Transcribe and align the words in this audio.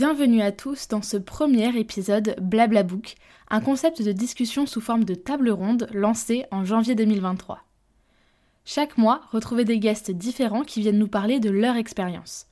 Bienvenue 0.00 0.40
à 0.40 0.50
tous 0.50 0.88
dans 0.88 1.02
ce 1.02 1.18
premier 1.18 1.78
épisode 1.78 2.34
Blablabook, 2.40 3.16
un 3.50 3.60
concept 3.60 4.00
de 4.00 4.12
discussion 4.12 4.64
sous 4.64 4.80
forme 4.80 5.04
de 5.04 5.14
table 5.14 5.50
ronde 5.50 5.88
lancé 5.92 6.46
en 6.50 6.64
janvier 6.64 6.94
2023. 6.94 7.62
Chaque 8.64 8.96
mois, 8.96 9.20
retrouvez 9.30 9.66
des 9.66 9.78
guests 9.78 10.10
différents 10.10 10.62
qui 10.62 10.80
viennent 10.80 10.98
nous 10.98 11.06
parler 11.06 11.38
de 11.38 11.50
leur 11.50 11.76
expérience. 11.76 12.46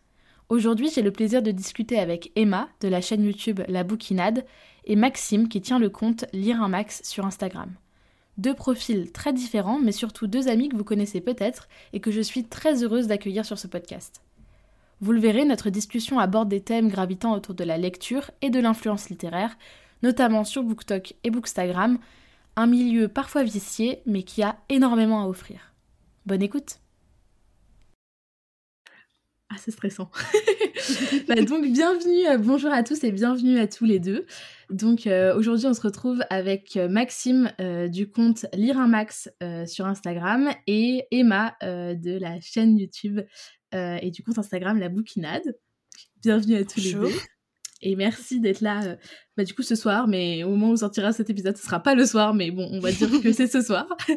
Aujourd'hui, 0.50 0.90
j'ai 0.94 1.00
le 1.00 1.10
plaisir 1.10 1.40
de 1.40 1.50
discuter 1.50 1.98
avec 1.98 2.32
Emma 2.36 2.68
de 2.82 2.88
la 2.88 3.00
chaîne 3.00 3.24
YouTube 3.24 3.62
La 3.66 3.82
Bouquinade 3.82 4.44
et 4.84 4.94
Maxime 4.94 5.48
qui 5.48 5.62
tient 5.62 5.78
le 5.78 5.88
compte 5.88 6.26
Lire 6.34 6.62
un 6.62 6.68
Max 6.68 7.00
sur 7.02 7.24
Instagram. 7.24 7.72
Deux 8.36 8.52
profils 8.52 9.10
très 9.10 9.32
différents, 9.32 9.78
mais 9.78 9.92
surtout 9.92 10.26
deux 10.26 10.48
amis 10.48 10.68
que 10.68 10.76
vous 10.76 10.84
connaissez 10.84 11.22
peut-être 11.22 11.66
et 11.94 12.00
que 12.00 12.10
je 12.10 12.20
suis 12.20 12.44
très 12.44 12.84
heureuse 12.84 13.06
d'accueillir 13.06 13.46
sur 13.46 13.58
ce 13.58 13.68
podcast. 13.68 14.20
Vous 15.00 15.12
le 15.12 15.20
verrez, 15.20 15.44
notre 15.44 15.70
discussion 15.70 16.18
aborde 16.18 16.48
des 16.48 16.60
thèmes 16.60 16.88
gravitant 16.88 17.32
autour 17.32 17.54
de 17.54 17.62
la 17.62 17.78
lecture 17.78 18.32
et 18.42 18.50
de 18.50 18.58
l'influence 18.58 19.10
littéraire, 19.10 19.56
notamment 20.02 20.44
sur 20.44 20.64
BookTok 20.64 21.14
et 21.22 21.30
Bookstagram, 21.30 21.98
un 22.56 22.66
milieu 22.66 23.06
parfois 23.06 23.44
vicié 23.44 24.02
mais 24.06 24.24
qui 24.24 24.42
a 24.42 24.56
énormément 24.68 25.22
à 25.22 25.28
offrir. 25.28 25.72
Bonne 26.26 26.42
écoute 26.42 26.80
ah, 29.50 29.56
c'est 29.58 29.70
stressant. 29.70 30.10
bah, 31.28 31.36
donc, 31.36 31.66
bienvenue, 31.72 32.28
euh, 32.28 32.36
bonjour 32.36 32.70
à 32.70 32.82
tous 32.82 33.02
et 33.02 33.10
bienvenue 33.10 33.58
à 33.58 33.66
tous 33.66 33.86
les 33.86 33.98
deux. 33.98 34.26
Donc, 34.68 35.06
euh, 35.06 35.34
aujourd'hui, 35.34 35.66
on 35.66 35.72
se 35.72 35.80
retrouve 35.80 36.22
avec 36.28 36.76
euh, 36.76 36.86
Maxime 36.86 37.50
du 37.88 38.10
compte 38.10 38.44
Lire 38.52 38.78
un 38.78 38.88
Max 38.88 39.30
sur 39.66 39.86
Instagram 39.86 40.50
et 40.66 41.06
Emma 41.10 41.56
de 41.62 42.18
la 42.18 42.40
chaîne 42.42 42.76
YouTube 42.76 43.20
euh, 43.74 43.98
et 44.00 44.10
du 44.10 44.22
compte 44.22 44.38
Instagram 44.38 44.78
La 44.78 44.88
Bouquinade. 44.88 45.56
Bienvenue 46.22 46.56
à 46.56 46.64
tous 46.64 46.80
les 46.80 46.94
deux. 46.94 47.12
Et 47.80 47.94
merci 47.94 48.40
d'être 48.40 48.60
là, 48.60 48.82
euh, 48.84 48.96
bah, 49.36 49.44
du 49.44 49.54
coup, 49.54 49.62
ce 49.62 49.76
soir. 49.76 50.08
Mais 50.08 50.42
au 50.42 50.50
moment 50.50 50.70
où 50.70 50.76
sortira 50.76 51.12
cet 51.12 51.30
épisode, 51.30 51.56
ce 51.56 51.64
sera 51.64 51.80
pas 51.80 51.94
le 51.94 52.06
soir, 52.06 52.34
mais 52.34 52.50
bon, 52.50 52.68
on 52.72 52.80
va 52.80 52.90
dire 52.90 53.08
que 53.22 53.32
c'est 53.32 53.46
ce 53.46 53.60
soir. 53.60 53.86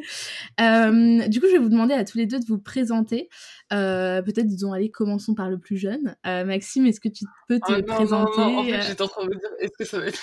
Euh, 0.59 1.27
du 1.27 1.39
coup, 1.39 1.47
je 1.47 1.53
vais 1.53 1.57
vous 1.57 1.69
demander 1.69 1.93
à 1.93 2.03
tous 2.03 2.17
les 2.17 2.25
deux 2.25 2.39
de 2.39 2.45
vous 2.45 2.59
présenter. 2.59 3.29
Peut-être, 3.69 4.47
disons, 4.47 4.73
allez, 4.73 4.91
commençons 4.91 5.33
par 5.33 5.49
le 5.49 5.59
plus 5.59 5.77
jeune. 5.77 6.15
Maxime, 6.23 6.85
est-ce 6.85 6.99
que 6.99 7.09
tu 7.09 7.25
peux 7.47 7.59
te 7.59 7.73
oh, 7.73 7.83
présenter 7.83 8.41
non, 8.41 8.51
non. 8.51 8.57
En 8.59 8.63
fait, 8.63 8.81
j'étais 8.83 9.01
en 9.01 9.07
train 9.07 9.23
de 9.23 9.29
me 9.29 9.39
dire, 9.39 9.49
est-ce 9.59 9.77
que 9.77 9.85
ça 9.85 9.99
va 9.99 10.07
être. 10.07 10.21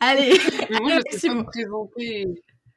Allez 0.00 0.32
Mais 0.70 0.80
moi, 0.80 1.00
je 1.10 1.18
sais 1.18 1.28
pas 1.28 1.34
me 1.34 1.44
présenter. 1.44 2.26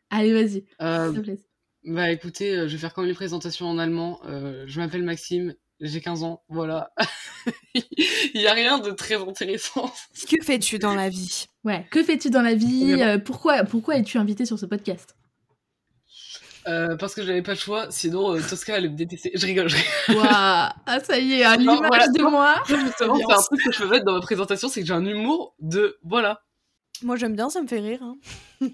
Allez, 0.10 0.34
vas-y. 0.34 1.42
Bah 1.84 2.12
écoutez, 2.12 2.56
je 2.68 2.74
vais 2.74 2.78
faire 2.78 2.94
comme 2.94 3.06
les 3.06 3.14
présentations 3.14 3.68
en 3.68 3.78
allemand. 3.78 4.20
je 4.26 4.80
m'appelle 4.80 5.04
Maxime, 5.04 5.56
j'ai 5.82 6.00
15 6.00 6.24
ans, 6.24 6.44
voilà. 6.48 6.92
Il 7.74 8.40
n'y 8.42 8.48
a 8.48 8.54
rien 8.54 8.78
de 8.78 8.92
très 8.92 9.16
intéressant. 9.16 9.92
Que 10.30 10.44
fais-tu 10.44 10.78
dans 10.78 10.94
la 10.94 11.10
vie? 11.10 11.48
Ouais, 11.64 11.88
que 11.90 12.04
fais-tu 12.04 12.30
dans 12.30 12.44
la 12.44 12.54
vie? 12.54 12.96
Euh, 13.02 13.18
Pourquoi, 13.18 13.64
pourquoi 13.64 13.98
es-tu 13.98 14.18
invité 14.18 14.46
sur 14.46 14.60
ce 14.60 14.66
podcast? 14.68 15.16
Euh, 16.68 16.96
parce 16.96 17.16
que 17.16 17.24
j'avais 17.24 17.42
pas 17.42 17.54
le 17.54 17.58
choix, 17.58 17.88
sinon 17.90 18.36
euh, 18.36 18.42
Tosca 18.48 18.76
allait 18.76 18.90
me 18.90 18.96
détester. 18.96 19.32
Je 19.34 19.44
rigole, 19.48 19.68
je 19.68 19.78
rigole. 20.08 20.24
ah 20.30 20.76
ça 21.04 21.18
y 21.18 21.34
est, 21.34 21.44
à 21.44 21.56
l'image 21.58 22.12
de 22.14 22.22
moi. 22.22 22.62
Justement, 22.68 23.18
c'est 23.18 23.34
un 23.34 23.42
truc 23.42 23.64
que 23.64 23.72
je 23.72 23.80
peux 23.80 23.90
mettre 23.90 24.06
dans 24.06 24.14
ma 24.14 24.22
présentation, 24.22 24.70
c'est 24.70 24.82
que 24.82 24.88
j'ai 24.88 24.94
un 24.94 25.06
humour 25.06 25.56
de 25.60 25.98
voilà. 26.04 26.44
Moi 27.02 27.16
j'aime 27.16 27.36
bien, 27.36 27.50
ça 27.50 27.64
me 27.64 27.68
fait 27.68 27.80
rire. 27.80 28.04
Hein. 28.04 28.18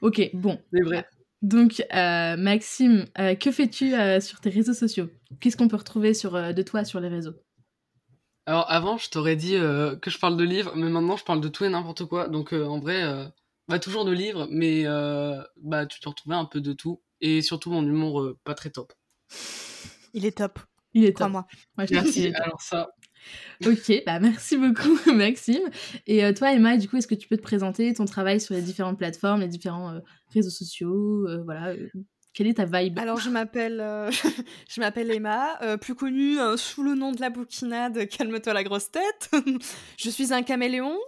ok, 0.00 0.30
bon. 0.32 0.58
C'est 0.72 0.80
vrai. 0.82 1.06
Donc, 1.44 1.84
euh, 1.92 2.38
Maxime, 2.38 3.04
euh, 3.18 3.34
que 3.34 3.52
fais-tu 3.52 3.94
euh, 3.94 4.18
sur 4.18 4.40
tes 4.40 4.48
réseaux 4.48 4.72
sociaux? 4.72 5.10
Qu'est-ce 5.40 5.58
qu'on 5.58 5.68
peut 5.68 5.76
retrouver 5.76 6.14
sur, 6.14 6.32
de 6.32 6.62
toi 6.62 6.86
sur 6.86 7.00
les 7.00 7.08
réseaux? 7.08 7.34
Alors, 8.46 8.64
avant, 8.70 8.96
je 8.96 9.10
t'aurais 9.10 9.36
dit 9.36 9.52
que 9.52 10.10
je 10.10 10.18
parle 10.18 10.38
de 10.38 10.44
livres, 10.44 10.72
mais 10.74 10.88
maintenant, 10.88 11.18
je 11.18 11.24
parle 11.24 11.42
de 11.42 11.48
tout 11.48 11.66
et 11.66 11.68
n'importe 11.68 12.06
quoi. 12.06 12.28
Donc, 12.28 12.54
en 12.54 12.78
vrai, 12.78 13.30
bah, 13.68 13.78
toujours 13.78 14.06
de 14.06 14.12
livres, 14.12 14.48
mais 14.50 14.84
bah, 15.58 15.84
tu 15.84 16.00
te 16.00 16.08
retrouvais 16.08 16.34
un 16.34 16.46
peu 16.46 16.62
de 16.62 16.72
tout. 16.72 17.02
Et 17.20 17.42
surtout, 17.42 17.70
mon 17.70 17.82
humour 17.82 18.34
pas 18.44 18.54
très 18.54 18.70
top. 18.70 18.94
Il 20.14 20.24
est 20.24 20.38
top. 20.38 20.58
Il 20.94 21.04
est 21.04 21.16
top. 21.16 21.30
Moi. 21.30 21.46
moi 21.76 21.86
Merci. 21.90 22.32
Alors, 22.34 22.62
ça, 22.62 22.88
ok, 23.66 24.02
bah 24.06 24.18
merci 24.20 24.56
beaucoup 24.56 24.98
Maxime. 25.14 25.62
Et 26.06 26.24
euh, 26.24 26.32
toi 26.32 26.52
Emma, 26.52 26.76
du 26.76 26.88
coup, 26.88 26.96
est-ce 26.96 27.06
que 27.06 27.14
tu 27.14 27.28
peux 27.28 27.36
te 27.36 27.42
présenter 27.42 27.92
ton 27.94 28.04
travail 28.04 28.40
sur 28.40 28.54
les 28.54 28.62
différentes 28.62 28.98
plateformes, 28.98 29.40
les 29.40 29.48
différents 29.48 29.90
euh, 29.90 30.00
réseaux 30.32 30.50
sociaux 30.50 31.26
euh, 31.28 31.42
Voilà, 31.44 31.74
quelle 32.32 32.48
est 32.48 32.54
ta 32.54 32.64
vibe? 32.64 32.98
Alors 32.98 33.18
je 33.18 33.30
m'appelle, 33.30 33.76
je 34.68 34.80
m'appelle 34.80 35.10
Emma, 35.10 35.58
plus 35.80 35.94
connue 35.94 36.36
sous 36.56 36.82
le 36.82 36.94
nom 36.94 37.12
de 37.12 37.20
la 37.20 37.30
bouquinade 37.30 38.08
Calme-toi 38.08 38.52
la 38.52 38.64
grosse 38.64 38.90
tête. 38.90 39.30
je 39.98 40.10
suis 40.10 40.32
un 40.32 40.42
caméléon. 40.42 40.98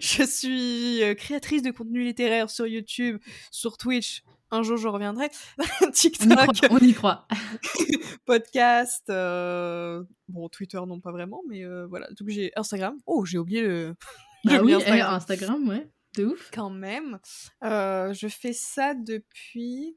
je 0.00 0.24
suis 0.24 1.00
créatrice 1.16 1.62
de 1.62 1.70
contenu 1.70 2.04
littéraire 2.04 2.50
sur 2.50 2.66
YouTube, 2.66 3.18
sur 3.50 3.78
Twitch, 3.78 4.22
un 4.50 4.62
jour 4.62 4.76
je 4.76 4.88
reviendrai. 4.88 5.30
TikTok. 5.92 6.68
On 6.70 6.78
y 6.78 6.94
croit. 6.94 7.26
podcast. 8.26 9.08
Euh, 9.10 10.04
bon, 10.28 10.48
Twitter, 10.48 10.78
non, 10.86 11.00
pas 11.00 11.12
vraiment, 11.12 11.42
mais 11.48 11.64
euh, 11.64 11.86
voilà. 11.86 12.08
Donc 12.08 12.28
j'ai 12.28 12.52
Instagram. 12.56 12.96
Oh, 13.06 13.24
j'ai 13.24 13.38
oublié 13.38 13.62
le. 13.62 13.94
Ah 14.48 14.62
oui, 14.62 14.72
Instagram. 14.72 15.14
Instagram, 15.14 15.68
ouais. 15.68 15.90
De 16.16 16.26
ouf. 16.26 16.50
Quand 16.54 16.70
même. 16.70 17.18
Euh, 17.64 18.14
je 18.14 18.28
fais 18.28 18.52
ça 18.52 18.94
depuis. 18.94 19.96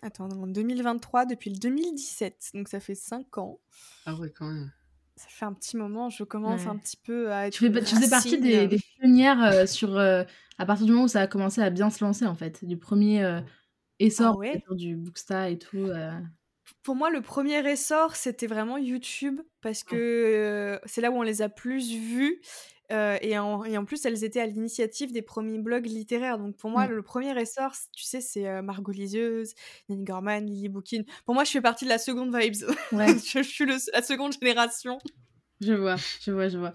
Attends, 0.00 0.28
en 0.30 0.46
2023, 0.46 1.26
depuis 1.26 1.50
le 1.50 1.58
2017. 1.58 2.50
Donc 2.54 2.68
ça 2.68 2.78
fait 2.78 2.94
5 2.94 3.36
ans. 3.38 3.58
Ah 4.06 4.14
ouais, 4.14 4.30
quand 4.30 4.46
même. 4.46 4.70
Ça 5.16 5.26
fait 5.28 5.44
un 5.44 5.52
petit 5.52 5.76
moment, 5.76 6.08
je 6.08 6.22
commence 6.22 6.66
un 6.66 6.76
petit 6.76 6.96
peu 6.96 7.32
à 7.32 7.48
être. 7.48 7.54
Tu, 7.54 7.70
fais, 7.70 7.82
tu 7.82 7.96
faisais 7.96 8.10
partie 8.10 8.38
des, 8.38 8.68
des 8.68 8.78
pionnières 8.78 9.68
sur. 9.68 9.98
à 9.98 10.66
partir 10.66 10.86
du 10.86 10.92
moment 10.92 11.06
où 11.06 11.08
ça 11.08 11.20
a 11.20 11.26
commencé 11.26 11.60
à 11.60 11.70
bien 11.70 11.90
se 11.90 12.02
lancer, 12.04 12.26
en 12.26 12.36
fait. 12.36 12.64
Du 12.64 12.76
premier 12.76 13.42
essor 13.98 14.42
ah 14.42 14.74
du 14.74 14.96
Booksta 14.96 15.50
et 15.50 15.58
tout 15.58 15.76
euh. 15.76 16.12
Pour 16.82 16.96
moi, 16.96 17.10
le 17.10 17.20
premier 17.20 17.66
essor, 17.68 18.16
c'était 18.16 18.46
vraiment 18.46 18.78
YouTube 18.78 19.40
parce 19.60 19.84
que 19.84 19.96
euh, 19.96 20.78
c'est 20.86 21.00
là 21.00 21.10
où 21.10 21.14
on 21.14 21.22
les 21.22 21.42
a 21.42 21.48
plus 21.48 21.92
vus. 21.92 22.40
Euh, 22.92 23.16
et, 23.22 23.38
en, 23.38 23.64
et, 23.64 23.78
en, 23.78 23.86
plus, 23.86 24.04
elles 24.04 24.24
étaient 24.24 24.40
à 24.40 24.46
l'initiative 24.46 25.10
des 25.10 25.22
premiers 25.22 25.58
blogs 25.58 25.86
littéraires. 25.86 26.38
Donc 26.38 26.56
pour 26.56 26.70
moi, 26.70 26.86
mmh. 26.86 26.92
le 26.92 27.02
premier 27.02 27.40
essor, 27.40 27.72
tu 27.94 28.04
sais, 28.04 28.20
c'est 28.20 28.62
Margot 28.62 28.92
Liseuse, 28.92 29.54
Nanny 29.88 30.04
Gorman, 30.04 30.44
Lily 30.44 30.68
Bookin. 30.68 31.02
Pour 31.24 31.34
moi, 31.34 31.44
je 31.44 31.50
fais 31.50 31.62
partie 31.62 31.84
de 31.84 31.90
la 31.90 31.98
seconde 31.98 32.34
vibes. 32.36 32.54
je, 32.92 33.42
suis 33.42 33.66
la 33.66 34.02
seconde 34.02 34.32
génération. 34.32 34.98
Je 35.60 35.72
vois, 35.72 35.96
je 36.20 36.30
vois, 36.30 36.48
je 36.48 36.58
vois. 36.58 36.74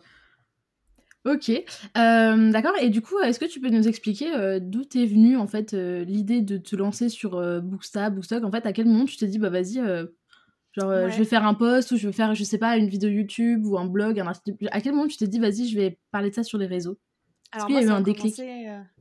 Ok, 1.26 1.50
euh, 1.50 2.52
d'accord. 2.52 2.72
Et 2.82 2.90
du 2.90 3.02
coup, 3.02 3.20
est-ce 3.20 3.40
que 3.40 3.46
tu 3.46 3.60
peux 3.60 3.70
nous 3.70 3.88
expliquer 3.90 4.34
euh, 4.34 4.60
d'où 4.62 4.86
t'es 4.86 5.06
venue 5.06 5.36
en 5.36 5.48
fait 5.48 5.74
euh, 5.74 6.06
l'idée 6.06 6.42
de 6.42 6.58
te 6.58 6.78
lancer 6.78 7.10
sur 7.10 7.32
Booksta, 7.62 8.10
Bookstock? 8.10 8.44
En 8.44 8.52
fait, 8.52 8.66
à 8.66 8.72
quel 8.72 8.86
moment 8.86 9.06
tu 9.06 9.18
t'es 9.18 9.28
dit 9.28 9.38
bah 9.38 9.50
vas-y, 9.50 9.76
genre 9.76 11.10
je 11.10 11.18
vais 11.18 11.26
faire 11.26 11.46
un 11.46 11.54
post 11.54 11.92
ou 11.92 11.98
je 11.98 12.08
vais 12.08 12.14
faire 12.14 12.36
je 12.36 12.44
sais 12.44 12.58
pas 12.58 12.78
une 12.78 12.88
vidéo 12.88 13.10
YouTube 13.10 13.66
ou 13.66 13.78
un 13.78 13.86
blog, 13.86 14.20
un 14.20 14.28
article. 14.28 14.70
À 14.72 14.80
quel 14.80 14.94
moment 14.94 15.08
tu 15.08 15.18
t'es 15.18 15.28
dit 15.28 15.40
vas-y, 15.40 15.68
je 15.68 15.78
vais 15.78 16.00
parler 16.12 16.30
de 16.30 16.36
ça 16.36 16.44
sur 16.44 16.58
les 16.58 16.68
réseaux? 16.68 16.98
Est-ce 17.56 17.66
qu'il 17.66 17.76
y 17.76 17.80
a 17.80 17.82
eu 17.82 17.90
un 17.90 18.02
déclic? 18.02 18.40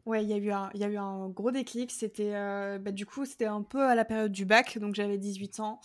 Ouais, 0.06 0.24
il 0.24 0.30
y 0.30 0.32
a 0.32 0.38
eu 0.38 0.50
un, 0.50 0.70
il 0.74 0.80
y 0.80 0.84
a 0.84 0.88
eu 0.88 0.96
un 0.96 1.28
gros 1.28 1.50
déclic. 1.50 1.92
C'était, 1.92 2.32
bah, 2.32 2.90
du 2.90 3.06
coup, 3.06 3.26
c'était 3.26 3.46
un 3.46 3.62
peu 3.62 3.82
à 3.82 3.94
la 3.94 4.04
période 4.04 4.32
du 4.32 4.44
bac, 4.44 4.78
donc 4.78 4.94
j'avais 4.96 5.18
18 5.18 5.60
ans 5.60 5.80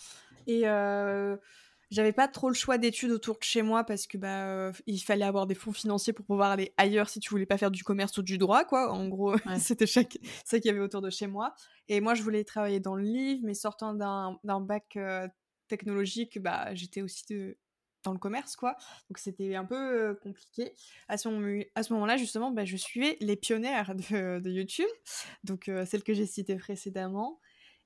et 0.46 0.64
j'avais 1.94 2.12
pas 2.12 2.26
trop 2.26 2.48
le 2.48 2.54
choix 2.54 2.76
d'études 2.76 3.12
autour 3.12 3.38
de 3.38 3.44
chez 3.44 3.62
moi 3.62 3.84
parce 3.84 4.08
que 4.08 4.18
bah 4.18 4.46
euh, 4.48 4.72
il 4.86 4.98
fallait 4.98 5.24
avoir 5.24 5.46
des 5.46 5.54
fonds 5.54 5.72
financiers 5.72 6.12
pour 6.12 6.26
pouvoir 6.26 6.50
aller 6.50 6.74
ailleurs 6.76 7.08
si 7.08 7.20
tu 7.20 7.30
voulais 7.30 7.46
pas 7.46 7.56
faire 7.56 7.70
du 7.70 7.84
commerce 7.84 8.18
ou 8.18 8.22
du 8.22 8.36
droit 8.36 8.64
quoi. 8.64 8.90
En 8.92 9.06
gros, 9.06 9.36
c'était 9.60 9.86
chaque 9.86 10.18
ça 10.44 10.58
qu'il 10.58 10.66
y 10.66 10.74
avait 10.74 10.80
autour 10.82 11.02
de 11.02 11.10
chez 11.10 11.28
moi. 11.28 11.54
Et 11.88 12.00
moi 12.00 12.14
je 12.14 12.24
voulais 12.24 12.42
travailler 12.42 12.80
dans 12.80 12.96
le 12.96 13.04
livre, 13.04 13.42
mais 13.44 13.54
sortant 13.54 13.94
d'un 13.94 14.60
bac 14.60 14.96
euh, 14.96 15.28
technologique, 15.68 16.40
bah 16.42 16.74
j'étais 16.74 17.00
aussi 17.00 17.24
dans 18.02 18.12
le 18.12 18.18
commerce 18.18 18.56
quoi. 18.56 18.76
Donc 19.08 19.18
c'était 19.18 19.54
un 19.54 19.64
peu 19.64 19.76
euh, 19.76 20.14
compliqué. 20.14 20.72
À 21.06 21.16
ce, 21.16 21.28
moment, 21.28 21.62
à 21.76 21.84
ce 21.84 21.92
moment-là 21.92 22.16
justement, 22.16 22.50
bah, 22.50 22.64
je 22.64 22.76
suivais 22.76 23.16
les 23.20 23.36
pionnières 23.36 23.94
de, 23.94 24.40
de 24.40 24.50
YouTube, 24.50 24.90
donc 25.44 25.70
celle 25.86 26.02
que 26.02 26.12
j'ai 26.12 26.26
citée 26.26 26.56
précédemment. 26.56 27.38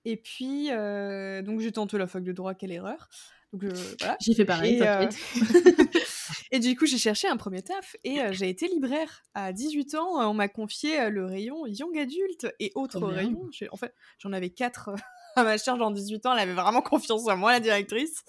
Et 0.06 0.16
puis, 0.16 0.69
donc 0.69 1.61
j'ai 1.61 1.72
tenté 1.72 1.99
la 1.99 2.06
fac 2.06 2.25
de 2.25 2.32
droit, 2.32 2.54
quelle 2.54 2.72
erreur. 2.72 3.11
Donc 3.53 3.65
voilà. 3.65 4.17
J'ai 4.21 4.35
fait 4.35 4.45
pareil, 4.45 4.83
et, 6.50 6.59
du 6.59 6.77
coup, 6.77 6.87
j'ai 6.87 6.99
cherché 6.99 7.29
un 7.29 7.37
premier 7.37 7.62
taf 7.62 7.97
et 8.05 8.19
j'ai 8.33 8.49
été 8.49 8.69
libraire. 8.69 9.23
À 9.35 9.53
18 9.53 9.95
ans, 9.95 10.31
on 10.31 10.35
m'a 10.35 10.49
confié 10.49 11.09
le 11.09 11.25
rayon 11.25 11.67
young 11.67 11.97
adulte 11.99 12.47
et 12.61 12.73
autres 12.75 13.00
rayons. 13.06 13.49
En 13.73 13.77
fait, 13.77 13.95
j'en 14.19 14.33
avais 14.33 14.50
quatre 14.50 14.91
à 15.37 15.45
ma 15.45 15.56
charge 15.56 15.81
en 15.81 15.91
18 15.91 16.27
ans. 16.27 16.35
Elle 16.35 16.41
avait 16.41 16.61
vraiment 16.61 16.83
confiance 16.83 17.27
en 17.27 17.37
moi, 17.37 17.53
la 17.53 17.61
directrice. 17.61 18.23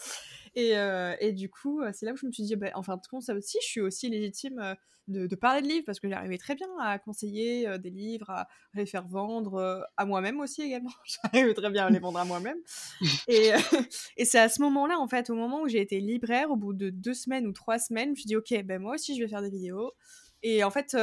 Et, 0.55 0.73
et, 1.19 1.31
du 1.33 1.49
coup, 1.49 1.81
c'est 1.93 2.05
là 2.05 2.13
où 2.13 2.17
je 2.17 2.25
me 2.25 2.31
suis 2.31 2.43
dit, 2.43 2.55
bah, 2.55 2.71
enfin, 2.75 2.97
tout 2.97 3.21
ça 3.21 3.33
aussi, 3.33 3.57
je 3.61 3.67
suis 3.67 3.81
aussi 3.81 4.09
légitime 4.09 4.75
de, 5.07 5.35
parler 5.35 5.61
de 5.61 5.67
livres 5.67 5.83
parce 5.85 5.99
que 5.99 6.09
j'arrivais 6.09 6.37
très 6.37 6.55
bien 6.55 6.67
à 6.79 6.99
conseiller 6.99 7.79
des 7.79 7.89
livres, 7.89 8.29
à, 8.29 8.47
les 8.73 8.85
faire 8.85 9.07
vendre 9.07 9.87
à 9.97 10.05
moi-même 10.05 10.39
aussi 10.39 10.61
également. 10.61 10.91
j'arrivais 11.33 11.53
très 11.53 11.69
bien 11.69 11.87
à 11.87 11.89
les 11.89 11.99
vendre 11.99 12.19
à 12.19 12.25
moi-même. 12.25 12.57
et, 13.27 13.51
et 14.17 14.25
c'est 14.25 14.39
à 14.39 14.49
ce 14.49 14.61
moment-là, 14.61 14.99
en 14.99 15.07
fait, 15.07 15.29
au 15.29 15.35
moment 15.35 15.61
où 15.61 15.67
j'ai 15.67 15.81
été 15.81 15.99
libraire, 15.99 16.51
au 16.51 16.55
bout 16.55 16.73
de 16.73 16.89
deux 16.89 17.13
semaines 17.13 17.47
ou 17.47 17.51
trois 17.51 17.79
semaines, 17.79 18.07
je 18.07 18.11
me 18.11 18.15
suis 18.15 18.27
dit, 18.27 18.35
ok, 18.35 18.63
ben 18.63 18.81
moi 18.81 18.95
aussi, 18.95 19.15
je 19.15 19.23
vais 19.23 19.29
faire 19.29 19.41
des 19.41 19.49
vidéos. 19.49 19.93
Et 20.41 20.63
en 20.63 20.71
fait, 20.71 20.95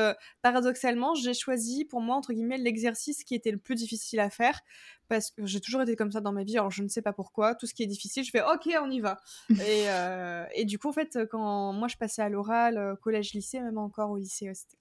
paradoxalement, 0.43 1.15
j'ai 1.15 1.35
choisi 1.35 1.85
pour 1.85 2.01
moi, 2.01 2.17
entre 2.17 2.33
guillemets, 2.33 2.59
l'exercice 2.59 3.25
qui 3.25 3.35
était 3.35 3.51
le 3.51 3.59
plus 3.59 3.75
difficile 3.75 4.21
à 4.21 4.31
faire 4.31 4.61
parce 5.09 5.31
que 5.31 5.47
j'ai 5.47 5.61
toujours 5.61 5.83
été 5.83 5.97
comme 5.97 6.11
ça 6.11 6.21
dans 6.21 6.33
ma 6.33 6.45
vie, 6.45 6.59
alors 6.59 6.71
je 6.71 6.83
ne 6.83 6.89
sais 6.89 7.03
pas 7.03 7.13
pourquoi. 7.13 7.55
Tout 7.55 7.67
ce 7.67 7.75
qui 7.75 7.83
est 7.83 7.87
difficile, 7.87 8.25
je 8.25 8.31
fais 8.31 8.43
OK, 8.43 8.69
on 8.83 8.91
y 8.91 9.01
va. 9.01 9.19
et, 9.51 9.89
euh, 9.89 10.45
et, 10.55 10.65
du 10.65 10.79
coup, 10.79 10.89
en 10.89 10.93
fait, 10.93 11.19
quand 11.31 11.73
moi 11.73 11.89
je 11.89 11.97
passais 11.97 12.23
à 12.23 12.29
l'oral, 12.29 12.79
euh, 12.79 12.97
collège, 12.97 13.33
lycée, 13.33 13.61
même 13.61 13.79
encore 13.79 14.11
au 14.11 14.17
lycée, 14.17 14.51
c'était 14.55 14.79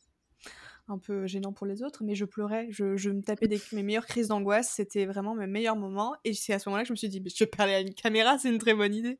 un 0.88 0.98
peu 0.98 1.26
gênant 1.26 1.52
pour 1.52 1.66
les 1.66 1.84
autres, 1.84 2.04
mais 2.04 2.16
je 2.16 2.26
pleurais, 2.26 2.68
je, 2.70 2.96
je 2.96 3.10
me 3.10 3.22
tapais 3.22 3.48
des, 3.48 3.60
mes 3.74 3.84
meilleures 3.84 4.06
crises 4.06 4.28
d'angoisse, 4.28 4.72
c'était 4.76 5.06
vraiment 5.06 5.36
mes 5.36 5.48
meilleurs 5.48 5.76
moments. 5.76 6.16
Et 6.24 6.34
c'est 6.34 6.54
à 6.54 6.60
ce 6.60 6.70
moment-là 6.70 6.84
que 6.84 6.88
je 6.88 6.94
me 6.94 6.98
suis 6.98 7.10
dit, 7.10 7.22
je 7.26 7.44
vais 7.44 7.50
parler 7.50 7.74
à 7.74 7.82
une 7.82 7.94
caméra, 7.94 8.38
c'est 8.38 8.50
une 8.50 8.60
très 8.60 8.74
bonne 8.74 8.94
idée. 8.94 9.20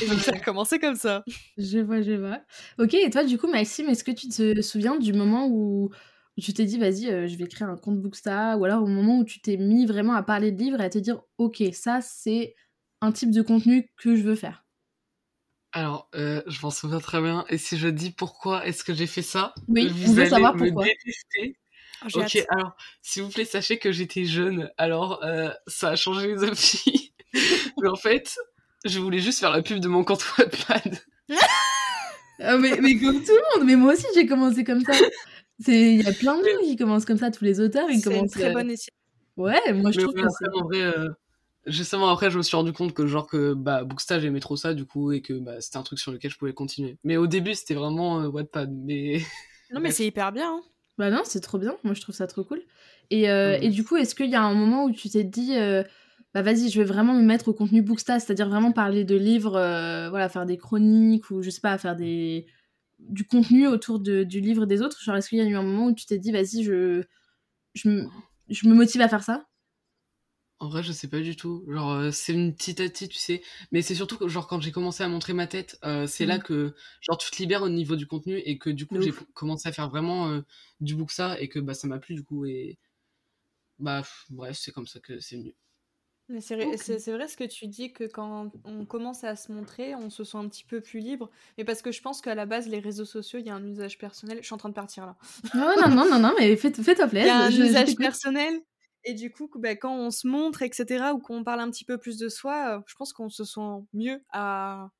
Et 0.00 0.06
donc 0.06 0.18
ça 0.20 0.32
a 0.32 0.38
commencé 0.44 0.78
comme 0.78 0.94
ça. 0.94 1.24
Je 1.58 1.78
vois, 1.78 2.02
je 2.02 2.12
vois. 2.12 2.40
Ok, 2.78 2.94
et 2.94 3.10
toi, 3.10 3.24
du 3.24 3.38
coup, 3.38 3.48
Maxime, 3.48 3.88
est-ce 3.88 4.04
que 4.04 4.12
tu 4.12 4.28
te 4.28 4.60
souviens 4.62 4.96
du 4.96 5.12
moment 5.12 5.48
où 5.48 5.90
tu 6.40 6.52
t'es 6.54 6.64
dit, 6.64 6.78
vas-y, 6.78 7.08
euh, 7.10 7.26
je 7.26 7.36
vais 7.36 7.46
créer 7.46 7.68
un 7.68 7.76
compte 7.76 8.00
Booksta, 8.00 8.56
ou 8.56 8.64
alors 8.64 8.82
au 8.82 8.86
moment 8.86 9.18
où 9.18 9.24
tu 9.24 9.40
t'es 9.40 9.56
mis 9.56 9.86
vraiment 9.86 10.14
à 10.14 10.22
parler 10.22 10.50
de 10.50 10.58
livres 10.58 10.80
et 10.80 10.84
à 10.84 10.90
te 10.90 10.98
dire, 10.98 11.22
ok, 11.38 11.62
ça, 11.72 12.00
c'est 12.00 12.54
un 13.00 13.12
type 13.12 13.30
de 13.30 13.42
contenu 13.42 13.90
que 13.96 14.16
je 14.16 14.22
veux 14.22 14.36
faire? 14.36 14.61
Alors, 15.72 16.08
euh, 16.14 16.42
je 16.46 16.60
m'en 16.62 16.70
souviens 16.70 17.00
très 17.00 17.20
bien. 17.20 17.44
Et 17.48 17.58
si 17.58 17.78
je 17.78 17.88
dis 17.88 18.10
pourquoi 18.10 18.66
est-ce 18.66 18.84
que 18.84 18.92
j'ai 18.92 19.06
fait 19.06 19.22
ça, 19.22 19.54
oui, 19.68 19.88
vous 19.88 20.18
allez 20.18 20.28
savoir 20.28 20.54
me 20.54 20.66
pourquoi. 20.66 20.84
détester. 20.84 21.56
Oh, 22.04 22.20
ok, 22.20 22.44
alors, 22.50 22.76
s'il 23.00 23.22
vous 23.22 23.30
plaît, 23.30 23.44
sachez 23.44 23.78
que 23.78 23.92
j'étais 23.92 24.24
jeune, 24.24 24.70
alors 24.76 25.22
euh, 25.24 25.50
ça 25.66 25.90
a 25.90 25.96
changé 25.96 26.26
les 26.28 26.44
avis. 26.44 27.12
mais 27.82 27.88
en 27.88 27.96
fait, 27.96 28.36
je 28.84 28.98
voulais 28.98 29.20
juste 29.20 29.40
faire 29.40 29.50
la 29.50 29.62
pub 29.62 29.78
de 29.78 29.88
mon 29.88 30.04
compte 30.04 30.24
Wattpad. 30.38 30.98
Ah, 32.40 32.58
mais, 32.58 32.76
mais 32.80 32.98
comme 32.98 33.22
tout 33.22 33.32
le 33.32 33.58
monde, 33.58 33.66
mais 33.66 33.76
moi 33.76 33.92
aussi 33.92 34.06
j'ai 34.14 34.26
commencé 34.26 34.64
comme 34.64 34.82
ça. 34.82 34.94
Il 35.68 36.02
y 36.02 36.08
a 36.08 36.12
plein 36.12 36.36
de 36.36 36.42
gens 36.42 36.64
qui 36.64 36.76
commencent 36.76 37.04
comme 37.04 37.18
ça, 37.18 37.30
tous 37.30 37.44
les 37.44 37.60
auteurs, 37.60 37.88
ils 37.88 38.02
commencent. 38.02 38.32
C'est 38.32 38.40
très 38.40 38.52
bonne 38.52 38.70
essai. 38.70 38.90
Ouais, 39.36 39.72
moi 39.72 39.92
je 39.92 40.00
trouve 40.00 40.14
que 40.14 40.20
c'est. 40.20 40.60
En 40.60 40.64
vrai, 40.64 40.82
euh, 40.82 41.08
justement, 41.66 42.08
après, 42.08 42.30
je 42.30 42.38
me 42.38 42.42
suis 42.42 42.56
rendu 42.56 42.72
compte 42.72 42.94
que, 42.94 43.06
genre, 43.06 43.26
que 43.26 43.54
bah, 43.54 43.84
Booksta, 43.84 44.20
j'aimais 44.20 44.40
trop 44.40 44.56
ça, 44.56 44.74
du 44.74 44.84
coup, 44.84 45.12
et 45.12 45.22
que 45.22 45.34
bah, 45.34 45.60
c'était 45.60 45.76
un 45.76 45.82
truc 45.82 45.98
sur 45.98 46.12
lequel 46.12 46.30
je 46.30 46.38
pouvais 46.38 46.52
continuer. 46.52 46.98
Mais 47.04 47.16
au 47.16 47.26
début, 47.26 47.54
c'était 47.54 47.74
vraiment 47.74 48.20
euh, 48.20 48.28
Wattpad. 48.28 48.70
Mais... 48.72 49.20
Non, 49.72 49.80
mais 49.80 49.90
c'est 49.90 50.06
hyper 50.06 50.32
bien. 50.32 50.54
Hein. 50.54 50.62
Bah 50.98 51.10
non, 51.10 51.22
c'est 51.24 51.40
trop 51.40 51.58
bien. 51.58 51.76
Moi, 51.84 51.94
je 51.94 52.00
trouve 52.00 52.14
ça 52.14 52.26
trop 52.26 52.44
cool. 52.44 52.62
Et, 53.10 53.30
euh, 53.30 53.58
et 53.60 53.70
du 53.70 53.84
coup, 53.84 53.96
est-ce 53.96 54.14
qu'il 54.14 54.30
y 54.30 54.34
a 54.34 54.42
un 54.42 54.54
moment 54.54 54.84
où 54.84 54.92
tu 54.92 55.08
t'es 55.08 55.24
dit, 55.24 55.54
bah 56.34 56.42
vas-y, 56.42 56.68
je 56.68 56.78
vais 56.78 56.86
vraiment 56.86 57.14
me 57.14 57.22
mettre 57.22 57.48
au 57.48 57.54
contenu 57.54 57.82
Booksta, 57.82 58.20
c'est-à-dire 58.20 58.48
vraiment 58.48 58.72
parler 58.72 59.04
de 59.04 59.16
livres, 59.16 59.52
voilà, 60.10 60.28
faire 60.28 60.46
des 60.46 60.58
chroniques 60.58 61.30
ou 61.30 61.42
je 61.42 61.50
sais 61.50 61.60
pas, 61.60 61.78
faire 61.78 61.96
des 61.96 62.46
du 63.08 63.24
contenu 63.24 63.66
autour 63.66 63.98
de, 63.98 64.22
du 64.22 64.40
livre 64.40 64.66
des 64.66 64.82
autres? 64.82 65.00
Genre, 65.02 65.16
est-ce 65.16 65.28
qu'il 65.28 65.38
y 65.38 65.40
a 65.40 65.44
eu 65.44 65.54
un 65.54 65.62
moment 65.62 65.86
où 65.86 65.94
tu 65.94 66.06
t'es 66.06 66.18
dit, 66.18 66.30
vas-y, 66.30 66.62
je, 66.62 67.02
je, 67.74 67.88
me, 67.88 68.06
je 68.48 68.68
me 68.68 68.74
motive 68.74 69.00
à 69.00 69.08
faire 69.08 69.22
ça? 69.22 69.46
En 70.62 70.68
vrai, 70.68 70.84
je 70.84 70.92
sais 70.92 71.08
pas 71.08 71.18
du 71.18 71.34
tout. 71.34 71.64
Genre, 71.66 71.90
euh, 71.90 72.10
c'est 72.12 72.32
une 72.32 72.54
petite 72.54 72.78
à 72.78 72.84
petite, 72.84 73.10
tu 73.10 73.18
sais. 73.18 73.42
Mais 73.72 73.82
c'est 73.82 73.96
surtout 73.96 74.16
que, 74.16 74.28
genre, 74.28 74.46
quand 74.46 74.60
j'ai 74.60 74.70
commencé 74.70 75.02
à 75.02 75.08
montrer 75.08 75.32
ma 75.32 75.48
tête, 75.48 75.76
euh, 75.84 76.06
c'est 76.06 76.24
là 76.24 76.38
mmh. 76.38 76.42
que, 76.44 76.74
genre, 77.00 77.18
tu 77.18 77.32
te 77.32 77.36
libères 77.38 77.62
au 77.62 77.68
niveau 77.68 77.96
du 77.96 78.06
contenu 78.06 78.38
et 78.38 78.58
que, 78.58 78.70
du 78.70 78.86
coup, 78.86 79.00
j'ai 79.00 79.12
commencé 79.34 79.68
à 79.68 79.72
faire 79.72 79.90
vraiment 79.90 80.28
euh, 80.30 80.40
du 80.80 80.94
book 80.94 81.10
ça 81.10 81.38
et 81.40 81.48
que, 81.48 81.58
bah, 81.58 81.74
ça 81.74 81.88
m'a 81.88 81.98
plu, 81.98 82.14
du 82.14 82.22
coup. 82.22 82.46
Et, 82.46 82.78
bah, 83.80 84.04
bref, 84.30 84.56
c'est 84.56 84.70
comme 84.70 84.86
ça 84.86 85.00
que 85.00 85.18
c'est 85.18 85.36
venu. 85.36 85.52
Mais 86.28 86.40
c'est 86.40 86.54
vrai, 86.54 87.26
ce 87.26 87.36
que 87.36 87.44
tu 87.44 87.66
dis 87.66 87.92
que 87.92 88.04
quand 88.04 88.52
on 88.64 88.86
commence 88.86 89.24
à 89.24 89.34
se 89.34 89.50
montrer, 89.50 89.96
on 89.96 90.10
se 90.10 90.22
sent 90.22 90.38
un 90.38 90.48
petit 90.48 90.64
peu 90.64 90.80
plus 90.80 91.00
libre. 91.00 91.28
Mais 91.58 91.64
parce 91.64 91.82
que 91.82 91.90
je 91.90 92.00
pense 92.00 92.20
qu'à 92.20 92.36
la 92.36 92.46
base, 92.46 92.68
les 92.68 92.78
réseaux 92.78 93.04
sociaux, 93.04 93.40
il 93.40 93.46
y 93.46 93.50
a 93.50 93.54
un 93.56 93.66
usage 93.66 93.98
personnel. 93.98 94.38
Je 94.40 94.44
suis 94.44 94.54
en 94.54 94.58
train 94.58 94.68
de 94.68 94.74
partir 94.74 95.06
là. 95.06 95.16
non, 95.54 95.74
non, 95.80 95.88
non, 95.88 96.08
non, 96.08 96.20
non, 96.20 96.32
mais 96.38 96.56
fais-toi 96.56 97.08
plaisir. 97.08 97.10
Il 97.14 97.26
y 97.26 97.30
a 97.30 97.38
un 97.38 97.50
usage 97.50 97.96
personnel. 97.96 98.62
Et 99.04 99.14
du 99.14 99.30
coup, 99.32 99.50
bah, 99.56 99.74
quand 99.74 99.94
on 99.94 100.10
se 100.10 100.26
montre, 100.26 100.62
etc., 100.62 101.06
ou 101.14 101.18
qu'on 101.18 101.44
parle 101.44 101.60
un 101.60 101.70
petit 101.70 101.84
peu 101.84 101.98
plus 101.98 102.18
de 102.18 102.28
soi, 102.28 102.78
euh, 102.78 102.80
je 102.86 102.94
pense 102.94 103.12
qu'on 103.12 103.28
se 103.28 103.44
sent 103.44 103.84
mieux 103.92 104.20
à. 104.30 104.90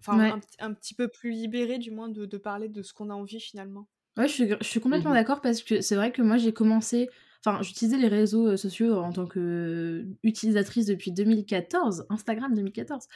Enfin, 0.00 0.40
un, 0.60 0.74
petit 0.74 0.94
peu 0.94 1.08
plus 1.08 1.30
libéré, 1.30 1.78
du 1.78 1.90
moins, 1.90 2.08
de, 2.08 2.24
de 2.24 2.38
parler 2.38 2.68
de 2.68 2.82
ce 2.82 2.92
qu'on 2.92 3.10
a 3.10 3.14
envie 3.14 3.40
finalement. 3.40 3.88
Ouais, 4.16 4.28
je 4.28 4.32
suis, 4.32 4.48
je 4.60 4.66
suis 4.66 4.80
complètement 4.80 5.10
mmh 5.10 5.14
d'accord 5.14 5.40
parce 5.40 5.60
que 5.62 5.80
c'est 5.80 5.96
vrai 5.96 6.12
que 6.12 6.22
moi, 6.22 6.36
j'ai 6.36 6.52
commencé 6.52 7.08
Enfin, 7.44 7.62
j'utilisais 7.62 7.98
les 7.98 8.08
réseaux 8.08 8.48
euh, 8.48 8.56
sociaux 8.56 8.98
en 8.98 9.12
tant 9.12 9.26
qu'utilisatrice 9.26 10.86
depuis 10.86 11.12
2014, 11.12 12.06
Instagram 12.10 12.54
2014. 12.54 13.06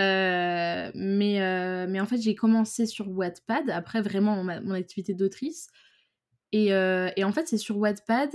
Euh, 0.00 0.90
mais, 0.94 1.42
euh, 1.42 1.86
mais 1.88 2.00
en 2.00 2.06
fait, 2.06 2.18
j'ai 2.18 2.34
commencé 2.34 2.86
sur 2.86 3.08
Wattpad, 3.10 3.70
après 3.70 4.02
vraiment 4.02 4.42
mon 4.44 4.72
activité 4.72 5.14
d'autrice. 5.14 5.68
Et, 6.52 6.66
et, 6.66 7.24
en 7.24 7.32
fait, 7.32 7.48
c'est 7.48 7.56
sur 7.56 7.78
Wattpad, 7.78 8.30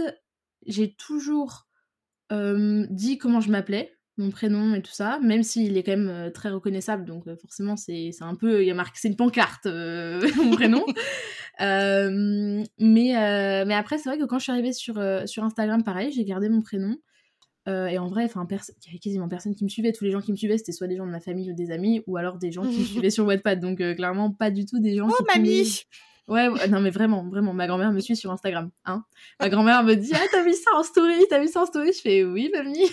j'ai 0.68 0.94
toujours 0.94 1.68
dit 2.10 3.18
comment 3.18 3.40
je 3.40 3.50
m'appelais, 3.50 3.94
mon 4.18 4.32
prénom 4.32 4.74
et 4.74 4.82
tout 4.82 4.92
ça, 4.92 5.20
même 5.22 5.44
s'il 5.44 5.78
est 5.78 5.84
quand 5.84 5.96
même 5.96 6.32
très 6.34 6.50
reconnaissable, 6.50 7.06
donc 7.06 7.24
forcément, 7.40 7.78
c'est 7.78 8.12
un 8.22 8.36
peu. 8.36 8.64
Il 8.64 8.68
y 8.68 8.72
a 8.72 8.74
marqué, 8.74 8.98
c'est 9.02 9.08
une 9.08 9.16
pancarte, 9.16 9.66
mon 9.66 10.52
prénom. 10.52 10.86
Euh, 11.60 12.64
mais, 12.78 13.18
euh, 13.18 13.66
mais 13.66 13.74
après, 13.74 13.98
c'est 13.98 14.10
vrai 14.10 14.18
que 14.18 14.26
quand 14.26 14.38
je 14.38 14.44
suis 14.44 14.52
arrivée 14.52 14.74
sur, 14.74 14.98
euh, 15.00 15.26
sur 15.26 15.44
Instagram, 15.44 15.84
pareil, 15.84 16.12
j'ai 16.12 16.24
gardé 16.24 16.50
mon 16.50 16.62
prénom. 16.62 16.96
et 17.68 17.98
en 17.98 18.08
vrai, 18.08 18.28
il 18.28 18.38
y 18.38 18.90
avait 18.90 19.00
quasiment 19.00 19.28
personne 19.28 19.56
qui 19.56 19.64
me 19.64 19.70
suivait. 19.70 19.92
Tous 19.92 20.06
les 20.06 20.12
gens 20.12 20.22
qui 20.22 20.32
me 20.32 20.38
suivaient, 20.38 20.58
c'était 20.58 20.72
soit 20.72 20.88
des 20.88 20.96
gens 20.96 21.06
de 21.06 21.12
ma 21.12 21.20
famille 21.20 21.52
ou 21.52 21.56
des 21.56 21.72
amis, 21.72 22.02
ou 22.08 22.18
alors 22.18 22.38
des 22.38 22.52
gens 22.52 22.64
qui 22.64 22.80
me 22.80 22.86
suivaient 22.86 23.10
sur 23.10 23.26
Wattpad. 23.26 23.60
Donc, 23.60 23.78
clairement, 23.96 24.32
pas 24.32 24.52
du 24.52 24.66
tout 24.66 24.80
des 24.80 24.96
gens 24.96 25.10
oh, 25.10 25.24
mamie 25.34 25.84
Ouais, 26.28 26.50
non 26.68 26.82
mais 26.82 26.90
vraiment, 26.90 27.26
vraiment, 27.30 27.54
ma 27.54 27.68
grand-mère 27.68 27.94
me 27.94 28.02
suit 28.02 28.18
sur 28.18 28.32
Instagram, 28.32 28.70
hein. 28.84 29.06
Ma 29.40 29.48
grand-mère 29.48 29.84
me 29.84 29.96
dit, 29.96 30.12
ah 30.14 30.20
t'as 30.30 30.44
mis 30.44 30.56
ça 30.56 30.72
en 30.76 30.84
story, 30.84 31.26
t'as 31.30 31.40
mis 31.40 31.48
ça 31.48 31.62
en 31.62 31.66
story, 31.66 31.94
je 31.94 32.02
fais 32.02 32.24
oui 32.26 32.52
mamie. 32.54 32.92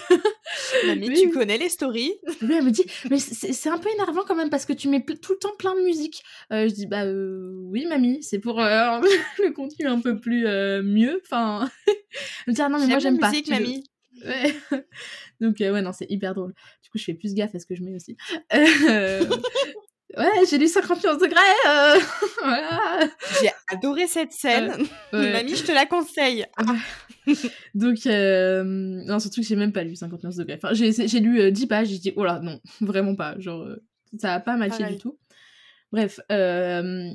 Mamie, 0.87 1.13
tu 1.21 1.31
connais 1.31 1.59
les 1.59 1.69
stories? 1.69 2.13
Oui, 2.43 2.55
elle 2.57 2.63
me 2.65 2.71
dit, 2.71 2.85
mais 3.11 3.19
c'est 3.19 3.69
un 3.69 3.79
peu 3.79 3.89
énervant 3.95 4.23
quand 4.25 4.37
même 4.37 4.51
parce 4.51 4.65
que 4.65 4.73
tu 4.73 4.89
mets 4.89 5.05
tout 5.05 5.33
le 5.33 5.39
temps 5.39 5.55
plein 5.59 5.75
de 5.75 5.81
musique. 5.81 6.23
Euh, 6.53 6.69
je 6.69 6.75
dis 6.75 6.87
bah 6.87 7.05
euh, 7.07 7.51
oui 7.65 7.87
mamie, 7.87 8.23
c'est 8.23 8.39
pour 8.39 8.61
euh, 8.61 9.01
le 9.43 9.51
contenu 9.51 9.87
un 9.87 10.01
peu 10.01 10.21
plus 10.21 10.45
mieux, 10.83 11.21
enfin. 11.25 11.69
elle 11.89 11.95
me 12.49 12.53
dit 12.53 12.63
ah 12.63 12.69
non 12.69 12.79
mais 12.79 12.87
moi 12.87 12.99
j'aime 13.01 13.19
pas. 13.19 13.31
musique 13.31 13.49
mamie. 13.49 13.85
Ouais. 14.25 14.55
Donc 15.41 15.57
ouais 15.59 15.83
non 15.83 15.93
c'est 15.93 16.09
hyper 16.09 16.35
drôle. 16.35 16.55
Du 16.85 16.91
coup 16.91 16.99
je 16.99 17.05
fais 17.05 17.15
plus 17.15 17.35
gaffe 17.35 17.55
à 17.55 17.59
ce 17.59 17.67
que 17.67 17.75
je 17.75 17.83
mets 17.83 17.97
aussi. 17.97 18.17
Ouais, 20.17 20.47
j'ai 20.49 20.59
lu 20.59 20.69
51 20.69 21.17
degrés. 21.17 21.41
Euh... 21.69 22.01
voilà. 22.43 23.09
J'ai 23.41 23.51
adoré 23.69 24.07
cette 24.07 24.33
scène. 24.33 24.73
Mamie, 25.13 25.57
je 25.57 25.65
te 25.65 25.73
la 25.73 25.87
conseille. 25.87 26.47
Donc, 27.75 28.07
euh... 28.07 28.63
non, 28.65 29.19
surtout 29.19 29.41
que 29.41 29.47
j'ai 29.47 29.57
même 29.57 29.73
pas 29.73 29.83
lu 29.83 29.97
51 29.97 30.31
degrés. 30.31 30.61
Enfin, 30.63 30.73
j'ai 30.73 31.21
lu 31.21 31.41
euh, 31.41 31.51
10 31.51 31.67
pages, 31.67 31.89
j'ai 31.89 31.99
dit, 31.99 32.13
oh 32.17 32.25
là, 32.25 32.41
non, 32.41 32.61
vraiment 32.81 33.17
pas. 33.17 33.39
Genre, 33.39 33.63
euh, 33.63 33.83
ça 34.19 34.35
a 34.35 34.41
pas 34.41 34.57
matché 34.57 34.85
du 34.85 34.99
tout. 34.99 35.19
Bref. 35.91 36.21
Euh, 36.31 37.11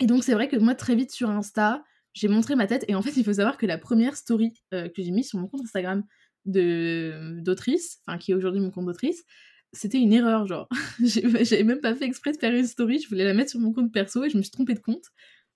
et 0.00 0.06
donc, 0.06 0.22
c'est 0.22 0.34
vrai 0.34 0.48
que 0.48 0.56
moi, 0.56 0.74
très 0.74 0.94
vite 0.94 1.10
sur 1.10 1.30
Insta, 1.30 1.82
j'ai 2.12 2.28
montré 2.28 2.54
ma 2.54 2.66
tête. 2.66 2.84
Et 2.88 2.94
en 2.94 3.02
fait, 3.02 3.16
il 3.16 3.24
faut 3.24 3.32
savoir 3.32 3.56
que 3.56 3.66
la 3.66 3.78
première 3.78 4.16
story 4.16 4.52
que 4.70 4.90
j'ai 4.96 5.10
mise 5.10 5.28
sur 5.28 5.38
mon 5.38 5.48
compte 5.48 5.62
Instagram 5.62 6.04
d'autrice, 6.44 7.98
enfin, 8.06 8.18
qui 8.18 8.30
est 8.30 8.34
aujourd'hui 8.34 8.60
mon 8.60 8.70
compte 8.70 8.86
d'autrice, 8.86 9.24
c'était 9.72 9.98
une 9.98 10.12
erreur, 10.12 10.46
genre. 10.46 10.68
J'avais 11.00 11.64
même 11.64 11.80
pas 11.80 11.94
fait 11.94 12.04
exprès 12.04 12.32
de 12.32 12.38
faire 12.38 12.54
une 12.54 12.66
story, 12.66 13.00
je 13.00 13.08
voulais 13.08 13.24
la 13.24 13.34
mettre 13.34 13.50
sur 13.50 13.60
mon 13.60 13.72
compte 13.72 13.92
perso 13.92 14.24
et 14.24 14.30
je 14.30 14.36
me 14.36 14.42
suis 14.42 14.50
trompée 14.50 14.74
de 14.74 14.80
compte. 14.80 15.04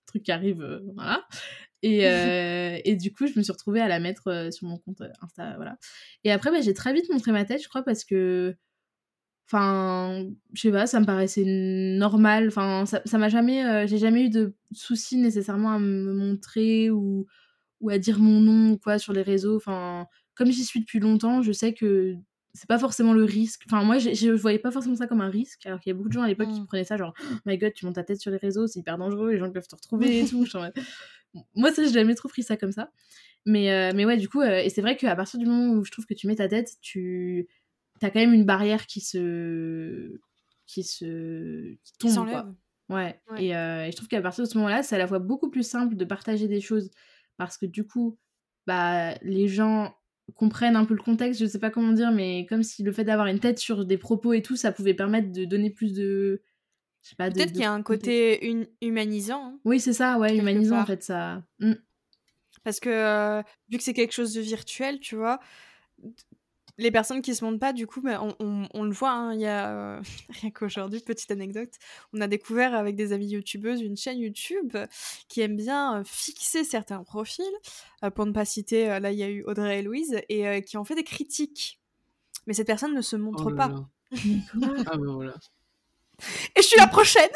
Truc 0.05 0.23
qui 0.23 0.31
arrive, 0.31 0.61
euh, 0.61 0.79
voilà. 0.93 1.25
Et, 1.83 2.07
euh, 2.07 2.77
et, 2.83 2.95
du 2.95 3.13
coup, 3.13 3.27
je 3.27 3.37
me 3.37 3.43
suis 3.43 3.51
retrouvée 3.51 3.81
à 3.81 3.87
la 3.87 3.99
mettre 3.99 4.27
euh, 4.27 4.51
sur 4.51 4.67
mon 4.67 4.77
compte 4.77 5.01
Insta, 5.21 5.55
voilà. 5.55 5.77
Et 6.23 6.31
après, 6.31 6.51
bah, 6.51 6.61
j'ai 6.61 6.73
très 6.73 6.93
vite 6.93 7.09
montré 7.09 7.31
ma 7.31 7.45
tête, 7.45 7.61
je 7.63 7.69
crois, 7.69 7.83
parce 7.83 8.03
que. 8.03 8.55
Enfin, 9.47 10.29
je 10.53 10.61
sais 10.61 10.71
pas, 10.71 10.87
ça 10.87 11.01
me 11.01 11.05
paraissait 11.05 11.43
normal. 11.45 12.47
Enfin, 12.47 12.85
ça 12.85 13.17
m'a 13.17 13.27
jamais. 13.27 13.85
j'ai 13.85 13.97
jamais 13.97 14.23
eu 14.23 14.29
de 14.29 14.55
soucis 14.71 15.17
nécessairement 15.17 15.71
à 15.71 15.79
me 15.79 16.13
montrer 16.13 16.89
ou, 16.89 17.27
ou 17.81 17.89
à 17.89 17.97
dire 17.97 18.19
mon 18.19 18.39
nom 18.39 18.71
ou 18.71 18.77
quoi 18.77 18.97
sur 18.97 19.11
les 19.11 19.23
réseaux. 19.23 19.57
Enfin, 19.57 20.07
comme 20.35 20.51
j'y 20.51 20.63
suis 20.63 20.79
depuis 20.79 20.99
longtemps, 20.99 21.41
je 21.41 21.51
sais 21.51 21.73
que 21.73 22.15
c'est 22.53 22.67
pas 22.67 22.79
forcément 22.79 23.13
le 23.13 23.23
risque. 23.23 23.63
Enfin, 23.65 23.83
moi, 23.83 23.97
je 23.97 24.31
voyais 24.31 24.59
pas 24.59 24.71
forcément 24.71 24.95
ça 24.95 25.07
comme 25.07 25.21
un 25.21 25.29
risque, 25.29 25.65
alors 25.65 25.79
qu'il 25.79 25.91
y 25.91 25.93
a 25.93 25.95
beaucoup 25.95 26.09
de 26.09 26.13
gens 26.13 26.23
à 26.23 26.27
l'époque 26.27 26.49
qui 26.49 26.59
mmh. 26.59 26.67
prenaient 26.67 26.83
ça 26.83 26.97
genre, 26.97 27.13
oh 27.19 27.35
my 27.45 27.57
god, 27.57 27.73
tu 27.73 27.85
montes 27.85 27.95
ta 27.95 28.03
tête 28.03 28.19
sur 28.19 28.31
les 28.31 28.37
réseaux, 28.37 28.67
c'est 28.67 28.79
hyper 28.79 28.97
dangereux, 28.97 29.31
les 29.31 29.37
gens 29.37 29.49
peuvent 29.51 29.67
te 29.67 29.75
retrouver 29.75 30.19
et 30.19 30.25
tout. 30.25 30.45
moi, 31.55 31.71
ça, 31.71 31.83
j'ai 31.83 31.91
jamais 31.91 32.15
trop 32.15 32.27
pris 32.27 32.43
ça 32.43 32.57
comme 32.57 32.71
ça. 32.71 32.91
Mais, 33.45 33.71
euh, 33.71 33.91
mais 33.95 34.05
ouais, 34.05 34.17
du 34.17 34.29
coup, 34.29 34.41
euh, 34.41 34.59
et 34.59 34.69
c'est 34.69 34.81
vrai 34.81 34.97
qu'à 34.97 35.15
partir 35.15 35.39
du 35.39 35.45
moment 35.45 35.73
où 35.73 35.83
je 35.83 35.91
trouve 35.91 36.05
que 36.05 36.13
tu 36.13 36.27
mets 36.27 36.35
ta 36.35 36.47
tête, 36.47 36.73
tu 36.81 37.47
as 38.01 38.09
quand 38.09 38.19
même 38.19 38.33
une 38.33 38.45
barrière 38.45 38.85
qui 38.85 39.01
se. 39.01 40.19
qui 40.67 40.83
se. 40.83 41.73
qui 41.83 41.93
tombe, 41.99 42.29
quoi. 42.29 42.53
Ouais. 42.89 43.19
Et, 43.37 43.55
euh, 43.55 43.85
et, 43.85 43.91
je 43.91 43.95
trouve 43.95 44.09
qu'à 44.09 44.21
partir 44.21 44.43
de 44.43 44.49
ce 44.49 44.57
moment-là, 44.57 44.83
c'est 44.83 44.95
à 44.95 44.97
la 44.97 45.07
fois 45.07 45.19
beaucoup 45.19 45.49
plus 45.49 45.63
simple 45.63 45.95
de 45.95 46.03
partager 46.03 46.49
des 46.49 46.59
choses 46.59 46.91
parce 47.37 47.57
que 47.57 47.65
du 47.65 47.87
coup, 47.87 48.17
bah, 48.67 49.15
les 49.21 49.47
gens 49.47 49.95
comprennent 50.35 50.75
un 50.75 50.85
peu 50.85 50.93
le 50.93 51.03
contexte, 51.03 51.39
je 51.39 51.45
sais 51.45 51.59
pas 51.59 51.69
comment 51.69 51.91
dire, 51.91 52.11
mais 52.11 52.45
comme 52.47 52.63
si 52.63 52.83
le 52.83 52.91
fait 52.91 53.03
d'avoir 53.03 53.27
une 53.27 53.39
tête 53.39 53.59
sur 53.59 53.85
des 53.85 53.97
propos 53.97 54.33
et 54.33 54.41
tout, 54.41 54.55
ça 54.55 54.71
pouvait 54.71 54.93
permettre 54.93 55.31
de 55.31 55.45
donner 55.45 55.69
plus 55.69 55.93
de. 55.93 56.41
Peut-être 57.17 57.51
qu'il 57.51 57.61
y 57.61 57.65
a 57.65 57.71
un 57.71 57.81
côté 57.81 58.67
humanisant. 58.81 59.43
Hein, 59.45 59.59
oui, 59.65 59.79
c'est 59.79 59.93
ça, 59.93 60.19
ouais, 60.19 60.37
humanisant 60.37 60.79
en 60.79 60.85
fait, 60.85 61.01
ça. 61.01 61.43
Mmh. 61.59 61.73
Parce 62.63 62.79
que 62.79 62.89
euh, 62.89 63.41
vu 63.69 63.77
que 63.77 63.83
c'est 63.83 63.93
quelque 63.93 64.13
chose 64.13 64.33
de 64.33 64.41
virtuel, 64.41 64.99
tu 64.99 65.15
vois, 65.15 65.39
les 66.81 66.91
personnes 66.91 67.21
qui 67.21 67.35
se 67.35 67.45
montrent 67.45 67.59
pas, 67.59 67.73
du 67.73 67.87
coup, 67.87 68.01
bah, 68.01 68.21
on, 68.39 68.83
le 68.83 68.91
voit, 68.91 69.11
hein, 69.11 69.33
il 69.33 69.41
y 69.41 69.45
a 69.45 69.71
euh, 69.71 70.01
rien 70.41 70.51
qu'aujourd'hui, 70.51 70.99
petite 70.99 71.31
anecdote, 71.31 71.73
on 72.13 72.21
a 72.21 72.27
découvert 72.27 72.73
avec 72.73 72.95
des 72.95 73.13
amis 73.13 73.27
youtubeuses 73.27 73.81
une 73.81 73.97
chaîne 73.97 74.19
YouTube 74.19 74.75
qui 75.27 75.41
aime 75.41 75.55
bien 75.55 75.99
euh, 75.99 76.03
fixer 76.05 76.63
certains 76.63 77.03
profils, 77.03 77.45
pour 78.15 78.25
ne 78.25 78.31
pas 78.31 78.45
citer, 78.45 78.99
là 78.99 79.11
il 79.11 79.19
y 79.19 79.23
a 79.23 79.29
eu 79.29 79.43
Audrey 79.43 79.79
et 79.79 79.81
Louise, 79.83 80.19
et 80.27 80.63
qui 80.63 80.77
ont 80.77 80.83
fait 80.83 80.95
des 80.95 81.03
critiques. 81.03 81.79
Mais 82.47 82.53
cette 82.53 82.67
personne 82.67 82.95
ne 82.95 83.01
se 83.01 83.15
montre 83.15 83.51
oh 83.51 83.55
pas. 83.55 83.71
ah 84.87 84.97
ben 84.97 85.13
voilà. 85.13 85.35
Et 86.55 86.61
je 86.61 86.67
suis 86.67 86.77
la 86.77 86.87
prochaine. 86.87 87.29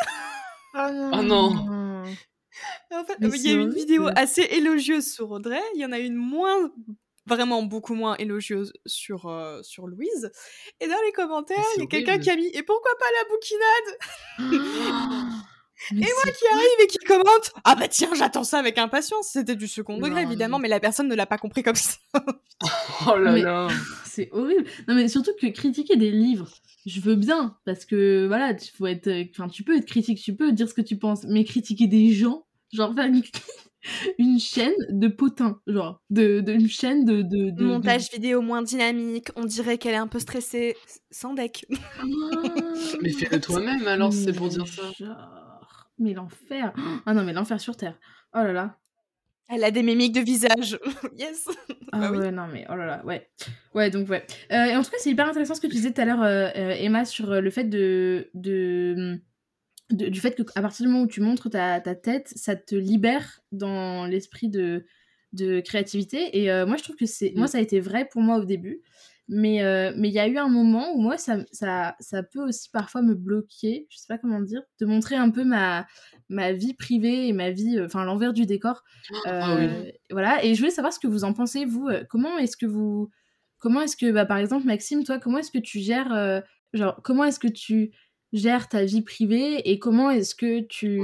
Oh 0.73 1.21
non, 1.23 2.03
En 2.91 3.05
fait, 3.05 3.17
il 3.21 3.47
y 3.47 3.51
a 3.51 3.53
une 3.53 3.73
vidéo 3.73 4.09
assez 4.15 4.41
élogieuse 4.41 5.11
sur 5.11 5.31
Audrey, 5.31 5.61
il 5.75 5.81
y 5.81 5.85
en 5.85 5.91
a 5.91 5.99
une 5.99 6.15
moins 6.15 6.71
vraiment 7.25 7.63
beaucoup 7.63 7.95
moins 7.95 8.15
élogieuse 8.17 8.73
sur, 8.85 9.27
euh, 9.27 9.61
sur 9.63 9.87
Louise. 9.87 10.31
Et 10.79 10.87
dans 10.87 11.01
les 11.05 11.11
commentaires, 11.11 11.65
il 11.77 11.81
y 11.81 11.83
a 11.83 11.87
quelqu'un 11.87 12.19
qui 12.19 12.29
a 12.29 12.35
mis 12.35 12.47
Et 12.47 12.63
pourquoi 12.63 12.91
pas 12.99 13.05
la 13.19 13.25
bouquinade? 13.29 13.97
Et 15.91 15.95
moi 15.95 16.05
qui 16.05 16.45
arrive 16.53 16.79
et 16.83 16.87
qui 16.87 16.97
commente 16.99 17.51
Ah 17.65 17.75
bah 17.75 17.89
tiens, 17.89 18.11
j'attends 18.15 18.45
ça 18.45 18.59
avec 18.59 18.77
impatience. 18.77 19.27
C'était 19.33 19.57
du 19.57 19.67
second 19.67 19.97
degré, 19.97 20.21
évidemment, 20.21 20.57
mais 20.57 20.69
la 20.69 20.79
personne 20.79 21.07
ne 21.07 21.15
l'a 21.15 21.25
pas 21.25 21.37
compris 21.37 21.63
comme 21.63 21.75
ça. 21.75 21.97
oh 23.07 23.17
là 23.17 23.37
là 23.37 23.67
C'est 24.05 24.29
horrible. 24.31 24.63
Non, 24.87 24.95
mais 24.95 25.09
surtout 25.09 25.33
que 25.39 25.47
critiquer 25.47 25.97
des 25.97 26.11
livres, 26.11 26.49
je 26.85 27.01
veux 27.01 27.15
bien, 27.15 27.57
parce 27.65 27.83
que 27.85 28.25
voilà, 28.27 28.53
tu, 28.53 28.71
faut 28.73 28.87
être, 28.87 29.11
enfin, 29.31 29.49
tu 29.49 29.63
peux 29.63 29.75
être 29.75 29.85
critique, 29.85 30.19
tu 30.19 30.33
peux 30.33 30.53
dire 30.53 30.69
ce 30.69 30.73
que 30.73 30.81
tu 30.81 30.97
penses, 30.97 31.25
mais 31.25 31.43
critiquer 31.43 31.87
des 31.87 32.13
gens, 32.13 32.44
genre 32.75 32.93
faire 32.93 33.05
une 33.05 33.21
une 34.17 34.39
chaîne 34.39 34.73
de 34.89 35.07
potins, 35.07 35.59
genre, 35.67 36.01
de, 36.09 36.41
de 36.41 36.53
une 36.53 36.67
chaîne 36.67 37.05
de, 37.05 37.21
de, 37.21 37.63
Montage 37.63 38.09
vidéo 38.11 38.41
moins 38.41 38.61
dynamique, 38.61 39.27
on 39.35 39.45
dirait 39.45 39.77
qu'elle 39.77 39.93
est 39.93 39.97
un 39.97 40.07
peu 40.07 40.19
stressée, 40.19 40.75
sans 41.11 41.33
deck. 41.33 41.65
Ah. 41.97 42.97
mais 43.01 43.11
fais-le 43.11 43.39
toi-même 43.39 43.87
alors, 43.87 44.13
c'est 44.13 44.33
pour 44.33 44.49
dire 44.49 44.67
ça. 44.67 44.83
Mais 45.97 46.13
l'enfer. 46.13 46.73
Ah 47.05 47.13
non, 47.13 47.23
mais 47.23 47.33
l'enfer 47.33 47.59
sur 47.59 47.77
Terre. 47.77 47.97
Oh 48.33 48.39
là 48.39 48.53
là. 48.53 48.77
Elle 49.47 49.63
a 49.63 49.71
des 49.71 49.83
mimiques 49.83 50.13
de 50.13 50.21
visage. 50.21 50.79
yes. 51.17 51.47
Ah 51.91 51.99
bah 51.99 52.11
ouais, 52.11 52.31
non, 52.31 52.47
mais 52.51 52.65
oh 52.69 52.75
là 52.75 52.85
là, 52.85 53.05
ouais. 53.05 53.29
Ouais, 53.73 53.89
donc 53.89 54.09
ouais. 54.09 54.25
Euh, 54.51 54.65
et 54.65 54.75
en 54.75 54.83
tout 54.83 54.89
cas, 54.89 54.97
c'est 54.99 55.11
hyper 55.11 55.27
intéressant 55.27 55.55
ce 55.55 55.61
que 55.61 55.67
tu 55.67 55.73
disais 55.73 55.93
tout 55.93 56.01
à 56.01 56.05
l'heure, 56.05 56.23
euh, 56.23 56.49
euh, 56.55 56.75
Emma, 56.77 57.05
sur 57.05 57.29
le 57.41 57.49
fait 57.49 57.63
de, 57.63 58.29
de 58.33 59.21
du 59.91 60.19
fait 60.19 60.35
qu'à 60.35 60.61
partir 60.61 60.85
du 60.85 60.91
moment 60.91 61.03
où 61.03 61.07
tu 61.07 61.21
montres 61.21 61.49
ta, 61.49 61.79
ta 61.79 61.95
tête, 61.95 62.31
ça 62.35 62.55
te 62.55 62.75
libère 62.75 63.41
dans 63.51 64.05
l'esprit 64.05 64.49
de, 64.49 64.85
de 65.33 65.59
créativité. 65.59 66.39
Et 66.41 66.51
euh, 66.51 66.65
moi, 66.65 66.77
je 66.77 66.83
trouve 66.83 66.95
que 66.95 67.05
c'est. 67.05 67.33
Moi, 67.35 67.45
mm. 67.45 67.49
ça 67.49 67.57
a 67.59 67.61
été 67.61 67.79
vrai 67.79 68.07
pour 68.11 68.21
moi 68.21 68.37
au 68.37 68.45
début. 68.45 68.81
Mais 69.27 69.63
euh, 69.63 69.91
mais 69.97 70.09
il 70.09 70.13
y 70.13 70.19
a 70.19 70.27
eu 70.27 70.37
un 70.37 70.49
moment 70.49 70.93
où 70.93 71.01
moi, 71.01 71.17
ça, 71.17 71.37
ça, 71.51 71.95
ça 71.99 72.21
peut 72.21 72.47
aussi 72.47 72.69
parfois 72.69 73.01
me 73.01 73.15
bloquer, 73.15 73.87
je 73.89 73.97
sais 73.97 74.05
pas 74.07 74.19
comment 74.19 74.39
dire, 74.39 74.61
de 74.79 74.85
montrer 74.85 75.15
un 75.15 75.31
peu 75.31 75.43
ma, 75.43 75.87
ma 76.29 76.51
vie 76.51 76.75
privée 76.75 77.27
et 77.27 77.33
ma 77.33 77.49
vie, 77.49 77.79
euh, 77.79 77.85
enfin, 77.85 78.05
l'envers 78.05 78.33
du 78.33 78.45
décor. 78.45 78.83
Ah 79.25 79.57
voilà. 80.11 80.45
Et 80.45 80.53
je 80.53 80.59
voulais 80.59 80.71
savoir 80.71 80.93
ce 80.93 80.99
que 80.99 81.07
vous 81.07 81.23
en 81.23 81.33
pensez, 81.33 81.65
vous. 81.65 81.89
Comment 82.09 82.37
est-ce 82.37 82.55
que 82.55 82.67
vous. 82.67 83.09
Comment 83.57 83.81
est-ce 83.81 83.97
que, 83.97 84.11
bah, 84.11 84.25
par 84.25 84.37
exemple, 84.37 84.67
Maxime, 84.67 85.03
toi, 85.03 85.17
comment 85.17 85.39
est-ce 85.39 85.51
que 85.51 85.57
tu 85.57 85.79
gères. 85.79 86.43
genre, 86.73 87.01
comment 87.03 87.23
est-ce 87.23 87.39
que 87.39 87.47
tu 87.47 87.93
gères 88.33 88.67
ta 88.67 88.83
vie 88.83 89.01
privée 89.01 89.69
et 89.69 89.79
comment 89.79 90.09
est-ce 90.09 90.35
que 90.35 90.61
tu, 90.61 90.99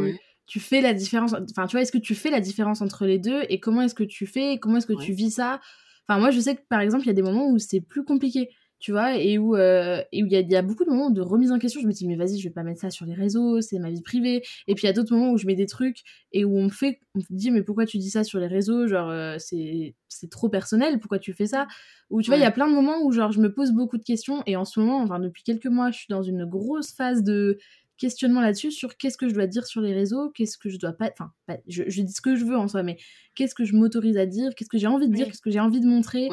tu 0.47 0.59
fais 0.59 0.81
la 0.81 0.93
différence 0.93 1.33
enfin 1.33 1.65
tu 1.67 1.73
vois 1.77 1.81
est-ce 1.81 1.91
que 1.91 1.97
tu 1.97 2.13
fais 2.15 2.29
la 2.29 2.41
différence 2.41 2.81
entre 2.81 3.05
les 3.05 3.19
deux 3.19 3.43
et 3.49 3.59
comment 3.59 3.81
est-ce 3.83 3.95
que 3.95 4.03
tu 4.03 4.27
fais 4.27 4.59
comment 4.59 4.77
est-ce 4.77 4.87
que 4.87 4.93
tu 4.93 5.13
vis 5.13 5.31
ça? 5.31 5.61
Enfin 6.07 6.19
moi 6.19 6.31
je 6.31 6.39
sais 6.39 6.55
que 6.55 6.61
par 6.69 6.81
exemple 6.81 7.05
il 7.05 7.07
y 7.07 7.11
a 7.11 7.13
des 7.13 7.21
moments 7.21 7.49
où 7.49 7.57
c'est 7.57 7.79
plus 7.81 8.03
compliqué 8.03 8.49
tu 8.81 8.91
vois, 8.91 9.15
et 9.15 9.37
où 9.37 9.55
euh, 9.55 10.01
il 10.11 10.27
y, 10.31 10.35
a, 10.35 10.41
y 10.41 10.55
a 10.55 10.63
beaucoup 10.63 10.83
de 10.83 10.89
moments 10.89 11.11
de 11.11 11.21
remise 11.21 11.51
en 11.51 11.59
question. 11.59 11.79
Je 11.79 11.87
me 11.87 11.91
dis, 11.91 12.07
mais 12.07 12.15
vas-y, 12.15 12.39
je 12.39 12.47
vais 12.47 12.53
pas 12.53 12.63
mettre 12.63 12.81
ça 12.81 12.89
sur 12.89 13.05
les 13.05 13.13
réseaux, 13.13 13.61
c'est 13.61 13.77
ma 13.77 13.91
vie 13.91 14.01
privée. 14.01 14.41
Et 14.67 14.73
puis 14.73 14.83
il 14.83 14.87
y 14.87 14.89
a 14.89 14.93
d'autres 14.93 15.15
moments 15.15 15.31
où 15.31 15.37
je 15.37 15.45
mets 15.45 15.55
des 15.55 15.67
trucs 15.67 15.99
et 16.31 16.43
où 16.43 16.57
on 16.57 16.63
me 16.63 16.69
fait, 16.69 16.99
on 17.13 17.19
me 17.19 17.23
dit, 17.29 17.51
mais 17.51 17.61
pourquoi 17.61 17.85
tu 17.85 17.99
dis 17.99 18.09
ça 18.09 18.23
sur 18.23 18.39
les 18.39 18.47
réseaux? 18.47 18.87
Genre, 18.87 19.09
euh, 19.09 19.37
c'est 19.37 20.29
trop 20.31 20.49
personnel, 20.49 20.99
pourquoi 20.99 21.19
tu 21.19 21.31
fais 21.33 21.45
ça? 21.45 21.67
Ou 22.09 22.23
tu 22.23 22.31
vois, 22.31 22.37
il 22.37 22.41
y 22.41 22.45
a 22.45 22.51
plein 22.51 22.67
de 22.67 22.73
moments 22.73 23.03
où 23.03 23.11
genre 23.11 23.31
je 23.31 23.39
me 23.39 23.53
pose 23.53 23.71
beaucoup 23.71 23.97
de 23.97 24.03
questions 24.03 24.41
et 24.47 24.55
en 24.55 24.65
ce 24.65 24.79
moment, 24.79 25.01
enfin 25.01 25.19
depuis 25.19 25.43
quelques 25.43 25.67
mois, 25.67 25.91
je 25.91 25.99
suis 25.99 26.09
dans 26.09 26.23
une 26.23 26.45
grosse 26.45 26.91
phase 26.91 27.23
de 27.23 27.59
questionnement 27.97 28.41
là-dessus 28.41 28.71
sur 28.71 28.97
qu'est-ce 28.97 29.17
que 29.17 29.29
je 29.29 29.35
dois 29.35 29.45
dire 29.45 29.67
sur 29.67 29.79
les 29.79 29.93
réseaux, 29.93 30.31
qu'est-ce 30.31 30.57
que 30.57 30.69
je 30.69 30.79
dois 30.79 30.93
pas. 30.93 31.11
Enfin, 31.11 31.31
je, 31.67 31.83
je, 31.87 32.01
dis 32.01 32.11
ce 32.11 32.21
que 32.21 32.35
je 32.35 32.45
veux 32.45 32.57
en 32.57 32.67
soi, 32.67 32.81
mais 32.81 32.97
qu'est-ce 33.35 33.53
que 33.53 33.63
je 33.63 33.75
m'autorise 33.75 34.17
à 34.17 34.25
dire, 34.25 34.55
qu'est-ce 34.55 34.69
que 34.69 34.79
j'ai 34.79 34.87
envie 34.87 35.07
de 35.07 35.13
dire, 35.13 35.27
qu'est-ce 35.27 35.41
que 35.41 35.51
j'ai 35.51 35.59
envie 35.59 35.81
de 35.81 35.85
montrer. 35.85 36.27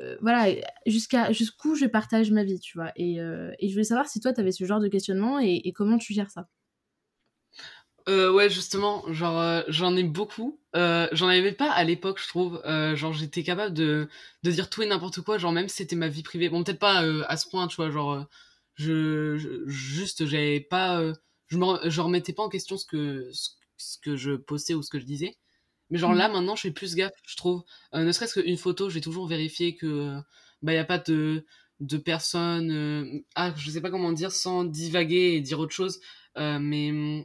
Euh, 0.00 0.16
voilà, 0.20 0.54
jusqu'à 0.86 1.32
jusqu'où 1.32 1.74
je 1.74 1.86
partage 1.86 2.30
ma 2.30 2.44
vie, 2.44 2.60
tu 2.60 2.78
vois. 2.78 2.92
Et, 2.96 3.20
euh, 3.20 3.52
et 3.58 3.68
je 3.68 3.72
voulais 3.72 3.84
savoir 3.84 4.08
si 4.08 4.20
toi, 4.20 4.32
tu 4.32 4.40
avais 4.40 4.52
ce 4.52 4.64
genre 4.64 4.80
de 4.80 4.88
questionnement 4.88 5.38
et, 5.40 5.72
comment 5.74 5.98
tu 5.98 6.14
gères 6.14 6.30
ça. 6.30 6.48
Euh, 8.08 8.32
ouais, 8.32 8.48
justement, 8.48 9.04
genre, 9.12 9.64
j'en 9.68 9.96
ai 9.96 10.04
beaucoup. 10.04 10.60
j'en 10.74 11.28
avais 11.28 11.52
pas 11.52 11.70
à 11.72 11.84
l'époque, 11.84 12.20
je 12.22 12.28
trouve. 12.28 12.62
genre, 12.94 13.12
j'étais 13.12 13.42
capable 13.42 13.74
de, 13.74 14.08
de 14.44 14.50
dire 14.50 14.70
tout 14.70 14.82
et 14.82 14.86
n'importe 14.86 15.20
quoi, 15.20 15.38
genre, 15.38 15.52
même 15.52 15.68
si 15.68 15.76
c'était 15.76 15.96
ma 15.96 16.08
vie 16.08 16.22
privée. 16.22 16.48
Bon, 16.48 16.62
peut-être 16.62 16.78
pas 16.78 17.00
à 17.26 17.36
ce 17.36 17.48
point, 17.48 17.66
tu 17.66 17.76
vois, 17.76 17.90
genre, 17.90 18.24
je, 18.74 19.64
juste, 19.66 20.26
j'avais 20.26 20.60
pas. 20.60 21.02
je, 21.48 21.58
me, 21.58 22.00
remettais 22.00 22.32
pas 22.32 22.44
en 22.44 22.48
question 22.48 22.76
ce 22.76 22.86
que, 22.86 23.30
ce 23.76 23.98
que 23.98 24.16
je 24.16 24.32
postais 24.32 24.74
ou 24.74 24.82
ce 24.82 24.90
que 24.90 25.00
je 25.00 25.04
disais. 25.04 25.36
Mais 25.90 25.98
genre 25.98 26.14
là, 26.14 26.28
mmh. 26.28 26.32
maintenant, 26.32 26.56
je 26.56 26.62
fais 26.62 26.70
plus 26.70 26.94
gaffe, 26.94 27.12
je 27.26 27.36
trouve. 27.36 27.62
Euh, 27.94 28.04
ne 28.04 28.12
serait-ce 28.12 28.40
qu'une 28.40 28.56
photo, 28.56 28.90
j'ai 28.90 29.00
toujours 29.00 29.26
vérifié 29.26 29.74
que 29.74 30.16
bah 30.62 30.72
il 30.72 30.76
y 30.76 30.78
a 30.78 30.84
pas 30.84 30.98
de 30.98 31.44
de 31.80 31.96
personnes 31.96 32.72
euh, 32.72 33.20
ah 33.36 33.54
je 33.56 33.70
sais 33.70 33.80
pas 33.80 33.90
comment 33.90 34.10
dire 34.10 34.32
sans 34.32 34.64
divaguer 34.64 35.34
et 35.36 35.40
dire 35.40 35.60
autre 35.60 35.72
chose 35.72 36.00
euh, 36.36 36.58
mais 36.60 36.90
mmh, 36.90 37.24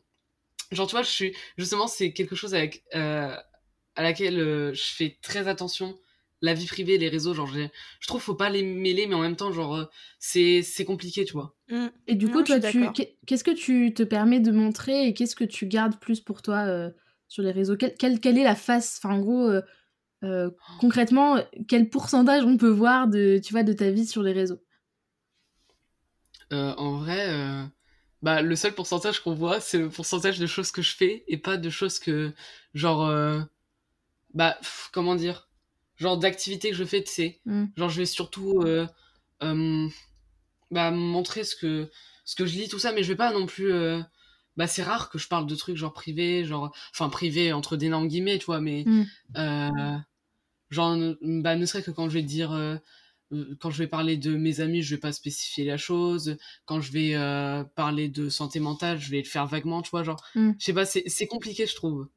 genre 0.72 0.86
tu 0.86 0.92
vois 0.92 1.02
je 1.02 1.10
suis 1.10 1.36
justement 1.58 1.88
c'est 1.88 2.14
quelque 2.14 2.36
chose 2.36 2.54
avec 2.54 2.84
à 2.94 3.42
laquelle 3.98 4.38
je 4.38 4.84
fais 4.84 5.18
très 5.24 5.48
attention 5.48 5.98
la 6.42 6.54
vie 6.54 6.68
privée 6.68 7.00
les 7.00 7.10
réseaux 7.10 7.34
genre 7.34 7.48
je 7.48 8.08
trouve 8.08 8.22
faut 8.22 8.36
pas 8.36 8.52
les 8.52 8.62
mêler 8.62 9.08
mais 9.08 9.16
en 9.16 9.22
même 9.22 9.36
temps 9.36 9.52
genre 9.52 9.90
c'est 10.20 10.62
c'est 10.62 10.86
compliqué 10.86 11.26
tu 11.26 11.34
vois 11.34 11.56
mmh. 11.70 11.88
et 12.06 12.14
du 12.14 12.30
coup 12.30 12.44
toi 12.44 12.60
tu 12.60 12.86
qu'est-ce 13.26 13.44
que 13.44 13.50
tu 13.50 13.92
te 13.96 14.04
permets 14.04 14.40
de 14.40 14.52
montrer 14.52 15.08
et 15.08 15.16
qu'est-ce 15.16 15.36
que 15.36 15.46
tu 15.46 15.66
gardes 15.66 16.00
plus 16.00 16.22
pour 16.22 16.44
toi 16.44 16.92
sur 17.34 17.42
les 17.42 17.52
réseaux 17.52 17.76
quelle, 17.76 18.20
quelle, 18.20 18.38
est 18.38 18.44
la 18.44 18.54
face 18.54 19.00
Enfin, 19.00 19.16
en 19.16 19.20
gros, 19.20 19.50
euh, 19.50 19.64
euh, 20.24 20.52
concrètement, 20.80 21.44
quel 21.68 21.90
pourcentage 21.90 22.44
on 22.44 22.58
peut 22.58 22.70
voir 22.70 23.08
de, 23.08 23.42
tu 23.44 23.54
vois, 23.54 23.64
de 23.64 23.74
ta 23.74 23.90
vie 23.90 24.06
sur 24.06 24.22
les 24.22 24.34
réseaux? 24.34 24.62
Euh, 26.52 26.76
En 26.78 26.98
vrai, 27.00 27.28
bah, 28.22 28.44
le 28.44 28.56
seul 28.56 28.76
pourcentage 28.76 29.20
qu'on 29.20 29.34
voit, 29.34 29.60
c'est 29.60 29.80
le 29.80 29.90
pourcentage 29.90 30.38
de 30.38 30.46
choses 30.46 30.72
que 30.72 30.84
je 30.84 30.96
fais 30.96 31.24
et 31.28 31.38
pas 31.38 31.58
de 31.58 31.72
choses 31.72 31.98
que, 31.98 32.32
genre, 32.76 33.12
bah, 34.36 34.56
comment 34.92 35.16
dire? 35.16 35.50
Genre 35.96 36.20
d'activités 36.20 36.70
que 36.70 36.76
je 36.76 36.86
fais, 36.86 37.04
tu 37.04 37.12
sais. 37.12 37.42
Mmh. 37.46 37.66
Genre, 37.76 37.90
je 37.90 37.98
vais 37.98 38.06
surtout 38.06 38.64
bah, 39.40 40.92
montrer 40.92 41.46
ce 41.46 41.56
que, 41.56 41.90
ce 42.26 42.36
que 42.36 42.46
je 42.46 42.60
lis, 42.60 42.70
tout 42.70 42.78
ça, 42.78 42.92
mais 42.92 43.02
je 43.02 43.08
vais 43.08 43.18
pas 43.18 43.34
non 43.34 43.48
plus 43.48 43.74
bah 44.58 44.68
c'est 44.68 44.84
rare 44.84 45.10
que 45.10 45.18
je 45.18 45.28
parle 45.28 45.48
de 45.48 45.56
trucs 45.56 45.78
genre 45.78 45.94
privés 45.94 46.46
genre 46.46 46.76
enfin 46.92 47.10
privés 47.10 47.54
entre 47.54 47.76
d'énormes 47.76 48.08
guillemets 48.08 48.38
tu 48.38 48.46
vois 48.46 48.62
mais 48.62 48.84
mm. 48.86 49.06
euh, 49.38 49.98
genre 50.70 50.98
bah 51.22 51.56
ne 51.56 51.66
serait 51.66 51.84
que 51.84 51.92
quand 51.92 52.10
je 52.10 52.14
vais 52.16 52.24
dire 52.24 52.52
euh, 52.52 52.76
euh, 53.32 53.56
quand 53.60 53.70
je 53.70 53.78
vais 53.78 53.88
parler 53.88 54.18
de 54.18 54.36
mes 54.36 54.60
amis 54.60 54.82
je 54.82 54.96
vais 54.96 55.00
pas 55.00 55.12
spécifier 55.12 55.66
la 55.66 55.78
chose 55.78 56.38
quand 56.66 56.82
je 56.82 56.92
vais 56.92 57.16
euh, 57.16 57.64
parler 57.64 58.10
de 58.10 58.30
santé 58.30 58.60
mentale 58.60 59.00
je 59.00 59.10
vais 59.10 59.20
le 59.20 59.24
faire 59.24 59.48
vaguement 59.48 59.82
tu 59.82 59.92
vois 59.92 60.04
genre 60.04 60.24
mm. 60.36 60.52
je 60.60 60.66
sais 60.66 60.74
pas 60.74 60.86
c'est 60.86 61.28
compliqué 61.28 61.66
je 61.66 61.76
trouve 61.76 62.08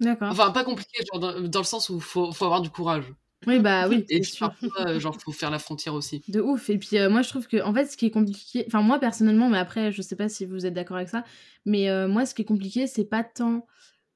d'accord 0.00 0.30
enfin 0.30 0.50
pas 0.50 0.64
compliqué 0.64 0.98
genre 1.12 1.20
dans, 1.20 1.40
dans, 1.40 1.60
le 1.60 1.64
sens 1.64 1.88
où 1.88 1.98
faut 1.98 2.32
faut 2.32 2.44
avoir 2.44 2.60
du 2.60 2.70
courage 2.70 3.12
Oui, 3.46 3.58
bah 3.60 3.88
oui. 3.88 4.04
Et 4.08 4.20
puis 4.20 4.36
parfois, 4.38 4.98
genre, 4.98 5.16
faut 5.24 5.32
faire 5.32 5.50
la 5.50 5.58
frontière 5.58 5.94
aussi. 5.94 6.22
De 6.28 6.40
ouf. 6.40 6.70
Et 6.70 6.78
puis, 6.78 6.96
moi, 7.08 7.22
je 7.22 7.28
trouve 7.28 7.46
que, 7.46 7.62
en 7.62 7.72
fait, 7.74 7.86
ce 7.86 7.96
qui 7.96 8.06
est 8.06 8.10
compliqué, 8.10 8.64
enfin, 8.66 8.82
moi, 8.82 8.98
personnellement, 8.98 9.48
mais 9.48 9.58
après, 9.58 9.92
je 9.92 10.02
sais 10.02 10.16
pas 10.16 10.28
si 10.28 10.44
vous 10.44 10.66
êtes 10.66 10.74
d'accord 10.74 10.96
avec 10.96 11.08
ça, 11.08 11.24
mais 11.64 11.88
moi, 12.06 12.26
ce 12.26 12.34
qui 12.34 12.42
est 12.42 12.46
compliqué, 12.46 12.86
c'est 12.86 13.04
pas 13.04 13.24
tant 13.24 13.66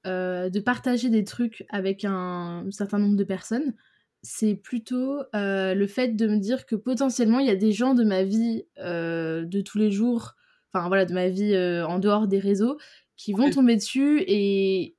de 0.04 0.60
partager 0.60 1.10
des 1.10 1.24
trucs 1.24 1.66
avec 1.70 2.04
un 2.04 2.64
certain 2.70 2.98
nombre 2.98 3.16
de 3.16 3.24
personnes, 3.24 3.74
c'est 4.22 4.54
plutôt 4.54 5.22
le 5.32 5.86
fait 5.86 6.16
de 6.16 6.26
me 6.26 6.38
dire 6.38 6.66
que 6.66 6.76
potentiellement, 6.76 7.38
il 7.38 7.46
y 7.46 7.50
a 7.50 7.56
des 7.56 7.72
gens 7.72 7.94
de 7.94 8.04
ma 8.04 8.24
vie 8.24 8.64
de 8.78 9.60
tous 9.60 9.78
les 9.78 9.90
jours, 9.90 10.34
enfin, 10.72 10.88
voilà, 10.88 11.04
de 11.04 11.14
ma 11.14 11.28
vie 11.28 11.56
en 11.86 11.98
dehors 11.98 12.26
des 12.26 12.38
réseaux, 12.38 12.78
qui 13.16 13.32
vont 13.32 13.50
tomber 13.50 13.76
dessus 13.76 14.22
et 14.26 14.94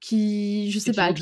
qui, 0.00 0.70
je 0.70 0.78
sais 0.78 0.92
pas, 0.92 1.12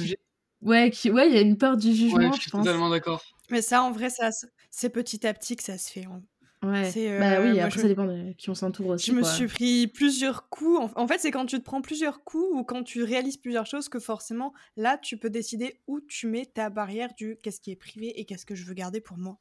ouais, 0.62 0.90
qui, 0.90 1.10
ouais, 1.10 1.28
il 1.28 1.34
y 1.34 1.38
a 1.38 1.40
une 1.40 1.58
peur 1.58 1.76
du 1.76 1.94
jugement. 1.94 2.18
Ouais, 2.18 2.30
je 2.34 2.40
suis 2.42 2.50
totalement 2.50 2.90
d'accord. 2.90 3.22
Mais 3.50 3.62
ça, 3.62 3.82
en 3.82 3.90
vrai, 3.90 4.10
ça, 4.10 4.30
c'est 4.70 4.90
petit 4.90 5.26
à 5.26 5.34
petit 5.34 5.56
que 5.56 5.62
ça 5.62 5.78
se 5.78 5.90
fait. 5.90 6.04
Hein. 6.04 6.22
Ouais. 6.62 6.92
Bah 7.18 7.40
oui, 7.40 7.58
après, 7.58 7.80
ça 7.80 7.88
dépend 7.88 8.04
de 8.04 8.32
qui 8.34 8.48
on 8.48 8.54
s'entoure 8.54 8.90
aussi. 8.90 9.10
Je 9.10 9.16
me 9.16 9.24
suis 9.24 9.48
pris 9.48 9.88
plusieurs 9.88 10.48
coups. 10.48 10.92
En, 10.94 11.08
fait, 11.08 11.18
c'est 11.18 11.32
quand 11.32 11.44
tu 11.44 11.58
te 11.58 11.64
prends 11.64 11.82
plusieurs 11.82 12.22
coups 12.22 12.46
ou 12.52 12.62
quand 12.62 12.84
tu 12.84 13.02
réalises 13.02 13.36
plusieurs 13.36 13.66
choses 13.66 13.88
que 13.88 13.98
forcément, 13.98 14.52
là, 14.76 14.96
tu 14.96 15.16
peux 15.16 15.28
décider 15.28 15.80
où 15.88 16.00
tu 16.00 16.28
mets 16.28 16.46
ta 16.46 16.70
barrière 16.70 17.14
du 17.16 17.36
qu'est-ce 17.42 17.60
qui 17.60 17.72
est 17.72 17.76
privé 17.76 18.20
et 18.20 18.24
qu'est-ce 18.26 18.46
que 18.46 18.54
je 18.54 18.64
veux 18.64 18.74
garder 18.74 19.00
pour 19.00 19.18
moi. 19.18 19.38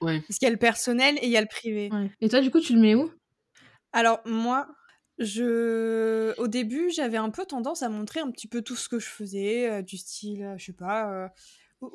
Ouais. 0.00 0.20
Parce 0.20 0.38
qu'il 0.38 0.46
y 0.46 0.48
a 0.48 0.52
le 0.52 0.58
personnel 0.58 1.18
et 1.20 1.26
il 1.26 1.30
y 1.30 1.36
a 1.36 1.42
le 1.42 1.46
privé. 1.46 1.90
Et 2.22 2.30
toi, 2.30 2.40
du 2.40 2.50
coup, 2.50 2.60
tu 2.60 2.72
le 2.72 2.80
mets 2.80 2.94
où? 2.94 3.10
Alors, 3.92 4.22
moi, 4.24 4.66
je, 5.24 6.34
au 6.38 6.48
début, 6.48 6.90
j'avais 6.90 7.16
un 7.16 7.30
peu 7.30 7.44
tendance 7.44 7.82
à 7.82 7.88
montrer 7.88 8.20
un 8.20 8.30
petit 8.30 8.48
peu 8.48 8.62
tout 8.62 8.76
ce 8.76 8.88
que 8.88 8.98
je 8.98 9.08
faisais, 9.08 9.70
euh, 9.70 9.82
du 9.82 9.96
style, 9.96 10.42
euh, 10.42 10.58
je 10.58 10.66
sais 10.66 10.72
pas, 10.72 11.12
euh, 11.12 11.28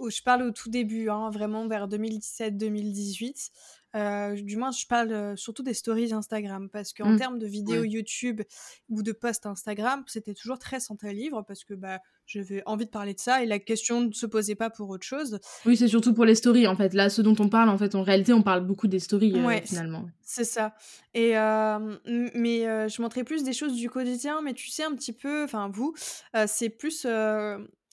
je 0.10 0.22
parle 0.24 0.44
au 0.44 0.52
tout 0.52 0.70
début, 0.70 1.10
hein, 1.10 1.30
vraiment 1.30 1.68
vers 1.68 1.88
2017-2018. 1.88 3.52
Du 3.94 4.58
moins, 4.58 4.72
je 4.72 4.86
parle 4.86 5.38
surtout 5.38 5.64
des 5.64 5.74
stories 5.74 6.14
Instagram 6.14 6.70
parce 6.70 6.94
qu'en 6.94 7.12
mmh. 7.12 7.18
termes 7.18 7.40
de 7.40 7.48
vidéos 7.48 7.84
YouTube 7.84 8.42
ou 8.90 9.02
de 9.02 9.12
posts 9.12 9.46
Instagram, 9.46 10.04
c'était 10.08 10.34
toujours 10.34 10.60
très 10.60 10.80
centré 10.80 11.14
livre 11.14 11.44
parce 11.48 11.64
que 11.64 11.74
bah, 11.74 12.00
j'avais 12.26 12.62
envie 12.66 12.86
de 12.86 12.92
parler 12.92 13.14
de 13.14 13.20
ça 13.20 13.42
et 13.42 13.46
la 13.46 13.60
question 13.60 14.02
ne 14.02 14.12
se 14.12 14.26
posait 14.26 14.56
pas 14.56 14.70
pour 14.70 14.90
autre 14.90 15.06
chose. 15.06 15.40
Oui, 15.66 15.78
c'est 15.78 15.88
surtout 15.88 16.14
pour 16.14 16.26
les 16.26 16.36
stories 16.36 16.68
en 16.68 16.76
fait. 16.76 16.94
Là, 16.94 17.10
ce 17.10 17.22
dont 17.22 17.36
on 17.40 17.50
parle, 17.50 17.70
en 17.70 17.78
fait, 17.78 17.96
en 17.96 18.04
réalité, 18.04 18.34
on 18.34 18.44
parle 18.44 18.66
beaucoup 18.66 18.88
des 18.88 19.00
stories 19.00 19.34
finalement. 19.66 20.10
C'est 20.22 20.44
ça. 20.44 20.76
Et 21.14 21.32
mais 21.34 22.90
je 22.90 23.02
montrais 23.02 23.24
plus 23.24 23.44
des 23.44 23.54
choses 23.54 23.74
du 23.74 23.90
quotidien, 23.90 24.42
mais 24.42 24.54
tu 24.54 24.70
sais 24.70 24.84
un 24.84 24.96
petit 24.96 25.14
peu, 25.14 25.44
enfin 25.44 25.70
vous, 25.74 25.96
c'est 26.46 26.70
plus 26.70 27.08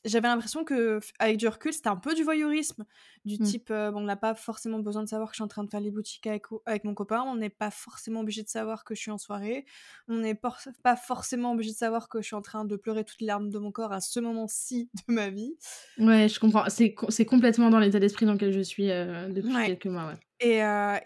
j'avais 0.05 0.29
l'impression 0.29 0.65
que 0.65 1.01
avec 1.19 1.39
du 1.39 1.49
recul, 1.49 1.73
c'était 1.73 1.89
un 1.89 1.97
peu 1.97 2.15
du 2.15 2.23
voyeurisme, 2.23 2.85
du 3.25 3.37
mmh. 3.37 3.45
type, 3.45 3.71
on 3.71 4.01
n'a 4.01 4.17
pas 4.17 4.35
forcément 4.35 4.79
besoin 4.79 5.03
de 5.03 5.09
savoir 5.09 5.31
que 5.31 5.35
je 5.35 5.39
suis 5.39 5.45
en 5.45 5.49
train 5.49 5.65
de 5.65 5.71
faire 5.71 5.81
les 5.81 5.91
boutiques 5.91 6.27
avec, 6.27 6.45
avec 6.67 6.85
mon 6.85 6.95
copain, 6.95 7.23
on 7.27 7.37
n'est 7.37 7.51
pas 7.51 7.71
forcément 7.71 8.21
obligé 8.21 8.43
de 8.43 8.49
savoir 8.49 8.85
que 8.85 8.95
je 8.95 9.01
suis 9.01 9.11
en 9.11 9.19
soirée, 9.19 9.65
on 10.09 10.19
n'est 10.19 10.35
pas 10.35 10.97
forcément 10.97 11.53
obligé 11.53 11.73
de 11.73 11.77
savoir 11.77 12.09
que 12.09 12.21
je 12.21 12.27
suis 12.27 12.37
en 12.37 12.43
train 12.43 12.65
de 12.65 12.77
pleurer 12.77 13.05
toutes 13.05 13.21
les 13.21 13.27
larmes 13.27 13.51
de 13.51 13.59
mon 13.59 13.73
corps 13.73 13.93
à 13.93 14.01
ce 14.01 14.21
moment-ci 14.21 14.91
de 15.09 15.15
ma 15.15 15.31
vie. 15.31 15.57
Ouais, 15.99 16.29
je 16.29 16.39
comprends. 16.39 16.65
C'est, 16.69 16.95
complètement 17.25 17.71
dans 17.71 17.79
l'état 17.79 18.01
d'esprit 18.01 18.27
dans 18.27 18.35
lequel 18.35 18.53
je 18.53 18.61
suis 18.61 18.89
depuis 18.89 19.55
quelques 19.67 19.87
mois. 19.87 20.07
Ouais. 20.07 20.19
Et, 20.41 20.59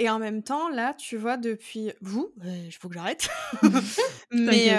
et, 0.03 0.11
en 0.11 0.19
même 0.19 0.43
temps, 0.43 0.69
là, 0.69 0.95
tu 0.95 1.17
vois, 1.17 1.37
depuis 1.37 1.93
vous, 2.01 2.33
il 2.45 2.73
faut 2.73 2.89
que 2.89 2.95
j'arrête. 2.95 3.29
mais 4.33 4.75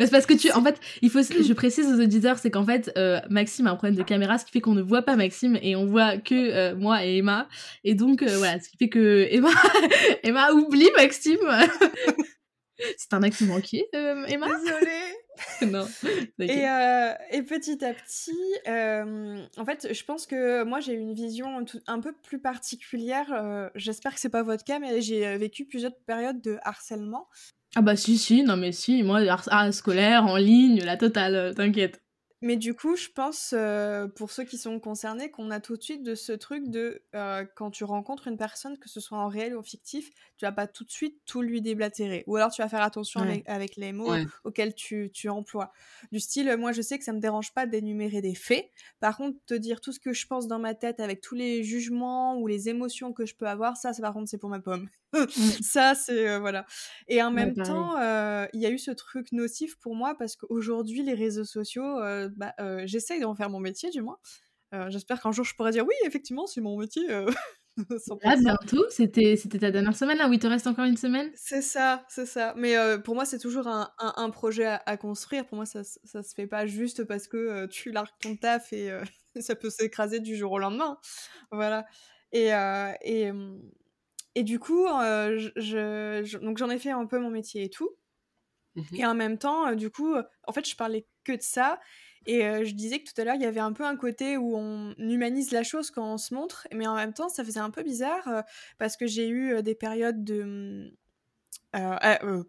c'est 0.00 0.10
parce 0.10 0.26
que 0.26 0.34
tu, 0.34 0.50
en 0.52 0.62
fait, 0.62 0.78
il 1.00 1.08
faut, 1.08 1.22
je 1.22 1.52
précise 1.52 1.86
aux 1.86 2.02
auditeurs, 2.02 2.38
c'est 2.38 2.50
qu'en 2.50 2.66
fait, 2.66 2.92
Maxime 3.30 3.68
a 3.68 3.70
un 3.70 3.76
problème 3.76 3.96
de 3.96 4.02
caméra, 4.02 4.38
ce 4.38 4.44
qui 4.44 4.50
fait 4.50 4.60
qu'on 4.60 4.74
ne 4.74 4.82
voit 4.82 5.02
pas 5.02 5.16
Maxime 5.16 5.58
et 5.62 5.76
on 5.76 5.86
voit 5.86 6.18
que 6.18 6.74
moi 6.82 7.04
et 7.04 7.18
Emma. 7.18 7.48
Et 7.84 7.94
donc 7.94 8.22
voilà, 8.22 8.60
ce 8.60 8.68
qui 8.68 8.76
fait 8.76 8.88
que 8.88 9.26
Emma, 9.30 9.50
Emma 10.22 10.52
oublie 10.52 10.90
Maxime. 10.96 11.38
c'est 12.98 13.14
un 13.14 13.22
accident 13.22 13.54
manqué, 13.54 13.86
Emma. 13.92 14.48
Désolée. 14.48 15.16
non. 15.70 15.86
Et, 16.38 16.68
euh, 16.68 17.12
et, 17.30 17.42
petit 17.42 17.84
à 17.84 17.92
petit, 17.94 18.36
euh, 18.68 19.44
en 19.56 19.64
fait, 19.64 19.88
je 19.92 20.04
pense 20.04 20.26
que 20.26 20.62
moi 20.64 20.80
j'ai 20.80 20.92
une 20.92 21.14
vision 21.14 21.64
un 21.86 22.00
peu 22.00 22.12
plus 22.12 22.38
particulière. 22.38 23.32
Euh, 23.32 23.68
j'espère 23.74 24.14
que 24.14 24.20
c'est 24.20 24.28
pas 24.28 24.42
votre 24.42 24.64
cas, 24.64 24.78
mais 24.78 25.00
j'ai 25.00 25.36
vécu 25.38 25.64
plusieurs 25.64 25.94
périodes 26.06 26.40
de 26.40 26.58
harcèlement. 26.62 27.28
Ah 27.74 27.80
bah 27.80 27.96
si 27.96 28.18
si, 28.18 28.42
non 28.42 28.56
mais 28.56 28.72
si, 28.72 29.02
moi 29.02 29.20
harcèlement 29.20 29.72
scolaire, 29.72 30.26
en 30.26 30.36
ligne, 30.36 30.82
la 30.84 30.96
totale, 30.96 31.54
t'inquiète. 31.54 32.01
Mais 32.42 32.56
du 32.56 32.74
coup, 32.74 32.96
je 32.96 33.08
pense, 33.08 33.54
euh, 33.56 34.08
pour 34.08 34.32
ceux 34.32 34.42
qui 34.42 34.58
sont 34.58 34.80
concernés, 34.80 35.30
qu'on 35.30 35.52
a 35.52 35.60
tout 35.60 35.76
de 35.76 35.82
suite 35.82 36.02
de 36.02 36.16
ce 36.16 36.32
truc 36.32 36.68
de 36.68 37.00
euh, 37.14 37.44
quand 37.54 37.70
tu 37.70 37.84
rencontres 37.84 38.26
une 38.26 38.36
personne, 38.36 38.78
que 38.78 38.88
ce 38.88 38.98
soit 38.98 39.18
en 39.18 39.28
réel 39.28 39.54
ou 39.54 39.60
en 39.60 39.62
fictif, 39.62 40.10
tu 40.36 40.44
vas 40.44 40.50
pas 40.50 40.66
tout 40.66 40.82
de 40.82 40.90
suite 40.90 41.20
tout 41.24 41.40
lui 41.40 41.62
déblatérer. 41.62 42.24
Ou 42.26 42.34
alors 42.36 42.50
tu 42.50 42.60
vas 42.60 42.68
faire 42.68 42.82
attention 42.82 43.20
avec, 43.46 43.76
les 43.76 43.92
mots 43.92 44.12
auxquels 44.42 44.74
tu, 44.74 45.10
tu, 45.14 45.28
emploies. 45.28 45.72
Du 46.10 46.18
style, 46.18 46.54
moi 46.58 46.72
je 46.72 46.82
sais 46.82 46.98
que 46.98 47.04
ça 47.04 47.12
me 47.12 47.20
dérange 47.20 47.54
pas 47.54 47.66
d'énumérer 47.66 48.20
des 48.20 48.34
faits. 48.34 48.68
Par 48.98 49.16
contre, 49.16 49.38
te 49.46 49.54
dire 49.54 49.80
tout 49.80 49.92
ce 49.92 50.00
que 50.00 50.12
je 50.12 50.26
pense 50.26 50.48
dans 50.48 50.58
ma 50.58 50.74
tête 50.74 50.98
avec 50.98 51.20
tous 51.20 51.36
les 51.36 51.62
jugements 51.62 52.36
ou 52.36 52.48
les 52.48 52.68
émotions 52.68 53.12
que 53.12 53.24
je 53.24 53.36
peux 53.36 53.46
avoir, 53.46 53.76
ça, 53.76 53.92
ça 53.92 54.02
par 54.02 54.12
contre, 54.12 54.28
c'est 54.28 54.38
pour 54.38 54.50
ma 54.50 54.60
pomme. 54.60 54.88
Mmh. 55.12 55.26
ça, 55.62 55.94
c'est. 55.94 56.28
Euh, 56.28 56.38
voilà. 56.38 56.66
Et 57.08 57.22
en 57.22 57.30
même 57.30 57.54
temps, 57.54 57.96
il 58.52 58.60
y 58.60 58.66
a 58.66 58.70
eu 58.70 58.78
ce 58.78 58.90
truc 58.90 59.32
nocif 59.32 59.78
pour 59.78 59.94
moi 59.94 60.14
parce 60.18 60.36
qu'aujourd'hui, 60.36 61.02
les 61.02 61.14
réseaux 61.14 61.44
sociaux 61.44 61.98
bah, 62.36 62.54
j'essaye 62.84 63.20
d'en 63.20 63.34
faire 63.34 63.50
mon 63.50 63.60
métier 63.60 63.90
du 63.90 64.02
moins. 64.02 64.18
J'espère 64.88 65.20
qu'un 65.20 65.32
jour 65.32 65.44
je 65.44 65.54
pourrai 65.54 65.70
dire 65.70 65.84
oui, 65.86 65.94
effectivement, 66.06 66.46
c'est 66.46 66.60
mon 66.60 66.78
métier. 66.78 67.02
Ah, 68.22 68.36
bientôt, 68.36 68.84
c'était 68.90 69.34
ta 69.58 69.70
dernière 69.70 69.96
semaine 69.96 70.18
là, 70.18 70.28
où 70.28 70.32
il 70.34 70.38
te 70.38 70.46
reste 70.46 70.66
encore 70.66 70.84
une 70.84 70.98
semaine? 70.98 71.30
C'est 71.34 71.62
ça, 71.62 72.04
c'est 72.10 72.26
ça. 72.26 72.52
Mais 72.54 72.76
pour 73.02 73.14
moi, 73.14 73.24
c'est 73.24 73.38
toujours 73.38 73.66
un, 73.66 73.90
un, 73.98 74.28
projet 74.28 74.66
à, 74.66 74.96
construire. 74.98 75.46
Pour 75.46 75.56
moi, 75.56 75.64
ça, 75.64 75.82
ça 75.82 76.22
se 76.22 76.34
fait 76.34 76.46
pas 76.46 76.66
juste 76.66 77.04
parce 77.04 77.28
que 77.28 77.64
tu 77.68 77.90
largues 77.90 78.10
ton 78.20 78.36
taf 78.36 78.74
et 78.74 78.90
ça 79.40 79.54
peut 79.54 79.70
s'écraser 79.70 80.20
du 80.20 80.36
jour 80.36 80.52
au 80.52 80.58
lendemain. 80.58 80.98
Voilà. 81.50 81.86
Et, 82.32 82.50
et, 83.04 83.32
et 84.34 84.44
du 84.44 84.58
coup, 84.58 84.86
je, 84.86 86.38
donc 86.38 86.58
j'en 86.58 86.70
ai 86.70 86.78
fait 86.78 86.90
un 86.90 87.06
peu 87.06 87.18
mon 87.18 87.30
métier 87.30 87.64
et 87.64 87.70
tout. 87.70 87.90
Mmh 88.74 88.82
et 88.94 89.04
en 89.04 89.14
même 89.14 89.36
temps, 89.36 89.74
du 89.74 89.90
coup, 89.90 90.14
en 90.46 90.52
fait, 90.52 90.66
je 90.66 90.76
parlais 90.76 91.06
que 91.24 91.32
de 91.32 91.42
ça. 91.42 91.78
Et 92.24 92.40
je 92.40 92.72
disais 92.72 93.00
que 93.00 93.12
tout 93.12 93.20
à 93.20 93.24
l'heure, 93.24 93.34
il 93.34 93.42
y 93.42 93.46
avait 93.46 93.60
un 93.60 93.72
peu 93.72 93.84
un 93.84 93.96
côté 93.96 94.36
où 94.36 94.56
on 94.56 94.94
humanise 94.96 95.50
la 95.50 95.64
chose 95.64 95.90
quand 95.90 96.14
on 96.14 96.18
se 96.18 96.32
montre, 96.32 96.68
mais 96.72 96.86
en 96.86 96.94
même 96.94 97.12
temps, 97.12 97.28
ça 97.28 97.44
faisait 97.44 97.60
un 97.60 97.70
peu 97.70 97.82
bizarre 97.82 98.44
parce 98.78 98.96
que 98.96 99.06
j'ai 99.06 99.28
eu 99.28 99.62
des 99.62 99.74
périodes 99.74 100.24
de. 100.24 100.92
Mmh, 101.74 102.44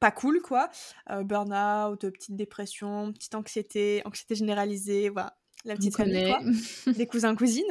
pas 0.00 0.10
cool, 0.10 0.42
quoi. 0.42 0.68
Burn-out, 1.08 2.00
petite 2.10 2.36
dépression, 2.36 3.12
petite 3.12 3.34
anxiété, 3.34 4.02
anxiété 4.04 4.34
généralisée, 4.34 5.08
voilà 5.08 5.38
la 5.64 5.76
petite 5.76 5.96
famille, 5.96 6.26
quoi. 6.26 6.40
des 6.92 7.06
cousins-cousines. 7.06 7.64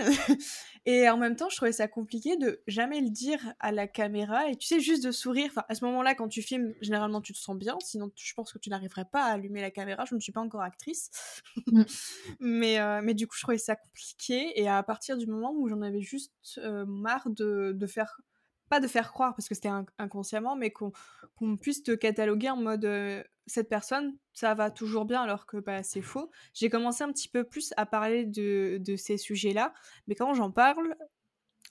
Et 0.85 1.07
en 1.09 1.17
même 1.17 1.35
temps, 1.35 1.49
je 1.49 1.57
trouvais 1.57 1.71
ça 1.71 1.87
compliqué 1.87 2.37
de 2.37 2.61
jamais 2.65 3.01
le 3.01 3.09
dire 3.09 3.53
à 3.59 3.71
la 3.71 3.87
caméra 3.87 4.49
et 4.49 4.55
tu 4.55 4.65
sais, 4.65 4.79
juste 4.79 5.03
de 5.03 5.11
sourire. 5.11 5.47
Enfin, 5.51 5.63
à 5.69 5.75
ce 5.75 5.85
moment-là, 5.85 6.15
quand 6.15 6.27
tu 6.27 6.41
filmes, 6.41 6.73
généralement, 6.81 7.21
tu 7.21 7.33
te 7.33 7.37
sens 7.37 7.55
bien. 7.55 7.77
Sinon, 7.81 8.11
je 8.15 8.33
pense 8.33 8.51
que 8.51 8.57
tu 8.57 8.69
n'arriverais 8.71 9.05
pas 9.05 9.25
à 9.25 9.33
allumer 9.33 9.61
la 9.61 9.69
caméra. 9.69 10.05
Je 10.05 10.15
ne 10.15 10.19
suis 10.19 10.31
pas 10.31 10.41
encore 10.41 10.61
actrice. 10.61 11.11
Mm. 11.67 11.83
mais, 12.39 12.79
euh, 12.79 13.01
mais 13.03 13.13
du 13.13 13.27
coup, 13.27 13.35
je 13.35 13.43
trouvais 13.43 13.59
ça 13.59 13.75
compliqué. 13.75 14.59
Et 14.59 14.67
à 14.67 14.81
partir 14.81 15.17
du 15.17 15.27
moment 15.27 15.53
où 15.53 15.67
j'en 15.67 15.81
avais 15.81 16.01
juste 16.01 16.33
euh, 16.57 16.85
marre 16.87 17.29
de, 17.29 17.73
de 17.75 17.87
faire 17.87 18.19
pas 18.71 18.79
de 18.79 18.87
faire 18.87 19.11
croire 19.11 19.35
parce 19.35 19.49
que 19.49 19.53
c'était 19.53 19.69
inconsciemment, 19.97 20.55
mais 20.55 20.71
qu'on 20.71 21.57
puisse 21.57 21.83
te 21.83 21.91
cataloguer 21.91 22.49
en 22.49 22.55
mode 22.55 22.87
cette 23.45 23.67
personne, 23.67 24.15
ça 24.31 24.53
va 24.53 24.71
toujours 24.71 25.03
bien 25.03 25.21
alors 25.21 25.45
que 25.45 25.57
bah, 25.57 25.83
c'est 25.83 26.01
faux. 26.01 26.31
J'ai 26.53 26.69
commencé 26.69 27.03
un 27.03 27.11
petit 27.11 27.27
peu 27.27 27.43
plus 27.43 27.73
à 27.75 27.85
parler 27.85 28.25
de, 28.25 28.77
de 28.79 28.95
ces 28.95 29.17
sujets-là, 29.17 29.73
mais 30.07 30.15
quand 30.15 30.33
j'en 30.33 30.51
parle, 30.51 30.95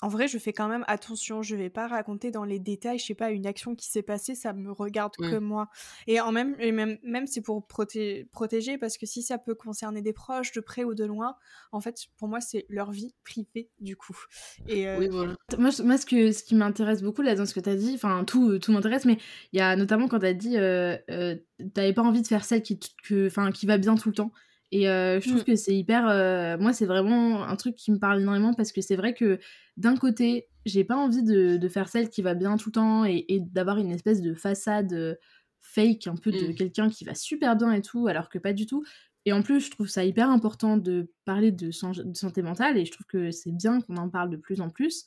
en 0.03 0.09
vrai, 0.09 0.29
je 0.29 0.39
fais 0.39 0.53
quand 0.53 0.69
même 0.69 0.85
attention. 0.87 1.43
Je 1.43 1.57
vais 1.57 1.71
pas 1.71 1.87
raconter 1.87 2.31
dans 2.31 2.45
les 2.45 2.59
détails, 2.59 2.99
je 2.99 3.05
sais 3.05 3.15
pas, 3.15 3.31
une 3.31 3.47
action 3.47 3.75
qui 3.75 3.89
s'est 3.89 4.03
passée, 4.03 4.35
ça 4.35 4.53
me 4.53 4.73
regarde 4.73 5.15
que 5.17 5.37
moi. 5.37 5.69
Et 6.07 6.21
en 6.21 6.33
même, 6.33 6.57
et 6.59 6.73
même, 6.73 6.99
même 7.03 7.27
c'est 7.27 7.43
pour 7.43 7.67
protéger, 7.67 8.79
parce 8.79 8.97
que 8.97 9.07
si 9.07 9.23
ça 9.23 9.39
peut 9.39 9.55
concerner 9.55 10.03
des 10.03 10.13
proches, 10.13 10.53
de 10.53 10.61
près 10.61 10.85
ou 10.85 10.95
de 10.95 11.05
loin, 11.05 11.37
en 11.73 11.81
fait, 11.81 11.97
pour 12.17 12.29
moi, 12.29 12.41
c'est 12.41 12.67
leur 12.69 12.91
vie 12.91 13.15
privée, 13.25 13.71
du 13.81 13.97
coup. 13.97 14.17
Et 14.67 14.89
euh, 14.89 15.09
moi, 15.59 15.71
moi, 15.85 15.99
ce, 15.99 16.07
que, 16.07 16.33
ce 16.33 16.43
qui 16.43 16.55
m'intéresse 16.55 17.03
beaucoup 17.03 17.23
là 17.23 17.35
dans 17.35 17.47
ce 17.47 17.55
que 17.55 17.61
tu 17.61 17.69
as 17.69 17.77
dit, 17.77 17.93
enfin, 17.95 18.25
tout, 18.25 18.59
tout 18.59 18.73
m'intéresse, 18.73 19.05
mais 19.05 19.19
il 19.53 19.59
y 19.59 19.63
a 19.63 19.77
notamment 19.77 20.09
quand 20.09 20.21
tu 20.21 20.27
as 20.27 20.35
dit, 20.35 20.57
euh, 20.57 20.97
euh, 21.11 21.37
t'avais 21.75 21.93
pas 21.93 22.03
envie 22.03 22.23
de 22.23 22.27
faire 22.27 22.45
celle 22.45 22.63
qui, 22.63 22.79
que, 22.79 23.51
qui 23.51 23.67
va 23.67 23.79
bien 23.79 23.97
tout 23.97 24.09
le 24.09 24.15
temps. 24.15 24.33
Et 24.73 24.85
je 24.85 25.29
trouve 25.29 25.41
mmh. 25.41 25.45
que 25.45 25.57
c'est 25.57 25.77
hyper. 25.77 26.59
moi, 26.61 26.73
c'est 26.73 26.87
vraiment 26.87 27.43
un 27.45 27.57
truc 27.57 27.75
qui 27.75 27.91
me 27.91 27.99
parle 27.99 28.21
énormément 28.21 28.55
parce 28.55 28.71
que 28.71 28.81
c'est 28.81 28.97
vrai 28.97 29.15
que 29.15 29.39
d'un 29.77 29.97
côté, 29.97 30.47
j'ai 30.65 30.85
pas 30.85 30.97
envie 30.97 31.23
de, 31.23 31.57
de, 31.57 31.69
faire 31.69 31.89
celle 31.89 32.09
qui 32.09 32.23
va 32.23 32.35
bien 32.35 32.57
tout 32.57 32.69
le 32.69 32.75
temps 32.75 33.05
et, 33.05 33.25
et 33.29 33.41
d'avoir 33.41 33.79
une 33.79 33.91
espèce 33.91 34.21
de 34.21 34.35
façade 34.35 35.19
fake 35.61 36.07
un 36.07 36.17
peu 36.17 36.31
de 36.31 36.49
mmh. 36.49 36.55
quelqu'un 36.55 36.91
qui 36.91 37.05
va 37.05 37.15
super 37.15 37.57
bien 37.57 37.73
et 37.73 37.83
tout, 37.83 38.07
alors 38.07 38.29
que 38.29 38.39
pas 38.39 38.53
du 38.53 38.67
tout. 38.67 38.85
et 39.25 39.33
en 39.33 39.43
plus, 39.43 39.61
je 39.61 39.71
trouve 39.71 39.89
ça 39.89 40.05
hyper 40.05 40.31
important 40.31 40.77
de 40.77 41.13
parler 41.25 41.53
de, 41.53 41.67
de 41.67 42.17
santé 42.17 42.43
mentale 42.43 42.79
et 42.79 42.85
je 42.85 42.93
trouve 42.93 43.07
que 43.07 43.31
c'est 43.31 43.53
bien 43.53 43.81
qu'on 43.81 43.97
en 43.97 44.09
parle 44.09 44.31
de 44.31 44.37
plus 44.37 44.61
en 44.61 44.71
plus. 44.71 45.07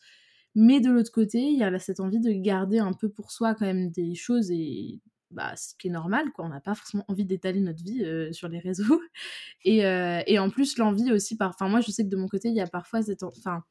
Mais 0.55 0.79
de 0.79 0.91
l'autre 0.91 1.11
côté, 1.11 1.39
il 1.39 1.57
y 1.57 1.63
a 1.63 1.79
cette 1.79 1.99
envie 1.99 2.19
de 2.19 2.31
garder 2.31 2.77
un 2.77 2.93
peu 2.93 3.09
pour 3.09 3.31
soi 3.31 3.55
quand 3.55 3.65
même 3.65 3.89
des 3.89 4.13
choses 4.13 4.51
et 4.51 5.01
bah, 5.33 5.55
ce 5.55 5.73
qui 5.77 5.87
est 5.87 5.91
normal, 5.91 6.31
quoi. 6.31 6.45
On 6.45 6.49
n'a 6.49 6.61
pas 6.61 6.75
forcément 6.75 7.03
envie 7.07 7.25
d'étaler 7.25 7.59
notre 7.59 7.83
vie 7.83 8.03
euh, 8.03 8.31
sur 8.31 8.47
les 8.47 8.59
réseaux. 8.59 9.01
Et, 9.65 9.85
euh, 9.85 10.21
et 10.27 10.39
en 10.39 10.49
plus, 10.49 10.77
l'envie 10.77 11.11
aussi, 11.11 11.37
par... 11.37 11.49
enfin, 11.49 11.69
moi, 11.69 11.79
je 11.79 11.89
sais 11.89 12.03
que 12.03 12.09
de 12.09 12.17
mon 12.17 12.27
côté, 12.27 12.49
il 12.49 12.55
y 12.55 12.61
a 12.61 12.67
parfois 12.67 13.01
cette. 13.01 13.23
Enfin, 13.23 13.63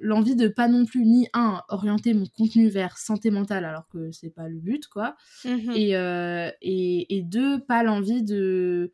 l'envie 0.00 0.36
de 0.36 0.48
pas 0.48 0.68
non 0.68 0.86
plus, 0.86 1.04
ni 1.04 1.28
un, 1.34 1.62
orienter 1.68 2.14
mon 2.14 2.26
contenu 2.26 2.68
vers 2.68 2.96
santé 2.96 3.30
mentale, 3.30 3.64
alors 3.64 3.88
que 3.88 4.10
c'est 4.10 4.30
pas 4.30 4.48
le 4.48 4.58
but, 4.58 4.86
quoi. 4.88 5.16
Mmh 5.44 5.70
et, 5.74 5.96
euh, 5.96 6.50
et, 6.62 7.16
et, 7.16 7.22
deux, 7.22 7.60
pas 7.60 7.82
l'envie 7.82 8.22
de 8.22 8.92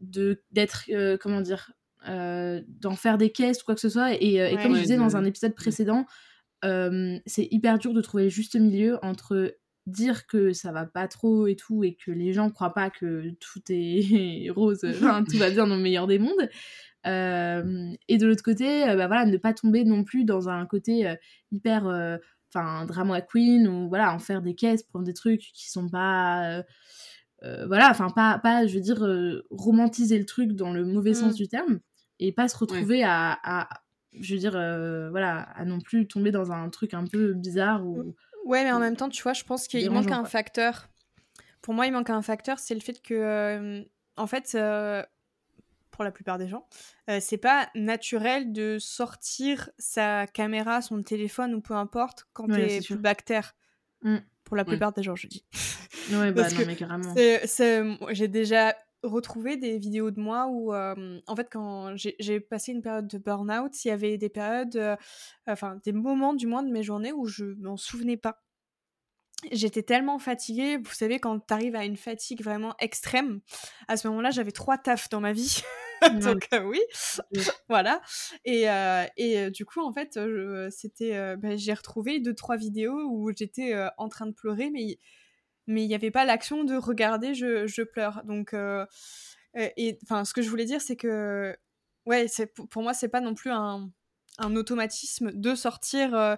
d'être 0.00 0.90
comment 1.18 1.40
dire 1.40 1.70
d'en 2.04 2.96
faire 2.96 3.18
des 3.18 3.30
caisses 3.30 3.62
ou 3.62 3.64
quoi 3.64 3.76
que 3.76 3.80
ce 3.80 3.88
soit 3.88 4.14
et, 4.14 4.34
et 4.34 4.56
comme 4.60 4.74
je 4.74 4.80
disais 4.80 4.96
dans 4.96 5.16
un 5.16 5.24
épisode 5.24 5.54
précédent 5.54 6.06
c'est 6.62 7.46
hyper 7.52 7.78
dur 7.78 7.92
de 7.92 8.00
trouver 8.00 8.24
le 8.24 8.28
juste 8.28 8.56
milieu 8.56 8.98
entre 9.02 9.54
dire 9.86 10.26
que 10.26 10.52
ça 10.52 10.72
va 10.72 10.86
pas 10.86 11.08
trop 11.08 11.46
et 11.46 11.56
tout 11.56 11.82
et 11.84 11.94
que 11.94 12.10
les 12.10 12.32
gens 12.32 12.50
croient 12.50 12.74
pas 12.74 12.90
que 12.90 13.30
tout 13.40 13.60
est 13.68 14.48
rose, 14.54 14.84
enfin, 14.84 15.24
tout 15.24 15.36
va 15.38 15.50
bien 15.50 15.66
dans 15.66 15.76
le 15.76 15.82
meilleur 15.82 16.06
des 16.06 16.18
mondes. 16.18 16.48
et 17.04 18.18
de 18.18 18.26
l'autre 18.26 18.42
côté, 18.42 18.84
bah 18.86 19.06
voilà, 19.06 19.26
ne 19.26 19.36
pas 19.36 19.52
tomber 19.52 19.84
non 19.84 20.04
plus 20.04 20.24
dans 20.24 20.48
un 20.48 20.66
côté 20.66 21.12
hyper, 21.50 21.86
enfin, 22.48 22.86
drama 22.86 23.20
queen 23.20 23.66
ou 23.66 23.88
voilà, 23.88 24.14
en 24.14 24.18
faire 24.18 24.42
des 24.42 24.54
caisses, 24.54 24.84
pour 24.84 25.02
des 25.02 25.14
trucs 25.14 25.40
qui 25.52 25.70
sont 25.70 25.88
pas, 25.88 26.62
voilà, 27.42 27.90
enfin, 27.90 28.08
pas, 28.10 28.38
pas, 28.38 28.66
je 28.66 28.74
veux 28.74 28.80
dire, 28.80 29.04
romantiser 29.50 30.18
le 30.18 30.26
truc 30.26 30.52
dans 30.52 30.72
le 30.72 30.84
mauvais 30.84 31.14
sens 31.14 31.32
mmh. 31.32 31.36
du 31.36 31.48
terme 31.48 31.80
et 32.20 32.30
pas 32.30 32.46
se 32.46 32.56
retrouver 32.56 33.02
à, 33.02 33.36
à, 33.42 33.68
je 34.12 34.34
veux 34.34 34.40
dire, 34.40 34.52
voilà, 35.10 35.40
à 35.56 35.64
non 35.64 35.80
plus 35.80 36.06
tomber 36.06 36.30
dans 36.30 36.52
un 36.52 36.70
truc 36.70 36.94
un 36.94 37.04
peu 37.04 37.32
bizarre 37.32 37.84
ou 37.84 38.14
Ouais, 38.44 38.64
mais 38.64 38.72
en 38.72 38.78
même 38.78 38.96
temps, 38.96 39.08
tu 39.08 39.22
vois, 39.22 39.32
je 39.32 39.44
pense 39.44 39.68
qu'il 39.68 39.90
manque 39.90 40.10
un 40.10 40.24
facteur. 40.24 40.88
Pour 41.60 41.74
moi, 41.74 41.86
il 41.86 41.92
manque 41.92 42.10
un 42.10 42.22
facteur, 42.22 42.58
c'est 42.58 42.74
le 42.74 42.80
fait 42.80 43.00
que, 43.00 43.14
euh, 43.14 43.82
en 44.16 44.26
fait, 44.26 44.54
euh, 44.54 45.02
pour 45.92 46.02
la 46.02 46.10
plupart 46.10 46.38
des 46.38 46.48
gens, 46.48 46.66
euh, 47.08 47.18
c'est 47.20 47.36
pas 47.36 47.68
naturel 47.74 48.52
de 48.52 48.78
sortir 48.80 49.70
sa 49.78 50.26
caméra, 50.26 50.82
son 50.82 51.02
téléphone 51.02 51.54
ou 51.54 51.60
peu 51.60 51.74
importe 51.74 52.26
quand 52.32 52.48
ouais, 52.50 52.80
t'es 52.80 52.80
plus 52.84 52.96
bactère. 52.96 53.54
Mmh. 54.02 54.16
Pour 54.44 54.56
la 54.56 54.64
plupart 54.64 54.92
des 54.92 55.02
gens, 55.02 55.14
je 55.14 55.28
dis. 55.28 55.44
Ouais, 56.10 56.32
bah 56.32 56.50
non, 56.50 56.66
mais 56.66 56.76
carrément. 56.76 57.14
J'ai 57.14 58.28
déjà 58.28 58.76
retrouvé 59.02 59.56
des 59.56 59.78
vidéos 59.78 60.10
de 60.10 60.20
moi 60.20 60.46
où, 60.48 60.74
en 60.74 61.36
fait, 61.36 61.48
quand 61.50 61.94
j'ai 61.96 62.40
passé 62.40 62.72
une 62.72 62.82
période 62.82 63.08
de 63.08 63.18
burn-out, 63.18 63.84
il 63.84 63.88
y 63.88 63.90
avait 63.90 64.18
des 64.18 64.28
périodes, 64.28 64.96
enfin, 65.46 65.80
des 65.84 65.92
moments 65.92 66.34
du 66.34 66.46
moins 66.46 66.62
de 66.62 66.70
mes 66.70 66.82
journées 66.82 67.12
où 67.12 67.26
je 67.26 67.44
m'en 67.60 67.76
souvenais 67.76 68.16
pas. 68.16 68.42
J'étais 69.50 69.82
tellement 69.82 70.20
fatiguée, 70.20 70.76
vous 70.76 70.94
savez, 70.94 71.18
quand 71.18 71.40
tu 71.40 71.52
arrives 71.52 71.74
à 71.74 71.84
une 71.84 71.96
fatigue 71.96 72.44
vraiment 72.44 72.76
extrême, 72.78 73.40
à 73.88 73.96
ce 73.96 74.06
moment-là, 74.06 74.30
j'avais 74.30 74.52
trois 74.52 74.78
tafs 74.78 75.08
dans 75.08 75.20
ma 75.20 75.32
vie. 75.32 75.62
Donc 76.20 76.48
oui, 76.64 76.80
voilà. 77.68 78.00
Et, 78.44 78.66
et 79.16 79.50
du 79.50 79.64
coup, 79.64 79.80
en 79.80 79.92
fait, 79.92 80.18
c'était, 80.70 81.36
bah, 81.36 81.56
j'ai 81.56 81.74
retrouvé 81.74 82.20
deux 82.20 82.34
trois 82.34 82.56
vidéos 82.56 83.00
où 83.08 83.32
j'étais 83.36 83.74
en 83.98 84.08
train 84.08 84.26
de 84.26 84.32
pleurer, 84.32 84.70
mais 84.70 84.98
mais 85.66 85.82
il 85.82 85.88
n'y 85.88 85.94
avait 85.94 86.10
pas 86.10 86.24
l'action 86.24 86.64
de 86.64 86.76
regarder, 86.76 87.34
je, 87.34 87.66
je 87.66 87.82
pleure. 87.82 88.22
Donc, 88.24 88.54
euh, 88.54 88.86
et 89.54 89.98
enfin, 90.04 90.24
ce 90.24 90.32
que 90.32 90.42
je 90.42 90.48
voulais 90.48 90.64
dire, 90.64 90.80
c'est 90.80 90.96
que, 90.96 91.56
ouais, 92.06 92.26
c'est 92.28 92.46
pour 92.46 92.82
moi, 92.82 92.94
c'est 92.94 93.08
pas 93.08 93.20
non 93.20 93.34
plus 93.34 93.50
un, 93.50 93.90
un 94.38 94.56
automatisme 94.56 95.30
de 95.32 95.54
sortir 95.54 96.14
euh, 96.14 96.36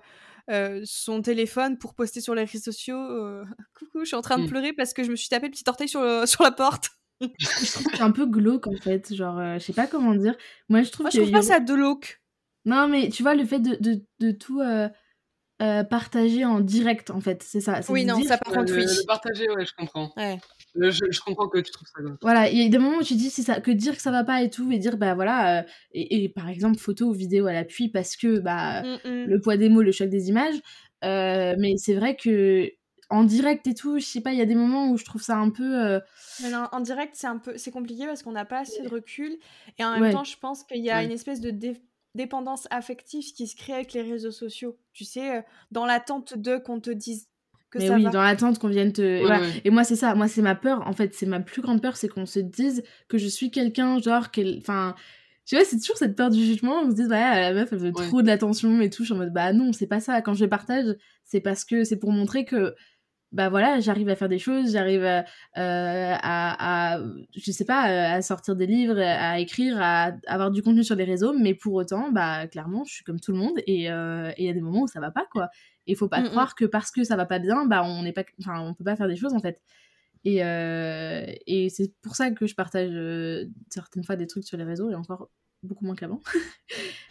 euh, 0.50 0.82
son 0.84 1.22
téléphone 1.22 1.78
pour 1.78 1.94
poster 1.94 2.20
sur 2.20 2.34
les 2.34 2.44
réseaux 2.44 2.72
sociaux. 2.72 2.98
Coucou, 3.78 4.00
je 4.00 4.06
suis 4.06 4.16
en 4.16 4.22
train 4.22 4.38
de 4.38 4.44
mmh. 4.44 4.48
pleurer 4.48 4.72
parce 4.72 4.92
que 4.92 5.04
je 5.04 5.10
me 5.10 5.16
suis 5.16 5.28
tapé 5.28 5.46
le 5.46 5.52
petit 5.52 5.64
orteil 5.66 5.88
sur, 5.88 6.28
sur 6.28 6.42
la 6.42 6.52
porte. 6.52 6.90
c'est 7.38 8.00
un 8.00 8.10
peu 8.10 8.26
glauque 8.26 8.66
en 8.66 8.76
fait, 8.76 9.14
genre, 9.14 9.40
je 9.54 9.60
sais 9.60 9.72
pas 9.72 9.87
comment 9.87 10.14
dire. 10.14 10.37
Moi, 10.68 10.82
je 10.82 10.90
trouve 10.90 11.04
Moi, 11.04 11.10
je 11.10 11.20
trouve 11.20 11.30
pas 11.30 11.42
ça 11.42 11.60
glauque. 11.60 12.20
Non, 12.66 12.88
mais 12.88 13.08
tu 13.10 13.22
vois, 13.22 13.34
le 13.34 13.44
fait 13.44 13.60
de, 13.60 13.76
de, 13.78 14.04
de 14.20 14.30
tout 14.32 14.60
euh, 15.62 15.84
partager 15.84 16.44
en 16.44 16.58
direct 16.58 17.10
en 17.10 17.20
fait. 17.20 17.44
C'est 17.44 17.60
ça 17.60 17.78
oui 17.88 18.04
non 18.04 18.20
ça 18.24 18.38
par 18.38 18.52
contre 18.52 18.72
oui. 18.72 18.82
le, 18.82 19.06
partager 19.06 19.48
ouais 19.50 19.64
je 19.64 19.72
comprends. 19.78 20.12
Ouais. 20.16 20.40
je, 20.74 20.90
je, 21.08 21.20
comprends 21.20 21.46
que 21.46 21.58
tu 21.58 21.70
trouves 21.70 21.86
ça 21.86 22.02
voilà 22.22 22.50
il 22.50 22.60
y 22.60 22.66
a 22.66 22.68
des 22.68 22.78
moments 22.78 22.98
où 22.98 23.04
tu 23.04 23.14
dis 23.14 23.30
ça 23.30 23.60
que 23.60 23.70
dire 23.70 23.94
que 23.94 24.02
ça 24.02 24.10
va 24.10 24.24
pas 24.24 24.42
et 24.42 24.50
tout 24.50 24.72
et 24.72 24.80
dire 24.80 24.96
bah 24.96 25.14
voilà 25.14 25.60
euh, 25.60 25.62
et, 25.92 26.28
par 26.28 26.48
exemple 26.48 26.78
photo 26.78 27.06
ou 27.06 27.12
vidéo 27.12 27.46
à 27.46 27.52
l'appui 27.52 27.88
parce 27.88 28.16
que 28.16 28.40
bah 28.40 28.82
le 29.04 29.38
poids 29.38 29.56
des 29.56 29.68
mots 29.68 29.82
le 29.82 29.92
choc 29.92 30.08
des 30.08 30.28
images 30.28 30.56
euh, 31.04 31.54
mais 31.56 31.76
c'est 31.76 31.94
vrai 31.94 32.16
que 32.16 32.68
en 33.08 33.22
direct 33.22 33.64
et 33.68 33.74
tout 33.74 34.00
je 34.00 34.04
sais 34.04 34.22
pas 34.22 34.32
il 34.32 34.38
y 34.40 34.42
a 34.42 34.46
des 34.46 34.56
moments 34.56 34.90
où 34.90 34.96
je 34.96 35.04
trouve 35.04 35.22
ça 35.22 35.36
un 35.36 35.50
peu 35.50 36.00
non, 36.50 36.66
en 36.72 36.80
direct 36.80 37.12
c'est 37.14 37.28
un 37.28 37.38
peu 37.38 37.56
c'est 37.58 37.70
compliqué 37.70 38.06
parce 38.06 38.24
qu'on 38.24 38.32
n'a 38.32 38.44
pas 38.44 38.58
assez 38.58 38.82
de 38.82 38.88
recul 38.88 39.38
et 39.78 39.84
en 39.84 40.00
même 40.00 40.12
temps 40.12 40.24
je 40.24 40.36
pense 40.36 40.64
qu'il 40.64 40.82
y 40.82 40.90
a 40.90 41.04
une 41.04 41.12
espèce 41.12 41.40
de 41.40 41.52
dépendance 42.14 42.66
affective 42.70 43.33
qui 43.33 43.46
se 43.46 43.57
crée 43.57 43.72
avec 43.72 43.92
les 43.92 44.03
réseaux 44.03 44.31
sociaux. 44.31 44.79
Tu 44.92 45.05
sais, 45.05 45.38
euh, 45.38 45.42
dans 45.70 45.87
l'attente 45.87 46.38
de 46.38 46.57
qu'on 46.59 46.81
te 46.81 46.90
dise 46.90 47.29
que 47.70 47.79
mais 47.79 47.88
ça 47.88 47.94
oui, 47.94 48.05
dans 48.05 48.22
l'attente 48.22 48.59
qu'on 48.59 48.68
vienne 48.68 48.92
te. 48.92 49.03
Et 49.64 49.70
moi, 49.70 49.85
c'est 49.85 49.96
ça. 49.96 50.14
Moi, 50.14 50.29
c'est 50.29 50.42
ma 50.42 50.55
peur. 50.55 50.87
En 50.87 50.92
fait, 50.92 51.14
c'est 51.14 51.27
ma 51.27 51.40
plus 51.40 51.62
grande 51.62 51.83
peur, 51.83 51.96
c'est 51.96 52.09
qu'on 52.09 52.27
se 52.27 52.40
dise 52.40 52.85
que 53.09 53.18
je 53.18 53.27
suis 53.27 53.50
quelqu'un, 53.50 54.00
genre. 54.00 54.29
Enfin. 54.59 54.94
Tu 55.46 55.57
vois, 55.57 55.64
c'est 55.66 55.79
toujours 55.79 55.98
cette 55.98 56.16
peur 56.16 56.31
du 56.31 56.42
jugement. 56.42 56.81
On 56.81 56.90
se 56.90 56.94
dit, 56.94 57.03
ouais, 57.03 57.09
la 57.09 57.53
meuf, 57.53 57.70
elle 57.70 57.79
veut 57.79 57.92
trop 57.92 58.22
de 58.22 58.27
l'attention 58.27 58.81
et 58.81 58.88
tout. 58.88 59.03
Je 59.03 59.09
suis 59.09 59.14
en 59.14 59.18
mode, 59.18 59.35
bah 59.35 59.53
non, 59.53 59.74
c'est 59.74 59.87
pas 59.87 60.00
ça. 60.00 60.22
Quand 60.22 60.33
je 60.33 60.46
partage, 60.46 60.96
c'est 61.22 61.42
parce 61.42 61.66
que 61.66 61.85
c'est 61.85 61.98
pour 61.98 62.12
montrer 62.12 62.46
que 62.46 62.74
bah 63.35 63.49
voilà, 63.49 63.81
j'arrive 63.81 64.09
à 64.09 64.14
faire 64.14 64.29
des 64.29 64.38
choses, 64.38 64.70
j'arrive 64.70 65.05
à, 65.05 65.25
euh, 65.59 66.14
à, 66.23 67.01
je 67.37 67.51
sais 67.51 67.64
pas, 67.64 67.83
à 68.14 68.23
sortir 68.23 68.55
des 68.55 68.66
livres, 68.66 69.01
à 69.01 69.40
écrire, 69.40 69.77
à 69.81 70.12
avoir 70.29 70.53
du 70.53 70.62
contenu 70.62 70.85
sur 70.85 70.94
les 70.94 71.03
réseaux, 71.03 71.35
mais 71.37 71.53
pour 71.53 71.75
autant, 71.75 72.12
bah 72.12 72.47
clairement, 72.47 72.85
je 72.85 72.94
suis 72.94 73.05
comme 73.05 73.18
tout 73.18 73.33
le 73.33 73.38
monde 73.38 73.59
et 73.66 73.90
euh, 73.90 74.31
il 74.38 74.47
y 74.47 74.49
a 74.49 74.53
des 74.53 74.61
moments 74.61 74.83
où 74.83 74.87
ça 74.87 75.01
va 75.01 75.11
pas 75.11 75.27
quoi. 75.33 75.49
Et 75.88 75.97
faut 75.97 76.09
pas 76.09 76.20
mmh, 76.20 76.27
mmh. 76.27 76.31
croire 76.31 76.55
que 76.55 76.64
parce 76.64 76.92
que 76.92 77.03
ça 77.03 77.16
va 77.16 77.27
pas 77.27 77.40
bien, 77.40 77.66
bah 77.66 77.83
on 77.85 78.05
n'est 78.05 78.12
pas, 78.12 78.23
enfin 78.38 78.61
on 78.61 78.73
peut 78.73 78.85
pas 78.85 78.94
faire 78.94 79.09
des 79.09 79.16
choses 79.16 79.35
en 79.35 79.40
fait. 79.40 79.61
Et, 80.25 80.44
euh, 80.44 81.27
et 81.49 81.68
c'est 81.70 81.92
pour 82.03 82.14
ça 82.14 82.31
que 82.31 82.47
je 82.47 82.55
partage 82.55 82.92
certaines 83.68 84.05
fois 84.05 84.14
des 84.14 84.29
trucs 84.29 84.44
sur 84.44 84.57
les 84.57 84.64
réseaux 84.64 84.90
et 84.90 84.94
encore 84.94 85.29
beaucoup 85.64 85.85
moins 85.85 85.97
qu'avant. 85.97 86.20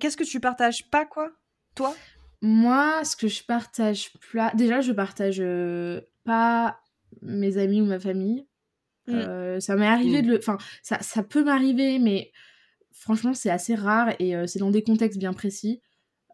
Qu'est-ce 0.00 0.16
que 0.16 0.24
tu 0.24 0.40
partages 0.40 0.90
pas 0.90 1.06
quoi, 1.06 1.30
toi? 1.76 1.94
Moi, 2.42 3.04
ce 3.04 3.16
que 3.16 3.28
je 3.28 3.44
partage 3.44 4.12
pas. 4.32 4.52
Déjà, 4.54 4.80
je 4.80 4.92
partage 4.92 5.40
euh, 5.40 6.00
pas 6.24 6.80
mes 7.22 7.58
amis 7.58 7.80
ou 7.80 7.86
ma 7.86 8.00
famille. 8.00 8.46
Mmh. 9.06 9.14
Euh, 9.14 9.60
ça 9.60 9.76
m'est 9.76 9.86
arrivé 9.86 10.22
mmh. 10.22 10.26
de 10.26 10.30
le. 10.32 10.38
Enfin, 10.38 10.58
ça, 10.82 10.98
ça 11.00 11.22
peut 11.22 11.44
m'arriver, 11.44 11.98
mais 11.98 12.32
franchement, 12.92 13.34
c'est 13.34 13.50
assez 13.50 13.74
rare 13.74 14.14
et 14.18 14.34
euh, 14.34 14.46
c'est 14.46 14.58
dans 14.58 14.70
des 14.70 14.82
contextes 14.82 15.18
bien 15.18 15.32
précis. 15.32 15.80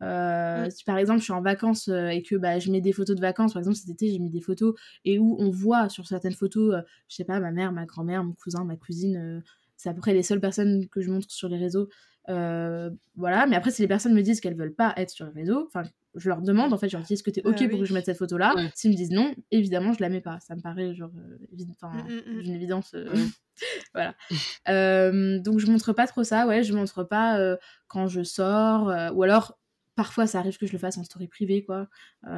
Mmh. 0.02 0.68
Si 0.68 0.84
par 0.84 0.98
exemple 0.98 1.20
je 1.20 1.24
suis 1.24 1.32
en 1.32 1.40
vacances 1.40 1.88
et 1.88 2.22
que 2.22 2.36
bah, 2.36 2.58
je 2.58 2.70
mets 2.70 2.82
des 2.82 2.92
photos 2.92 3.16
de 3.16 3.20
vacances, 3.22 3.54
par 3.54 3.60
exemple 3.60 3.78
cet 3.78 3.88
été 3.88 4.12
j'ai 4.12 4.18
mis 4.18 4.28
des 4.28 4.42
photos 4.42 4.74
et 5.06 5.18
où 5.18 5.38
on 5.38 5.48
voit 5.48 5.88
sur 5.88 6.06
certaines 6.06 6.34
photos, 6.34 6.82
je 7.08 7.16
sais 7.16 7.24
pas, 7.24 7.40
ma 7.40 7.50
mère, 7.50 7.72
ma 7.72 7.86
grand-mère, 7.86 8.22
mon 8.22 8.34
cousin, 8.34 8.62
ma 8.64 8.76
cousine, 8.76 9.42
c'est 9.78 9.88
à 9.88 9.94
peu 9.94 10.00
près 10.00 10.12
les 10.12 10.22
seules 10.22 10.40
personnes 10.40 10.86
que 10.88 11.00
je 11.00 11.10
montre 11.10 11.30
sur 11.30 11.48
les 11.48 11.56
réseaux. 11.56 11.88
Euh, 12.28 12.90
voilà, 13.14 13.46
mais 13.46 13.56
après, 13.56 13.70
si 13.70 13.82
les 13.82 13.88
personnes 13.88 14.14
me 14.14 14.22
disent 14.22 14.40
qu'elles 14.40 14.56
veulent 14.56 14.74
pas 14.74 14.92
être 14.96 15.10
sur 15.10 15.26
les 15.26 15.32
réseaux, 15.32 15.66
enfin, 15.66 15.88
je 16.14 16.28
leur 16.28 16.42
demande 16.42 16.72
en 16.72 16.78
fait, 16.78 16.88
je 16.88 16.96
leur 16.96 17.04
dis 17.04 17.12
est-ce 17.12 17.22
que 17.22 17.30
t'es 17.30 17.46
ok 17.46 17.68
pour 17.68 17.78
que 17.78 17.84
je 17.84 17.94
mette 17.94 18.06
cette 18.06 18.18
photo 18.18 18.36
là 18.36 18.54
S'ils 18.74 18.90
me 18.90 18.96
disent 18.96 19.10
non, 19.10 19.34
évidemment, 19.50 19.92
je 19.92 20.00
la 20.00 20.08
mets 20.08 20.20
pas. 20.20 20.38
Ça 20.40 20.54
me 20.56 20.60
paraît 20.60 20.94
genre 20.94 21.10
euh, 21.16 21.38
mmh, 21.52 21.86
mmh, 21.86 22.12
mmh. 22.26 22.40
une 22.40 22.52
évidence. 22.52 22.94
Euh, 22.94 23.14
voilà. 23.94 24.14
donc, 25.38 25.58
je 25.58 25.66
montre 25.66 25.92
pas 25.92 26.06
trop 26.06 26.24
ça, 26.24 26.46
ouais, 26.46 26.62
je 26.62 26.72
montre 26.72 27.04
pas 27.04 27.38
quand 27.86 28.06
je 28.06 28.22
sors, 28.22 28.92
ou 29.14 29.22
alors 29.22 29.58
parfois 29.94 30.26
ça 30.26 30.40
arrive 30.40 30.58
que 30.58 30.66
je 30.66 30.72
le 30.72 30.78
fasse 30.78 30.98
en 30.98 31.04
story 31.04 31.28
privée, 31.28 31.64
quoi, 31.64 31.88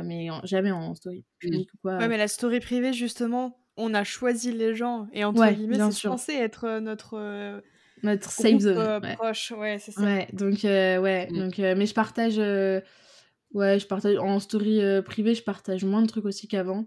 mais 0.04 0.28
jamais 0.44 0.70
en 0.70 0.94
story 0.94 1.24
publique 1.38 1.72
ou 1.74 1.78
quoi. 1.78 1.96
Ouais, 1.98 2.08
mais 2.08 2.18
la 2.18 2.28
story 2.28 2.60
privée, 2.60 2.92
justement, 2.92 3.58
on 3.76 3.94
a 3.94 4.04
choisi 4.04 4.52
les 4.52 4.74
gens 4.74 5.08
et 5.12 5.24
entre 5.24 5.50
guillemets, 5.50 5.78
c'est 5.90 6.08
censé 6.08 6.34
être 6.34 6.78
notre 6.80 7.62
notre 8.02 8.30
safe 8.30 8.60
zone 8.60 8.78
euh, 8.78 9.00
proche 9.14 9.52
ouais 9.52 9.78
c'est 9.78 9.92
ça. 9.92 10.00
Ouais 10.02 10.28
donc 10.32 10.64
euh, 10.64 10.98
ouais 10.98 11.28
mm. 11.30 11.38
donc 11.38 11.58
euh, 11.58 11.74
mais 11.76 11.86
je 11.86 11.94
partage 11.94 12.38
ouais 12.38 13.78
je 13.78 13.86
partage 13.86 14.16
en 14.18 14.38
story 14.38 14.80
privée 15.04 15.34
je 15.34 15.42
partage 15.42 15.84
moins 15.84 16.02
de 16.02 16.06
trucs 16.06 16.24
aussi 16.24 16.48
qu'avant. 16.48 16.86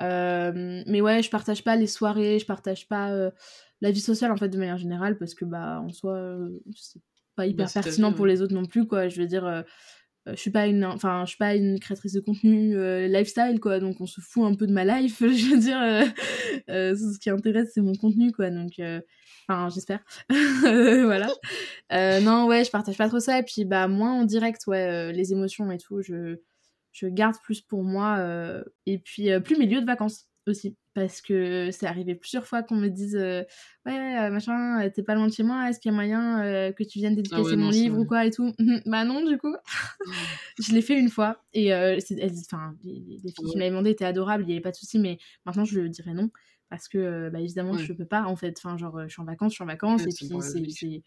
Mais 0.00 1.00
ouais 1.00 1.22
je 1.22 1.30
partage 1.30 1.64
pas 1.64 1.76
les 1.76 1.86
soirées 1.86 2.38
je 2.38 2.46
partage 2.46 2.88
pas 2.88 3.10
la 3.80 3.90
vie 3.90 4.00
sociale 4.00 4.32
en 4.32 4.36
fait 4.36 4.48
de 4.48 4.58
manière 4.58 4.78
générale 4.78 5.18
parce 5.18 5.34
que 5.34 5.44
bah 5.44 5.80
en 5.80 5.90
soi 5.90 6.38
c'est 6.76 7.00
pas 7.34 7.46
hyper 7.46 7.72
pertinent 7.72 8.12
pour 8.12 8.26
les 8.26 8.42
autres 8.42 8.54
non 8.54 8.66
plus 8.66 8.86
quoi. 8.86 9.08
Je 9.08 9.20
veux 9.20 9.26
dire 9.26 9.64
je 10.26 10.36
suis 10.36 10.50
pas 10.50 10.66
une 10.66 10.84
enfin 10.84 11.24
je 11.24 11.30
suis 11.30 11.38
pas 11.38 11.54
une 11.54 11.80
créatrice 11.80 12.12
de 12.12 12.20
contenu 12.20 12.76
lifestyle 13.08 13.58
quoi. 13.60 13.80
Donc 13.80 14.00
on 14.00 14.06
se 14.06 14.20
fout 14.20 14.44
un 14.44 14.54
peu 14.54 14.66
de 14.66 14.72
ma 14.72 14.84
life 14.84 15.18
je 15.20 15.50
veux 15.50 15.58
dire 15.58 16.12
ce 16.68 17.18
qui 17.18 17.30
intéresse 17.30 17.70
c'est 17.74 17.80
mon 17.80 17.94
contenu 17.94 18.32
quoi. 18.32 18.50
Donc 18.50 18.72
enfin 19.48 19.68
j'espère. 19.70 20.00
Voilà. 20.30 21.28
Non 22.20 22.46
ouais 22.46 22.64
je 22.64 22.70
partage 22.70 22.96
pas 22.96 23.08
trop 23.08 23.20
ça. 23.20 23.38
Et 23.38 23.42
puis 23.42 23.64
bah 23.64 23.88
moins 23.88 24.12
en 24.12 24.24
direct 24.24 24.66
ouais 24.66 25.12
les 25.12 25.32
émotions 25.32 25.70
et 25.70 25.78
tout 25.78 26.02
je 26.02 26.36
je 26.92 27.06
garde 27.06 27.36
plus 27.42 27.60
pour 27.60 27.82
moi 27.82 28.24
et 28.86 28.98
puis 28.98 29.28
plus 29.40 29.56
mes 29.56 29.66
lieux 29.66 29.80
de 29.80 29.86
vacances 29.86 30.28
aussi 30.46 30.76
parce 30.94 31.20
que 31.20 31.70
c'est 31.70 31.86
arrivé 31.86 32.14
plusieurs 32.14 32.46
fois 32.46 32.62
qu'on 32.62 32.76
me 32.76 32.88
dise 32.88 33.16
ouais 33.16 34.30
machin 34.30 34.88
t'es 34.90 35.02
pas 35.02 35.14
loin 35.14 35.26
de 35.26 35.32
chez 35.32 35.42
moi 35.42 35.68
est-ce 35.68 35.80
qu'il 35.80 35.90
y 35.90 35.94
a 35.94 35.96
moyen 35.96 36.72
que 36.72 36.84
tu 36.84 36.98
viennes 36.98 37.14
ah 37.14 37.16
dédicacer 37.16 37.56
mon 37.56 37.70
livre 37.70 37.98
ou 37.98 38.04
quoi 38.04 38.26
et 38.26 38.30
tout? 38.30 38.52
Bah 38.86 39.04
non 39.04 39.24
du 39.24 39.38
coup. 39.38 39.54
Je 40.58 40.72
l'ai 40.72 40.82
fait 40.82 40.98
une 40.98 41.08
fois 41.08 41.42
et 41.54 41.74
enfin 41.74 42.74
les, 42.84 43.18
filles 43.18 43.32
qui 43.32 43.56
m'avaient 43.56 43.70
demandé 43.70 43.90
étaient 43.90 44.04
adorables 44.04 44.44
il 44.44 44.50
y 44.50 44.52
avait 44.52 44.60
pas 44.60 44.70
de 44.70 44.76
souci 44.76 44.98
mais 44.98 45.18
maintenant 45.46 45.64
je 45.64 45.80
dirais 45.80 46.14
non 46.14 46.30
parce 46.68 46.88
que 46.88 47.28
bah 47.30 47.40
évidemment 47.40 47.76
je 47.76 47.92
peux 47.92 48.06
pas 48.06 48.22
en 48.24 48.36
fait. 48.36 48.54
Enfin 48.58 48.76
genre 48.78 49.02
je 49.02 49.08
suis 49.08 49.20
en 49.20 49.26
vacances 49.26 49.52
je 49.52 49.56
suis 49.56 49.64
en 49.64 49.66
vacances 49.66 50.02
et 50.02 50.62
puis 50.62 50.72
c'est 50.72 51.02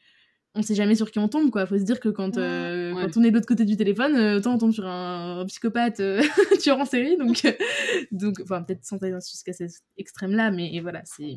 on 0.55 0.61
sait 0.61 0.75
jamais 0.75 0.95
sur 0.95 1.11
qui 1.11 1.19
on 1.19 1.27
tombe 1.27 1.51
quoi. 1.51 1.65
Faut 1.65 1.77
se 1.77 1.83
dire 1.83 1.99
que 1.99 2.09
quand, 2.09 2.37
euh, 2.37 2.93
quand 2.93 3.17
on 3.17 3.23
est 3.23 3.29
de 3.29 3.35
l'autre 3.35 3.47
côté 3.47 3.65
du 3.65 3.77
téléphone 3.77 4.15
euh, 4.15 4.37
autant 4.37 4.55
on 4.55 4.57
tombe 4.57 4.71
sur 4.71 4.87
un, 4.87 5.45
psychopathe 5.47 5.99
euh, 5.99 6.21
tueur 6.61 6.79
en 6.79 6.85
série 6.85 7.17
donc 7.17 7.45
donc 8.11 8.39
enfin 8.41 8.63
peut-être 8.63 8.83
sans 8.83 8.97
aller 9.03 9.13
jusqu'à 9.13 9.53
cet 9.53 9.71
extrême 9.97 10.31
là 10.31 10.51
mais 10.51 10.79
voilà 10.79 11.01
c'est 11.03 11.35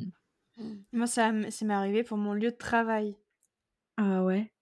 moi 0.93 1.07
ça 1.07 1.33
m'est 1.33 1.75
arrivé 1.75 2.03
pour 2.03 2.17
mon 2.17 2.33
lieu 2.33 2.51
de 2.51 2.57
travail. 2.57 3.17
Ah 3.97 4.25
ouais? 4.25 4.53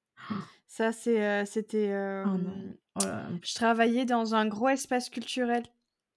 Ça 0.67 0.93
c'est 0.93 1.47
c'était 1.47 1.95
oh 2.27 2.37
oh 2.97 3.05
je 3.43 3.55
travaillais 3.55 4.05
dans 4.05 4.35
un 4.35 4.47
gros 4.47 4.69
espace 4.69 5.09
culturel. 5.09 5.63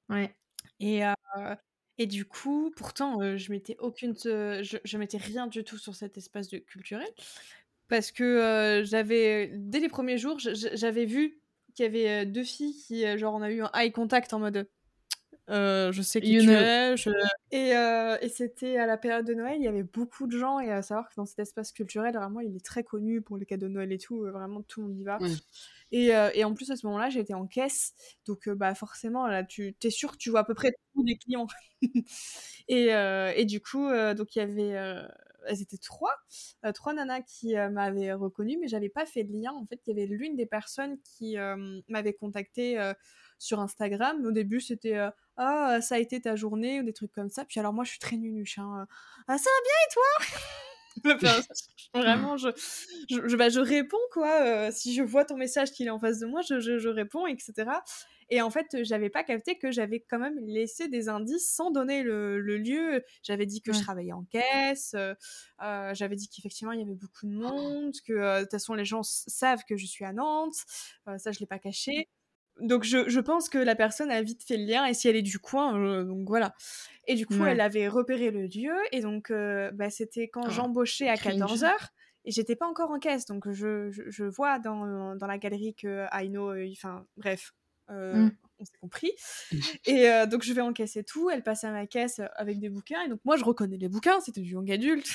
Ouais. 0.09 0.33
Et 0.79 1.01
et 2.01 2.07
du 2.07 2.23
coup, 2.25 2.71
pourtant, 2.77 3.37
je 3.37 3.51
mettais 3.51 3.75
aucune, 3.79 4.15
je, 4.17 4.77
je 4.83 4.97
mettais 4.97 5.17
rien 5.17 5.47
du 5.47 5.65
tout 5.65 5.77
sur 5.77 5.95
cet 5.95 6.17
espace 6.17 6.49
de 6.49 6.57
culturel 6.57 7.07
parce 7.89 8.11
que 8.11 8.83
j'avais 8.85 9.51
dès 9.53 9.79
les 9.79 9.89
premiers 9.89 10.17
jours, 10.17 10.37
j'avais 10.39 11.05
vu 11.05 11.41
qu'il 11.75 11.85
y 11.85 11.87
avait 11.87 12.25
deux 12.25 12.43
filles 12.43 12.75
qui, 12.87 13.17
genre, 13.17 13.33
on 13.33 13.41
a 13.41 13.51
eu 13.51 13.61
un 13.61 13.71
eye 13.73 13.91
contact 13.91 14.31
en 14.33 14.39
mode. 14.39 14.69
je 15.47 16.01
sais 16.01 16.21
qui 16.21 16.37
tu 16.37 16.49
es. 16.49 16.95
Et, 17.51 17.71
et 17.71 18.29
c'était 18.29 18.77
à 18.77 18.85
la 18.85 18.97
période 18.97 19.25
de 19.25 19.33
Noël, 19.33 19.55
il 19.57 19.63
y 19.63 19.67
avait 19.67 19.83
beaucoup 19.83 20.27
de 20.27 20.37
gens, 20.37 20.59
et 20.59 20.71
à 20.71 20.83
savoir 20.83 21.09
que 21.09 21.15
dans 21.17 21.25
cet 21.25 21.39
espace 21.39 21.71
culturel, 21.71 22.13
vraiment, 22.15 22.41
il 22.41 22.55
est 22.55 22.63
très 22.63 22.83
connu 22.83 23.21
pour 23.21 23.37
les 23.37 23.47
cadeaux 23.47 23.67
de 23.67 23.73
Noël 23.73 23.91
et 23.91 23.97
tout, 23.97 24.21
vraiment 24.21 24.61
tout 24.61 24.81
le 24.81 24.87
monde 24.87 24.99
y 24.99 25.03
va. 25.03 25.17
Et, 25.91 26.11
et, 26.35 26.43
en 26.43 26.53
plus, 26.53 26.69
à 26.69 26.75
ce 26.75 26.85
moment-là, 26.85 27.09
j'étais 27.09 27.33
en 27.33 27.47
caisse, 27.47 27.95
donc 28.27 28.47
bah, 28.49 28.75
forcément, 28.75 29.25
là, 29.25 29.43
tu 29.43 29.75
es 29.83 29.89
sûr 29.89 30.11
que 30.11 30.17
tu 30.17 30.29
vois 30.29 30.41
à 30.41 30.43
peu 30.43 30.53
près 30.53 30.71
tous 30.93 31.03
les 31.03 31.17
clients. 31.17 31.47
et, 32.67 32.89
et, 33.35 33.45
du 33.45 33.59
coup, 33.59 33.89
donc 34.15 34.35
il 34.35 34.39
y 34.39 34.41
avait 34.41 35.07
elles 35.49 35.61
étaient 35.61 35.77
trois, 35.77 36.15
euh, 36.65 36.71
trois 36.71 36.93
nanas 36.93 37.21
qui 37.21 37.57
euh, 37.57 37.69
m'avaient 37.69 38.13
reconnue, 38.13 38.57
mais 38.59 38.67
j'avais 38.67 38.89
pas 38.89 39.05
fait 39.05 39.23
de 39.23 39.33
lien. 39.33 39.51
En 39.51 39.65
fait, 39.65 39.81
il 39.85 39.89
y 39.95 39.99
avait 39.99 40.07
l'une 40.07 40.35
des 40.35 40.45
personnes 40.45 40.97
qui 41.03 41.37
euh, 41.37 41.81
m'avait 41.87 42.13
contactée 42.13 42.77
sur 43.37 43.59
Instagram. 43.59 44.25
Au 44.25 44.31
début, 44.31 44.61
c'était 44.61 44.97
ah 45.37 45.79
ça 45.81 45.95
a 45.95 45.97
été 45.97 46.21
ta 46.21 46.35
journée 46.35 46.79
ou 46.79 46.83
des 46.83 46.93
trucs 46.93 47.11
comme 47.11 47.29
ça. 47.29 47.45
Puis 47.45 47.59
alors 47.59 47.73
moi, 47.73 47.83
je 47.83 47.91
suis 47.91 47.99
très 47.99 48.17
nunuche. 48.17 48.59
Hein. 48.59 48.85
Ah 49.27 49.37
ça 49.37 49.49
va 49.49 49.63
bien 49.63 49.77
et 49.85 49.93
toi? 49.93 50.39
Vraiment, 51.93 52.35
je, 52.35 52.49
je, 53.09 53.35
bah, 53.37 53.47
je, 53.47 53.61
réponds 53.61 53.97
quoi. 54.11 54.69
si 54.71 54.93
je 54.93 55.01
vois 55.01 55.23
ton 55.23 55.37
message 55.37 55.71
qu'il 55.71 55.87
est 55.87 55.91
en 55.91 55.99
face 55.99 56.19
de 56.19 56.25
moi, 56.25 56.41
je, 56.41 56.59
je 56.59 56.89
réponds, 56.89 57.25
etc. 57.25 57.69
Et 58.31 58.41
en 58.41 58.49
fait, 58.49 58.83
j'avais 58.83 59.09
pas 59.09 59.23
capté 59.23 59.57
que 59.57 59.71
j'avais 59.71 60.01
quand 60.01 60.19
même 60.19 60.37
laissé 60.39 60.87
des 60.87 61.09
indices 61.09 61.49
sans 61.51 61.71
donner 61.71 62.03
le, 62.03 62.39
lieu. 62.39 63.03
J'avais 63.23 63.45
dit 63.45 63.61
que 63.61 63.73
je 63.73 63.81
travaillais 63.81 64.13
en 64.13 64.23
caisse, 64.25 64.93
euh, 64.95 65.13
euh, 65.63 65.93
j'avais 65.93 66.15
dit 66.15 66.29
qu'effectivement 66.29 66.71
il 66.71 66.79
y 66.79 66.83
avait 66.83 66.95
beaucoup 66.95 67.25
de 67.25 67.33
monde, 67.33 67.93
que 68.05 68.13
euh, 68.13 68.37
de 68.39 68.41
toute 68.43 68.51
façon 68.51 68.73
les 68.73 68.85
gens 68.85 69.01
savent 69.03 69.63
que 69.67 69.77
je 69.77 69.85
suis 69.85 70.05
à 70.05 70.13
Nantes. 70.13 70.57
ça, 71.17 71.31
je 71.31 71.39
l'ai 71.39 71.45
pas 71.47 71.59
caché. 71.59 72.07
Donc 72.59 72.83
je, 72.83 73.19
pense 73.19 73.47
que 73.47 73.57
la 73.57 73.75
personne 73.75 74.11
a 74.11 74.21
vite 74.21 74.43
fait 74.43 74.57
le 74.57 74.65
lien 74.65 74.85
et 74.85 74.93
si 74.93 75.07
elle 75.07 75.15
est 75.15 75.21
du 75.21 75.39
coin, 75.39 76.03
donc 76.03 76.27
voilà. 76.27 76.53
Et 77.07 77.15
du 77.15 77.25
coup, 77.25 77.45
elle 77.45 77.61
avait 77.61 77.87
repéré 77.87 78.31
le 78.31 78.47
lieu 78.47 78.75
et 78.91 79.01
donc 79.01 79.31
bah, 79.31 79.89
c'était 79.89 80.27
quand 80.27 80.43
oh, 80.45 80.49
j'embauchais 80.49 81.07
à 81.07 81.15
14h 81.15 81.71
et 82.25 82.31
j'étais 82.31 82.57
pas 82.57 82.67
encore 82.67 82.91
en 82.91 82.99
caisse. 82.99 83.25
Donc 83.25 83.49
je, 83.49 83.89
je, 83.91 84.23
vois 84.25 84.59
dans, 84.59 85.15
dans, 85.15 85.27
la 85.27 85.37
galerie 85.37 85.73
que 85.73 86.05
Aino, 86.11 86.53
enfin 86.73 87.05
bref, 87.15 87.53
euh, 87.89 88.13
mmh. 88.15 88.31
On 88.59 88.65
s'est 88.65 88.77
compris. 88.81 89.11
Et 89.85 90.09
euh, 90.09 90.25
donc, 90.25 90.43
je 90.43 90.51
vais 90.51 90.61
encaisser 90.61 91.03
tout. 91.03 91.29
Elle 91.29 91.43
passe 91.43 91.63
à 91.63 91.71
ma 91.71 91.87
caisse 91.87 92.21
avec 92.35 92.59
des 92.59 92.69
bouquins. 92.69 93.01
Et 93.03 93.09
donc, 93.09 93.19
moi, 93.23 93.37
je 93.37 93.45
reconnais 93.45 93.77
les 93.77 93.87
bouquins. 93.87 94.19
C'était 94.19 94.41
du 94.41 94.51
young 94.51 94.69
adulte. 94.69 95.07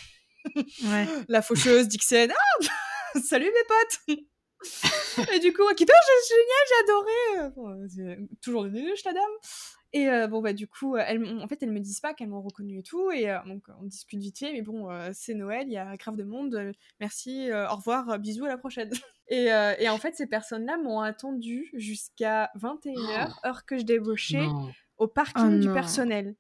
La 1.29 1.43
faucheuse, 1.43 1.89
Dixon. 1.89 2.29
Ah 2.31 2.65
Salut 3.23 3.47
mes 3.47 3.67
potes 3.69 4.19
Et 5.35 5.39
du 5.41 5.53
coup, 5.53 5.67
Akito, 5.69 5.93
c'est 5.93 6.35
génial, 6.35 6.65
j'ai 6.69 6.83
adoré. 6.85 7.53
Bon, 7.55 8.35
toujours 8.43 8.65
de 8.65 8.71
nunuche, 8.71 9.05
la 9.05 9.13
dame. 9.13 9.23
Et 9.95 10.11
euh, 10.11 10.27
bon, 10.27 10.43
bah, 10.43 10.53
du 10.53 10.67
coup, 10.67 10.97
elles, 10.97 11.25
en 11.41 11.47
fait, 11.47 11.63
elles 11.63 11.71
me 11.71 11.79
disent 11.79 12.01
pas 12.01 12.15
qu'elles 12.15 12.29
m'ont 12.29 12.43
reconnu 12.43 12.81
et 12.81 12.83
tout. 12.83 13.13
Et 13.13 13.31
euh, 13.31 13.39
donc, 13.47 13.63
on 13.81 13.85
discute 13.85 14.19
vite 14.19 14.41
fait, 14.41 14.53
mais 14.53 14.61
bon, 14.61 14.91
euh, 14.91 15.11
c'est 15.15 15.35
Noël, 15.35 15.69
il 15.69 15.73
y 15.73 15.79
a 15.79 15.97
grave 15.97 16.17
de 16.17 16.25
monde. 16.25 16.73
merci, 16.99 17.49
au 17.53 17.77
revoir, 17.77 18.19
bisous, 18.19 18.45
à 18.45 18.49
la 18.49 18.59
prochaine. 18.59 18.91
et, 19.29 19.51
et, 19.79 19.89
en 19.89 19.99
fait, 19.99 20.17
ces 20.17 20.27
personnes-là 20.27 20.79
m'ont 20.79 21.01
attendu 21.01 21.71
jusqu'à 21.75 22.51
21h, 22.61 23.35
heure 23.47 23.65
que 23.67 23.79
je 23.79 23.85
débauchais, 23.85 24.45
au 24.99 25.07
parking 25.07 25.59
oh 25.59 25.61
du 25.61 25.73
personnel. 25.73 26.35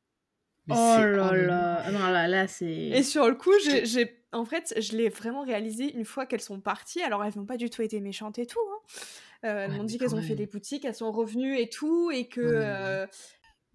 oh 0.69 0.75
là 0.75 1.33
là, 1.33 1.91
non, 1.93 2.09
là, 2.09 2.27
là 2.27 2.49
c'est. 2.49 2.67
Et 2.67 3.05
sur 3.05 3.29
le 3.29 3.37
coup, 3.37 3.53
j'ai, 3.63 4.25
en 4.33 4.45
fait, 4.45 4.75
je 4.81 4.97
l'ai 4.97 5.11
vraiment 5.11 5.45
réalisé 5.45 5.95
une 5.95 6.05
fois 6.05 6.27
qu'elles 6.27 6.41
sont 6.41 6.59
parties. 6.59 7.03
Alors, 7.03 7.23
elles 7.25 7.35
n'ont 7.37 7.47
pas 7.47 7.57
du 7.57 7.71
tout 7.71 7.83
été 7.83 8.01
méchantes 8.01 8.41
et 8.41 8.47
tout. 8.47 8.59
Hein. 8.73 9.49
elles 9.49 9.71
m'ont 9.71 9.85
dit 9.85 9.97
qu'elles 9.97 10.17
ont 10.17 10.23
fait 10.23 10.35
des 10.35 10.47
boutiques, 10.47 10.85
elles 10.85 10.97
sont 10.97 11.13
revenues 11.13 11.57
et 11.57 11.69
tout, 11.69 12.11
et 12.11 12.27
que 12.27 12.41
Ouais. 12.41 13.07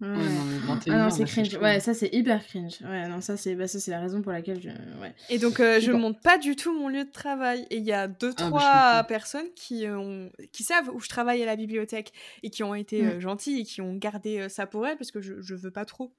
Ah 0.02 1.04
non, 1.04 1.10
c'est 1.10 1.24
cringe. 1.24 1.54
Ouais, 1.56 1.80
ça 1.80 1.92
c'est 1.92 2.08
hyper 2.12 2.44
cringe. 2.46 2.80
Ouais, 2.82 3.08
non, 3.08 3.20
ça 3.20 3.36
c'est 3.36 3.54
bah, 3.54 3.66
ça 3.66 3.78
c'est 3.78 3.90
la 3.90 4.00
raison 4.00 4.22
pour 4.22 4.32
laquelle 4.32 4.60
je. 4.60 4.68
Ouais. 5.00 5.14
Et 5.28 5.38
donc 5.38 5.60
euh, 5.60 5.80
je 5.80 5.92
monte 5.92 6.20
pas 6.22 6.38
du 6.38 6.56
tout 6.56 6.72
mon 6.72 6.88
lieu 6.88 7.04
de 7.04 7.10
travail. 7.10 7.66
Et 7.70 7.76
il 7.76 7.84
y 7.84 7.92
a 7.92 8.08
deux 8.08 8.32
ah, 8.38 8.46
trois 8.46 9.04
personnes 9.04 9.48
qui 9.54 9.86
ont 9.88 10.30
qui 10.52 10.62
savent 10.62 10.90
où 10.94 11.00
je 11.00 11.08
travaille 11.08 11.42
à 11.42 11.46
la 11.46 11.56
bibliothèque 11.56 12.12
et 12.42 12.50
qui 12.50 12.62
ont 12.62 12.74
été 12.74 13.02
mm. 13.02 13.08
euh, 13.08 13.20
gentilles 13.20 13.60
et 13.60 13.64
qui 13.64 13.80
ont 13.80 13.94
gardé 13.94 14.38
euh, 14.38 14.48
ça 14.48 14.66
pour 14.66 14.86
elles 14.86 14.96
parce 14.96 15.10
que 15.10 15.20
je 15.20 15.40
je 15.40 15.54
veux 15.54 15.70
pas 15.70 15.84
trop. 15.84 16.14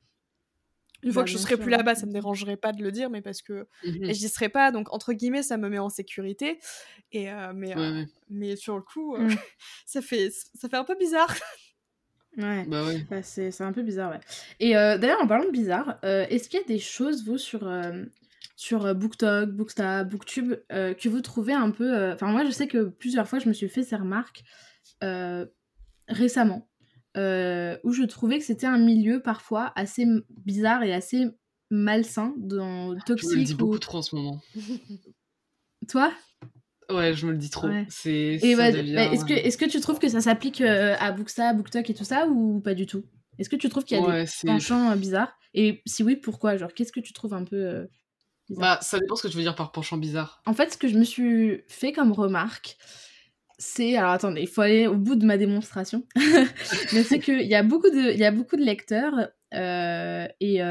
Une 1.04 1.12
fois 1.12 1.24
bah, 1.24 1.26
que 1.26 1.32
je 1.32 1.38
serai 1.40 1.58
plus 1.58 1.72
là-bas, 1.72 1.96
ça 1.96 2.06
me 2.06 2.12
dérangerait 2.12 2.58
pas 2.58 2.74
de 2.74 2.84
le 2.84 2.92
dire, 2.92 3.10
mais 3.10 3.22
parce 3.22 3.42
que 3.42 3.68
mmh 3.84 4.06
je 4.06 4.14
j'y 4.14 4.30
serai 4.30 4.50
pas, 4.50 4.70
donc 4.70 4.94
entre 4.94 5.14
guillemets, 5.14 5.42
ça 5.42 5.58
me 5.58 5.68
met 5.68 5.80
en 5.80 5.90
sécurité. 5.90 6.60
Et 7.12 7.28
mais 7.56 7.74
mais 8.30 8.56
sur 8.56 8.76
le 8.76 8.84
coup, 8.84 9.18
mm. 9.18 9.30
ça 9.88 10.04
fait 10.04 10.30
ça 10.30 10.70
fait 10.70 10.78
un 10.78 10.84
peu 10.84 10.96
bizarre. 10.96 11.34
Ouais, 12.38 12.66
bah 12.66 12.86
ouais. 12.86 13.06
Bah, 13.10 13.22
c'est 13.24 13.62
un 13.62 13.74
peu 13.74 13.82
bizarre, 13.82 14.12
ouais. 14.12 14.20
Et 14.60 14.78
euh, 14.78 14.98
d'ailleurs, 14.98 15.22
en 15.22 15.28
parlant 15.28 15.46
de 15.46 15.52
bizarre, 15.52 16.00
euh, 16.06 16.26
est-ce 16.30 16.48
qu'il 16.48 16.60
y 16.60 16.64
a 16.64 16.66
des 16.66 16.80
choses, 16.80 17.26
vous, 17.26 17.38
sur, 17.38 17.68
euh, 17.68 18.04
sur 18.56 18.96
BookTok, 18.96 19.50
Bookstab, 19.50 20.10
Booktube, 20.10 20.54
que 20.70 21.10
vous 21.10 21.22
trouvez 21.22 21.54
un 21.54 21.72
peu... 21.72 22.12
Enfin, 22.12 22.28
moi, 22.28 22.46
je 22.46 22.52
sais 22.52 22.68
que 22.68 22.86
plusieurs 22.86 23.28
fois, 23.28 23.40
je 23.40 23.50
me 23.50 23.54
suis 23.54 23.68
fait 23.68 23.84
ces 23.84 23.96
remarques 23.96 24.44
récemment, 26.08 26.70
où 27.16 27.92
je 27.92 28.06
trouvais 28.06 28.40
que 28.40 28.46
c'était 28.46 28.68
un 28.68 28.78
milieu 28.78 29.22
parfois 29.22 29.74
assez 29.76 30.06
bizarre 30.30 30.84
et 30.84 30.94
assez 30.94 31.26
malsain, 31.70 32.34
dans, 32.38 32.98
toxique. 33.00 33.32
Je 33.32 33.38
le 33.38 33.44
dis 33.44 33.56
beaucoup 33.56 33.80
trop 33.80 33.98
en 33.98 34.02
ce 34.04 34.16
moment. 34.16 34.42
Toi? 35.90 36.14
Ouais, 36.94 37.14
je 37.14 37.26
me 37.26 37.32
le 37.32 37.38
dis 37.38 37.50
trop. 37.50 37.70
C'est. 37.90 38.40
Bah, 38.56 38.70
est-ce 38.70 39.26
que, 39.26 39.34
est 39.34 39.58
que 39.58 39.66
tu 39.66 39.80
trouves 39.80 40.00
que 40.00 40.10
ça 40.10 40.22
s'applique 40.22 40.62
euh, 40.62 40.96
à 41.00 41.12
Booksta, 41.12 41.54
Booktok 41.54 41.90
et 41.90 41.94
tout 41.94 42.04
ça 42.04 42.28
ou 42.28 42.60
pas 42.60 42.74
du 42.74 42.86
tout? 42.86 43.04
Est-ce 43.40 43.50
que 43.50 43.56
tu 43.56 43.70
trouves 43.70 43.86
qu'il 43.86 43.98
y 43.98 44.04
a 44.04 44.24
des 44.24 44.30
penchants 44.46 44.92
euh, 44.92 44.96
bizarres? 44.96 45.34
Et 45.54 45.82
si 45.86 46.04
oui, 46.04 46.16
pourquoi? 46.16 46.58
Genre, 46.58 46.74
qu'est-ce 46.74 46.92
que 46.92 47.00
tu 47.00 47.14
trouves 47.14 47.34
un 47.34 47.44
peu 47.44 47.56
euh, 47.56 47.86
bizarre? 48.50 48.78
Bah, 48.78 48.80
ça 48.82 49.00
dépend 49.00 49.16
ce 49.16 49.24
que 49.24 49.28
tu 49.28 49.38
veux 49.38 49.44
dire 49.44 49.56
par 49.56 49.72
penchant 49.72 49.98
bizarre. 49.98 50.42
En 50.46 50.54
fait, 50.54 50.74
ce 50.74 50.78
que 50.78 50.88
je 50.88 50.98
me 50.98 51.04
suis 51.04 51.64
fait 51.68 51.92
comme 51.92 52.12
remarque, 52.12 52.78
c'est 53.58 53.96
alors 53.96 54.12
attendez, 54.12 54.42
il 54.42 54.48
faut 54.48 54.62
aller 54.62 54.88
au 54.88 54.96
bout 54.96 55.16
de 55.16 55.26
ma 55.26 55.38
démonstration. 55.38 56.04
Mais 56.94 57.04
c'est 57.04 57.20
qu'il 57.20 57.48
y 57.48 57.56
a 57.56 57.64
beaucoup 57.64 57.90
de, 57.90 58.14
il 58.14 58.20
y 58.20 58.26
a 58.26 58.32
beaucoup 58.32 58.58
de 58.58 58.64
lecteurs 58.64 59.30
et 59.54 60.62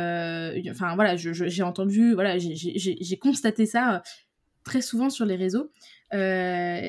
enfin 0.70 0.94
voilà, 0.94 1.16
j'ai 1.16 1.62
entendu, 1.62 2.14
voilà, 2.14 2.36
j'ai 2.38 3.18
constaté 3.18 3.66
ça 3.66 4.02
très 4.64 4.80
souvent 4.80 5.10
sur 5.10 5.24
les 5.24 5.36
réseaux. 5.36 5.70
Euh, 6.12 6.88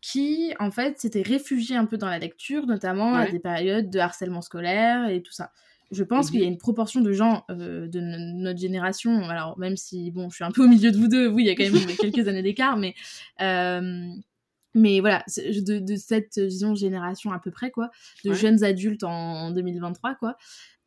qui 0.00 0.54
en 0.58 0.70
fait 0.70 1.00
s'était 1.00 1.22
réfugié 1.22 1.76
un 1.76 1.84
peu 1.84 1.98
dans 1.98 2.08
la 2.08 2.18
lecture, 2.18 2.66
notamment 2.66 3.14
à 3.14 3.28
des 3.28 3.38
périodes 3.40 3.90
de 3.90 3.98
harcèlement 3.98 4.42
scolaire 4.42 5.08
et 5.08 5.22
tout 5.22 5.32
ça. 5.32 5.50
Je 5.90 6.04
pense 6.04 6.30
qu'il 6.30 6.40
y 6.40 6.44
a 6.44 6.46
une 6.46 6.58
proportion 6.58 7.00
de 7.00 7.12
gens 7.12 7.44
euh, 7.50 7.88
de 7.88 8.00
notre 8.00 8.58
génération, 8.58 9.22
alors 9.28 9.58
même 9.58 9.76
si 9.76 10.10
bon, 10.10 10.28
je 10.28 10.36
suis 10.36 10.44
un 10.44 10.50
peu 10.50 10.64
au 10.64 10.68
milieu 10.68 10.90
de 10.90 10.98
vous 10.98 11.08
deux, 11.08 11.28
oui, 11.28 11.44
il 11.44 11.46
y 11.46 11.50
a 11.50 11.54
quand 11.54 11.72
même 11.72 11.96
quelques 11.98 12.28
années 12.28 12.42
d'écart, 12.42 12.76
mais 12.76 12.94
euh, 13.40 14.06
mais 14.74 15.00
voilà, 15.00 15.24
de, 15.26 15.96
cette 15.96 16.38
vision 16.38 16.74
génération 16.74 17.32
à 17.32 17.38
peu 17.38 17.50
près, 17.50 17.70
quoi, 17.70 17.90
de 18.24 18.34
jeunes 18.34 18.62
adultes 18.62 19.02
en, 19.02 19.50
2023, 19.50 20.14
quoi, 20.16 20.36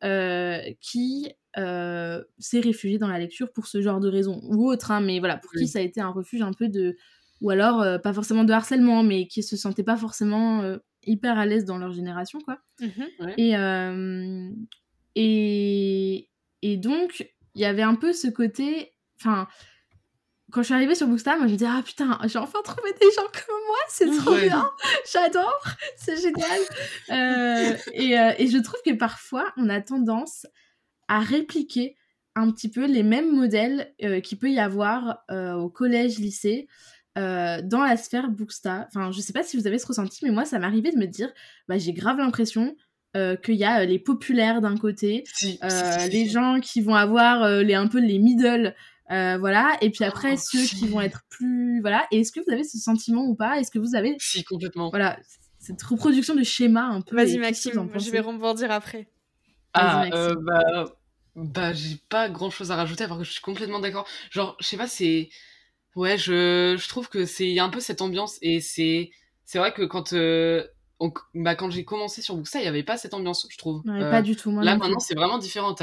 euh, 0.04 0.60
qui 0.80 1.32
s'est 1.56 2.60
réfugié 2.60 2.98
dans 2.98 3.08
la 3.08 3.18
lecture 3.18 3.52
pour 3.52 3.66
ce 3.66 3.82
genre 3.82 3.98
de 3.98 4.08
raison, 4.08 4.40
ou 4.44 4.70
autre, 4.70 4.92
hein, 4.92 5.00
mais 5.00 5.18
voilà, 5.18 5.36
pour 5.36 5.50
qui 5.50 5.66
ça 5.66 5.80
a 5.80 5.82
été 5.82 6.00
un 6.00 6.10
refuge 6.10 6.42
un 6.42 6.52
peu 6.52 6.68
de. 6.68 6.96
Ou 7.42 7.50
alors, 7.50 7.82
euh, 7.82 7.98
pas 7.98 8.14
forcément 8.14 8.44
de 8.44 8.52
harcèlement, 8.52 9.02
mais 9.02 9.26
qui 9.26 9.42
se 9.42 9.56
sentaient 9.56 9.82
pas 9.82 9.96
forcément 9.96 10.62
hyper 11.04 11.38
à 11.38 11.44
l'aise 11.44 11.66
dans 11.66 11.76
leur 11.76 11.92
génération, 11.92 12.38
quoi. 12.40 12.58
Mmh 12.80 13.36
et, 13.36 13.52
et, 15.14 16.28
et 16.62 16.76
donc, 16.78 17.28
il 17.54 17.60
y 17.60 17.66
avait 17.66 17.82
un 17.82 17.94
peu 17.94 18.12
ce 18.12 18.28
côté. 18.28 18.94
Enfin, 19.20 19.46
quand 20.52 20.60
je 20.60 20.66
suis 20.66 20.74
arrivée 20.74 20.94
sur 20.94 21.08
Bookstar, 21.08 21.38
moi 21.38 21.46
je 21.46 21.52
me 21.52 21.58
disais 21.58 21.70
ah 21.70 21.82
putain, 21.84 22.18
j'ai 22.24 22.38
enfin 22.38 22.60
trouvé 22.62 22.92
des 23.00 23.10
gens 23.10 23.22
comme 23.22 23.60
moi, 23.66 23.78
c'est 23.88 24.10
trop 24.18 24.36
bien, 24.36 24.70
j'adore, 25.12 25.64
c'est 25.96 26.20
génial. 26.20 26.60
Euh, 27.10 27.76
et, 27.94 28.18
euh, 28.18 28.32
et, 28.38 28.46
je 28.48 28.58
trouve 28.58 28.80
que 28.84 28.92
parfois 28.92 29.52
on 29.56 29.68
a 29.68 29.80
tendance 29.80 30.46
à 31.08 31.20
répliquer 31.20 31.96
un 32.34 32.50
petit 32.50 32.70
peu 32.70 32.86
les 32.86 33.02
mêmes 33.02 33.34
modèles 33.34 33.94
euh, 34.02 34.20
qu'il 34.20 34.38
peut 34.38 34.50
y 34.50 34.58
avoir 34.58 35.22
au 35.30 35.68
collège, 35.68 36.18
lycée. 36.18 36.68
Dans 37.16 37.84
la 37.84 37.96
sphère 37.96 38.30
Bookstar, 38.30 38.86
enfin 38.88 39.10
je 39.12 39.20
sais 39.20 39.32
pas 39.32 39.42
si 39.42 39.56
vous 39.56 39.66
avez 39.66 39.78
ce 39.78 39.86
ressenti, 39.86 40.20
mais 40.24 40.30
moi 40.30 40.44
ça 40.44 40.58
m'arrivait 40.58 40.92
de 40.92 40.98
me 40.98 41.06
dire, 41.06 41.30
bah, 41.68 41.78
j'ai 41.78 41.92
grave 41.92 42.18
l'impression 42.18 42.74
qu'il 43.14 43.56
y 43.56 43.64
a 43.64 43.84
les 43.84 43.98
populaires 43.98 44.60
d'un 44.60 44.76
côté, 44.76 45.24
les 46.10 46.28
gens 46.28 46.60
qui 46.60 46.80
vont 46.80 46.94
avoir 46.94 47.62
les 47.62 47.74
un 47.74 47.86
peu 47.86 48.00
les 48.00 48.18
middle 48.18 48.74
euh, 49.12 49.36
voilà, 49.36 49.76
et 49.82 49.90
puis 49.90 50.04
après, 50.04 50.34
oh, 50.34 50.40
ceux 50.42 50.64
qui 50.64 50.88
vont 50.88 51.00
être 51.00 51.22
plus. 51.28 51.80
Voilà, 51.80 52.06
et 52.10 52.20
est-ce 52.20 52.32
que 52.32 52.40
vous 52.40 52.50
avez 52.50 52.64
ce 52.64 52.78
sentiment 52.78 53.24
ou 53.26 53.34
pas? 53.34 53.58
Est-ce 53.58 53.70
que 53.70 53.78
vous 53.78 53.94
avez. 53.94 54.16
Si, 54.18 54.42
complètement. 54.42 54.88
Voilà, 54.88 55.18
cette 55.58 55.82
reproduction 55.82 56.34
de 56.34 56.42
schéma 56.42 56.84
un 56.84 57.02
peu. 57.02 57.16
Vas-y, 57.16 57.38
Maxime, 57.38 57.90
je 57.94 58.10
vais 58.10 58.20
rebondir 58.20 58.70
après. 58.70 59.08
Ah, 59.74 60.06
euh, 60.12 60.34
bah. 60.40 60.84
Bah, 61.34 61.72
j'ai 61.72 61.96
pas 62.10 62.28
grand 62.28 62.50
chose 62.50 62.70
à 62.70 62.76
rajouter, 62.76 63.06
parce 63.06 63.18
que 63.18 63.24
je 63.24 63.32
suis 63.32 63.40
complètement 63.40 63.80
d'accord. 63.80 64.06
Genre, 64.30 64.56
je 64.60 64.66
sais 64.66 64.76
pas, 64.76 64.86
c'est. 64.86 65.30
Ouais, 65.94 66.16
je, 66.16 66.76
je 66.78 66.88
trouve 66.88 67.08
que 67.08 67.26
c'est. 67.26 67.46
Il 67.46 67.52
y 67.52 67.60
a 67.60 67.64
un 67.64 67.68
peu 67.70 67.80
cette 67.80 68.02
ambiance, 68.02 68.38
et 68.42 68.60
c'est. 68.60 69.10
C'est 69.44 69.58
vrai 69.58 69.72
que 69.72 69.82
quand. 69.82 70.12
Euh, 70.12 70.66
bah, 71.34 71.56
quand 71.56 71.70
j'ai 71.70 71.84
commencé 71.84 72.22
sur 72.22 72.36
Booksta, 72.36 72.60
il 72.60 72.62
n'y 72.62 72.68
avait 72.68 72.84
pas 72.84 72.96
cette 72.96 73.14
ambiance, 73.14 73.46
je 73.50 73.58
trouve. 73.58 73.82
Ouais, 73.84 74.00
pas 74.10 74.22
du 74.22 74.36
tout. 74.36 74.50
Moi 74.50 74.62
là, 74.62 74.76
maintenant, 74.76 75.00
c'est 75.00 75.14
vraiment 75.14 75.38
différent. 75.38 75.74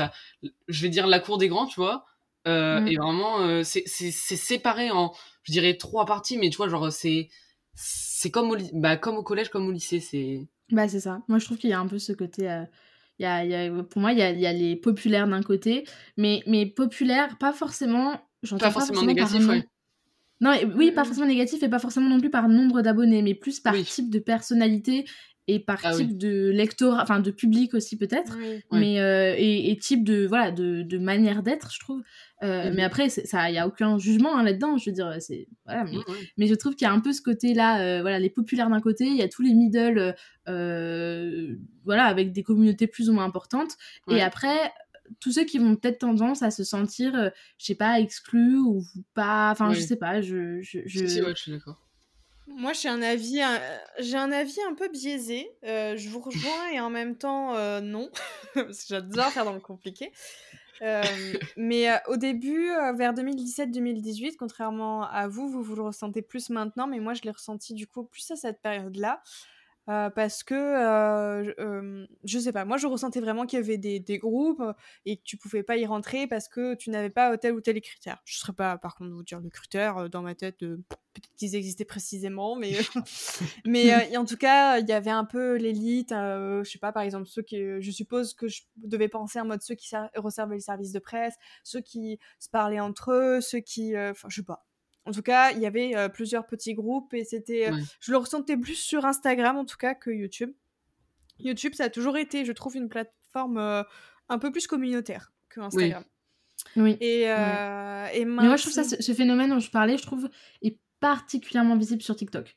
je 0.67 0.81
vais 0.81 0.89
dire 0.89 1.07
la 1.07 1.19
cour 1.19 1.37
des 1.37 1.47
grands, 1.47 1.65
tu 1.65 1.79
vois. 1.79 2.05
Euh, 2.47 2.79
mm. 2.79 2.87
Et 2.87 2.95
vraiment, 2.95 3.39
euh, 3.41 3.63
c'est 3.63 3.85
séparé 3.85 4.91
en, 4.91 5.13
je 5.43 5.51
dirais, 5.51 5.75
trois 5.75 6.05
parties, 6.05 6.37
mais 6.37 6.49
tu 6.49 6.57
vois, 6.57 6.69
genre, 6.69 6.91
c'est 6.91 7.29
c'est 7.73 8.31
comme, 8.31 8.51
au, 8.51 8.57
bah, 8.73 8.97
comme 8.97 9.15
au 9.15 9.23
collège, 9.23 9.49
comme 9.49 9.67
au 9.67 9.71
lycée. 9.71 9.99
c'est 9.99 10.47
Bah, 10.71 10.87
c'est 10.87 10.99
ça. 10.99 11.21
Moi, 11.27 11.39
je 11.39 11.45
trouve 11.45 11.57
qu'il 11.57 11.69
y 11.69 11.73
a 11.73 11.79
un 11.79 11.87
peu 11.87 11.99
ce 11.99 12.13
côté. 12.13 12.49
Euh, 12.49 12.63
il 13.17 13.23
y 13.23 13.25
a, 13.25 13.45
y 13.45 13.53
a, 13.53 13.83
pour 13.83 14.01
moi, 14.01 14.13
il 14.13 14.19
y 14.19 14.21
a, 14.21 14.31
y 14.31 14.45
a 14.45 14.53
les 14.53 14.77
populaires 14.77 15.27
d'un 15.27 15.43
côté, 15.43 15.85
mais, 16.15 16.41
mais 16.47 16.65
populaires, 16.65 17.37
pas 17.37 17.51
forcément. 17.51 18.13
Pas, 18.49 18.57
pas 18.57 18.71
forcément, 18.71 19.03
négatif, 19.03 19.45
ouais. 19.47 19.65
Non, 20.41 20.53
oui, 20.75 20.91
pas 20.91 21.03
forcément 21.03 21.27
négatif 21.27 21.63
et 21.63 21.69
pas 21.69 21.79
forcément 21.79 22.09
non 22.09 22.19
plus 22.19 22.29
par 22.29 22.47
nombre 22.47 22.81
d'abonnés, 22.81 23.21
mais 23.21 23.33
plus 23.33 23.59
par 23.59 23.75
type 23.75 24.09
de 24.09 24.19
personnalité 24.19 25.05
et 25.49 25.59
par 25.59 25.79
ah 25.83 25.93
type 25.93 26.15
de 26.15 26.51
lectorat, 26.51 27.01
enfin 27.01 27.19
de 27.19 27.31
public 27.31 27.73
aussi 27.73 27.97
peut-être, 27.97 28.37
mais 28.71 28.99
euh, 28.99 29.33
et, 29.35 29.75
type 29.81 30.03
de 30.03 30.27
voilà 30.27 30.51
de, 30.51 30.83
de 30.83 30.97
manière 30.99 31.41
d'être, 31.41 31.73
je 31.73 31.79
trouve. 31.79 32.03
Euh, 32.43 32.71
mais 32.73 32.83
après, 32.83 33.09
ça, 33.09 33.49
il 33.49 33.55
y 33.55 33.57
a 33.57 33.67
aucun 33.67 33.97
jugement 33.97 34.37
hein, 34.37 34.43
là-dedans. 34.43 34.77
Je 34.77 34.91
veux 34.91 34.93
dire, 34.93 35.15
c'est 35.19 35.47
voilà, 35.65 35.85
mais, 36.37 36.45
je 36.45 36.53
trouve 36.53 36.75
qu'il 36.75 36.85
y 36.85 36.89
a 36.89 36.93
un 36.93 36.99
peu 36.99 37.13
ce 37.13 37.21
côté-là, 37.23 37.81
euh, 37.81 38.01
voilà, 38.01 38.19
les 38.19 38.29
populaires 38.29 38.69
d'un 38.69 38.79
côté, 38.79 39.05
il 39.07 39.15
y 39.15 39.23
a 39.23 39.27
tous 39.27 39.41
les 39.41 39.55
middle, 39.55 40.15
voilà, 40.45 42.05
avec 42.05 42.31
des 42.31 42.43
communautés 42.43 42.85
plus 42.85 43.09
ou 43.09 43.13
moins 43.13 43.25
importantes, 43.25 43.71
et 44.11 44.21
après 44.21 44.71
tous 45.19 45.31
ceux 45.31 45.45
qui 45.45 45.57
vont 45.57 45.75
peut-être 45.75 45.99
tendance 45.99 46.41
à 46.41 46.51
se 46.51 46.63
sentir, 46.63 47.31
je 47.57 47.65
sais 47.65 47.75
pas, 47.75 47.99
exclus 47.99 48.57
ou 48.57 48.83
pas, 49.13 49.51
enfin, 49.51 49.73
je 49.73 49.79
sais 49.79 49.95
pas, 49.95 50.21
je, 50.21 50.61
je, 50.61 50.79
je... 50.85 51.05
je 51.05 51.33
suis 51.35 51.51
d'accord. 51.51 51.77
Moi, 52.55 52.73
j'ai 52.73 52.89
un 52.89 53.01
avis, 53.01 53.41
j'ai 53.99 54.17
un 54.17 54.31
avis 54.31 54.57
un 54.67 54.73
peu 54.73 54.89
biaisé. 54.89 55.49
Euh, 55.63 55.95
je 55.95 56.09
vous 56.09 56.19
rejoins 56.19 56.69
et 56.73 56.79
en 56.79 56.89
même 56.89 57.15
temps, 57.15 57.55
euh, 57.55 57.79
non, 57.79 58.09
parce 58.53 58.81
que 58.81 58.87
j'adore 58.89 59.27
faire 59.27 59.45
dans 59.45 59.53
le 59.53 59.59
compliqué. 59.59 60.11
Euh, 60.81 61.03
mais 61.57 61.87
au 62.07 62.17
début, 62.17 62.69
vers 62.95 63.13
2017-2018, 63.13 64.35
contrairement 64.37 65.03
à 65.03 65.27
vous, 65.27 65.47
vous 65.47 65.61
vous 65.61 65.75
le 65.75 65.83
ressentez 65.83 66.21
plus 66.21 66.49
maintenant, 66.49 66.87
mais 66.87 66.99
moi, 66.99 67.13
je 67.13 67.21
l'ai 67.23 67.31
ressenti 67.31 67.73
du 67.73 67.85
coup 67.85 68.03
plus 68.03 68.29
à 68.31 68.35
cette 68.35 68.61
période-là. 68.61 69.21
Euh, 69.89 70.11
parce 70.11 70.43
que 70.43 70.53
euh, 70.53 71.51
euh, 71.59 72.05
je 72.23 72.37
sais 72.37 72.51
pas, 72.51 72.63
moi 72.63 72.77
je 72.77 72.85
ressentais 72.85 73.21
vraiment 73.21 73.47
qu'il 73.47 73.57
y 73.57 73.61
avait 73.61 73.79
des, 73.79 74.19
groupes 74.19 74.61
et 75.05 75.17
que 75.17 75.23
tu 75.23 75.35
pouvais 75.35 75.63
pas 75.63 75.77
y 75.77 75.85
rentrer 75.87 76.27
parce 76.27 76.47
que 76.47 76.75
tu 76.75 76.91
n'avais 76.91 77.09
pas 77.09 77.35
tel 77.39 77.53
ou 77.53 77.61
tel 77.61 77.81
critère. 77.81 78.21
Je 78.23 78.37
serais 78.37 78.53
pas 78.53 78.77
par 78.77 78.93
contre 78.93 79.11
vous 79.11 79.23
dire 79.23 79.39
le 79.39 79.49
critère 79.49 80.07
dans 80.09 80.21
ma 80.21 80.35
tête, 80.35 80.59
peut-être 80.59 81.29
qu'ils 81.37 81.55
existaient 81.55 81.85
précisément, 81.85 82.55
mais 82.55 82.73
mais 83.65 84.15
en 84.15 84.25
tout 84.25 84.37
cas 84.37 84.77
il 84.77 84.87
y 84.87 84.91
avait 84.91 85.09
un 85.09 85.25
peu 85.25 85.55
l'élite. 85.55 86.11
je 86.11 86.69
sais 86.69 86.79
pas 86.79 86.91
par 86.91 87.01
exemple 87.01 87.25
ceux 87.27 87.41
qui, 87.41 87.57
je 87.57 87.91
suppose 87.91 88.35
que 88.35 88.47
je 88.47 88.61
devais 88.77 89.07
penser 89.07 89.39
en 89.39 89.45
mode 89.45 89.63
ceux 89.63 89.75
qui 89.75 89.95
resservaient 90.15 90.55
le 90.55 90.61
service 90.61 90.91
de 90.91 90.99
presse, 90.99 91.33
ceux 91.63 91.81
qui 91.81 92.19
se 92.37 92.49
parlaient 92.49 92.79
entre 92.79 93.11
eux, 93.11 93.41
ceux 93.41 93.61
qui, 93.61 93.97
enfin 93.97 94.27
je 94.29 94.35
sais 94.35 94.45
pas 94.45 94.68
en 95.09 95.11
tout 95.11 95.21
cas, 95.21 95.51
il 95.51 95.59
y 95.59 95.65
avait 95.65 96.09
plusieurs 96.09 96.45
petits 96.45 96.73
groupes 96.73 97.13
et 97.13 97.23
c'était. 97.23 97.71
Je 97.99 98.11
le 98.11 98.17
ressentais 98.17 98.57
plus 98.57 98.75
sur 98.75 99.05
Instagram 99.05 99.57
en 99.57 99.65
tout 99.65 99.77
cas 99.77 99.95
que 99.95 100.11
YouTube. 100.11 100.53
YouTube, 101.39 101.73
ça 101.73 101.85
a 101.85 101.89
toujours 101.89 102.17
été, 102.17 102.45
je 102.45 102.51
trouve, 102.51 102.75
une 102.75 102.89
plateforme 102.89 103.57
un 103.57 104.37
peu 104.39 104.51
plus 104.51 104.67
communautaire 104.67 105.31
que 105.49 105.61
Instagram. 105.61 106.03
Oui. 106.75 106.97
Et, 107.01 107.23
et 107.23 108.25
Mais 108.25 108.25
moi, 108.25 108.55
je 108.55 108.61
trouve 108.61 108.73
ça, 108.73 108.83
ce 108.83 109.13
phénomène 109.13 109.49
dont 109.49 109.59
je 109.59 109.71
parlais, 109.71 109.97
je 109.97 110.03
trouve, 110.03 110.29
est 110.61 110.77
particulièrement 110.99 111.75
visible 111.77 112.01
sur 112.01 112.15
TikTok. 112.15 112.55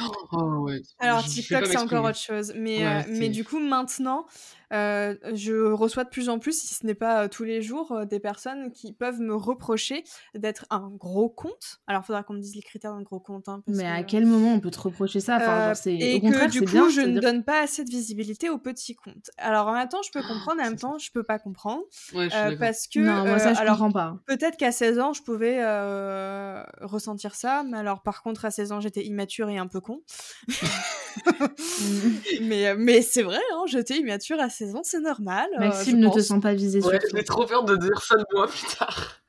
Oh, 0.00 0.64
ouais. 0.64 0.80
Alors, 0.98 1.22
TikTok, 1.22 1.66
c'est 1.66 1.76
encore 1.76 2.04
autre 2.04 2.18
chose. 2.18 2.54
Mais, 2.56 3.04
mais 3.08 3.28
du 3.28 3.44
coup, 3.44 3.60
maintenant, 3.60 4.26
euh, 4.72 5.14
je 5.34 5.70
reçois 5.72 6.04
de 6.04 6.08
plus 6.08 6.28
en 6.28 6.38
plus, 6.38 6.58
si 6.58 6.74
ce 6.74 6.86
n'est 6.86 6.94
pas 6.94 7.24
euh, 7.24 7.28
tous 7.28 7.44
les 7.44 7.62
jours, 7.62 7.92
euh, 7.92 8.04
des 8.04 8.20
personnes 8.20 8.72
qui 8.72 8.92
peuvent 8.92 9.20
me 9.20 9.34
reprocher 9.34 10.04
d'être 10.34 10.66
un 10.70 10.90
gros 10.90 11.28
compte. 11.28 11.80
Alors, 11.86 12.02
il 12.02 12.06
faudra 12.06 12.22
qu'on 12.22 12.34
me 12.34 12.40
dise 12.40 12.54
les 12.54 12.62
critères 12.62 12.92
d'un 12.94 13.02
gros 13.02 13.20
compte. 13.20 13.48
Hein, 13.48 13.62
mais 13.66 13.86
à 13.86 14.02
quel 14.02 14.24
moment 14.26 14.54
on 14.54 14.60
peut 14.60 14.70
te 14.70 14.80
reprocher 14.80 15.20
ça? 15.20 15.36
Enfin, 15.36 15.74
genre, 15.74 15.86
Et 15.86 16.20
que 16.20 16.50
du 16.50 16.62
coup, 16.62 16.88
je 16.88 17.02
ne 17.02 17.20
donne 17.20 17.44
pas 17.44 17.62
assez 17.62 17.84
de 17.84 17.90
visibilité 17.90 18.48
aux 18.48 18.58
petits 18.58 18.94
comptes. 18.94 19.30
Alors, 19.36 19.68
en 19.68 19.74
même 19.74 19.88
temps, 19.88 20.02
je 20.02 20.10
peux 20.10 20.22
comprendre, 20.22 20.60
en 20.60 20.64
même 20.64 20.78
temps, 20.78 20.98
je 20.98 21.10
peux 21.12 21.24
pas 21.24 21.38
comprendre. 21.38 21.82
parce 22.58 22.86
que. 22.86 23.00
Non, 23.00 23.26
moi, 23.26 23.38
ça, 23.38 23.54
je 23.54 23.60
alors, 23.60 23.78
comprends 23.78 23.92
pas. 23.92 24.16
Peut-être 24.26 24.56
qu'à 24.56 24.72
16 24.72 24.98
ans, 24.98 25.12
je 25.12 25.22
pouvais 25.22 25.62
ressentir 26.80 27.34
ça. 27.34 27.62
Mais 27.62 27.78
alors, 27.78 28.02
par 28.02 28.22
contre, 28.22 28.44
à 28.44 28.50
16 28.50 28.72
ans, 28.72 28.80
j'étais 28.80 29.04
immature 29.04 29.48
et 29.50 29.58
un 29.58 29.66
peu 29.66 29.80
con. 29.80 30.00
mais 32.42 32.74
mais 32.76 33.02
c'est 33.02 33.22
vrai, 33.22 33.40
hein, 33.52 33.64
j'étais 33.66 33.96
immature 33.98 34.40
à 34.40 34.48
16 34.48 34.74
c'est 34.82 35.00
normal. 35.00 35.48
Euh, 35.56 35.60
Maxime 35.60 35.98
ne 35.98 36.08
te 36.08 36.20
sent 36.20 36.40
pas 36.40 36.54
visé 36.54 36.80
ouais, 36.80 36.98
J'ai 37.14 37.24
trop 37.24 37.46
peur 37.46 37.64
de 37.64 37.76
dire 37.76 38.02
ça 38.02 38.16
de 38.16 38.24
moi 38.34 38.48
plus 38.48 38.76
tard. 38.76 39.20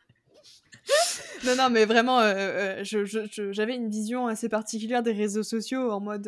non, 1.46 1.56
non, 1.56 1.70
mais 1.70 1.86
vraiment, 1.86 2.20
euh, 2.20 2.82
euh, 2.84 3.52
j'avais 3.52 3.76
une 3.76 3.90
vision 3.90 4.28
assez 4.28 4.50
particulière 4.50 5.04
des 5.04 5.14
réseaux 5.14 5.44
sociaux 5.44 5.92
en 5.92 6.00
mode 6.00 6.28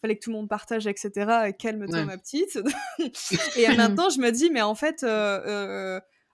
fallait 0.00 0.16
que 0.16 0.22
tout 0.22 0.30
le 0.30 0.36
monde 0.36 0.48
partage, 0.48 0.86
etc. 0.86 1.52
Calme-toi, 1.58 2.04
ma 2.04 2.16
petite. 2.16 2.58
et 3.56 3.68
maintenant, 3.76 4.10
je 4.10 4.20
me 4.20 4.30
dis, 4.30 4.48
mais 4.50 4.62
en 4.62 4.74
fait, 4.74 5.04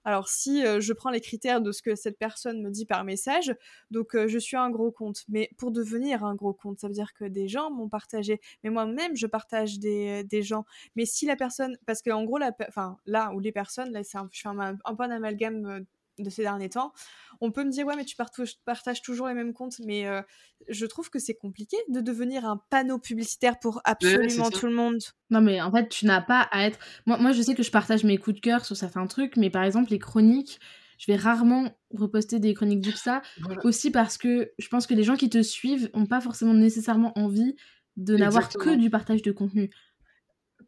alors 0.05 0.29
si 0.29 0.65
euh, 0.65 0.81
je 0.81 0.93
prends 0.93 1.11
les 1.11 1.21
critères 1.21 1.61
de 1.61 1.73
ce 1.73 1.83
que 1.83 1.95
cette 1.95 2.19
personne 2.19 2.63
me 2.63 2.71
dit 2.71 2.87
par 2.87 3.05
message, 3.05 3.55
donc 3.91 4.15
euh, 4.15 4.29
je 4.29 4.39
suis 4.39 4.57
un 4.57 4.71
gros 4.71 4.91
compte. 4.91 5.25
Mais 5.29 5.51
pour 5.57 5.71
devenir 5.71 6.25
un 6.25 6.35
gros 6.35 6.53
compte, 6.53 6.79
ça 6.81 6.89
veut 6.89 6.95
dire 6.95 7.15
que 7.15 7.25
des 7.25 7.49
gens 7.49 7.71
m'ont 7.71 7.89
partagé. 7.89 8.41
Mais 8.63 8.71
moi-même, 8.71 9.17
je 9.17 9.27
partage 9.27 9.79
des, 9.79 10.25
des, 10.25 10.43
gens. 10.43 10.65
Mais 10.97 11.07
si 11.07 11.27
la 11.27 11.37
personne, 11.37 11.77
parce 11.87 12.03
qu'en 12.03 12.25
gros, 12.25 12.39
enfin 12.69 12.99
là 13.07 13.33
où 13.35 13.41
les 13.41 13.53
personnes, 13.53 13.93
là, 13.93 14.01
un, 14.15 14.29
je 14.31 14.49
un, 14.49 14.77
un 14.85 15.11
amalgame 15.11 15.67
euh, 15.67 15.81
de 16.19 16.31
ces 16.31 16.43
derniers 16.43 16.69
temps, 16.69 16.93
on 17.41 17.51
peut 17.51 17.65
me 17.65 17.71
dire 17.71 17.87
ouais 17.87 17.97
mais 17.97 18.05
tu 18.05 18.17
partages 18.65 19.03
toujours 19.03 19.29
les 19.29 19.35
mêmes 19.35 19.53
comptes, 19.53 19.79
mais 19.85 20.07
euh, 20.07 20.23
je 20.69 20.87
trouve 20.87 21.11
que 21.11 21.19
c'est 21.19 21.35
compliqué 21.35 21.77
de 21.89 22.01
devenir 22.01 22.45
un 22.45 22.61
panneau 22.71 22.99
publicitaire 22.99 23.59
pour 23.59 23.81
absolument 23.85 24.51
tout 24.51 24.67
le 24.67 24.75
monde. 24.75 24.99
Non 25.31 25.41
mais 25.41 25.61
en 25.61 25.71
fait 25.73 25.89
tu 25.89 26.07
n'as 26.07 26.23
pas 26.23 26.49
à 26.51 26.67
être. 26.67 26.79
Moi, 27.07 27.19
moi 27.19 27.33
je 27.33 27.43
sais 27.43 27.55
que 27.55 27.63
je 27.63 27.71
partage 27.71 28.05
mes 28.05 28.19
coups 28.19 28.37
de 28.37 28.41
cœur 28.41 28.65
sur 28.65 28.77
certains 28.77 29.07
trucs, 29.07 29.37
mais 29.37 29.51
par 29.51 29.65
exemple 29.65 29.91
les 29.91 29.99
chroniques, 29.99 30.61
je 30.99 31.11
vais 31.11 31.17
rarement 31.17 31.77
reposter 31.91 32.39
des 32.39 32.55
chroniques 32.55 32.81
du 32.81 32.93
ça, 32.93 33.23
aussi 33.65 33.91
parce 33.91 34.19
que 34.19 34.53
je 34.59 34.69
pense 34.69 34.87
que 34.87 34.95
les 34.95 35.03
gens 35.03 35.17
qui 35.17 35.29
te 35.29 35.43
suivent 35.43 35.91
n'ont 35.95 36.07
pas 36.07 36.21
forcément 36.21 36.55
nécessairement 36.55 37.13
envie 37.19 37.57
de 37.97 38.17
n'avoir 38.17 38.49
que 38.49 38.75
du 38.75 38.91
partage 38.91 39.23
de 39.23 39.33
contenu 39.33 39.71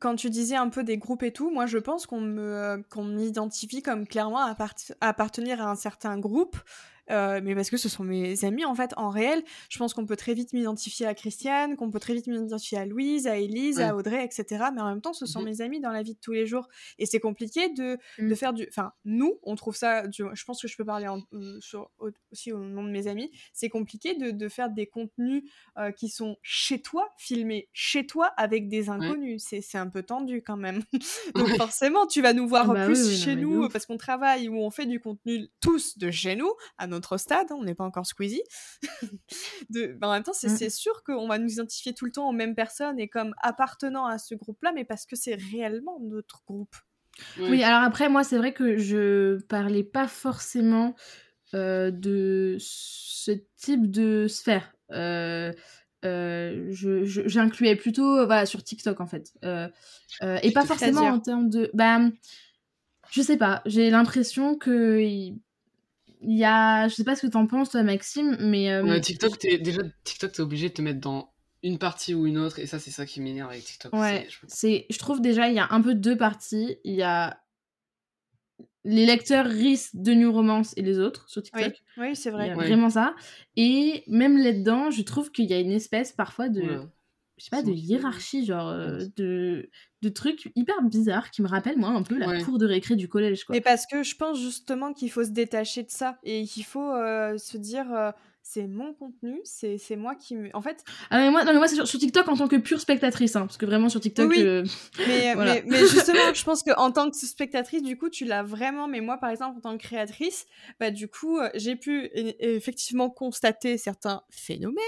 quand 0.00 0.16
tu 0.16 0.30
disais 0.30 0.56
un 0.56 0.68
peu 0.68 0.84
des 0.84 0.98
groupes 0.98 1.22
et 1.22 1.32
tout, 1.32 1.50
moi 1.50 1.66
je 1.66 1.78
pense 1.78 2.06
qu'on 2.06 2.20
me 2.20 2.82
qu'on 2.90 3.04
m'identifie 3.04 3.82
comme 3.82 4.06
clairement 4.06 4.54
appartenir 5.00 5.60
à 5.60 5.70
un 5.70 5.76
certain 5.76 6.18
groupe 6.18 6.56
euh, 7.10 7.40
mais 7.42 7.54
parce 7.54 7.70
que 7.70 7.76
ce 7.76 7.88
sont 7.88 8.04
mes 8.04 8.44
amis 8.44 8.64
en 8.64 8.74
fait 8.74 8.92
en 8.96 9.10
réel. 9.10 9.42
Je 9.70 9.78
pense 9.78 9.94
qu'on 9.94 10.06
peut 10.06 10.16
très 10.16 10.34
vite 10.34 10.52
m'identifier 10.52 11.06
à 11.06 11.14
Christiane, 11.14 11.76
qu'on 11.76 11.90
peut 11.90 12.00
très 12.00 12.14
vite 12.14 12.26
m'identifier 12.26 12.78
à 12.78 12.86
Louise, 12.86 13.26
à 13.26 13.36
Élise, 13.36 13.80
à 13.80 13.94
Audrey, 13.94 14.24
etc. 14.24 14.66
Mais 14.74 14.80
en 14.80 14.88
même 14.88 15.00
temps, 15.00 15.12
ce 15.12 15.26
sont 15.26 15.40
mmh 15.40 15.46
mes 15.46 15.60
amis 15.60 15.80
dans 15.80 15.92
la 15.92 16.02
vie 16.02 16.14
de 16.14 16.20
tous 16.20 16.32
les 16.32 16.46
jours. 16.46 16.68
Et 16.98 17.06
c'est 17.06 17.20
compliqué 17.20 17.68
de, 17.68 17.98
de 18.18 18.24
mmh. 18.24 18.36
faire 18.36 18.52
du. 18.52 18.66
Enfin, 18.68 18.92
nous, 19.04 19.38
on 19.44 19.54
trouve 19.54 19.76
ça. 19.76 20.02
Je 20.10 20.44
pense 20.44 20.60
que 20.60 20.68
je 20.68 20.76
peux 20.76 20.84
parler 20.84 21.06
euh, 21.32 21.60
sur, 21.60 21.90
aussi 22.32 22.52
au 22.52 22.58
nom 22.58 22.82
de 22.82 22.90
mes 22.90 23.06
amis. 23.06 23.30
C'est 23.52 23.68
compliqué 23.68 24.14
de, 24.14 24.32
de, 24.32 24.48
faire 24.48 24.70
des 24.70 24.86
contenus 24.86 25.44
euh, 25.78 25.92
qui 25.92 26.08
sont 26.08 26.36
chez 26.42 26.82
toi, 26.82 27.08
filmés 27.16 27.68
chez 27.72 28.06
toi 28.06 28.26
avec 28.36 28.68
des 28.68 28.88
inconnus. 28.88 29.44
C'est 29.46 29.78
un 29.78 29.88
peu 29.88 30.02
tendu 30.02 30.42
quand 30.42 30.56
même. 30.56 30.82
Donc 31.34 31.48
forcément, 31.56 32.06
tu 32.06 32.22
vas 32.22 32.32
nous 32.32 32.48
voir 32.48 32.70
ah 32.70 32.74
bah 32.74 32.86
plus 32.86 33.22
chez 33.22 33.36
nous 33.36 33.68
parce 33.68 33.86
qu'on 33.86 33.96
travaille 33.96 34.48
ou 34.48 34.56
on 34.58 34.70
fait 34.70 34.86
du 34.86 35.00
contenu 35.00 35.48
tous 35.60 35.98
de 35.98 36.10
chez 36.10 36.34
nous, 36.34 36.50
à 36.78 36.86
notre 36.86 36.95
stade, 37.16 37.46
hein, 37.50 37.56
on 37.58 37.64
n'est 37.64 37.74
pas 37.74 37.84
encore 37.84 38.06
Squeezie. 38.06 38.42
de, 39.70 39.96
bah, 39.98 40.08
en 40.08 40.12
même 40.12 40.22
temps, 40.22 40.32
mmh. 40.32 40.48
c'est 40.48 40.70
sûr 40.70 41.02
qu'on 41.04 41.28
va 41.28 41.38
nous 41.38 41.50
identifier 41.50 41.94
tout 41.94 42.04
le 42.04 42.12
temps 42.12 42.28
aux 42.28 42.32
mêmes 42.32 42.54
personnes 42.54 42.98
et 42.98 43.08
comme 43.08 43.34
appartenant 43.42 44.06
à 44.06 44.18
ce 44.18 44.34
groupe-là, 44.34 44.72
mais 44.74 44.84
parce 44.84 45.06
que 45.06 45.16
c'est 45.16 45.34
réellement 45.34 45.98
notre 46.00 46.44
groupe. 46.46 46.76
Oui. 47.38 47.62
alors 47.62 47.82
après, 47.82 48.08
moi, 48.08 48.24
c'est 48.24 48.36
vrai 48.36 48.52
que 48.52 48.76
je 48.76 49.40
parlais 49.44 49.84
pas 49.84 50.06
forcément 50.06 50.94
euh, 51.54 51.90
de 51.90 52.56
ce 52.58 53.32
type 53.56 53.90
de 53.90 54.26
sphère. 54.28 54.74
Euh, 54.92 55.52
euh, 56.04 56.68
j'incluais 56.70 57.76
plutôt 57.76 58.26
voilà, 58.26 58.46
sur 58.46 58.62
TikTok 58.62 59.00
en 59.00 59.06
fait. 59.06 59.32
et 59.42 60.52
pas 60.52 60.66
forcément 60.66 61.02
en 61.02 61.20
termes 61.20 61.48
de. 61.48 61.70
Bah, 61.72 62.00
je 63.10 63.22
sais 63.22 63.36
pas, 63.36 63.62
j'ai 63.66 63.90
l'impression 63.90 64.56
que 64.56 65.00
il 65.00 65.38
y 66.26 66.44
a. 66.44 66.88
Je 66.88 66.94
sais 66.94 67.04
pas 67.04 67.16
ce 67.16 67.26
que 67.26 67.32
t'en 67.32 67.46
penses, 67.46 67.70
toi, 67.70 67.82
Maxime, 67.82 68.36
mais. 68.40 69.00
TikTok, 69.00 69.44
es... 69.44 69.58
déjà, 69.58 69.82
TikTok, 70.04 70.32
t'es 70.32 70.42
obligé 70.42 70.68
de 70.68 70.74
te 70.74 70.82
mettre 70.82 71.00
dans 71.00 71.32
une 71.62 71.78
partie 71.78 72.14
ou 72.14 72.26
une 72.26 72.38
autre, 72.38 72.58
et 72.58 72.66
ça, 72.66 72.78
c'est 72.78 72.90
ça 72.90 73.06
qui 73.06 73.20
m'énerve 73.20 73.50
avec 73.50 73.64
TikTok. 73.64 73.92
Ouais, 73.92 74.28
c'est, 74.46 74.86
je 74.88 74.98
trouve 74.98 75.20
déjà, 75.20 75.48
il 75.48 75.54
y 75.54 75.58
a 75.58 75.66
un 75.70 75.80
peu 75.80 75.94
deux 75.94 76.16
parties. 76.16 76.76
Il 76.84 76.94
y 76.94 77.02
a 77.02 77.40
les 78.86 79.04
lecteurs 79.04 79.46
risquent 79.46 79.96
de 79.96 80.14
New 80.14 80.32
Romance 80.32 80.72
et 80.76 80.82
les 80.82 81.00
autres 81.00 81.28
sur 81.28 81.42
TikTok. 81.42 81.74
Oui, 81.98 82.14
c'est 82.14 82.30
vrai. 82.30 82.54
Vraiment 82.54 82.88
ça. 82.88 83.14
Et 83.56 84.04
même 84.06 84.38
là-dedans, 84.38 84.90
je 84.90 85.02
trouve 85.02 85.32
qu'il 85.32 85.46
y 85.46 85.54
a 85.54 85.58
une 85.58 85.72
espèce 85.72 86.12
parfois 86.12 86.48
de. 86.48 86.82
Je 87.38 87.44
sais 87.44 87.50
pas, 87.50 87.62
de 87.62 87.70
hiérarchie, 87.70 88.46
genre 88.46 88.68
euh, 88.68 89.04
de, 89.16 89.68
de 90.00 90.08
trucs 90.08 90.50
hyper 90.56 90.80
bizarres 90.82 91.30
qui 91.30 91.42
me 91.42 91.48
rappellent, 91.48 91.78
moi, 91.78 91.90
un 91.90 92.02
peu 92.02 92.16
la 92.16 92.42
cour 92.42 92.56
de 92.56 92.66
récré 92.66 92.96
du 92.96 93.08
collège. 93.08 93.44
Quoi. 93.44 93.54
Et 93.56 93.60
parce 93.60 93.86
que 93.86 94.02
je 94.02 94.16
pense 94.16 94.40
justement 94.40 94.94
qu'il 94.94 95.10
faut 95.10 95.22
se 95.22 95.30
détacher 95.30 95.82
de 95.82 95.90
ça 95.90 96.18
et 96.22 96.44
qu'il 96.44 96.64
faut 96.64 96.92
euh, 96.92 97.36
se 97.38 97.56
dire. 97.56 97.92
Euh, 97.92 98.10
c'est 98.48 98.68
mon 98.68 98.94
contenu, 98.94 99.40
c'est 99.42 99.96
moi 99.96 100.14
qui 100.14 100.36
me. 100.36 100.50
En 100.54 100.62
fait. 100.62 100.84
Ah, 101.10 101.18
mais 101.18 101.30
moi, 101.32 101.42
non, 101.42 101.52
mais 101.52 101.58
moi 101.58 101.66
c'est 101.66 101.84
sur, 101.84 101.98
TikTok 101.98 102.28
en 102.28 102.36
tant 102.36 102.46
que 102.46 102.54
pure 102.54 102.80
spectatrice, 102.80 103.34
hein, 103.34 103.40
parce 103.40 103.56
que 103.56 103.66
vraiment 103.66 103.88
sur 103.88 103.98
TikTok. 103.98 104.30
Oui, 104.30 104.40
euh, 104.40 104.64
mais, 105.08 105.64
mais, 105.66 105.80
justement, 105.80 106.32
je 106.32 106.44
pense 106.44 106.62
qu'en 106.62 106.92
tant 106.92 107.10
que 107.10 107.16
spectatrice, 107.16 107.82
du 107.82 107.98
coup, 107.98 108.08
tu 108.08 108.24
l'as 108.24 108.44
vraiment. 108.44 108.86
Mais 108.86 109.00
moi, 109.00 109.18
par 109.18 109.30
exemple, 109.30 109.58
en 109.58 109.60
tant 109.60 109.76
que 109.76 109.82
créatrice, 109.82 110.46
bah, 110.78 110.92
du 110.92 111.08
coup, 111.08 111.40
j'ai 111.54 111.74
pu 111.74 112.08
effectivement 112.14 113.10
constater 113.10 113.78
certains 113.78 114.22
phénomènes. 114.30 114.78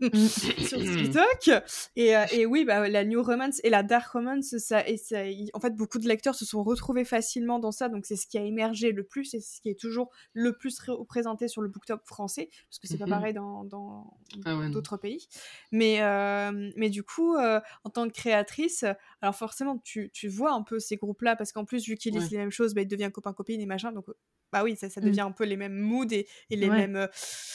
sur 0.58 0.78
TikTok. 0.78 1.62
Et, 1.96 2.16
euh, 2.16 2.24
et, 2.32 2.46
oui, 2.46 2.64
bah, 2.64 2.88
la 2.88 3.04
New 3.04 3.22
Romance 3.22 3.60
et 3.64 3.70
la 3.70 3.82
Dark 3.82 4.10
Romance, 4.12 4.56
ça, 4.58 4.86
et 4.88 4.96
ça, 4.96 5.18
en 5.54 5.60
fait, 5.60 5.74
beaucoup 5.74 5.98
de 5.98 6.08
lecteurs 6.08 6.34
se 6.34 6.44
sont 6.44 6.62
retrouvés 6.62 7.04
facilement 7.04 7.58
dans 7.58 7.72
ça. 7.72 7.88
Donc, 7.88 8.06
c'est 8.06 8.16
ce 8.16 8.26
qui 8.26 8.38
a 8.38 8.42
émergé 8.42 8.92
le 8.92 9.04
plus 9.04 9.34
et 9.34 9.40
ce 9.40 9.60
qui 9.60 9.68
est 9.68 9.78
toujours 9.78 10.10
le 10.32 10.56
plus 10.56 10.78
représenté 10.80 11.48
sur 11.48 11.62
le 11.62 11.68
booktop 11.68 12.06
français, 12.06 12.48
parce 12.68 12.78
que 12.78 12.86
c'est 12.86 12.98
pas 12.98 13.06
mm-hmm. 13.06 13.10
pareil 13.10 13.34
dans, 13.34 13.64
dans 13.64 14.16
ah 14.44 14.68
d'autres 14.68 14.96
pays. 14.96 15.28
Mais, 15.70 16.02
euh, 16.02 16.70
mais 16.76 16.90
du 16.90 17.02
coup, 17.02 17.36
euh, 17.36 17.60
en 17.84 17.90
tant 17.90 18.08
que 18.08 18.12
créatrice, 18.12 18.84
alors 19.20 19.34
forcément, 19.34 19.78
tu, 19.78 20.10
tu 20.12 20.28
vois 20.28 20.52
un 20.52 20.62
peu 20.62 20.78
ces 20.78 20.96
groupes-là, 20.96 21.36
parce 21.36 21.52
qu'en 21.52 21.64
plus, 21.64 21.86
vu 21.86 21.96
qu'ils 21.96 22.14
lisent 22.14 22.30
les 22.30 22.38
mêmes 22.38 22.50
choses, 22.50 22.74
bah, 22.74 22.82
ils 22.82 22.88
deviennent 22.88 23.12
copains-copines 23.12 23.60
et 23.60 23.66
machin. 23.66 23.92
Donc, 23.92 24.06
bah 24.52 24.62
oui, 24.62 24.76
ça, 24.76 24.90
ça 24.90 25.00
mmh. 25.00 25.04
devient 25.04 25.20
un 25.22 25.30
peu 25.30 25.44
les 25.44 25.56
mêmes 25.56 25.74
moods 25.74 26.12
et, 26.12 26.26
les 26.50 26.68
mêmes. 26.68 26.96
Euh, 26.96 27.06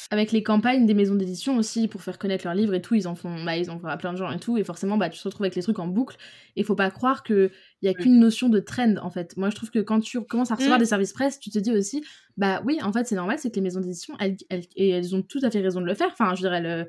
Avec 0.10 0.32
les 0.32 0.42
campagnes 0.42 0.88
des 0.88 0.96
maisons 0.96 1.14
d'édition 1.14 1.56
aussi, 1.58 1.88
pour 1.88 2.02
faire 2.02 2.18
connaître 2.18 2.46
leurs 2.46 2.56
livres 2.56 2.74
et 2.74 2.82
tout, 2.82 2.96
ils 2.96 3.08
en 3.08 3.14
font, 3.14 3.44
bah, 3.44 3.56
ils 3.56 3.70
en 3.70 3.80
font 3.80 3.88
à 3.88 3.98
plein 3.98 4.14
de 4.14 4.18
gens 4.18 4.32
et 4.32 4.40
tout, 4.40 4.58
et 4.58 4.64
forcément, 4.64 4.98
bah, 4.98 5.10
tu 5.10 5.20
te 5.20 5.24
retrouves 5.24 5.44
avec 5.44 5.56
les 5.56 5.62
trucs 5.62 5.78
en 5.78 5.88
boucle. 5.88 6.18
Et 6.56 6.64
faut 6.64 6.76
pas 6.76 6.90
croire 6.90 7.22
qu'il 7.22 7.52
n'y 7.84 7.90
a 7.90 7.94
qu'une 7.94 8.20
notion 8.20 8.50
de 8.50 8.60
trend, 8.60 8.96
en 8.98 9.12
fait. 9.12 9.38
Moi, 9.38 9.52
je 9.52 9.56
trouve 9.56 9.70
que 9.70 9.80
quand 9.80 10.00
tu 10.00 10.20
commences 10.22 10.52
à 10.52 10.56
recevoir 10.56 10.80
mmh. 10.80 10.82
des 10.82 10.88
services 10.88 11.14
presse, 11.14 11.40
tu 11.40 11.52
te 11.52 11.60
dis 11.60 11.72
aussi, 11.72 12.04
bah 12.36 12.62
oui, 12.66 12.80
en 12.82 12.92
fait, 12.92 13.06
c'est 13.06 13.16
normal, 13.16 13.38
c'est 13.38 13.52
que 13.52 13.56
les 13.56 13.62
maisons 13.62 13.82
d'édition, 13.82 14.16
elles, 14.20 14.38
et 14.76 14.90
elles 14.90 15.16
ont 15.16 15.22
tout 15.22 15.40
à 15.44 15.52
fait 15.52 15.62
raison 15.62 15.82
de 15.82 15.86
le 15.86 15.94
faire. 15.94 16.10
Enfin, 16.12 16.34
je 16.34 16.42
dirais, 16.42 16.88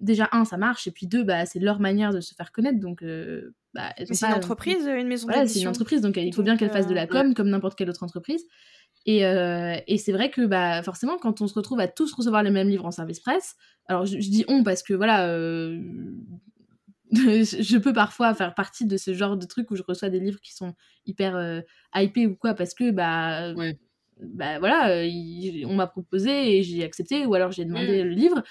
déjà, 0.00 0.28
un, 0.32 0.44
ça 0.44 0.56
marche, 0.56 0.86
et 0.86 0.90
puis 0.90 1.06
deux, 1.06 1.24
bah, 1.24 1.46
c'est 1.46 1.58
leur 1.58 1.80
manière 1.80 2.12
de 2.12 2.20
se 2.20 2.34
faire 2.34 2.52
connaître, 2.52 2.78
donc. 2.78 3.02
Euh, 3.02 3.54
bah, 3.74 3.92
c'est 4.10 4.26
une 4.26 4.32
entreprise, 4.32 4.86
une 4.86 5.08
maison 5.08 5.28
d'édition. 5.28 5.46
c'est 5.46 5.60
une 5.60 5.68
entreprise, 5.68 6.00
donc 6.00 6.16
il 6.16 6.34
faut 6.34 6.42
bien 6.42 6.56
qu'elle 6.56 6.70
fasse 6.70 6.86
de 6.86 6.94
la 6.94 7.04
euh, 7.04 7.06
com, 7.06 7.34
comme 7.34 7.48
n'importe 7.48 7.76
quelle 7.76 7.90
autre 7.90 8.02
entreprise. 8.02 8.44
Et, 9.06 9.24
euh, 9.24 9.76
et 9.86 9.98
c'est 9.98 10.12
vrai 10.12 10.30
que 10.30 10.46
bah, 10.46 10.82
forcément, 10.82 11.18
quand 11.18 11.40
on 11.40 11.46
se 11.46 11.54
retrouve 11.54 11.80
à 11.80 11.88
tous 11.88 12.12
recevoir 12.12 12.42
les 12.42 12.50
mêmes 12.50 12.68
livres 12.68 12.84
en 12.84 12.90
service 12.90 13.20
presse, 13.20 13.56
alors 13.86 14.06
je, 14.06 14.16
dis 14.16 14.44
on 14.48 14.62
parce 14.62 14.82
que 14.82 14.92
voilà, 14.92 15.28
euh, 15.28 15.80
je 17.12 17.78
peux 17.78 17.92
parfois 17.92 18.34
faire 18.34 18.54
partie 18.54 18.86
de 18.86 18.96
ce 18.96 19.14
genre 19.14 19.36
de 19.36 19.46
truc 19.46 19.70
où 19.70 19.76
je 19.76 19.82
reçois 19.86 20.10
des 20.10 20.20
livres 20.20 20.40
qui 20.40 20.54
sont 20.54 20.74
hyper 21.06 21.36
euh, 21.36 21.60
hypés 21.94 22.26
ou 22.26 22.36
quoi, 22.36 22.54
parce 22.54 22.74
que 22.74 22.90
bah, 22.90 23.54
bah 24.20 24.58
voilà, 24.58 25.04
on 25.66 25.74
m'a 25.74 25.86
proposé 25.86 26.58
et 26.58 26.62
j'ai 26.62 26.84
accepté, 26.84 27.24
ou 27.24 27.34
alors 27.34 27.52
j'ai 27.52 27.64
demandé 27.64 28.02
le 28.02 28.10
livre. 28.10 28.42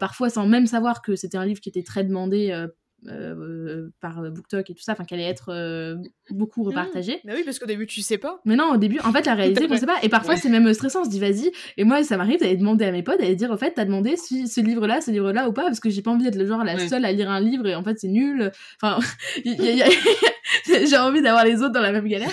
parfois 0.00 0.30
sans 0.30 0.46
même 0.46 0.66
savoir 0.66 1.02
que 1.02 1.16
c'était 1.16 1.36
un 1.36 1.46
livre 1.46 1.60
qui 1.60 1.68
était 1.68 1.82
très 1.82 2.02
demandé 2.02 2.66
euh, 3.08 3.88
par 4.00 4.22
BookTok 4.30 4.70
et 4.70 4.74
tout 4.74 4.82
ça, 4.82 4.92
enfin 4.92 5.04
qu'elle 5.04 5.18
allait 5.18 5.28
être 5.28 5.48
euh, 5.48 5.96
beaucoup 6.30 6.62
mmh. 6.62 6.68
repartagée. 6.68 7.20
Mais 7.24 7.34
oui, 7.34 7.42
parce 7.44 7.58
qu'au 7.58 7.66
début 7.66 7.86
tu 7.86 8.00
sais 8.00 8.18
pas. 8.18 8.40
Mais 8.44 8.54
non, 8.54 8.72
au 8.72 8.76
début, 8.76 9.00
en 9.00 9.12
fait, 9.12 9.26
la 9.26 9.34
réalité, 9.36 9.66
on 9.68 9.76
sait 9.76 9.86
pas. 9.86 9.98
Et 10.02 10.08
parfois, 10.08 10.36
c'est 10.36 10.48
même 10.48 10.72
stressant. 10.72 11.00
On 11.00 11.04
se 11.04 11.10
dit, 11.10 11.18
vas-y. 11.18 11.50
Et 11.76 11.84
moi, 11.84 12.04
ça 12.04 12.16
m'arrive 12.16 12.38
d'aller 12.38 12.56
demander 12.56 12.84
à 12.84 12.92
mes 12.92 13.02
potes, 13.02 13.18
d'aller 13.18 13.34
dire, 13.34 13.50
en 13.50 13.56
fait, 13.56 13.72
t'as 13.72 13.84
demandé 13.84 14.16
si 14.16 14.46
ce 14.46 14.60
livre-là, 14.60 15.00
ce 15.00 15.10
livre-là 15.10 15.48
ou 15.48 15.52
pas, 15.52 15.64
parce 15.64 15.80
que 15.80 15.90
j'ai 15.90 16.02
pas 16.02 16.12
envie 16.12 16.24
d'être 16.24 16.36
le 16.36 16.46
genre 16.46 16.62
la 16.62 16.78
seule 16.78 17.04
à 17.04 17.12
lire 17.12 17.30
un 17.30 17.40
livre 17.40 17.66
et 17.66 17.74
en 17.74 17.82
fait, 17.82 17.98
c'est 17.98 18.08
nul. 18.08 18.52
Enfin, 18.80 19.00
j'ai 19.44 20.98
envie 20.98 21.22
d'avoir 21.22 21.44
les 21.44 21.56
autres 21.56 21.72
dans 21.72 21.80
la 21.80 21.92
même 21.92 22.06
galère. 22.06 22.32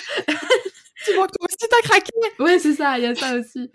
tu 1.05 1.13
vois, 1.13 1.27
toi 1.27 1.47
aussi, 1.47 1.67
t'as 1.69 1.87
craqué. 1.87 2.11
Ouais, 2.37 2.59
c'est 2.59 2.73
ça, 2.73 2.99
il 2.99 3.05
y 3.05 3.07
a 3.07 3.15
ça 3.15 3.35
aussi. 3.37 3.71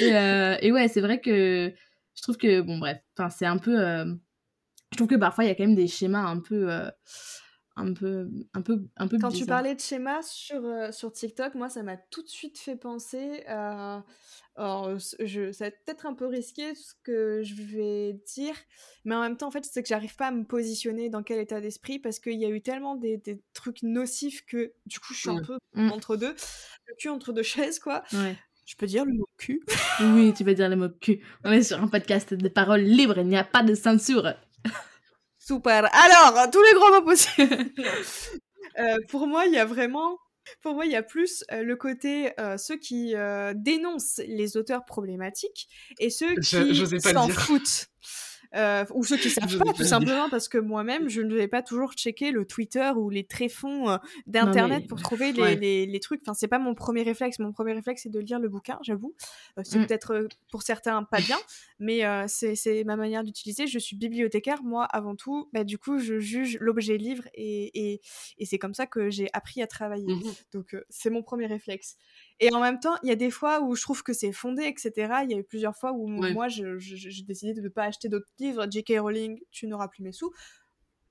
Et, 0.00 0.16
euh, 0.16 0.56
et 0.62 0.72
ouais, 0.72 0.88
c'est 0.88 1.02
vrai 1.02 1.20
que 1.20 1.70
je 2.16 2.22
trouve 2.22 2.38
que, 2.38 2.62
bon, 2.62 2.78
bref, 2.78 2.98
enfin, 3.18 3.28
c'est 3.28 3.46
un 3.46 3.58
peu 3.58 3.76
je 4.92 4.96
trouve 4.96 5.08
que 5.08 5.16
parfois 5.16 5.44
il 5.44 5.48
y 5.48 5.50
a 5.50 5.54
quand 5.54 5.64
même 5.64 5.74
des 5.74 5.88
schémas 5.88 6.24
un 6.24 6.38
peu 6.38 6.70
euh, 6.70 6.90
un 7.76 7.92
peu 7.94 8.28
un 8.54 8.62
peu 8.62 8.82
un 8.96 9.06
peu 9.06 9.18
quand 9.18 9.30
tu 9.30 9.46
parlais 9.46 9.74
de 9.74 9.80
schémas 9.80 10.22
sur 10.22 10.64
euh, 10.64 10.90
sur 10.92 11.12
TikTok 11.12 11.54
moi 11.54 11.68
ça 11.68 11.82
m'a 11.82 11.96
tout 11.96 12.22
de 12.22 12.28
suite 12.28 12.58
fait 12.58 12.76
penser 12.76 13.44
à 13.46 14.04
alors 14.56 14.98
je 14.98 15.52
ça 15.52 15.66
va 15.66 15.70
peut-être 15.70 16.06
un 16.06 16.14
peu 16.14 16.26
risqué 16.26 16.74
ce 16.74 16.92
que 17.02 17.42
je 17.42 17.54
vais 17.54 18.20
dire 18.34 18.54
mais 19.04 19.14
en 19.14 19.20
même 19.20 19.36
temps 19.36 19.48
en 19.48 19.50
fait 19.50 19.64
c'est 19.64 19.82
que 19.82 19.88
j'arrive 19.88 20.16
pas 20.16 20.26
à 20.26 20.32
me 20.32 20.44
positionner 20.44 21.08
dans 21.08 21.22
quel 21.22 21.38
état 21.38 21.60
d'esprit 21.60 21.98
parce 21.98 22.18
qu'il 22.18 22.38
y 22.38 22.44
a 22.44 22.48
eu 22.48 22.60
tellement 22.60 22.96
des, 22.96 23.16
des, 23.16 23.40
trucs 23.54 23.82
nocifs 23.82 24.44
que 24.44 24.72
du 24.86 24.98
coup 24.98 25.14
je 25.14 25.20
suis 25.20 25.30
un 25.30 25.42
peu 25.42 25.58
mmh. 25.74 25.92
entre 25.92 26.16
deux 26.16 26.34
le 26.86 26.94
cul 26.98 27.08
entre 27.08 27.32
deux 27.32 27.42
chaises 27.44 27.78
quoi 27.78 28.02
ouais. 28.12 28.36
Je 28.66 28.76
peux 28.76 28.86
dire 28.86 29.04
le 29.04 29.12
mot 29.14 29.28
cul? 29.36 29.60
Oui, 30.00 30.32
tu 30.32 30.44
peux 30.44 30.54
dire 30.54 30.68
le 30.68 30.76
mot 30.76 30.88
cul. 30.88 31.20
On 31.44 31.50
est 31.50 31.64
sur 31.64 31.82
un 31.82 31.88
podcast 31.88 32.32
de 32.32 32.48
paroles 32.48 32.82
libres, 32.82 33.18
il 33.18 33.26
n'y 33.26 33.36
a 33.36 33.42
pas 33.42 33.64
de 33.64 33.74
censure. 33.74 34.32
Super. 35.50 35.88
Alors, 35.92 36.48
tous 36.50 36.62
les 36.62 36.72
gros 36.74 36.90
mots 36.90 37.02
possibles. 37.02 37.72
Euh, 38.78 38.98
pour 39.08 39.26
moi, 39.26 39.46
il 39.46 39.52
y 39.52 39.58
a 39.58 39.64
vraiment 39.64 40.16
pour 40.62 40.74
moi, 40.74 40.86
il 40.86 40.92
y 40.92 40.96
a 40.96 41.02
plus 41.02 41.44
euh, 41.50 41.64
le 41.64 41.74
côté 41.74 42.32
euh, 42.38 42.56
ceux 42.56 42.76
qui 42.76 43.14
dénoncent 43.56 44.20
les 44.28 44.56
auteurs 44.56 44.84
problématiques 44.84 45.68
et 45.98 46.08
ceux 46.08 46.36
qui 46.36 47.00
s'en 47.00 47.28
foutent. 47.28 47.88
Euh, 48.54 48.84
ou 48.94 49.04
ceux 49.04 49.16
qui 49.16 49.30
savent 49.30 49.58
pas, 49.58 49.72
tout 49.72 49.84
simplement 49.84 50.28
parce 50.28 50.48
que 50.48 50.58
moi-même, 50.58 51.08
je 51.08 51.20
ne 51.20 51.34
vais 51.34 51.48
pas 51.48 51.62
toujours 51.62 51.92
checker 51.92 52.32
le 52.32 52.44
Twitter 52.44 52.90
ou 52.96 53.10
les 53.10 53.24
tréfonds 53.24 53.88
euh, 53.90 53.98
d'internet 54.26 54.86
pour 54.88 55.00
trouver 55.00 55.32
les, 55.32 55.86
les, 55.86 56.00
trucs. 56.00 56.20
Enfin, 56.22 56.34
c'est 56.34 56.48
pas 56.48 56.58
mon 56.58 56.74
premier 56.74 57.02
réflexe. 57.02 57.38
Mon 57.38 57.52
premier 57.52 57.72
réflexe, 57.72 58.02
c'est 58.02 58.10
de 58.10 58.18
lire 58.18 58.40
le 58.40 58.48
bouquin, 58.48 58.78
j'avoue. 58.82 59.14
Euh, 59.58 59.62
c'est 59.64 59.78
mm. 59.78 59.86
peut-être 59.86 60.28
pour 60.50 60.62
certains 60.62 61.02
pas 61.04 61.20
bien, 61.20 61.38
mais 61.78 62.02
c'est 62.28 62.84
ma 62.84 62.96
manière 62.96 63.22
d'utiliser. 63.24 63.66
Je 63.66 63.78
suis 63.78 63.96
bibliothécaire, 63.96 64.62
moi, 64.62 64.84
avant 64.84 65.14
tout. 65.14 65.48
Bah, 65.52 65.64
du 65.64 65.78
coup, 65.78 65.98
je 65.98 66.18
juge 66.18 66.58
l'objet 66.60 66.96
livre 66.96 67.24
et, 67.34 67.92
et, 67.92 68.00
et 68.38 68.46
c'est 68.46 68.58
comme 68.58 68.74
ça 68.74 68.86
que 68.86 69.10
j'ai 69.10 69.28
appris 69.32 69.62
à 69.62 69.66
travailler. 69.66 70.12
Mmh 70.12 70.22
Donc, 70.52 70.76
c'est 70.88 71.10
mon 71.10 71.22
premier 71.22 71.46
réflexe. 71.46 71.96
Et 72.40 72.52
en 72.54 72.60
même 72.60 72.80
temps, 72.80 72.96
il 73.02 73.08
y 73.10 73.12
a 73.12 73.16
des 73.16 73.30
fois 73.30 73.60
où 73.60 73.76
je 73.76 73.82
trouve 73.82 74.02
que 74.02 74.14
c'est 74.14 74.32
fondé, 74.32 74.64
etc. 74.64 74.92
Il 75.24 75.30
y 75.30 75.34
a 75.34 75.36
eu 75.36 75.44
plusieurs 75.44 75.76
fois 75.76 75.92
où 75.92 76.06
moi, 76.06 76.48
j'ai 76.48 77.22
décidé 77.26 77.52
de 77.52 77.60
ne 77.60 77.68
pas 77.68 77.84
acheter 77.84 78.08
d'autres 78.08 78.28
livres. 78.38 78.66
J.K. 78.70 78.94
Rowling, 78.98 79.40
tu 79.50 79.66
n'auras 79.66 79.88
plus 79.88 80.02
mes 80.02 80.12
sous. 80.12 80.32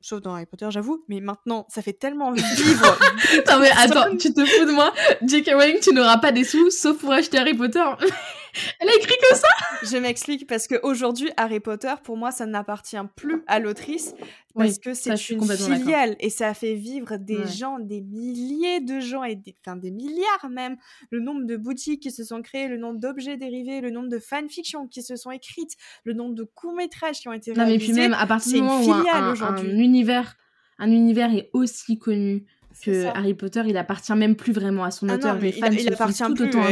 Sauf 0.02 0.22
dans 0.22 0.34
Harry 0.34 0.46
Potter, 0.46 0.68
j'avoue. 0.70 1.04
Mais 1.10 1.20
maintenant, 1.20 1.68
ça 1.70 1.82
fait 1.82 1.94
tellement 1.94 2.32
vivre. 2.32 2.46
non, 3.48 3.60
mais 3.60 3.70
attends, 3.78 4.16
tu 4.18 4.34
te 4.34 4.46
fous 4.46 4.66
de 4.66 4.72
moi 4.72 4.94
J.K. 5.22 5.52
Rowling, 5.54 5.80
tu 5.82 5.94
n'auras 5.94 6.18
pas 6.18 6.32
des 6.32 6.46
sous, 6.46 6.72
sauf 6.72 6.98
pour 7.00 7.12
acheter 7.12 7.38
Harry 7.38 7.54
Potter. 7.54 7.84
Elle 8.80 8.90
a 8.90 8.96
écrit 8.96 9.16
que 9.18 9.36
ça? 9.36 9.48
Je 9.84 9.98
m'explique 9.98 10.48
parce 10.48 10.68
qu'aujourd'hui, 10.68 11.30
Harry 11.38 11.60
Potter, 11.60 11.94
pour 12.04 12.18
moi, 12.18 12.32
ça 12.32 12.46
n'appartient 12.46 12.98
plus 13.16 13.44
à 13.48 13.60
l'autrice 13.60 14.14
parce 14.56 14.80
que 14.80 14.94
c'est 14.94 15.30
une 15.30 15.48
filiale 15.48 16.16
et 16.20 16.30
ça 16.30 16.50
a 16.50 16.54
fait 16.54 16.74
vivre 16.74 17.18
des 17.18 17.48
gens, 17.48 17.80
des 17.80 18.02
milliers 18.02 18.82
de 18.82 19.00
gens 19.00 19.24
et 19.24 19.36
des, 19.36 19.56
enfin, 19.66 19.78
des 19.78 19.92
milliards 19.92 20.50
même. 20.50 20.78
Le 21.12 21.20
nombre 21.20 21.46
de 21.46 21.56
boutiques 21.56 22.02
qui 22.02 22.12
se 22.12 22.24
sont 22.24 22.42
créées, 22.42 22.68
le 22.68 22.78
nombre 22.78 23.00
d'objets 23.00 23.38
dérivés, 23.38 23.82
le 23.82 23.92
nombre 23.92 24.10
de 24.10 24.20
fanfictions 24.20 24.88
qui 24.88 25.02
se 25.02 25.16
sont 25.16 25.32
écrites, 25.32 25.76
le 26.04 26.14
nombre 26.14 26.36
de 26.36 26.44
courts-métrages 26.44 27.20
qui 27.20 27.28
ont 27.28 27.34
été 27.34 27.54
réalisés. 27.54 27.78
Non, 27.78 27.80
mais 27.80 27.94
puis 27.94 27.94
même 27.94 28.14
à 28.14 28.28
partir 28.28 28.54
du 28.54 28.62
moment 28.62 28.84
où 28.84 28.92
un, 28.92 29.66
univers, 29.66 30.36
un 30.78 30.92
univers 30.92 31.34
est 31.34 31.50
aussi 31.54 31.98
connu 31.98 32.46
que 32.80 33.06
Harry 33.06 33.34
Potter, 33.34 33.64
il 33.68 33.78
appartient 33.78 34.14
même 34.14 34.36
plus 34.36 34.54
vraiment 34.54 34.84
à 34.84 34.92
son 34.92 35.10
ah 35.10 35.16
auteur. 35.16 35.38
les 35.38 35.52
fans 35.52 35.68
il, 35.72 35.82
il 35.82 35.94
appartient 35.94 36.24
tout 36.24 36.44
autant 36.44 36.64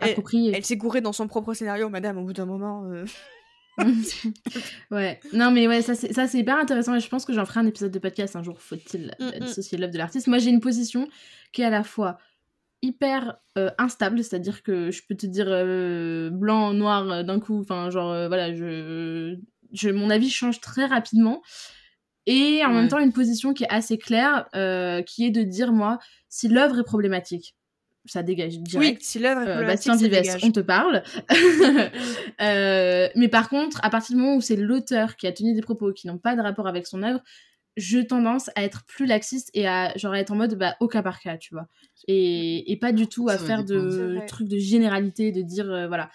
approprié. 0.00 0.52
Elle 0.54 0.64
s'est 0.64 0.76
gourée 0.76 1.00
dans 1.00 1.12
son 1.12 1.28
propre 1.28 1.54
scénario, 1.54 1.88
madame, 1.88 2.18
au 2.18 2.24
bout 2.24 2.32
d'un 2.32 2.46
moment. 2.46 2.84
Euh. 2.90 3.04
ouais, 4.90 5.18
non 5.32 5.50
mais 5.50 5.66
ouais, 5.66 5.80
ça 5.80 5.94
c'est 5.94 6.38
hyper 6.38 6.58
intéressant 6.58 6.94
et 6.94 7.00
je 7.00 7.08
pense 7.08 7.24
que 7.24 7.32
j'en 7.32 7.46
ferai 7.46 7.60
un 7.60 7.66
épisode 7.66 7.90
de 7.90 7.98
podcast 7.98 8.36
un 8.36 8.42
jour, 8.42 8.60
faut-il 8.60 9.14
mm, 9.18 9.24
mm. 9.24 9.38
dissocier 9.46 9.78
l'œuvre 9.78 9.94
de 9.94 9.98
l'artiste. 9.98 10.26
Moi 10.26 10.36
j'ai 10.36 10.50
une 10.50 10.60
position 10.60 11.08
qui 11.52 11.62
est 11.62 11.64
à 11.64 11.70
la 11.70 11.82
fois 11.82 12.18
hyper 12.82 13.38
euh, 13.56 13.70
instable, 13.78 14.22
c'est-à-dire 14.22 14.62
que 14.62 14.90
je 14.90 15.00
peux 15.08 15.14
te 15.14 15.24
dire 15.24 15.46
euh, 15.48 16.28
blanc, 16.30 16.74
noir 16.74 17.24
d'un 17.24 17.40
coup, 17.40 17.60
enfin 17.60 17.88
genre 17.88 18.28
voilà, 18.28 18.54
je, 18.54 19.38
je, 19.72 19.88
mon 19.88 20.10
avis 20.10 20.28
change 20.28 20.60
très 20.60 20.84
rapidement 20.84 21.40
et 22.26 22.64
en 22.64 22.72
même 22.72 22.88
temps 22.88 22.98
une 22.98 23.12
position 23.12 23.52
qui 23.52 23.64
est 23.64 23.70
assez 23.70 23.98
claire, 23.98 24.46
euh, 24.54 25.02
qui 25.02 25.26
est 25.26 25.30
de 25.30 25.42
dire 25.42 25.72
moi, 25.72 25.98
si 26.28 26.48
l'œuvre 26.48 26.78
est 26.78 26.84
problématique, 26.84 27.56
ça 28.04 28.22
dégage 28.22 28.58
direct. 28.58 28.98
Oui, 28.98 29.04
si 29.04 29.18
l'œuvre 29.18 29.42
est 29.42 29.62
euh, 29.62 29.66
Bastien 29.66 29.96
Vives, 29.96 30.38
on 30.42 30.50
te 30.50 30.60
parle. 30.60 31.02
euh, 32.40 33.08
mais 33.14 33.28
par 33.28 33.48
contre, 33.48 33.80
à 33.84 33.90
partir 33.90 34.16
du 34.16 34.22
moment 34.22 34.36
où 34.36 34.40
c'est 34.40 34.56
l'auteur 34.56 35.16
qui 35.16 35.26
a 35.26 35.32
tenu 35.32 35.54
des 35.54 35.60
propos 35.60 35.92
qui 35.92 36.06
n'ont 36.06 36.18
pas 36.18 36.36
de 36.36 36.40
rapport 36.40 36.66
avec 36.66 36.86
son 36.86 37.02
œuvre, 37.02 37.20
je 37.76 37.98
tendance 38.00 38.50
à 38.54 38.64
être 38.64 38.84
plus 38.86 39.06
laxiste 39.06 39.50
et 39.54 39.66
à 39.66 39.96
genre 39.96 40.14
être 40.14 40.30
en 40.30 40.36
mode 40.36 40.56
bah 40.56 40.76
au 40.80 40.88
cas 40.88 41.02
par 41.02 41.20
cas, 41.20 41.38
tu 41.38 41.54
vois. 41.54 41.68
Et, 42.06 42.70
et 42.70 42.76
pas 42.76 42.92
du 42.92 43.06
tout 43.06 43.28
à 43.28 43.38
faire 43.38 43.64
de 43.64 44.18
trucs 44.26 44.48
de 44.48 44.58
généralité, 44.58 45.32
de 45.32 45.42
dire 45.42 45.70
euh, 45.70 45.88
voilà 45.88 46.10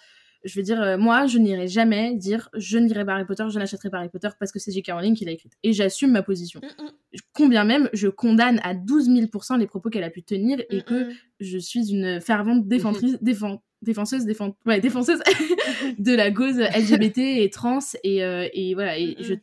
je 0.47 0.55
veux 0.57 0.63
dire, 0.63 0.81
euh, 0.81 0.97
moi, 0.97 1.27
je 1.27 1.37
n'irai 1.37 1.67
jamais 1.67 2.15
dire 2.15 2.49
je 2.55 2.77
ne 2.77 2.87
lirai 2.87 3.05
pas 3.05 3.13
Harry 3.13 3.25
Potter, 3.25 3.45
je 3.49 3.59
n'achèterai 3.59 3.89
pas 3.89 3.97
Harry 3.97 4.09
Potter 4.09 4.29
parce 4.39 4.51
que 4.51 4.59
c'est 4.59 4.71
J.K. 4.71 4.91
Rowling 4.91 5.15
qui 5.15 5.25
l'a 5.25 5.33
écrite. 5.33 5.53
Et 5.63 5.73
j'assume 5.73 6.11
ma 6.11 6.23
position. 6.23 6.61
Mm, 6.63 6.83
mm. 6.83 6.89
Combien 7.33 7.63
même 7.65 7.89
je 7.93 8.07
condamne 8.07 8.59
à 8.63 8.73
12 8.73 9.05
000 9.05 9.27
les 9.59 9.67
propos 9.67 9.89
qu'elle 9.89 10.05
a 10.05 10.09
pu 10.09 10.23
tenir 10.23 10.59
et 10.69 10.77
mm, 10.77 10.83
que 10.83 11.09
je 11.39 11.57
suis 11.57 11.91
une 11.91 12.21
fervente 12.21 12.67
défenseuse, 12.67 13.17
défenseuse, 13.21 14.25
ouais, 14.65 14.79
défenseuse 14.79 15.19
de 15.99 16.13
la 16.13 16.31
cause 16.31 16.57
LGBT 16.59 17.17
et 17.17 17.49
trans. 17.51 17.79
Et, 18.03 18.23
euh, 18.23 18.47
et 18.53 18.73
voilà, 18.73 18.97
et 18.97 19.17
je, 19.19 19.33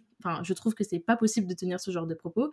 je 0.42 0.52
trouve 0.54 0.74
que 0.74 0.84
c'est 0.84 1.00
pas 1.00 1.16
possible 1.16 1.46
de 1.46 1.54
tenir 1.54 1.80
ce 1.80 1.90
genre 1.90 2.06
de 2.06 2.14
propos. 2.14 2.50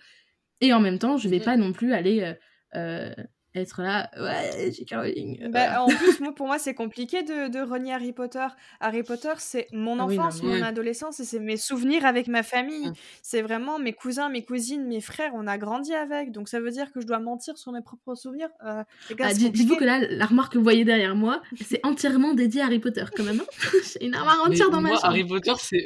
Et 0.60 0.74
en 0.74 0.80
même 0.80 1.00
temps, 1.00 1.18
je 1.18 1.30
vais 1.30 1.40
pas 1.40 1.58
non 1.58 1.72
plus 1.72 1.94
aller. 1.94 2.36
Euh, 2.76 3.14
être 3.54 3.82
là, 3.82 4.10
ouais, 4.18 4.72
J.K. 4.72 4.94
Rowling. 4.94 5.52
Bah, 5.52 5.84
en 5.84 5.88
plus, 5.88 6.20
moi, 6.22 6.34
pour 6.34 6.48
moi, 6.48 6.58
c'est 6.58 6.74
compliqué 6.74 7.22
de, 7.24 7.50
de, 7.50 7.60
renier 7.60 7.94
Harry 7.94 8.14
Potter. 8.14 8.48
Harry 8.80 9.04
Potter, 9.04 9.34
c'est 9.38 9.68
mon 9.74 10.00
ah 10.00 10.04
enfance, 10.04 10.42
mon 10.42 10.62
adolescence, 10.62 11.20
et 11.20 11.26
c'est 11.26 11.40
mes 11.40 11.58
souvenirs 11.58 12.06
avec 12.06 12.28
ma 12.28 12.44
famille. 12.44 12.88
Mmh. 12.88 12.94
C'est 13.22 13.42
vraiment 13.42 13.78
mes 13.78 13.94
cousins, 13.94 14.30
mes 14.30 14.44
cousines, 14.44 14.86
mes 14.86 15.02
frères, 15.02 15.32
on 15.36 15.48
a 15.48 15.58
grandi 15.58 15.94
avec. 15.94 16.32
Donc 16.32 16.48
ça 16.48 16.60
veut 16.60 16.72
dire 16.72 16.92
que 16.94 17.02
je 17.02 17.08
dois 17.08 17.20
mentir 17.20 17.58
sur 17.58 17.72
mes 17.74 17.82
propres 17.82 18.16
souvenirs. 18.16 18.50
Euh, 18.66 18.84
ah, 19.20 19.34
Dites-vous 19.34 19.76
que 19.76 19.84
là, 19.84 20.00
la 20.00 20.26
remarque 20.26 20.54
que 20.54 20.58
vous 20.58 20.64
voyez 20.64 20.86
derrière 20.86 21.16
moi, 21.16 21.42
c'est 21.66 21.86
entièrement 21.86 22.34
dédié 22.34 22.62
à 22.62 22.66
Harry 22.66 22.80
Potter, 22.80 23.04
quand 23.16 23.24
même. 23.24 23.42
Hein. 23.42 23.70
J'ai 23.84 24.06
une 24.06 24.16
armoire 24.16 24.44
entière 24.46 24.70
dans 24.70 24.82
moi, 24.82 24.92
ma 24.92 24.96
chambre. 24.96 25.08
Harry 25.08 25.26
Potter, 25.26 25.54
c'est. 25.60 25.86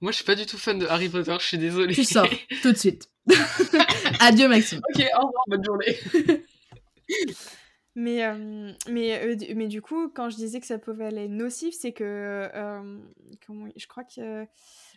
Moi, 0.00 0.12
je 0.12 0.16
suis 0.16 0.24
pas 0.24 0.34
du 0.34 0.46
tout 0.46 0.56
fan 0.56 0.78
de 0.78 0.86
Harry 0.86 1.08
Potter, 1.08 1.36
je 1.40 1.46
suis 1.46 1.58
désolée. 1.58 1.94
Tu 1.94 2.04
sors, 2.04 2.26
tout 2.62 2.72
de 2.72 2.76
suite. 2.76 3.10
Adieu, 4.20 4.48
Maxime. 4.48 4.80
Ok, 4.94 5.04
au 5.14 5.26
revoir, 5.26 5.44
bonne 5.48 5.64
journée. 5.64 6.44
Mais, 7.96 8.22
mais, 8.88 9.36
mais 9.56 9.66
du 9.66 9.82
coup, 9.82 10.08
quand 10.10 10.30
je 10.30 10.36
disais 10.36 10.60
que 10.60 10.66
ça 10.66 10.78
pouvait 10.78 11.06
aller 11.06 11.28
nocif, 11.28 11.74
c'est 11.74 11.92
que 11.92 12.48
comment, 13.44 13.66
je 13.76 13.86
crois 13.88 14.04
que 14.04 14.46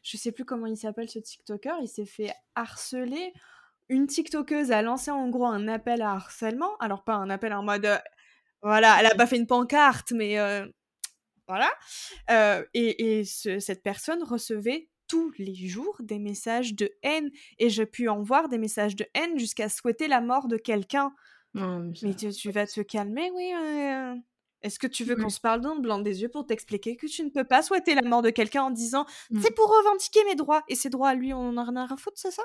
je 0.03 0.18
sais 0.18 0.32
plus 0.32 0.45
comment 0.45 0.68
il 0.68 0.78
s'appelle 0.78 1.09
ce 1.09 1.20
TikToker, 1.20 1.76
il 1.82 1.88
s'est 1.88 2.05
fait 2.05 2.32
harceler. 2.55 3.34
Une 3.89 4.05
TikTokeuse 4.05 4.72
a 4.72 4.82
lancé 4.82 5.09
en 5.11 5.28
gros 5.30 5.47
un 5.47 5.68
appel 5.68 6.01
à 6.03 6.11
harcèlement, 6.11 6.78
alors 6.78 7.03
pas 7.03 7.16
un 7.16 7.30
appel 7.32 7.53
en 7.53 7.64
mode 7.64 7.99
voilà, 8.61 8.97
elle 8.99 9.07
a 9.07 9.16
pas 9.16 9.28
fait 9.28 9.38
une 9.38 9.47
pancarte, 9.47 10.11
mais 10.11 10.38
voilà. 11.47 11.72
et, 12.74 13.20
et 13.20 13.26
cette 13.26 13.82
personne 13.82 14.24
recevait 14.24 14.89
tous 15.07 15.34
les 15.38 15.55
jours 15.68 15.97
des 15.99 16.20
messages 16.20 16.74
de 16.76 16.91
haine 17.03 17.30
et 17.59 17.70
j'ai 17.70 17.86
pu 17.86 18.07
en 18.07 18.22
voir 18.22 18.49
des 18.49 18.57
messages 18.57 18.95
de 18.95 19.05
haine 19.14 19.38
jusqu'à 19.38 19.70
souhaiter 19.70 20.07
la 20.07 20.22
mort 20.22 20.47
de 20.47 20.57
quelqu'un 20.57 21.14
mais 21.54 22.16
tu, 22.16 22.51
vas 22.51 22.66
te 22.68 22.82
calmer, 22.82 23.32
oui. 23.36 23.51
Euh, 23.54 24.16
est-ce 24.62 24.80
que 24.80 24.88
tu 24.88 25.04
veux 25.04 25.16
qu'on 25.16 25.30
se 25.30 25.39
parle 25.39 25.62
d'un 25.62 25.76
blanc 25.76 25.99
des 25.99 26.22
yeux 26.22 26.30
pour 26.30 26.45
t'expliquer 26.45 26.95
que 26.95 27.06
tu 27.06 27.24
ne 27.24 27.30
peux 27.30 27.43
pas 27.43 27.62
souhaiter 27.62 27.95
la 27.95 28.01
mort 28.01 28.22
de 28.22 28.30
quelqu'un 28.30 28.64
en 28.64 28.72
disant 28.72 29.06
mmh. 29.30 29.41
c'est 29.41 29.54
pour 29.54 29.68
revendiquer 29.68 30.22
mes 30.26 30.36
droits 30.36 30.64
et 30.70 30.76
ses 30.76 30.89
droits 30.89 31.10
à 31.10 31.16
lui, 31.16 31.34
on 31.34 31.49
en 31.49 31.58
a 31.58 31.64
rien 31.64 31.88
à 31.91 31.97
foutre, 31.97 32.18
c'est 32.18 32.32
ça? 32.32 32.43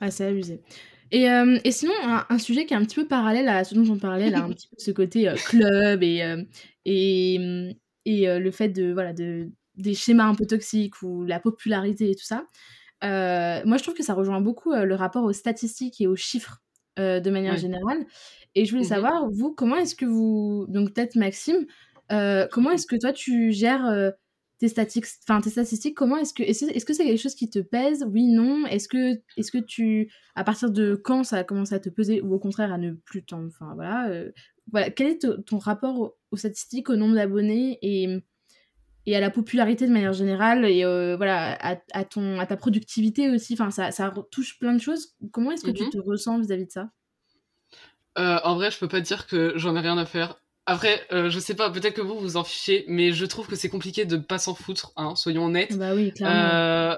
Ah, 0.00 0.10
c'est 0.10 0.26
abusé. 0.26 0.62
Et, 1.10 1.24
et 1.24 1.72
sinon, 1.72 1.92
un, 2.28 2.38
sujet 2.38 2.66
qui 2.66 2.74
est 2.74 2.76
un 2.76 2.84
petit 2.84 2.94
peu 2.94 3.08
parallèle 3.08 3.48
à 3.48 3.64
ce 3.64 3.74
dont 3.74 3.92
on 3.92 3.98
parlait, 3.98 4.30
là, 4.30 4.44
un 4.44 4.48
petit 4.54 4.68
peu 4.68 4.76
ce 4.78 4.92
côté 4.92 5.32
club 5.44 6.04
et, 6.04 6.46
et, 6.84 7.38
mmh, 7.40 7.72
et 8.04 8.38
le 8.38 8.50
fait 8.52 8.68
de, 8.68 8.92
voilà, 8.92 9.12
de, 9.12 9.50
des 9.74 9.94
schémas 9.94 10.26
un 10.26 10.36
peu 10.36 10.46
toxiques 10.46 11.02
ou 11.02 11.24
la 11.24 11.40
popularité 11.40 12.12
et 12.12 12.14
tout 12.14 12.24
ça. 12.24 12.46
moi, 13.02 13.76
je 13.76 13.82
trouve 13.82 13.94
que 13.94 14.04
ça 14.04 14.14
rejoint 14.14 14.40
beaucoup 14.40 14.72
le 14.72 14.94
rapport 14.94 15.24
aux 15.24 15.32
statistiques 15.32 16.00
et 16.00 16.06
aux 16.06 16.14
chiffres 16.14 16.62
euh, 16.98 17.20
de 17.20 17.30
manière 17.30 17.56
générale. 17.56 18.06
Et 18.54 18.64
je 18.64 18.70
voulais 18.72 18.82
mmh 18.82 18.88
savoir, 18.88 19.30
vous, 19.30 19.52
comment 19.52 19.76
est-ce 19.76 19.94
que 19.94 20.06
vous. 20.06 20.66
Donc, 20.68 20.92
peut-être 20.92 21.16
Maxime, 21.16 21.66
euh, 22.10 22.46
comment 22.50 22.70
est-ce 22.70 22.86
que 22.86 22.96
toi, 22.96 23.12
tu 23.12 23.52
gères 23.52 23.86
euh, 23.86 24.10
tes, 24.58 24.68
tes 24.68 25.50
statistiques? 25.50 25.96
Comment 25.96 26.16
est-ce 26.16 26.34
que. 26.34 26.42
Est-ce 26.42 26.84
que 26.84 26.92
c'est 26.92 27.04
quelque 27.04 27.20
chose 27.20 27.34
qui 27.34 27.48
te 27.48 27.60
pèse? 27.60 28.04
Oui, 28.10 28.26
non? 28.26 28.66
Est-ce 28.66 28.88
que, 28.88 29.12
est 29.36 29.50
que 29.50 29.58
tu. 29.58 30.12
À 30.34 30.44
partir 30.44 30.70
de 30.70 30.94
quand 30.96 31.22
ça 31.22 31.38
a 31.38 31.44
commencé 31.44 31.74
à 31.74 31.80
te 31.80 31.88
peser 31.88 32.20
Ou 32.20 32.34
au 32.34 32.38
contraire, 32.38 32.72
à 32.72 32.78
ne 32.78 32.92
plus 32.92 33.24
t'en. 33.24 33.46
Enfin, 33.46 33.72
voilà. 33.74 34.10
voilà. 34.72 34.90
Quel 34.90 35.06
est 35.08 35.44
ton 35.44 35.58
rapport 35.58 36.16
aux, 36.30 36.36
statistiques, 36.36 36.90
au 36.90 36.96
nombre 36.96 37.14
d'abonnés 37.14 37.78
et 37.82 38.20
et 39.10 39.16
à 39.16 39.20
la 39.20 39.30
popularité 39.30 39.86
de 39.86 39.92
manière 39.92 40.12
générale 40.12 40.64
et 40.64 40.84
voilà 41.16 41.58
à, 41.92 42.04
ton 42.04 42.38
à 42.38 42.46
ta 42.46 42.56
productivité 42.56 43.30
aussi. 43.30 43.54
Enfin 43.54 43.70
ça, 43.70 43.90
ça 43.90 44.12
touche 44.30 44.58
plein 44.58 44.72
de 44.72 44.80
choses. 44.80 45.14
Comment 45.32 45.50
est-ce 45.50 45.64
que 45.64 45.70
tu 45.70 45.84
mmh 45.84 45.90
te 45.90 45.98
ressens 45.98 46.38
vis-à-vis 46.38 46.66
de 46.66 46.70
ça? 46.70 46.90
Euh, 48.18 48.38
en 48.44 48.54
vrai 48.54 48.70
je 48.70 48.78
peux 48.78 48.88
pas 48.88 49.00
dire 49.00 49.26
que 49.26 49.52
j'en 49.56 49.76
ai 49.76 49.80
rien 49.80 49.98
à 49.98 50.06
faire. 50.06 50.40
Après 50.66 51.06
euh, 51.12 51.30
je 51.30 51.38
sais 51.40 51.54
pas 51.54 51.70
peut-être 51.70 51.94
que 51.94 52.00
vous 52.00 52.18
vous 52.18 52.36
en 52.36 52.44
fichez 52.44 52.84
mais 52.88 53.12
je 53.12 53.24
trouve 53.24 53.46
que 53.46 53.56
c'est 53.56 53.68
compliqué 53.68 54.04
de 54.04 54.16
pas 54.16 54.38
s'en 54.38 54.54
foutre 54.54 54.92
hein, 54.96 55.14
soyons 55.16 55.46
honnêtes. 55.46 55.76
Bah 55.76 55.94
oui 55.94 56.12
clairement. 56.12 56.36
Euh, 56.36 56.96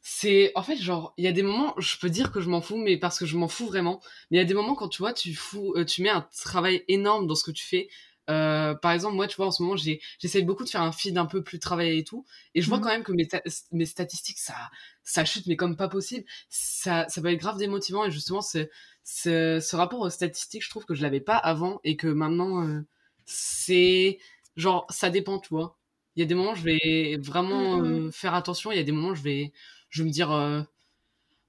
c'est 0.00 0.52
en 0.54 0.62
fait 0.62 0.76
genre 0.76 1.12
il 1.18 1.24
y 1.24 1.28
a 1.28 1.32
des 1.32 1.42
moments 1.42 1.74
je 1.78 1.98
peux 1.98 2.10
dire 2.10 2.30
que 2.30 2.40
je 2.40 2.48
m'en 2.48 2.60
fous 2.60 2.76
mais 2.76 2.96
parce 2.96 3.18
que 3.18 3.26
je 3.26 3.36
m'en 3.36 3.48
fous 3.48 3.66
vraiment 3.66 4.00
mais 4.30 4.38
il 4.38 4.40
y 4.40 4.44
a 4.44 4.46
des 4.46 4.54
moments 4.54 4.74
quand 4.74 4.88
tu 4.88 5.02
vois 5.02 5.12
tu 5.12 5.34
fous 5.34 5.74
tu 5.86 6.02
mets 6.02 6.08
un 6.08 6.26
travail 6.36 6.84
énorme 6.88 7.26
dans 7.26 7.34
ce 7.34 7.44
que 7.44 7.50
tu 7.50 7.66
fais 7.66 7.88
euh, 8.28 8.74
par 8.74 8.92
exemple, 8.92 9.16
moi, 9.16 9.26
tu 9.26 9.36
vois, 9.36 9.46
en 9.46 9.50
ce 9.50 9.62
moment, 9.62 9.76
j'essaye 9.76 10.42
beaucoup 10.42 10.64
de 10.64 10.68
faire 10.68 10.82
un 10.82 10.92
feed 10.92 11.16
un 11.16 11.26
peu 11.26 11.42
plus 11.42 11.58
travaillé 11.58 11.98
et 11.98 12.04
tout. 12.04 12.24
Et 12.54 12.60
je 12.60 12.68
vois 12.68 12.78
mmh. 12.78 12.80
quand 12.82 12.88
même 12.88 13.02
que 13.02 13.12
mes, 13.12 13.28
mes 13.72 13.86
statistiques, 13.86 14.38
ça, 14.38 14.54
ça 15.02 15.24
chute, 15.24 15.46
mais 15.46 15.56
comme 15.56 15.76
pas 15.76 15.88
possible. 15.88 16.24
Ça, 16.50 17.06
ça 17.08 17.22
peut 17.22 17.32
être 17.32 17.40
grave 17.40 17.58
démotivant. 17.58 18.04
Et 18.04 18.10
justement, 18.10 18.42
ce, 18.42 18.68
ce 19.04 19.76
rapport 19.76 20.00
aux 20.00 20.10
statistiques, 20.10 20.64
je 20.64 20.70
trouve 20.70 20.84
que 20.84 20.94
je 20.94 21.02
l'avais 21.02 21.20
pas 21.20 21.36
avant 21.36 21.80
et 21.84 21.96
que 21.96 22.06
maintenant, 22.06 22.66
euh, 22.66 22.80
c'est 23.24 24.18
genre, 24.56 24.86
ça 24.90 25.10
dépend, 25.10 25.38
tu 25.38 25.48
vois. 25.50 25.78
Il 26.16 26.20
y 26.20 26.22
a 26.22 26.26
des 26.26 26.34
moments, 26.34 26.54
je 26.54 26.64
vais 26.64 27.16
vraiment 27.20 27.78
mmh, 27.78 27.82
mmh. 27.82 28.06
Euh, 28.08 28.10
faire 28.10 28.34
attention. 28.34 28.72
Il 28.72 28.76
y 28.76 28.80
a 28.80 28.84
des 28.84 28.92
moments, 28.92 29.14
je 29.14 29.22
vais, 29.22 29.52
je 29.88 30.02
vais 30.02 30.08
me 30.08 30.12
dire, 30.12 30.66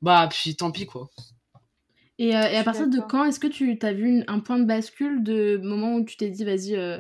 bah, 0.02 0.30
puis 0.32 0.56
tant 0.56 0.72
pis, 0.72 0.86
quoi. 0.86 1.10
Et, 2.20 2.36
euh, 2.36 2.50
et 2.50 2.58
à 2.58 2.66
partir 2.66 2.90
de 2.90 3.00
quand 3.00 3.24
est-ce 3.24 3.40
que 3.40 3.48
tu 3.48 3.80
as 3.82 3.94
vu 3.94 4.24
un 4.28 4.42
point 4.42 4.60
de 4.60 4.66
bascule 4.66 5.24
de 5.24 5.58
moment 5.64 5.96
où 5.96 6.04
tu 6.04 6.18
t'es 6.18 6.30
dit, 6.30 6.44
vas-y, 6.44 6.76
euh, 6.76 7.00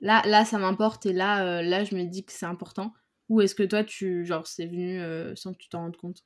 là, 0.00 0.22
là, 0.26 0.44
ça 0.44 0.58
m'importe 0.58 1.06
et 1.06 1.14
là, 1.14 1.46
euh, 1.46 1.62
là, 1.62 1.82
je 1.82 1.94
me 1.94 2.04
dis 2.04 2.26
que 2.26 2.32
c'est 2.32 2.44
important? 2.44 2.92
Ou 3.30 3.40
est-ce 3.40 3.54
que 3.54 3.62
toi, 3.62 3.84
tu, 3.84 4.26
genre, 4.26 4.46
c'est 4.46 4.66
venu 4.66 5.00
sans 5.34 5.54
que 5.54 5.58
tu 5.58 5.70
t'en 5.70 5.80
rendes 5.80 5.96
compte? 5.96 6.24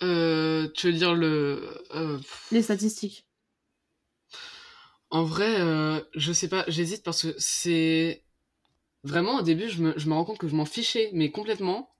Tu 0.00 0.06
veux 0.06 0.92
dire 0.92 1.14
le. 1.14 1.68
Les 2.52 2.62
statistiques. 2.62 3.26
En 5.10 5.24
vrai, 5.24 5.56
je 6.14 6.32
sais 6.32 6.48
pas, 6.48 6.64
j'hésite 6.68 7.02
parce 7.02 7.22
que 7.22 7.34
c'est. 7.38 8.22
Vraiment, 9.02 9.38
au 9.38 9.42
début, 9.42 9.68
je 9.68 9.82
me, 9.82 9.98
je 9.98 10.08
me 10.08 10.14
rends 10.14 10.24
compte 10.24 10.38
que 10.38 10.48
je 10.48 10.54
m'en 10.54 10.66
fichais, 10.66 11.10
mais 11.14 11.30
complètement. 11.30 11.95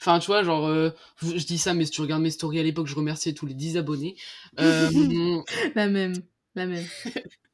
Enfin, 0.00 0.18
tu 0.18 0.26
vois, 0.26 0.42
genre, 0.42 0.66
euh, 0.66 0.90
je 1.22 1.44
dis 1.44 1.58
ça, 1.58 1.74
mais 1.74 1.86
si 1.86 1.90
tu 1.92 2.00
regardes 2.00 2.22
mes 2.22 2.30
stories 2.30 2.60
à 2.60 2.62
l'époque, 2.62 2.86
je 2.86 2.94
remerciais 2.94 3.32
tous 3.32 3.46
les 3.46 3.54
10 3.54 3.76
abonnés. 3.76 4.16
Euh, 4.58 5.42
la 5.74 5.88
même, 5.88 6.14
la 6.54 6.66
même. 6.66 6.86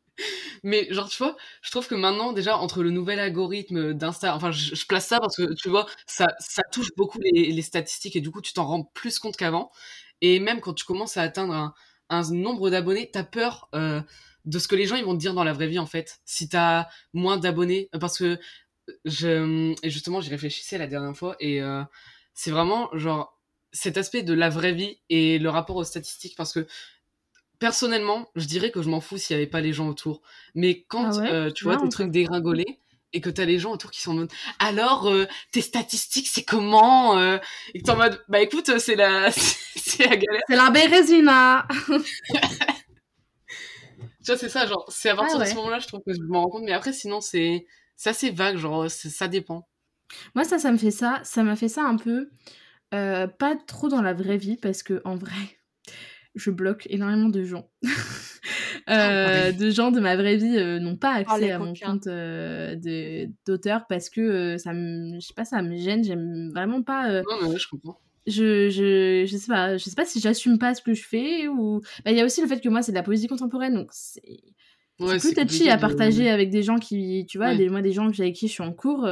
Mais 0.62 0.86
genre, 0.92 1.08
tu 1.08 1.18
vois, 1.18 1.36
je 1.62 1.70
trouve 1.70 1.88
que 1.88 1.94
maintenant, 1.94 2.32
déjà, 2.32 2.56
entre 2.56 2.82
le 2.82 2.90
nouvel 2.90 3.18
algorithme 3.18 3.94
d'Insta, 3.94 4.36
enfin, 4.36 4.52
je, 4.52 4.86
place 4.86 5.06
ça 5.06 5.18
parce 5.18 5.36
que, 5.36 5.54
tu 5.54 5.68
vois, 5.68 5.86
ça, 6.06 6.26
ça 6.38 6.62
touche 6.70 6.90
beaucoup 6.96 7.18
les, 7.20 7.50
les 7.50 7.62
statistiques 7.62 8.14
et 8.14 8.20
du 8.20 8.30
coup, 8.30 8.40
tu 8.40 8.52
t'en 8.52 8.66
rends 8.66 8.84
plus 8.94 9.18
compte 9.18 9.36
qu'avant. 9.36 9.70
Et 10.20 10.38
même 10.38 10.60
quand 10.60 10.74
tu 10.74 10.84
commences 10.84 11.16
à 11.16 11.22
atteindre 11.22 11.54
un, 11.54 11.74
un 12.10 12.22
nombre 12.30 12.70
d'abonnés, 12.70 13.10
t'as 13.12 13.24
peur 13.24 13.68
euh, 13.74 14.00
de 14.44 14.58
ce 14.58 14.68
que 14.68 14.76
les 14.76 14.86
gens 14.86 14.96
ils 14.96 15.04
vont 15.04 15.14
te 15.14 15.20
dire 15.20 15.34
dans 15.34 15.44
la 15.44 15.52
vraie 15.52 15.66
vie, 15.66 15.78
en 15.80 15.86
fait. 15.86 16.20
Si 16.24 16.48
t'as 16.48 16.86
moins 17.12 17.38
d'abonnés, 17.38 17.88
parce 18.00 18.18
que 18.18 18.38
je, 19.04 19.74
et 19.82 19.90
justement, 19.90 20.20
j'y 20.20 20.30
réfléchissais 20.30 20.78
la 20.78 20.86
dernière 20.86 21.16
fois 21.16 21.36
et 21.40 21.60
c'est 22.34 22.50
vraiment, 22.50 22.88
genre, 22.92 23.38
cet 23.72 23.96
aspect 23.96 24.22
de 24.22 24.34
la 24.34 24.48
vraie 24.48 24.72
vie 24.72 24.98
et 25.08 25.38
le 25.38 25.48
rapport 25.48 25.76
aux 25.76 25.84
statistiques 25.84 26.36
parce 26.36 26.52
que 26.52 26.66
personnellement, 27.58 28.28
je 28.34 28.46
dirais 28.46 28.70
que 28.70 28.82
je 28.82 28.88
m'en 28.88 29.00
fous 29.00 29.18
s'il 29.18 29.36
n'y 29.36 29.42
avait 29.42 29.50
pas 29.50 29.60
les 29.60 29.72
gens 29.72 29.88
autour. 29.88 30.20
Mais 30.54 30.82
quand 30.88 31.18
ah 31.20 31.32
euh, 31.32 31.50
tu 31.50 31.64
vois 31.64 31.76
tes 31.76 31.88
trucs 31.88 32.10
dégringolés 32.10 32.80
et 33.12 33.20
que 33.20 33.30
tu 33.30 33.40
as 33.40 33.44
les 33.44 33.58
gens 33.58 33.72
autour 33.72 33.90
qui 33.90 34.00
sont 34.00 34.12
en 34.12 34.14
mode 34.14 34.32
alors 34.58 35.08
euh, 35.08 35.26
tes 35.52 35.60
statistiques 35.60 36.28
c'est 36.28 36.44
comment 36.44 37.18
euh, 37.18 37.38
et 37.74 37.80
que 37.80 37.84
t'es 37.84 37.90
en 37.90 37.96
mode 37.96 38.24
bah 38.28 38.40
écoute 38.40 38.78
c'est 38.78 38.96
la 38.96 39.30
c'est 39.76 40.06
la 40.06 40.16
galère 40.16 40.42
c'est 40.48 40.56
la 40.56 40.70
bérésina. 40.70 41.68
Tu 44.24 44.30
vois 44.30 44.38
c'est 44.38 44.48
ça 44.48 44.66
genre 44.66 44.84
c'est 44.88 45.08
à 45.08 45.16
partir 45.16 45.36
ah 45.40 45.44
de 45.44 45.48
ce 45.48 45.54
moment-là 45.56 45.80
je 45.80 45.88
trouve 45.88 46.00
que 46.06 46.14
je 46.14 46.20
m'en 46.20 46.42
rends 46.42 46.50
compte 46.50 46.62
mais 46.64 46.72
après 46.72 46.92
sinon 46.92 47.20
c'est 47.20 47.66
c'est 47.96 48.10
assez 48.10 48.30
vague 48.30 48.56
genre 48.56 48.88
ça 48.88 49.26
dépend 49.26 49.68
moi 50.34 50.44
ça 50.44 50.58
ça 50.58 50.72
me 50.72 50.76
fait 50.76 50.90
ça 50.90 51.20
ça 51.24 51.42
m'a 51.42 51.56
fait 51.56 51.68
ça 51.68 51.82
un 51.84 51.96
peu 51.96 52.30
pas 52.90 53.56
trop 53.66 53.88
dans 53.88 54.02
la 54.02 54.12
vraie 54.12 54.36
vie 54.36 54.56
parce 54.56 54.82
que 54.82 55.00
en 55.04 55.16
vrai 55.16 55.58
je 56.34 56.50
bloque 56.50 56.86
énormément 56.90 57.28
de 57.28 57.42
gens. 57.44 57.68
euh, 58.88 59.52
de 59.52 59.70
gens 59.70 59.90
de 59.90 60.00
ma 60.00 60.16
vraie 60.16 60.36
vie 60.36 60.56
euh, 60.56 60.78
n'ont 60.78 60.96
pas 60.96 61.16
oh, 61.16 61.32
accès 61.32 61.50
à 61.50 61.58
mon 61.58 61.74
compte 61.74 62.06
euh, 62.06 62.76
d'auteur 63.46 63.86
parce 63.88 64.08
que 64.08 64.20
euh, 64.20 64.58
ça 64.58 64.72
me, 64.72 65.20
je 65.20 65.26
sais 65.26 65.34
pas, 65.34 65.44
ça 65.44 65.60
me 65.62 65.76
gêne. 65.76 66.04
J'aime 66.04 66.50
vraiment 66.50 66.82
pas. 66.82 67.22
non, 67.22 67.50
mais 67.50 67.58
je 67.58 67.68
comprends. 67.68 67.98
Je, 68.26 68.70
je, 68.70 69.24
je 69.26 69.36
sais 69.36 69.48
pas, 69.48 69.76
je 69.76 69.84
sais 69.84 69.96
pas 69.96 70.04
si 70.04 70.20
j'assume 70.20 70.58
pas 70.58 70.74
ce 70.74 70.82
que 70.82 70.94
je 70.94 71.02
fais 71.02 71.48
ou. 71.48 71.80
Bah, 72.04 72.12
il 72.12 72.16
y 72.16 72.20
a 72.20 72.24
aussi 72.24 72.40
le 72.40 72.46
fait 72.46 72.60
que 72.60 72.68
moi 72.68 72.82
c'est 72.82 72.92
de 72.92 72.96
la 72.96 73.02
poésie 73.02 73.26
contemporaine 73.26 73.74
donc 73.74 73.88
c'est. 73.90 74.22
Ouais, 75.00 75.18
plus 75.18 75.34
touchy 75.34 75.68
à 75.68 75.78
partager 75.78 76.30
avec 76.30 76.50
des 76.50 76.62
gens 76.62 76.78
qui, 76.78 77.26
tu 77.28 77.38
vois, 77.38 77.56
des, 77.56 77.68
moi 77.68 77.82
des 77.82 77.92
gens 77.92 78.06
avec 78.06 78.34
qui 78.34 78.46
je 78.46 78.52
suis 78.52 78.62
en 78.62 78.72
cours, 78.72 79.08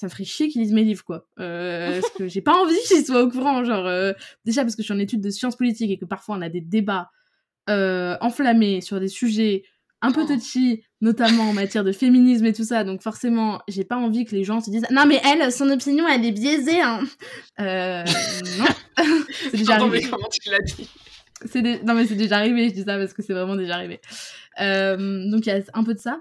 ça 0.00 0.06
me 0.06 0.10
ferait 0.10 0.24
chier 0.24 0.48
qu'ils 0.48 0.62
lisent 0.62 0.72
mes 0.72 0.82
livres, 0.82 1.04
quoi. 1.04 1.26
Euh, 1.40 2.00
parce 2.00 2.14
que 2.14 2.26
j'ai 2.26 2.40
pas 2.40 2.54
envie 2.54 2.74
qu'ils 2.88 3.04
soient 3.04 3.22
au 3.22 3.28
courant, 3.28 3.62
genre, 3.64 3.86
euh, 3.86 4.14
déjà 4.46 4.62
parce 4.62 4.74
que 4.74 4.80
je 4.80 4.84
suis 4.84 4.94
en 4.94 4.98
étude 4.98 5.20
de 5.20 5.28
sciences 5.28 5.56
politiques 5.56 5.90
et 5.90 5.98
que 5.98 6.06
parfois 6.06 6.36
on 6.36 6.40
a 6.40 6.48
des 6.48 6.62
débats 6.62 7.10
euh, 7.68 8.16
enflammés 8.22 8.80
sur 8.80 8.98
des 8.98 9.08
sujets 9.08 9.62
un 10.00 10.10
peu 10.10 10.22
oh. 10.22 10.26
touchy, 10.26 10.82
notamment 11.02 11.50
en 11.50 11.52
matière 11.52 11.84
de 11.84 11.92
féminisme 11.92 12.46
et 12.46 12.54
tout 12.54 12.64
ça, 12.64 12.82
donc 12.82 13.02
forcément, 13.02 13.60
j'ai 13.68 13.84
pas 13.84 13.96
envie 13.96 14.24
que 14.24 14.34
les 14.34 14.42
gens 14.42 14.62
se 14.62 14.70
disent 14.70 14.86
«Non 14.90 15.04
mais 15.04 15.20
elle, 15.22 15.52
son 15.52 15.68
opinion, 15.68 16.08
elle 16.08 16.24
est 16.24 16.32
biaisée, 16.32 16.80
hein!» 16.80 17.02
Euh, 17.60 18.02
non. 18.58 18.64
c'est 19.50 19.58
déjà 19.58 19.74
arrivé. 19.74 20.00
mais 20.02 20.08
comment 20.08 20.28
tu 20.30 20.48
l'as 20.48 20.62
dit? 20.62 21.84
Non 21.84 21.92
mais 21.92 22.06
c'est 22.06 22.14
déjà 22.14 22.38
arrivé, 22.38 22.70
je 22.70 22.74
dis 22.74 22.84
ça 22.84 22.96
parce 22.96 23.12
que 23.12 23.20
c'est 23.20 23.34
vraiment 23.34 23.56
déjà 23.56 23.74
arrivé. 23.74 24.00
donc 24.56 25.44
il 25.44 25.48
y 25.48 25.50
a 25.50 25.60
un 25.74 25.84
peu 25.84 25.92
de 25.92 26.00
ça. 26.00 26.20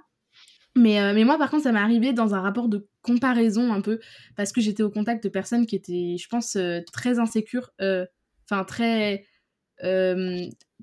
Mais, 0.76 1.02
euh, 1.02 1.14
mais 1.14 1.24
moi, 1.24 1.38
par 1.38 1.50
contre, 1.50 1.64
ça 1.64 1.72
m'est 1.72 1.80
arrivé 1.80 2.14
dans 2.14 2.36
un 2.36 2.42
rapport 2.42 2.70
de 2.70 2.88
comparaison 3.02 3.74
un 3.74 3.82
peu, 3.82 4.00
parce 4.36 4.52
que 4.52 4.62
j'étais 4.62 4.84
au 4.84 4.90
contact 4.90 5.24
de 5.24 5.30
personnes 5.30 5.66
qui 5.66 5.76
étaient, 5.76 6.16
je 6.18 6.28
pense, 6.28 6.56
euh, 6.56 6.82
très 6.92 7.20
insécures, 7.20 7.72
euh, 7.82 8.06
enfin, 8.50 8.64
très, 8.64 9.26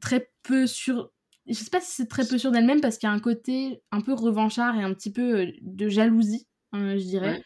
très 0.00 0.30
peu 0.42 0.66
sûres. 0.66 1.10
Je 1.46 1.54
sais 1.54 1.70
pas 1.70 1.80
si 1.80 1.92
c'est 1.92 2.08
très 2.08 2.26
peu 2.26 2.38
sûr 2.38 2.50
d'elle-même, 2.50 2.80
parce 2.80 2.98
qu'il 2.98 3.08
y 3.08 3.12
a 3.12 3.14
un 3.14 3.20
côté 3.20 3.82
un 3.92 4.00
peu 4.00 4.14
revanchard 4.14 4.76
et 4.76 4.82
un 4.82 4.92
petit 4.94 5.12
peu 5.12 5.46
de 5.60 5.88
jalousie, 5.88 6.46
hein, 6.72 6.96
je 6.96 7.04
dirais. 7.04 7.42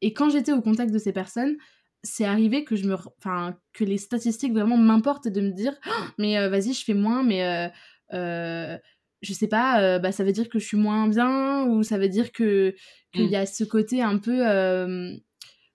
et 0.00 0.12
quand 0.14 0.30
j'étais 0.30 0.52
au 0.52 0.62
contact 0.62 0.92
de 0.92 0.98
ces 0.98 1.12
personnes, 1.12 1.56
c'est 2.02 2.24
arrivé 2.26 2.64
que 2.64 2.76
je 2.76 2.86
me 2.86 2.96
enfin 3.18 3.56
que 3.72 3.82
les 3.82 3.96
statistiques 3.96 4.52
vraiment 4.52 4.76
m'importent 4.76 5.28
de 5.28 5.40
me 5.40 5.52
dire 5.52 5.72
«Oh, 5.86 6.04
mais 6.18 6.48
vas-y 6.48 6.74
je 6.74 6.84
fais 6.84 6.92
moins 6.92 7.22
mais 7.22 7.70
je 9.24 9.32
sais 9.32 9.48
pas, 9.48 9.82
euh, 9.82 9.98
bah, 9.98 10.12
ça 10.12 10.24
veut 10.24 10.32
dire 10.32 10.48
que 10.48 10.58
je 10.58 10.66
suis 10.66 10.76
moins 10.76 11.08
bien 11.08 11.64
ou 11.66 11.82
ça 11.82 11.98
veut 11.98 12.08
dire 12.08 12.32
que 12.32 12.74
qu'il 13.12 13.26
mmh. 13.26 13.30
y 13.30 13.36
a 13.36 13.46
ce 13.46 13.64
côté 13.64 14.02
un 14.02 14.18
peu, 14.18 14.46
euh, 14.46 15.12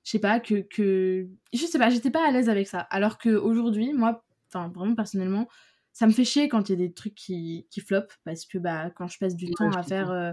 je 0.04 0.12
sais 0.12 0.20
pas, 0.20 0.40
que, 0.40 0.62
que 0.62 1.28
je 1.54 1.66
sais 1.66 1.80
pas, 1.80 1.90
j'étais 1.90 2.12
pas 2.12 2.28
à 2.28 2.32
l'aise 2.32 2.50
avec 2.50 2.68
ça. 2.68 2.80
Alors 2.80 3.18
qu'aujourd'hui, 3.18 3.94
moi, 3.94 4.24
enfin 4.48 4.72
vraiment 4.74 4.96
personnellement, 4.96 5.48
ça 5.92 6.06
me 6.08 6.12
fait 6.12 6.26
chier 6.26 6.48
quand 6.48 6.70
il 6.70 6.74
y 6.74 6.76
a 6.76 6.88
des 6.88 6.94
trucs 6.94 7.16
qui, 7.16 7.68
qui 7.72 7.82
flopent 7.82 8.14
parce 8.24 8.46
que 8.46 8.58
bah 8.58 8.92
quand 8.92 9.08
je 9.08 9.18
passe 9.18 9.36
du 9.36 9.50
temps 9.52 9.72
à 9.72 9.84
faire 9.84 10.12
euh, 10.12 10.32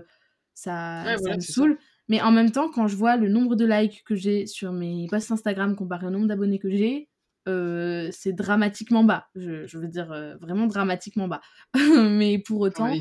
ça, 0.55 1.17
ça 1.23 1.35
me 1.35 1.41
saoule. 1.41 1.79
Mais 2.09 2.21
en 2.23 2.31
même 2.31 2.51
temps, 2.53 2.71
quand 2.71 2.87
je 2.87 2.97
vois 2.97 3.17
le 3.17 3.29
nombre 3.29 3.57
de 3.57 3.67
likes 3.67 4.05
que 4.05 4.15
j'ai 4.15 4.47
sur 4.47 4.73
mes 4.73 5.07
posts 5.11 5.33
Instagram 5.33 5.75
comparé 5.75 6.07
au 6.07 6.11
nombre 6.11 6.27
d'abonnés 6.27 6.59
que 6.59 6.71
j'ai, 6.71 7.09
euh, 7.49 8.09
c'est 8.13 8.33
dramatiquement 8.33 9.05
bas. 9.05 9.29
Je, 9.35 9.79
veux 9.79 9.89
dire 9.89 10.11
euh, 10.13 10.37
vraiment 10.37 10.67
dramatiquement 10.67 11.29
bas. 11.29 11.41
Mais 11.75 12.39
pour 12.39 12.61
autant, 12.61 12.93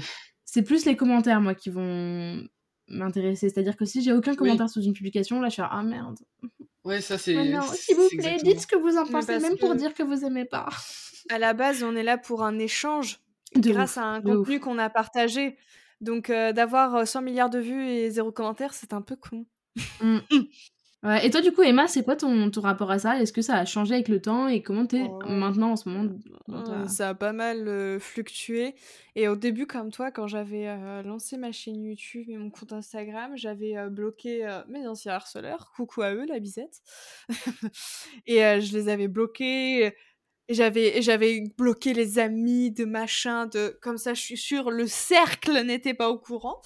c'est 0.44 0.62
plus 0.62 0.86
les 0.86 0.96
commentaires, 0.96 1.42
moi, 1.42 1.56
qui 1.56 1.70
vont 1.70 2.44
m'intéresser. 2.88 3.50
C'est-à-dire 3.50 3.76
que 3.76 3.86
si 3.86 4.02
j'ai 4.02 4.14
aucun 4.14 4.36
commentaire 4.36 4.70
sous 4.70 4.82
une 4.82 4.94
publication, 4.94 5.42
là, 5.42 5.50
je 5.50 5.54
suis 5.54 5.64
ah 5.64 5.84
merde. 5.84 6.20
Ouais, 6.84 7.02
ça 7.02 7.18
c'est. 7.18 7.34
s'il 7.74 7.96
vous 7.96 8.10
plaît, 8.18 8.38
dites 8.44 8.62
ce 8.62 8.68
que 8.68 8.76
vous 8.76 8.98
en 8.98 9.06
pensez, 9.06 9.40
même 9.40 9.58
pour 9.58 9.76
dire 9.76 9.94
que 9.94 10.04
vous 10.04 10.24
aimez 10.24 10.46
pas. 10.46 10.70
À 11.30 11.40
la 11.40 11.54
base, 11.54 11.84
on 11.84 11.96
est 11.96 12.04
là 12.04 12.18
pour 12.18 12.44
un 12.44 12.60
échange 12.60 13.20
grâce 13.56 13.98
à 13.98 14.04
un 14.04 14.22
contenu 14.22 14.60
qu'on 14.60 14.78
a 14.78 14.90
partagé. 14.90 15.58
Donc, 16.02 16.30
euh, 16.30 16.52
d'avoir 16.52 17.08
100 17.08 17.22
milliards 17.22 17.50
de 17.50 17.60
vues 17.60 17.88
et 17.88 18.12
zéro 18.12 18.32
commentaire, 18.32 18.74
c'est 18.74 18.94
un 18.94 19.02
peu 19.02 19.16
con. 19.16 19.46
Et 21.22 21.30
toi, 21.30 21.42
du 21.42 21.52
coup, 21.52 21.62
Emma, 21.62 21.88
c'est 21.88 22.04
quoi 22.04 22.16
ton, 22.16 22.50
ton 22.50 22.62
rapport 22.62 22.90
à 22.90 22.98
ça? 22.98 23.22
Est-ce 23.22 23.32
que 23.32 23.44
ça 23.44 23.58
a 23.58 23.66
changé 23.66 23.94
avec 23.94 24.08
le 24.08 24.20
temps? 24.20 24.48
Et 24.48 24.64
comment 24.64 24.88
t'es 24.88 25.04
oh. 25.08 25.20
maintenant 25.28 25.72
en 25.72 25.76
ce 25.76 25.88
moment 25.88 26.12
euh, 26.50 26.88
Ça 26.88 27.10
a 27.10 27.14
pas 27.14 27.32
mal 27.32 27.68
euh, 27.68 28.00
fluctué. 28.00 28.74
Et 29.16 29.28
au 29.28 29.36
début, 29.36 29.68
comme 29.68 29.92
toi, 29.92 30.10
quand 30.10 30.26
j'avais 30.26 30.68
euh, 30.68 31.04
lancé 31.04 31.38
ma 31.38 31.52
chaîne 31.52 31.84
YouTube 31.84 32.28
et 32.30 32.38
mon 32.38 32.50
compte 32.50 32.74
Instagram, 32.74 33.34
j'avais 33.36 33.76
bloqué 33.90 34.50
mes 34.68 34.88
anciens 34.88 35.14
harceleurs. 35.14 35.72
Coucou 35.76 36.02
à 36.02 36.14
eux, 36.14 36.26
la 36.28 36.40
bisette. 36.40 36.82
et 38.26 38.40
je 38.62 38.74
les 38.74 38.90
avais 38.90 39.08
bloqués 39.08 39.94
j'avais 40.50 41.02
j'avais 41.02 41.42
bloqué 41.58 41.94
les 41.94 42.20
amis 42.20 42.72
de 42.72 42.86
machin 42.86 43.48
de 43.48 43.78
comme 43.82 43.98
ça 43.98 44.14
je 44.14 44.22
suis 44.22 44.38
sûre 44.38 44.70
le 44.70 44.86
cercle 44.86 45.64
n'était 45.66 45.94
pas 45.94 46.10
au 46.10 46.20
courant 46.20 46.62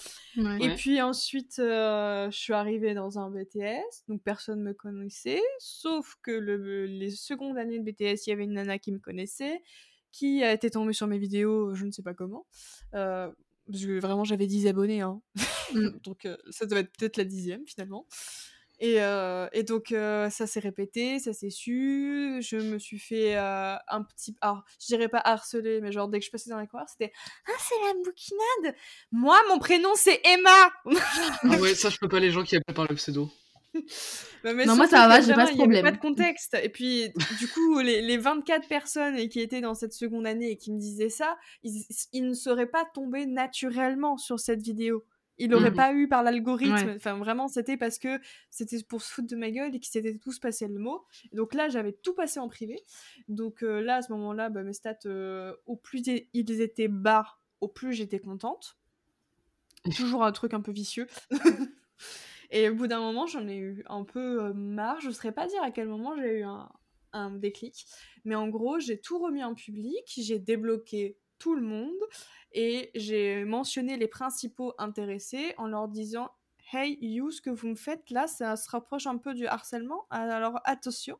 et 0.59 0.75
puis 0.75 1.01
ensuite 1.01 1.59
euh, 1.59 2.30
je 2.30 2.38
suis 2.38 2.53
arrivée 2.53 2.93
dans 2.93 3.19
un 3.19 3.30
BTS 3.30 4.03
donc 4.07 4.21
personne 4.23 4.61
me 4.61 4.73
connaissait 4.73 5.41
sauf 5.59 6.15
que 6.21 6.32
le, 6.32 6.86
les 6.86 7.11
secondes 7.11 7.57
années 7.57 7.80
de 7.80 7.89
BTS 7.89 8.27
il 8.27 8.30
y 8.30 8.34
avait 8.34 8.43
une 8.43 8.53
nana 8.53 8.80
qui 8.80 8.91
me 8.91 8.99
connaissait 8.99 9.61
qui 10.11 10.43
a 10.43 10.51
été 10.51 10.69
tombée 10.69 10.93
sur 10.93 11.07
mes 11.07 11.19
vidéos 11.19 11.73
je 11.73 11.86
ne 11.86 11.91
sais 11.91 12.03
pas 12.03 12.13
comment 12.13 12.45
euh, 12.95 13.32
parce 13.65 13.86
que 13.86 13.99
vraiment 13.99 14.25
j'avais 14.25 14.47
10 14.47 14.67
abonnés 14.67 15.01
hein. 15.01 15.21
Mm. 15.73 15.89
donc 16.03 16.25
euh, 16.25 16.36
ça 16.49 16.65
doit 16.65 16.80
être 16.80 16.91
peut-être 16.97 17.17
la 17.17 17.25
dixième 17.25 17.65
finalement 17.65 18.05
et, 18.80 19.01
euh, 19.01 19.47
et 19.51 19.63
donc, 19.63 19.91
euh, 19.91 20.30
ça 20.30 20.47
s'est 20.47 20.61
répété, 20.61 21.19
ça 21.19 21.34
s'est 21.34 21.49
su. 21.49 22.38
Je 22.41 22.55
me 22.55 22.80
suis 22.80 22.97
fait 22.99 23.36
euh, 23.36 23.75
un 23.89 24.03
petit. 24.03 24.38
Alors, 24.39 24.63
je 24.80 24.88
dirais 24.88 25.09
pas 25.09 25.21
harceler, 25.23 25.82
mais 25.82 25.91
genre, 25.91 26.07
dès 26.07 26.19
que 26.19 26.25
je 26.25 26.32
passais 26.32 26.49
dans 26.49 26.57
la 26.57 26.65
couloir, 26.65 26.88
c'était 26.88 27.11
Ah, 27.47 27.51
c'est 27.59 27.75
la 27.88 27.93
bouquinade 27.95 28.75
Moi, 29.11 29.38
mon 29.49 29.59
prénom, 29.59 29.89
c'est 29.95 30.21
Emma 30.23 30.71
ah 31.43 31.59
Ouais, 31.59 31.75
ça, 31.75 31.89
je 31.89 31.97
peux 31.97 32.07
pas 32.07 32.21
les 32.21 32.32
gens 32.32 32.43
qui 32.43 32.55
appellent 32.55 32.75
par 32.75 32.88
le 32.89 32.95
pseudo. 32.95 33.30
Bah, 34.41 34.53
non, 34.53 34.77
moi 34.77 34.88
ça 34.88 35.05
va, 35.09 35.19
j'ai 35.19 35.34
pas 35.34 35.47
ce 35.47 35.51
problème. 35.51 35.84
pas 35.84 35.91
de 35.91 35.97
contexte. 35.97 36.55
Et 36.63 36.69
puis, 36.69 37.11
du 37.39 37.47
coup, 37.49 37.80
les, 37.82 38.01
les, 38.01 38.17
24 38.17 38.69
personnes 38.69 39.27
qui 39.27 39.41
étaient 39.41 39.59
dans 39.59 39.75
cette 39.75 39.91
seconde 39.91 40.25
année 40.25 40.51
et 40.51 40.55
qui 40.55 40.71
me 40.71 40.80
disaient 40.80 41.09
ça, 41.09 41.38
ils, 41.63 41.84
ils 42.13 42.25
ne 42.25 42.34
seraient 42.34 42.69
pas 42.69 42.86
tombés 42.93 43.25
naturellement 43.25 44.15
sur 44.15 44.39
cette 44.39 44.61
vidéo 44.61 45.03
il 45.40 45.50
n'aurait 45.50 45.72
mmh 45.72 45.76
pas 45.76 45.94
eu 45.94 46.08
par 46.08 46.22
l'algorithme. 46.22 46.94
Enfin, 46.96 47.18
vraiment, 47.18 47.48
c'était 47.48 47.78
parce 47.78 47.98
que 47.98 48.20
c'était 48.50 48.84
pour 48.84 49.02
se 49.02 49.12
foutre 49.12 49.28
de 49.30 49.36
ma 49.36 49.50
gueule 49.50 49.74
et 49.74 49.80
qu'ils 49.80 49.92
s'étaient 49.92 50.18
tous 50.18 50.38
passé 50.38 50.68
le 50.68 50.80
mot. 50.80 51.06
donc 51.34 51.54
là, 51.54 51.70
j'avais 51.70 51.94
tout 51.94 52.14
passé 52.14 52.40
en 52.40 52.50
privé. 52.50 52.84
Donc 53.28 53.64
euh, 53.64 53.82
là, 53.82 53.96
à 53.98 54.02
ce 54.02 54.12
moment-là, 54.12 54.50
bah, 54.50 54.64
mes 54.64 54.74
stats, 54.74 54.98
euh, 55.06 55.56
au 55.66 55.78
plus 55.78 56.04
ils 56.34 56.62
étaient 56.62 56.90
bas, 56.90 57.40
au 57.62 57.68
plus 57.68 57.94
j'étais 57.94 58.20
contente. 58.20 58.78
Toujours 59.96 60.24
un 60.24 60.32
truc 60.34 60.54
un 60.54 60.62
peu 60.62 60.74
vicieux. 60.74 61.08
et 62.52 62.70
au 62.70 62.76
bout 62.76 62.88
d'un 62.88 63.00
moment, 63.00 63.26
j'en 63.26 63.48
ai 63.48 63.58
eu 63.58 63.84
un 63.88 64.04
peu 64.04 64.44
euh, 64.44 64.54
marre. 64.54 65.00
Je 65.00 65.08
ne 65.08 65.14
saurais 65.14 65.32
pas 65.32 65.48
dire 65.48 65.64
à 65.64 65.72
quel 65.72 65.88
moment 65.88 66.18
j'ai 66.18 66.40
eu 66.40 66.44
un, 66.44 66.70
un 67.14 67.32
déclic. 67.32 67.86
Mais 68.26 68.36
en 68.36 68.50
gros, 68.50 68.80
j'ai 68.80 69.00
tout 69.00 69.20
remis 69.20 69.44
en 69.44 69.56
public. 69.56 70.04
J'ai 70.18 70.38
débloqué 70.38 71.18
tout 71.40 71.56
le 71.56 71.62
monde 71.62 71.98
et 72.52 72.92
j'ai 72.96 73.44
mentionné 73.46 73.98
les 73.98 74.08
principaux 74.08 74.74
intéressés 74.78 75.54
en 75.58 75.68
leur 75.68 75.88
disant 75.88 76.30
Hey, 76.72 77.00
you, 77.02 77.32
ce 77.32 77.42
que 77.42 77.50
vous 77.50 77.70
me 77.70 77.76
faites 77.76 78.12
là, 78.12 78.28
ça 78.28 78.56
se 78.56 78.70
rapproche 78.70 79.08
un 79.08 79.18
peu 79.18 79.34
du 79.34 79.48
harcèlement, 79.48 80.06
alors 80.12 80.60
attention. 80.66 81.18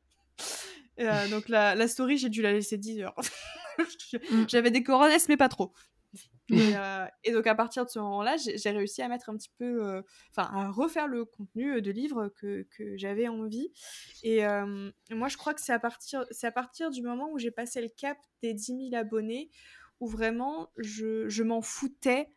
Euh, 1.00 1.28
donc 1.30 1.50
la, 1.50 1.74
la 1.74 1.88
story, 1.88 2.18
j'ai 2.18 2.30
dû 2.30 2.44
la 2.44 2.54
laisser 2.54 2.78
10 2.78 3.02
heures. 3.02 3.16
Mm. 3.78 4.46
J'avais 4.48 4.70
des 4.70 4.84
coronesses, 4.84 5.28
mais 5.28 5.38
pas 5.38 5.50
trop. 5.50 5.74
Et, 6.52 7.32
donc 7.32 7.46
à 7.46 7.56
partir 7.56 7.86
de 7.86 7.90
ce 7.90 8.00
moment-là, 8.00 8.36
j'ai 8.38 8.70
réussi 8.72 9.02
à 9.02 9.08
mettre 9.08 9.30
un 9.30 9.38
petit 9.38 9.52
peu, 9.58 10.02
enfin 10.32 10.50
à 10.52 10.72
refaire 10.72 11.08
le 11.08 11.26
contenu 11.26 11.82
de 11.82 11.92
livres 11.92 12.30
que, 12.30 12.68
que 12.76 12.98
j'avais 12.98 13.28
envie. 13.28 13.72
Et 14.24 14.42
moi, 15.12 15.28
je 15.28 15.38
crois 15.38 15.54
que 15.54 15.62
c'est 15.62 15.74
à 15.74 15.80
partir, 15.80 16.26
c'est 16.32 16.48
à 16.48 16.52
partir 16.52 16.90
du 16.90 17.02
moment 17.02 17.30
où 17.32 17.38
j'ai 17.38 17.52
passé 17.52 17.82
le 17.82 17.90
cap 17.90 18.18
des 18.42 18.54
10 18.54 18.90
000 18.92 18.96
abonnés 18.96 19.52
où 20.00 20.08
vraiment 20.08 20.70
je, 20.78 21.28
je 21.30 21.44
m'en 21.44 21.62
foutais 21.62 22.30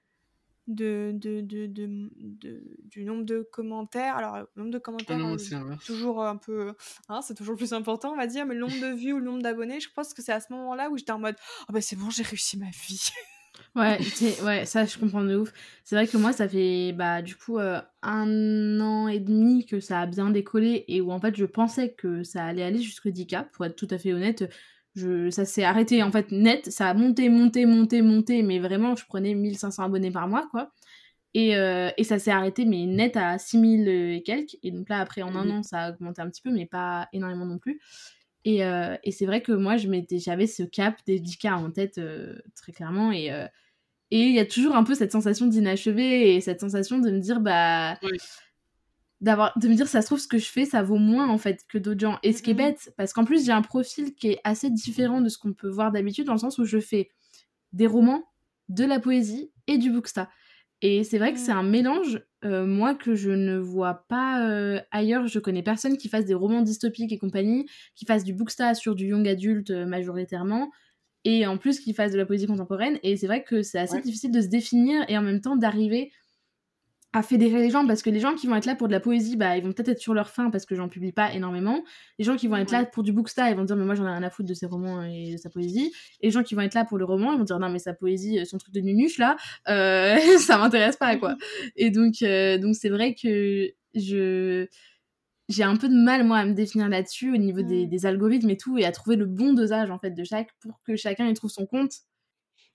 de, 0.68 1.12
de, 1.14 1.40
de, 1.40 1.66
de, 1.66 2.62
du 2.84 3.04
nombre 3.04 3.24
de 3.24 3.46
commentaires. 3.52 4.16
Alors, 4.16 4.36
le 4.38 4.48
nombre 4.56 4.72
de 4.72 4.78
commentaires, 4.78 5.18
ah 5.20 5.36
c'est 5.38 5.84
toujours 5.84 6.24
un 6.24 6.36
peu. 6.36 6.74
Hein, 7.08 7.20
c'est 7.22 7.34
toujours 7.34 7.56
plus 7.56 7.72
important, 7.72 8.12
on 8.12 8.16
va 8.16 8.26
dire, 8.26 8.46
mais 8.46 8.54
le 8.54 8.60
nombre 8.60 8.80
de 8.80 8.94
vues 8.96 9.12
ou 9.12 9.18
le 9.18 9.24
nombre 9.24 9.42
d'abonnés, 9.42 9.80
je 9.80 9.90
pense 9.94 10.14
que 10.14 10.22
c'est 10.22 10.32
à 10.32 10.40
ce 10.40 10.52
moment-là 10.52 10.90
où 10.90 10.96
j'étais 10.96 11.12
en 11.12 11.18
mode 11.18 11.36
oh, 11.68 11.72
bah 11.72 11.80
c'est 11.80 11.96
bon, 11.96 12.10
j'ai 12.10 12.22
réussi 12.22 12.58
ma 12.58 12.70
vie. 12.70 13.10
ouais, 13.74 13.98
ouais, 14.42 14.64
ça 14.64 14.84
je 14.84 14.98
comprends 14.98 15.24
de 15.24 15.36
ouf. 15.36 15.52
C'est 15.84 15.96
vrai 15.96 16.06
que 16.06 16.16
moi, 16.16 16.32
ça 16.32 16.48
fait 16.48 16.92
bah, 16.92 17.22
du 17.22 17.36
coup 17.36 17.58
euh, 17.58 17.80
un 18.02 18.80
an 18.80 19.08
et 19.08 19.18
demi 19.18 19.66
que 19.66 19.80
ça 19.80 20.00
a 20.00 20.06
bien 20.06 20.30
décollé 20.30 20.84
et 20.88 21.00
où 21.00 21.10
en 21.10 21.20
fait 21.20 21.36
je 21.36 21.44
pensais 21.44 21.92
que 21.92 22.22
ça 22.22 22.44
allait 22.44 22.62
aller 22.62 22.80
jusqu'au 22.80 23.10
10K, 23.10 23.50
pour 23.50 23.64
être 23.64 23.76
tout 23.76 23.88
à 23.90 23.98
fait 23.98 24.12
honnête 24.12 24.48
je, 24.94 25.30
ça 25.30 25.44
s'est 25.44 25.64
arrêté 25.64 26.02
en 26.02 26.12
fait 26.12 26.30
net, 26.32 26.70
ça 26.70 26.88
a 26.88 26.94
monté, 26.94 27.28
monté, 27.28 27.66
monté, 27.66 28.02
monté, 28.02 28.42
mais 28.42 28.58
vraiment 28.58 28.94
je 28.96 29.04
prenais 29.06 29.34
1500 29.34 29.84
abonnés 29.84 30.10
par 30.10 30.28
mois 30.28 30.46
quoi. 30.50 30.72
Et, 31.34 31.56
euh, 31.56 31.90
et 31.96 32.04
ça 32.04 32.18
s'est 32.18 32.30
arrêté 32.30 32.64
mais 32.66 32.86
net 32.86 33.16
à 33.16 33.38
6000 33.38 33.88
et 33.88 34.22
quelques. 34.24 34.58
Et 34.62 34.70
donc 34.70 34.88
là 34.88 35.00
après 35.00 35.22
en 35.22 35.34
un 35.34 35.46
mmh 35.46 35.50
an 35.50 35.62
ça 35.62 35.80
a 35.80 35.92
augmenté 35.92 36.20
un 36.22 36.28
petit 36.28 36.42
peu 36.42 36.50
mais 36.50 36.66
pas 36.66 37.08
énormément 37.12 37.46
non 37.46 37.58
plus. 37.58 37.80
Et, 38.44 38.64
euh, 38.64 38.96
et 39.04 39.12
c'est 39.12 39.26
vrai 39.26 39.40
que 39.40 39.52
moi 39.52 39.76
je 39.76 39.88
m'étais, 39.88 40.18
j'avais 40.18 40.46
ce 40.46 40.62
cap 40.64 40.96
des 41.06 41.20
10K 41.20 41.52
en 41.54 41.70
tête 41.70 41.98
euh, 41.98 42.38
très 42.56 42.72
clairement 42.72 43.12
et 43.12 43.30
et 44.10 44.24
il 44.24 44.34
y 44.34 44.40
a 44.40 44.44
toujours 44.44 44.76
un 44.76 44.84
peu 44.84 44.94
cette 44.94 45.10
sensation 45.10 45.46
d'inachevé 45.46 46.34
et 46.36 46.42
cette 46.42 46.60
sensation 46.60 46.98
de 46.98 47.10
me 47.10 47.18
dire 47.18 47.40
bah 47.40 47.98
d'avoir 49.22 49.58
de 49.58 49.68
me 49.68 49.74
dire 49.74 49.88
ça 49.88 50.02
se 50.02 50.06
trouve 50.06 50.18
ce 50.18 50.28
que 50.28 50.36
je 50.36 50.50
fais 50.50 50.66
ça 50.66 50.82
vaut 50.82 50.98
moins 50.98 51.28
en 51.28 51.38
fait 51.38 51.64
que 51.68 51.78
d'autres 51.78 52.00
gens. 52.00 52.18
Et 52.22 52.34
ce 52.34 52.42
qui 52.42 52.50
est 52.50 52.54
bête 52.54 52.92
parce 52.98 53.14
qu'en 53.14 53.24
plus 53.24 53.46
j'ai 53.46 53.52
un 53.52 53.62
profil 53.62 54.14
qui 54.14 54.28
est 54.28 54.40
assez 54.44 54.68
différent 54.68 55.22
de 55.22 55.30
ce 55.30 55.38
qu'on 55.38 55.54
peut 55.54 55.70
voir 55.70 55.92
d'habitude 55.92 56.26
dans 56.26 56.34
le 56.34 56.38
sens 56.38 56.58
où 56.58 56.64
je 56.64 56.78
fais 56.78 57.08
des 57.72 57.86
romans 57.86 58.24
de 58.68 58.84
la 58.84 59.00
poésie 59.00 59.50
et 59.66 59.78
du 59.78 59.90
booksta 59.90 60.28
et 60.82 61.04
c'est 61.04 61.18
vrai 61.18 61.32
que 61.32 61.38
c'est 61.38 61.52
un 61.52 61.62
mélange 61.62 62.20
euh, 62.44 62.66
moi 62.66 62.96
que 62.96 63.14
je 63.14 63.30
ne 63.30 63.56
vois 63.56 64.04
pas 64.08 64.48
euh, 64.48 64.80
ailleurs. 64.90 65.28
Je 65.28 65.38
connais 65.38 65.62
personne 65.62 65.96
qui 65.96 66.08
fasse 66.08 66.24
des 66.24 66.34
romans 66.34 66.60
dystopiques 66.60 67.12
et 67.12 67.18
compagnie 67.18 67.66
qui 67.94 68.04
fasse 68.04 68.24
du 68.24 68.34
booksta 68.34 68.74
sur 68.74 68.96
du 68.96 69.06
young 69.06 69.26
adulte 69.28 69.70
euh, 69.70 69.86
majoritairement 69.86 70.72
et 71.24 71.46
en 71.46 71.56
plus 71.56 71.78
qui 71.78 71.94
fasse 71.94 72.10
de 72.10 72.18
la 72.18 72.26
poésie 72.26 72.48
contemporaine. 72.48 72.98
Et 73.04 73.16
c'est 73.16 73.28
vrai 73.28 73.44
que 73.44 73.62
c'est 73.62 73.78
assez 73.78 74.00
difficile 74.00 74.32
de 74.32 74.40
se 74.40 74.48
définir 74.48 75.04
et 75.08 75.16
en 75.16 75.22
même 75.22 75.40
temps 75.40 75.54
d'arriver 75.54 76.10
à 77.12 77.22
fédérer 77.22 77.58
les 77.60 77.70
gens 77.70 77.86
parce 77.86 78.02
que 78.02 78.10
les 78.10 78.20
gens 78.20 78.34
qui 78.34 78.46
vont 78.46 78.56
être 78.56 78.64
là 78.64 78.74
pour 78.74 78.88
de 78.88 78.92
la 78.92 79.00
poésie 79.00 79.36
bah 79.36 79.56
ils 79.56 79.62
vont 79.62 79.72
peut-être 79.72 79.90
être 79.90 79.98
sur 79.98 80.14
leur 80.14 80.30
fin 80.30 80.50
parce 80.50 80.64
que 80.64 80.74
j'en 80.74 80.88
publie 80.88 81.12
pas 81.12 81.32
énormément. 81.34 81.84
Les 82.18 82.24
gens 82.24 82.36
qui 82.36 82.48
vont 82.48 82.56
être 82.56 82.70
là 82.70 82.86
pour 82.86 83.02
du 83.02 83.12
booksta 83.12 83.50
ils 83.50 83.56
vont 83.56 83.64
dire 83.64 83.76
mais 83.76 83.84
moi 83.84 83.94
j'en 83.94 84.06
ai 84.06 84.10
rien 84.10 84.22
à 84.22 84.30
foutre 84.30 84.48
de 84.48 84.54
ses 84.54 84.66
romans 84.66 85.02
et 85.02 85.32
de 85.32 85.36
sa 85.36 85.50
poésie. 85.50 85.92
Et 86.20 86.26
les 86.28 86.30
gens 86.30 86.42
qui 86.42 86.54
vont 86.54 86.62
être 86.62 86.74
là 86.74 86.84
pour 86.84 86.96
le 86.96 87.04
roman 87.04 87.32
ils 87.32 87.38
vont 87.38 87.44
dire 87.44 87.58
non 87.58 87.68
mais 87.68 87.78
sa 87.78 87.92
poésie 87.92 88.44
son 88.46 88.56
truc 88.56 88.72
de 88.72 88.80
nunuche 88.80 89.18
là 89.18 89.36
euh, 89.68 90.16
ça 90.38 90.56
m'intéresse 90.56 90.96
pas 90.96 91.16
quoi. 91.16 91.36
Et 91.76 91.90
donc 91.90 92.22
euh, 92.22 92.56
donc 92.56 92.74
c'est 92.76 92.88
vrai 92.88 93.14
que 93.14 93.70
je 93.94 94.66
j'ai 95.50 95.64
un 95.64 95.76
peu 95.76 95.88
de 95.90 95.94
mal 95.94 96.24
moi 96.24 96.38
à 96.38 96.46
me 96.46 96.54
définir 96.54 96.88
là-dessus 96.88 97.34
au 97.34 97.36
niveau 97.36 97.60
des, 97.60 97.86
des 97.86 98.06
algorithmes 98.06 98.48
et 98.48 98.56
tout 98.56 98.78
et 98.78 98.86
à 98.86 98.92
trouver 98.92 99.16
le 99.16 99.26
bon 99.26 99.52
dosage 99.52 99.90
en 99.90 99.98
fait 99.98 100.12
de 100.12 100.24
chaque 100.24 100.48
pour 100.60 100.80
que 100.86 100.96
chacun 100.96 101.28
y 101.28 101.34
trouve 101.34 101.50
son 101.50 101.66
compte 101.66 101.92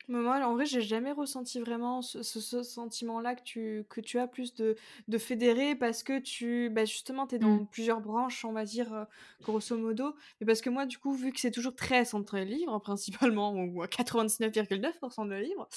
moi, 0.07 0.39
en 0.45 0.53
vrai, 0.53 0.65
j'ai 0.65 0.81
jamais 0.81 1.11
ressenti 1.11 1.59
vraiment 1.59 2.01
ce, 2.01 2.23
sentiment-là 2.63 3.35
que 3.35 3.43
tu, 3.43 3.85
que 3.89 3.99
tu 3.99 4.19
as 4.19 4.27
plus 4.27 4.53
de, 4.53 4.75
de 5.07 5.17
fédérer 5.17 5.75
parce 5.75 6.03
que 6.03 6.19
tu, 6.19 6.69
bah 6.69 6.85
justement, 6.85 7.27
tu 7.27 7.35
es 7.35 7.39
dans 7.39 7.49
mmh. 7.49 7.67
plusieurs 7.67 7.99
branches, 7.99 8.45
on 8.45 8.53
va 8.53 8.63
dire, 8.63 8.93
euh, 8.93 9.03
grosso 9.41 9.77
modo. 9.77 10.15
Mais 10.39 10.47
parce 10.47 10.61
que 10.61 10.69
moi, 10.69 10.85
du 10.85 10.97
coup, 10.97 11.13
vu 11.13 11.31
que 11.33 11.39
c'est 11.39 11.51
toujours 11.51 11.75
très 11.75 12.05
centré 12.05 12.45
livre, 12.45 12.79
principalement, 12.83 13.53
ou 13.53 13.81
à 13.81 13.87
99,9% 13.87 15.27
de 15.27 15.35
livres, 15.35 15.67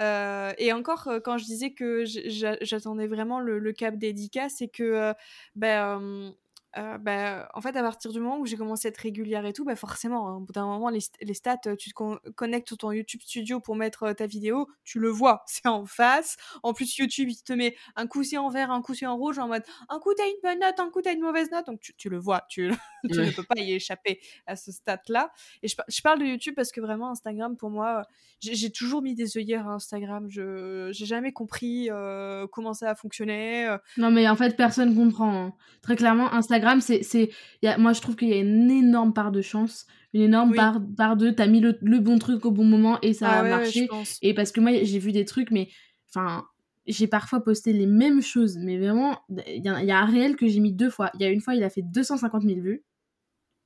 euh, 0.00 0.52
et 0.58 0.72
encore, 0.72 1.08
euh, 1.08 1.20
quand 1.20 1.38
je 1.38 1.44
disais 1.44 1.72
que 1.72 2.04
j'attendais 2.04 3.06
vraiment 3.06 3.38
le, 3.38 3.72
cap 3.72 3.96
dédicat, 3.96 4.48
c'est 4.48 4.68
que 4.68 5.14
ben, 5.54 6.34
euh, 6.78 6.98
bah, 6.98 7.48
en 7.54 7.60
fait, 7.60 7.76
à 7.76 7.82
partir 7.82 8.12
du 8.12 8.20
moment 8.20 8.38
où 8.38 8.46
j'ai 8.46 8.56
commencé 8.56 8.86
à 8.86 8.90
être 8.90 8.98
régulière 8.98 9.44
et 9.44 9.52
tout, 9.52 9.64
bah 9.64 9.74
forcément, 9.74 10.28
hein, 10.28 10.36
au 10.36 10.40
bout 10.40 10.52
d'un 10.52 10.66
moment, 10.66 10.88
les, 10.88 11.00
les, 11.20 11.34
stats, 11.34 11.76
tu 11.76 11.90
te 11.90 12.30
connectes 12.30 12.68
sur 12.68 12.78
ton 12.78 12.92
YouTube 12.92 13.20
Studio 13.22 13.58
pour 13.58 13.74
mettre 13.74 14.12
ta 14.12 14.26
vidéo, 14.26 14.68
tu 14.84 15.00
le 15.00 15.08
vois, 15.08 15.42
c'est 15.46 15.66
en 15.66 15.84
face. 15.84 16.36
En 16.62 16.72
plus, 16.72 16.96
YouTube, 16.96 17.28
il 17.28 17.42
te 17.42 17.52
met 17.52 17.74
un 17.96 18.06
coup 18.06 18.22
c'est 18.22 18.38
en 18.38 18.50
vert, 18.50 18.70
un 18.70 18.82
coup 18.82 18.94
c'est 18.94 19.06
en 19.06 19.16
rouge, 19.16 19.38
en 19.38 19.48
mode 19.48 19.64
un 19.88 19.98
coup 19.98 20.14
t'as 20.16 20.26
une 20.26 20.40
bonne 20.42 20.60
note, 20.60 20.78
un 20.78 20.90
coup 20.90 21.02
t'as 21.02 21.12
une 21.12 21.22
mauvaise 21.22 21.50
note, 21.50 21.66
donc 21.66 21.80
tu, 21.80 21.92
tu 21.96 22.08
le 22.08 22.18
vois, 22.18 22.42
tu, 22.48 22.70
tu 23.10 23.18
ne 23.18 23.30
peux 23.32 23.42
pas 23.42 23.60
y 23.60 23.72
échapper 23.72 24.20
à 24.46 24.54
ce 24.54 24.70
stat-là. 24.70 25.32
Et 25.62 25.68
je, 25.68 25.74
je, 25.88 26.02
parle 26.02 26.20
de 26.20 26.24
YouTube 26.24 26.54
parce 26.54 26.70
que 26.70 26.80
vraiment, 26.80 27.10
Instagram, 27.10 27.56
pour 27.56 27.70
moi, 27.70 28.02
j'ai 28.40 28.70
toujours 28.70 29.02
mis 29.02 29.14
des 29.14 29.36
œillères 29.36 29.68
à 29.68 29.72
Instagram. 29.72 30.28
Je 30.28 30.88
j'ai 30.92 31.06
jamais 31.06 31.32
compris 31.32 31.88
euh, 31.90 32.46
comment 32.50 32.74
ça 32.74 32.90
a 32.90 32.94
fonctionné. 32.94 33.66
Euh. 33.66 33.76
Non, 33.96 34.10
mais 34.10 34.28
en 34.28 34.36
fait, 34.36 34.56
personne 34.56 34.94
comprend. 34.94 35.46
Hein. 35.46 35.54
Très 35.82 35.96
clairement, 35.96 36.32
Instagram 36.32 36.59
c'est, 36.80 37.02
c'est, 37.02 37.30
moi 37.78 37.92
je 37.92 38.00
trouve 38.00 38.16
qu'il 38.16 38.28
y 38.28 38.32
a 38.32 38.38
une 38.38 38.70
énorme 38.70 39.12
part 39.12 39.32
de 39.32 39.42
chance, 39.42 39.86
une 40.12 40.22
énorme 40.22 40.54
part, 40.54 40.80
part 40.96 41.16
de 41.16 41.30
t'as 41.30 41.46
mis 41.46 41.60
le, 41.60 41.98
bon 41.98 42.18
truc 42.18 42.44
au 42.44 42.50
bon 42.50 42.64
moment 42.64 42.98
et 43.02 43.12
ça 43.12 43.28
ah 43.30 43.40
a 43.40 43.42
marché. 43.42 43.88
et 44.22 44.34
parce 44.34 44.52
que 44.52 44.60
moi 44.60 44.72
j'ai 44.82 44.98
vu 44.98 45.12
des 45.12 45.24
trucs, 45.24 45.50
mais 45.50 45.68
enfin, 46.08 46.44
j'ai 46.86 47.06
parfois 47.06 47.42
posté 47.42 47.72
les 47.72 47.86
mêmes 47.86 48.22
choses, 48.22 48.58
mais 48.58 48.78
vraiment, 48.78 49.18
il 49.46 49.62
y, 49.64 49.68
a 49.68 49.98
un 49.98 50.06
réel 50.06 50.36
que 50.36 50.46
j'ai 50.48 50.60
mis 50.60 50.72
deux 50.72 50.90
fois. 50.90 51.10
Il 51.14 51.20
y 51.20 51.24
a 51.24 51.30
une 51.30 51.40
fois, 51.40 51.54
il 51.54 51.62
a 51.62 51.70
fait 51.70 51.82
250 51.82 52.42
000 52.42 52.60
vues, 52.60 52.84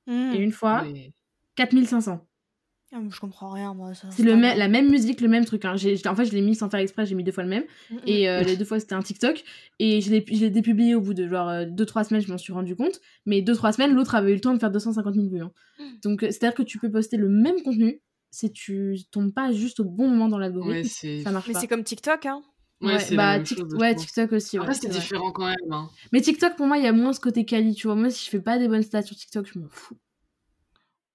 et 0.07 0.11
mmh. 0.11 0.41
une 0.41 0.51
fois, 0.51 0.83
4500. 1.55 2.25
Ah, 2.93 2.99
je 3.09 3.19
comprends 3.19 3.49
rien, 3.49 3.73
moi. 3.73 3.93
C'est 4.11 4.23
le 4.23 4.35
la 4.35 4.67
même 4.67 4.89
musique, 4.89 5.19
le 5.19 5.27
même 5.27 5.45
truc. 5.45 5.65
Hein. 5.65 5.73
en 5.73 6.15
fait, 6.15 6.25
je 6.25 6.31
l'ai 6.33 6.41
mis 6.41 6.55
sans 6.55 6.69
faire 6.69 6.79
exprès, 6.79 7.05
j'ai 7.05 7.15
mis 7.15 7.23
deux 7.23 7.31
fois 7.31 7.43
le 7.43 7.49
même. 7.49 7.63
Mm, 7.89 7.95
mm. 7.95 7.99
Et 8.05 8.29
euh, 8.29 8.41
les 8.41 8.57
deux 8.57 8.65
fois, 8.65 8.79
c'était 8.79 8.93
un 8.93 9.01
TikTok. 9.01 9.43
Et 9.79 10.01
je 10.01 10.11
l'ai 10.11 10.49
dépublié 10.49 10.93
au 10.93 11.01
bout 11.01 11.13
de 11.13 11.27
genre 11.27 11.49
2-3 11.49 11.99
euh, 11.99 12.03
semaines, 12.03 12.21
je 12.21 12.31
m'en 12.31 12.37
suis 12.37 12.53
rendu 12.53 12.75
compte. 12.75 13.01
Mais 13.25 13.41
2-3 13.41 13.73
semaines, 13.73 13.93
l'autre 13.93 14.15
avait 14.15 14.31
eu 14.31 14.35
le 14.35 14.41
temps 14.41 14.53
de 14.53 14.59
faire 14.59 14.71
250 14.71 15.15
000 15.15 15.27
vues. 15.27 15.41
Hein. 15.41 15.51
Mm. 15.79 15.83
Donc, 16.03 16.23
euh, 16.23 16.27
c'est-à-dire 16.27 16.53
que 16.53 16.63
tu 16.63 16.77
peux 16.77 16.91
poster 16.91 17.17
le 17.17 17.27
même 17.27 17.61
contenu 17.63 18.01
si 18.29 18.51
tu 18.51 18.97
tombes 19.11 19.33
pas 19.33 19.51
juste 19.51 19.79
au 19.79 19.85
bon 19.85 20.07
moment 20.07 20.27
dans 20.27 20.37
l'algorithme. 20.37 20.87
ça 21.23 21.31
marche 21.31 21.47
Mais 21.47 21.53
c'est 21.55 21.67
comme 21.67 21.83
TikTok, 21.83 22.25
hein. 22.25 22.43
Ouais, 22.81 22.97
bah, 23.15 23.39
ouais 23.79 23.95
TikTok 23.95 24.33
aussi. 24.33 24.57
Après, 24.57 24.73
c'est 24.73 24.89
différent 24.89 25.31
quand 25.31 25.45
même. 25.45 25.55
Hein. 25.71 25.89
Mais 26.11 26.21
TikTok, 26.21 26.55
pour 26.55 26.67
moi, 26.67 26.77
il 26.77 26.83
y 26.83 26.87
a 26.87 26.91
moins 26.91 27.13
ce 27.13 27.21
côté 27.21 27.45
quali, 27.45 27.73
tu 27.73 27.87
vois. 27.87 27.95
Moi, 27.95 28.09
si 28.09 28.25
je 28.25 28.29
fais 28.29 28.41
pas 28.41 28.59
des 28.59 28.67
bonnes 28.67 28.83
stats 28.83 29.03
sur 29.03 29.15
TikTok, 29.15 29.47
je 29.51 29.59
m'en 29.59 29.69
fous. 29.69 29.97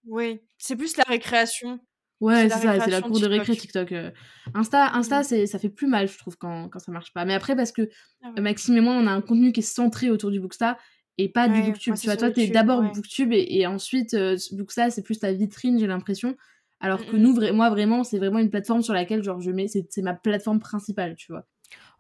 Oui, 0.07 0.41
c'est 0.61 0.77
plus 0.77 0.97
la 0.97 1.05
récréation. 1.05 1.81
Ouais, 2.21 2.51
c'est 2.51 2.59
ça, 2.61 2.81
c'est 2.81 2.91
la 2.91 3.01
cour 3.01 3.19
de 3.19 3.27
récré 3.27 3.57
TikTok. 3.57 3.93
Euh. 3.93 4.11
Insta, 4.55 4.95
Insta 4.95 5.23
mmh. 5.23 5.47
ça 5.47 5.59
fait 5.59 5.71
plus 5.71 5.87
mal, 5.87 6.07
je 6.07 6.19
trouve, 6.19 6.37
quand, 6.37 6.69
quand 6.69 6.79
ça 6.79 6.93
marche 6.93 7.15
pas. 7.15 7.25
Mais 7.25 7.33
après, 7.33 7.57
parce 7.57 7.73
que 7.73 7.89
ah 8.23 8.41
Maxime 8.41 8.77
et 8.77 8.81
moi, 8.81 8.93
on 8.93 9.07
a 9.07 9.11
un 9.11 9.23
contenu 9.23 9.53
qui 9.53 9.61
est 9.61 9.65
centré 9.65 10.11
autour 10.11 10.31
du 10.31 10.39
Booksta 10.39 10.77
et 11.17 11.31
pas 11.31 11.49
du 11.49 11.63
Booktube. 11.63 11.95
tu 11.95 12.07
vois, 12.07 12.17
toi, 12.17 12.31
t'es 12.31 12.49
d'abord 12.49 12.83
Booktube 12.83 13.33
et, 13.33 13.67
ensuite 13.67 14.13
euh, 14.13 14.37
Booksta, 14.53 14.91
c'est 14.91 15.03
plus 15.03 15.19
ta 15.19 15.33
vitrine, 15.33 15.79
j'ai 15.79 15.87
l'impression. 15.87 16.37
Alors 16.79 17.05
que 17.07 17.17
mmh, 17.17 17.21
nous, 17.21 17.33
mmh. 17.33 17.53
moi, 17.53 17.71
vraiment, 17.71 18.05
c'est 18.05 18.19
vraiment 18.19 18.39
une 18.39 18.51
plateforme 18.51 18.83
sur 18.83 18.93
laquelle 18.93 19.23
genre, 19.23 19.41
je 19.41 19.51
mets, 19.51 19.69
c'est 19.69 20.03
ma 20.03 20.15
plateforme 20.15 20.61
principale, 20.61 21.17
tu 21.17 21.33
vois. 21.33 21.47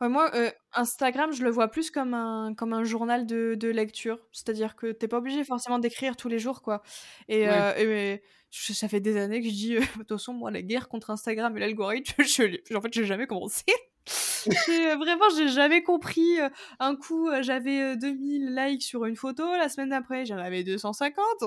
Ouais, 0.00 0.08
moi, 0.08 0.30
euh, 0.34 0.50
Instagram, 0.72 1.30
je 1.32 1.42
le 1.44 1.50
vois 1.50 1.68
plus 1.68 1.90
comme 1.90 2.14
un, 2.14 2.54
comme 2.54 2.72
un 2.72 2.84
journal 2.84 3.26
de, 3.26 3.54
de 3.54 3.68
lecture. 3.68 4.18
C'est-à-dire 4.32 4.74
que 4.74 4.92
t'es 4.92 5.08
pas 5.08 5.18
obligé 5.18 5.44
forcément 5.44 5.78
d'écrire 5.78 6.16
tous 6.16 6.28
les 6.28 6.38
jours, 6.38 6.62
quoi. 6.62 6.82
Et, 7.28 7.46
euh, 7.48 8.16
ça 8.50 8.88
fait 8.88 9.00
des 9.00 9.18
années 9.18 9.42
que 9.42 9.48
je 9.48 9.54
dis, 9.54 9.76
euh, 9.76 9.80
attention, 10.00 10.32
moi, 10.32 10.50
la 10.50 10.62
guerre 10.62 10.88
contre 10.88 11.10
Instagram 11.10 11.54
et 11.56 11.60
l'algorithme, 11.60 12.14
je, 12.22 12.74
en 12.74 12.80
fait, 12.80 12.92
j'ai 12.92 13.04
jamais 13.04 13.26
commencé. 13.26 13.64
vraiment, 14.46 15.28
j'ai 15.36 15.48
jamais 15.48 15.82
compris. 15.82 16.38
Un 16.78 16.96
coup, 16.96 17.28
j'avais 17.42 17.94
2000 17.96 18.54
likes 18.54 18.82
sur 18.82 19.04
une 19.04 19.16
photo, 19.16 19.44
la 19.56 19.68
semaine 19.68 19.90
d'après, 19.90 20.24
j'en 20.24 20.38
avais 20.38 20.64
250 20.64 21.42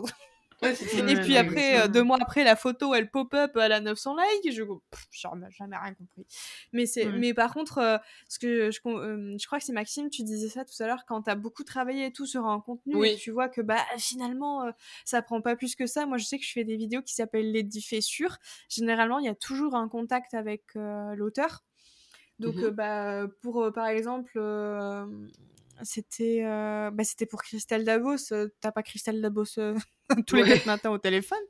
et 0.64 1.16
puis 1.22 1.38
après, 1.38 1.82
euh, 1.82 1.88
deux 1.88 2.03
mois 2.03 2.18
après, 2.20 2.43
la 2.43 2.55
photo, 2.55 2.93
elle 2.93 3.09
pop-up, 3.09 3.51
elle 3.55 3.72
a 3.72 3.80
900 3.80 4.16
likes. 4.16 4.53
Je 4.53 4.64
n'ai 4.64 5.51
jamais 5.51 5.78
rien 5.78 5.93
compris. 5.93 6.26
Mais, 6.72 6.86
c'est, 6.86 7.05
mais 7.05 7.34
par 7.34 7.53
contre, 7.53 7.78
euh, 7.80 7.97
ce 8.30 8.39
que 8.39 8.72
je, 8.72 8.80
euh, 8.86 9.36
je 9.39 9.45
crois 9.45 9.59
que 9.59 9.66
c'est 9.66 9.74
Maxime, 9.74 10.09
tu 10.09 10.24
disais 10.24 10.49
ça 10.49 10.66
tout 10.66 10.82
à 10.82 10.88
l'heure, 10.88 11.05
quand 11.07 11.24
tu 11.24 11.30
as 11.30 11.36
beaucoup 11.36 11.64
travaillé 11.64 12.07
et 12.07 12.11
tout 12.11 12.26
sur 12.26 12.45
un 12.45 12.59
contenu, 12.59 13.05
et 13.05 13.16
tu 13.16 13.32
vois 13.32 13.49
que 13.49 13.61
bah, 13.61 13.84
finalement, 13.97 14.72
ça 15.05 15.22
prend 15.22 15.41
pas 15.41 15.55
plus 15.55 15.76
que 15.76 15.86
ça. 15.86 16.05
Moi, 16.05 16.18
je 16.18 16.26
sais 16.26 16.38
que 16.38 16.45
je 16.45 16.51
fais 16.51 16.64
des 16.64 16.78
vidéos 16.78 17.01
qui 17.01 17.14
s'appellent 17.14 17.51
les 17.51 17.64
diffessures. 17.64 18.38
Généralement, 18.70 19.20
il 19.20 19.26
y 19.26 19.30
a 19.30 19.36
toujours 19.36 19.76
un 19.76 19.88
contact 19.88 20.34
avec 20.34 20.64
l'auteur. 20.76 21.64
Donc, 22.39 22.55
mmh 22.55 22.70
bah, 22.70 23.28
pour, 23.41 23.72
par 23.74 23.88
exemple 23.88 24.39
c'était 25.82 26.43
bah, 26.43 27.03
c'était 27.03 27.26
pour 27.26 27.41
Christelle 27.41 27.84
Dabos. 27.84 28.17
T'as 28.61 28.71
pas 28.71 28.84
Christelle 28.84 29.21
Dabos 29.21 29.45
tous 30.28 30.36
les 30.36 30.43
quatre 30.43 30.65
matins 30.65 30.91
au 30.91 30.97
téléphone. 30.97 31.41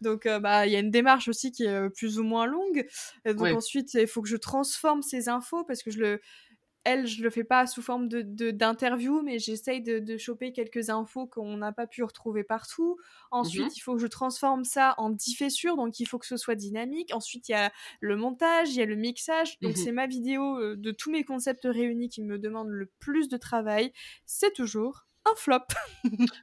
Donc, 0.00 0.28
bah, 0.40 0.66
il 0.66 0.72
y 0.72 0.76
a 0.76 0.80
une 0.80 0.90
démarche 0.90 1.28
aussi 1.28 1.52
qui 1.52 1.64
est 1.64 1.90
plus 1.90 2.18
ou 2.18 2.24
moins 2.24 2.46
longue. 2.46 2.86
donc, 3.24 3.48
ensuite, 3.48 3.94
il 3.94 4.06
faut 4.06 4.22
que 4.22 4.28
je 4.28 4.36
transforme 4.36 5.02
ces 5.02 5.28
infos 5.28 5.64
parce 5.64 5.82
que 5.82 5.90
je 5.90 5.98
le, 5.98 6.20
elle, 6.84 7.06
je 7.06 7.22
le 7.22 7.30
fais 7.30 7.44
pas 7.44 7.66
sous 7.66 7.82
forme 7.82 8.08
de 8.08 8.22
d'interview, 8.50 9.22
mais 9.22 9.38
j'essaye 9.38 9.82
de, 9.82 9.98
de, 9.98 10.16
choper 10.16 10.52
quelques 10.52 10.90
infos 10.90 11.26
qu'on 11.26 11.56
n'a 11.56 11.72
pas 11.72 11.86
pu 11.86 12.02
retrouver 12.02 12.44
partout. 12.44 12.96
Ensuite, 13.30 13.66
mmh 13.66 13.76
il 13.76 13.80
faut 13.80 13.94
que 13.94 14.00
je 14.00 14.06
transforme 14.06 14.64
ça 14.64 14.94
en 14.98 15.10
diffessure, 15.10 15.76
donc 15.76 16.00
il 16.00 16.06
faut 16.06 16.18
que 16.18 16.26
ce 16.26 16.36
soit 16.36 16.54
dynamique. 16.54 17.14
Ensuite, 17.14 17.48
il 17.48 17.52
y 17.52 17.54
a 17.54 17.72
le 18.00 18.16
montage, 18.16 18.70
il 18.70 18.76
y 18.76 18.82
a 18.82 18.86
le 18.86 18.96
mixage. 18.96 19.58
Donc, 19.60 19.72
mmh 19.72 19.76
c'est 19.76 19.92
ma 19.92 20.06
vidéo 20.06 20.58
euh, 20.58 20.76
de 20.76 20.90
tous 20.90 21.10
mes 21.10 21.24
concepts 21.24 21.64
réunis 21.64 22.08
qui 22.08 22.22
me 22.22 22.38
demande 22.38 22.68
le 22.68 22.90
plus 22.98 23.28
de 23.28 23.36
travail. 23.36 23.92
C'est 24.26 24.52
toujours 24.52 25.06
un 25.24 25.34
flop. 25.36 25.58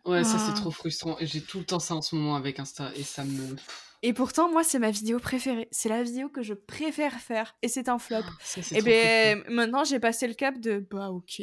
ouais, 0.05 0.23
ça 0.23 0.37
c'est 0.39 0.51
ah. 0.51 0.55
trop 0.55 0.71
frustrant. 0.71 1.17
Et 1.19 1.25
j'ai 1.25 1.41
tout 1.41 1.59
le 1.59 1.65
temps 1.65 1.79
ça 1.79 1.95
en 1.95 2.01
ce 2.01 2.15
moment 2.15 2.35
avec 2.35 2.59
Insta 2.59 2.91
et 2.95 3.03
ça 3.03 3.23
me. 3.23 3.55
Et 4.02 4.14
pourtant, 4.14 4.50
moi, 4.50 4.64
c'est 4.64 4.80
ma 4.80 4.91
vidéo 4.91 5.20
préférée. 5.20 5.68
C'est 5.72 5.89
la 5.89 6.04
vidéo 6.04 6.30
que 6.30 6.41
je 6.41 6.54
préfère 6.54 7.14
faire. 7.14 7.56
Et 7.62 7.68
c'est 7.68 7.89
un 7.89 8.00
flop. 8.00 8.18
et 8.56 8.62
eh 8.72 8.82
ben 8.82 9.43
maintenant, 9.50 9.84
j'ai 9.84 10.00
passé 10.00 10.28
le 10.28 10.34
cap 10.34 10.60
de 10.60 10.86
bah, 10.89 11.10
ok, 11.10 11.41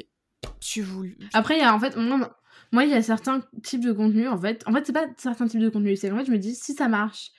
tu 0.60 0.82
voulais. 0.82 1.16
Après, 1.34 1.56
il 1.56 1.60
y 1.60 1.64
a 1.64 1.74
en 1.74 1.78
fait, 1.78 1.96
moi, 1.96 2.38
moi, 2.72 2.84
il 2.84 2.90
y 2.90 2.94
a 2.94 3.02
certains 3.02 3.42
types 3.62 3.84
de 3.84 3.92
contenus. 3.92 4.28
En 4.28 4.40
fait, 4.40 4.62
en 4.66 4.72
fait 4.72 4.86
c'est 4.86 4.92
pas 4.92 5.06
certains 5.16 5.46
types 5.46 5.60
de 5.60 5.68
contenus. 5.68 6.00
C'est 6.00 6.10
qu'en 6.10 6.18
fait, 6.18 6.26
je 6.26 6.32
me 6.32 6.38
dis, 6.38 6.54
si 6.54 6.74
ça 6.74 6.88
marche, 6.88 7.30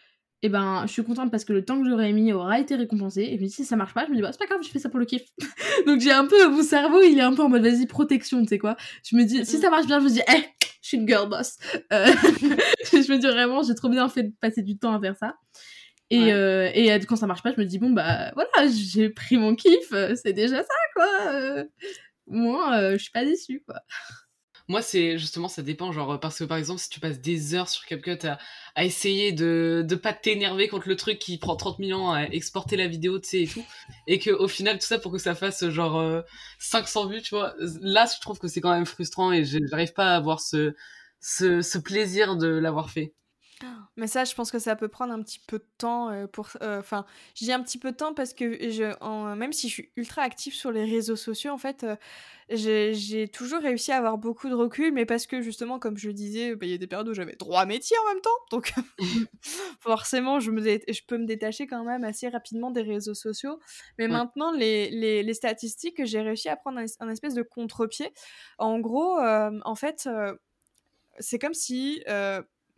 et 0.47 0.49
eh 0.49 0.53
ben 0.53 0.85
je 0.87 0.93
suis 0.93 1.03
contente 1.03 1.29
parce 1.29 1.43
que 1.43 1.51
le 1.51 1.65
temps 1.65 1.77
que 1.81 1.89
j'aurais 1.89 2.13
mis 2.13 2.31
aura 2.31 2.57
été 2.57 2.75
récompensé. 2.75 3.23
Et 3.23 3.35
puis 3.35 3.49
si 3.49 3.65
ça 3.65 3.75
marche 3.75 3.93
pas 3.93 4.05
je 4.05 4.11
me 4.11 4.15
dis 4.15 4.21
bah 4.21 4.31
c'est 4.31 4.39
pas 4.39 4.45
grave 4.45 4.61
je 4.63 4.69
fais 4.69 4.79
ça 4.79 4.87
pour 4.87 4.97
le 4.97 5.03
kiff. 5.05 5.23
Donc 5.85 5.99
j'ai 5.99 6.13
un 6.13 6.25
peu 6.25 6.47
mon 6.47 6.63
cerveau 6.63 7.01
il 7.01 7.17
est 7.17 7.21
un 7.21 7.33
peu 7.33 7.41
en 7.41 7.49
mode 7.49 7.63
vas-y 7.63 7.85
protection 7.85 8.41
tu 8.43 8.47
sais 8.47 8.57
quoi. 8.57 8.77
Je 9.03 9.17
me 9.17 9.25
dis 9.25 9.45
si 9.45 9.57
mm. 9.57 9.59
ça 9.59 9.69
marche 9.69 9.87
bien 9.87 9.99
je 9.99 10.05
me 10.05 10.09
dis 10.09 10.21
eh 10.25 10.43
je 10.81 10.87
suis 10.87 10.97
une 10.97 11.05
girl 11.05 11.27
boss. 11.27 11.57
Euh, 11.91 12.05
je 12.93 13.11
me 13.11 13.17
dis 13.17 13.27
vraiment 13.27 13.61
j'ai 13.61 13.75
trop 13.75 13.89
bien 13.89 14.07
fait 14.07 14.23
de 14.23 14.33
passer 14.39 14.61
du 14.61 14.77
temps 14.77 14.93
à 14.93 15.01
faire 15.01 15.17
ça. 15.17 15.35
Et, 16.09 16.31
euh, 16.31 16.71
et 16.73 16.93
euh, 16.93 16.99
quand 17.05 17.17
ça 17.17 17.27
marche 17.27 17.43
pas 17.43 17.51
je 17.51 17.59
me 17.59 17.65
dis 17.65 17.77
bon 17.77 17.89
bah 17.89 18.31
voilà 18.33 18.71
j'ai 18.71 19.09
pris 19.09 19.35
mon 19.35 19.53
kiff 19.53 19.89
c'est 20.15 20.31
déjà 20.31 20.63
ça 20.63 20.75
quoi. 20.95 21.65
Moi 22.27 22.91
je 22.93 22.97
suis 22.97 23.11
pas 23.11 23.25
déçue 23.25 23.63
quoi 23.67 23.81
moi, 24.68 24.82
c'est 24.82 25.18
justement, 25.18 25.47
ça 25.47 25.61
dépend. 25.61 25.91
Genre, 25.91 26.20
parce 26.20 26.39
que 26.39 26.43
par 26.43 26.57
exemple, 26.57 26.80
si 26.80 26.89
tu 26.89 26.99
passes 26.99 27.20
des 27.20 27.55
heures 27.55 27.70
sur 27.70 27.86
CapCut 27.86 28.20
à, 28.76 28.84
essayer 28.84 29.32
de, 29.32 29.84
de 29.88 29.95
pas 29.95 30.13
t'énerver 30.13 30.68
contre 30.68 30.89
le 30.89 30.95
truc 30.95 31.20
qui 31.20 31.38
prend 31.38 31.55
30 31.55 31.78
000 31.80 31.99
ans 31.99 32.11
à 32.11 32.24
exporter 32.24 32.76
la 32.78 32.88
vidéo, 32.88 33.20
tu 33.20 33.30
sais, 33.30 33.41
et 33.43 33.47
tout, 33.47 33.63
et 34.07 34.20
que 34.20 34.32
au 34.32 34.47
final, 34.47 34.78
tout 34.78 34.86
ça 34.86 34.99
pour 34.99 35.11
que 35.11 35.18
ça 35.18 35.36
fasse 35.36 35.68
genre 35.70 36.24
500 36.59 37.05
euh, 37.05 37.09
vues, 37.09 37.22
tu 37.22 37.36
vois, 37.36 37.53
là, 37.82 38.05
je 38.13 38.20
trouve 38.22 38.39
que 38.39 38.47
c'est 38.47 38.61
quand 38.61 38.74
même 38.74 38.86
frustrant 38.86 39.32
et 39.32 39.45
j'arrive 39.45 39.93
pas 39.93 40.13
à 40.13 40.15
avoir 40.15 40.41
ce, 40.41 40.74
ce 41.20 41.78
plaisir 41.78 42.36
de 42.36 42.47
l'avoir 42.47 42.89
fait. 42.89 43.13
Mais 43.95 44.07
ça, 44.07 44.23
je 44.25 44.35
pense 44.35 44.51
que 44.51 44.59
ça 44.59 44.75
peut 44.75 44.87
prendre 44.87 45.13
un 45.13 45.21
petit 45.21 45.39
peu 45.39 45.57
de 45.57 45.65
temps 45.77 46.09
euh, 46.09 46.27
pour. 46.27 46.49
Euh, 46.61 46.79
enfin, 46.79 47.05
j'ai 47.33 47.51
un 47.53 47.61
petit 47.63 47.79
peu 47.79 47.91
de 47.91 47.97
temps 47.97 48.13
parce 48.13 48.33
que 48.33 48.69
je, 48.69 48.95
en, 49.01 49.35
même 49.35 49.53
si 49.53 49.69
je 49.69 49.73
suis 49.73 49.91
ultra 49.95 50.21
active 50.21 50.53
sur 50.53 50.71
les 50.71 50.85
réseaux 50.85 51.15
sociaux, 51.15 51.51
en 51.51 51.57
fait, 51.57 51.83
euh, 51.83 51.95
j'ai 52.49 53.27
toujours 53.27 53.59
réussi 53.61 53.91
à 53.91 53.97
avoir 53.97 54.17
beaucoup 54.19 54.49
de 54.49 54.53
recul, 54.53 54.93
mais 54.93 55.05
parce 55.05 55.25
que 55.25 55.41
justement, 55.41 55.79
comme 55.79 55.97
je 55.97 56.07
le 56.07 56.13
disais, 56.13 56.55
bah, 56.55 56.67
il 56.67 56.71
y 56.71 56.75
a 56.75 56.77
des 56.77 56.85
périodes 56.85 57.09
où 57.09 57.13
j'avais 57.13 57.35
trois 57.35 57.65
métiers 57.65 57.97
en 58.05 58.13
même 58.13 58.21
temps, 58.21 58.29
donc 58.51 58.73
forcément, 59.79 60.39
je, 60.39 60.51
me 60.51 60.61
je 60.61 61.01
peux 61.07 61.17
me 61.17 61.25
détacher 61.25 61.65
quand 61.65 61.83
même 61.83 62.03
assez 62.03 62.29
rapidement 62.29 62.69
des 62.69 62.83
réseaux 62.83 63.15
sociaux. 63.15 63.59
Mais 63.97 64.07
maintenant, 64.07 64.51
les, 64.51 64.91
les, 64.91 65.23
les, 65.23 65.33
statistiques, 65.33 66.05
j'ai 66.05 66.21
réussi 66.21 66.49
à 66.49 66.55
prendre 66.55 66.79
un, 66.79 66.85
un, 66.99 67.09
espèce 67.09 67.33
de 67.33 67.41
contre-pied. 67.41 68.13
En 68.59 68.79
gros, 68.79 69.17
en 69.19 69.75
fait, 69.75 70.07
c'est 71.19 71.39
comme 71.39 71.55
si 71.55 72.03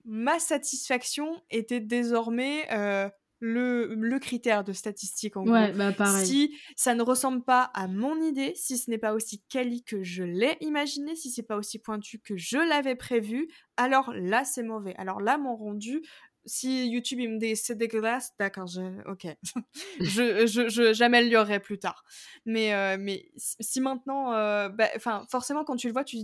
ma 0.06 0.40
satisfaction 0.40 1.42
était 1.50 1.80
désormais 1.80 2.68
euh, 2.72 3.10
le, 3.40 3.94
le, 3.96 4.20
critère 4.20 4.64
de 4.64 4.74
statistique 4.74 5.38
en 5.38 5.48
ouais, 5.48 5.72
Bah 5.72 5.94
pareil. 5.94 6.26
Si 6.26 6.58
ça 6.76 6.94
ne 6.94 7.02
ressemble 7.02 7.44
pas 7.44 7.64
à 7.74 7.88
mon 7.88 8.22
idée, 8.22 8.54
si 8.56 8.78
ce 8.78 8.90
n'est 8.90 8.98
pas 8.98 9.14
aussi 9.14 9.42
quali 9.50 9.84
que 9.84 10.04
je 10.04 10.24
l'ai 10.24 10.58
imaginé, 10.60 11.16
si 11.16 11.32
c'est 11.32 11.44
pas 11.44 11.56
aussi 11.56 11.80
pointu 11.80 12.20
que 12.20 12.36
je 12.36 12.58
l'avais 12.58 12.96
prévu, 12.96 13.48
alors 13.78 14.12
là 14.14 14.44
c'est 14.44 14.64
mauvais. 14.64 14.94
Alors 14.98 15.22
là 15.22 15.38
mon 15.38 15.56
rendu, 15.56 16.02
si 16.46 16.90
YouTube 16.90 17.20
il 17.20 17.30
me 17.30 17.38
dit 17.38 17.56
c'est 17.56 17.76
dégueulasse, 17.76 18.34
d'accord, 18.40 18.68
je, 18.68 18.82
ok, 19.10 19.28
je, 20.00 20.46
je, 20.48 20.94
j'améliorerai 20.94 21.60
plus 21.60 21.80
tard. 21.80 22.04
Mais, 22.46 22.74
euh, 22.74 22.98
mais 23.00 23.32
si 23.36 23.82
maintenant, 23.82 24.34
euh, 24.34 24.70
bah, 24.70 24.90
forcément 25.30 25.64
quand 25.64 25.76
tu 25.76 25.88
le 25.88 25.94
vois, 25.94 26.04
tu, 26.04 26.20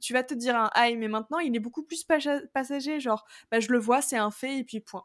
tu, 0.00 0.12
vas 0.12 0.22
te 0.22 0.34
dire 0.34 0.56
un 0.56 0.70
aïe, 0.74 0.96
mais 0.96 1.08
maintenant 1.08 1.38
il 1.38 1.54
est 1.54 1.60
beaucoup 1.60 1.82
plus 1.82 2.04
passager, 2.52 3.00
genre, 3.00 3.26
bah, 3.50 3.60
je 3.60 3.70
le 3.70 3.78
vois, 3.78 4.02
c'est 4.02 4.16
un 4.16 4.30
fait 4.30 4.58
et 4.58 4.64
puis 4.64 4.80
point. 4.80 5.04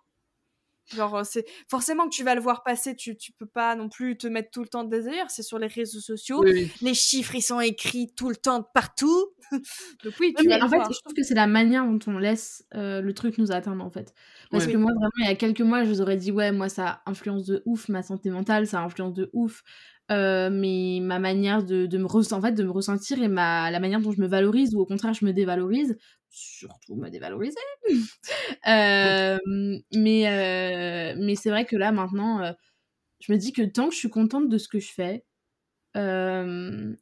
Genre, 0.93 1.25
c'est 1.25 1.45
forcément 1.69 2.09
que 2.09 2.13
tu 2.13 2.23
vas 2.23 2.35
le 2.35 2.41
voir 2.41 2.63
passer, 2.63 2.95
tu, 2.95 3.15
tu 3.15 3.31
peux 3.31 3.45
pas 3.45 3.75
non 3.75 3.89
plus 3.89 4.17
te 4.17 4.27
mettre 4.27 4.51
tout 4.51 4.61
le 4.61 4.67
temps 4.67 4.83
désir, 4.83 5.25
c'est 5.29 5.43
sur 5.43 5.57
les 5.57 5.67
réseaux 5.67 5.99
sociaux. 5.99 6.43
Les 6.81 6.93
chiffres, 6.93 7.35
ils 7.35 7.41
sont 7.41 7.59
écrits 7.59 8.13
tout 8.15 8.29
le 8.29 8.35
temps, 8.35 8.63
partout. 8.73 9.29
Donc 10.03 10.13
oui, 10.19 10.33
tu 10.37 10.51
en 10.51 10.69
fait, 10.69 10.77
je 10.77 10.99
trouve 10.99 11.13
que 11.15 11.23
c'est 11.23 11.35
la 11.35 11.47
manière 11.47 11.85
dont 11.85 11.99
on 12.07 12.17
laisse 12.17 12.65
euh, 12.75 13.01
le 13.01 13.13
truc 13.13 13.37
nous 13.37 13.51
atteindre, 13.51 13.83
en 13.83 13.89
fait. 13.89 14.13
Parce 14.51 14.67
que 14.67 14.77
moi, 14.77 14.91
vraiment, 14.93 15.11
il 15.19 15.25
y 15.25 15.29
a 15.31 15.35
quelques 15.35 15.61
mois, 15.61 15.83
je 15.83 15.89
vous 15.89 16.01
aurais 16.01 16.17
dit, 16.17 16.31
ouais, 16.31 16.51
moi, 16.51 16.69
ça 16.69 17.01
influence 17.05 17.45
de 17.45 17.63
ouf 17.65 17.87
ma 17.89 18.03
santé 18.03 18.29
mentale, 18.29 18.67
ça 18.67 18.81
influence 18.81 19.13
de 19.13 19.29
ouf 19.33 19.63
euh, 20.11 20.49
mais 20.51 20.99
ma 21.01 21.17
manière 21.17 21.63
de, 21.63 21.85
de 21.85 21.97
me 21.97 22.05
en 22.05 22.41
fait, 22.41 22.51
de 22.51 22.63
me 22.63 22.71
ressentir 22.71 23.21
et 23.21 23.29
ma, 23.29 23.71
la 23.71 23.79
manière 23.79 24.01
dont 24.01 24.11
je 24.11 24.19
me 24.19 24.27
valorise 24.27 24.75
ou 24.75 24.81
au 24.81 24.85
contraire 24.85 25.13
je 25.13 25.25
me 25.25 25.31
dévalorise 25.31 25.97
surtout 26.33 26.95
me 26.95 27.09
dévaloriser 27.09 27.55
euh, 28.67 29.37
mais 29.93 30.27
euh, 30.27 31.15
mais 31.19 31.35
c'est 31.35 31.49
vrai 31.49 31.65
que 31.65 31.75
là 31.75 31.91
maintenant 31.91 32.53
je 33.19 33.31
me 33.31 33.37
dis 33.37 33.53
que 33.53 33.61
tant 33.61 33.87
que 33.89 33.93
je 33.93 33.99
suis 33.99 34.09
contente 34.09 34.49
de 34.49 34.57
ce 34.57 34.67
que 34.67 34.79
je 34.79 34.91
fais 34.91 35.25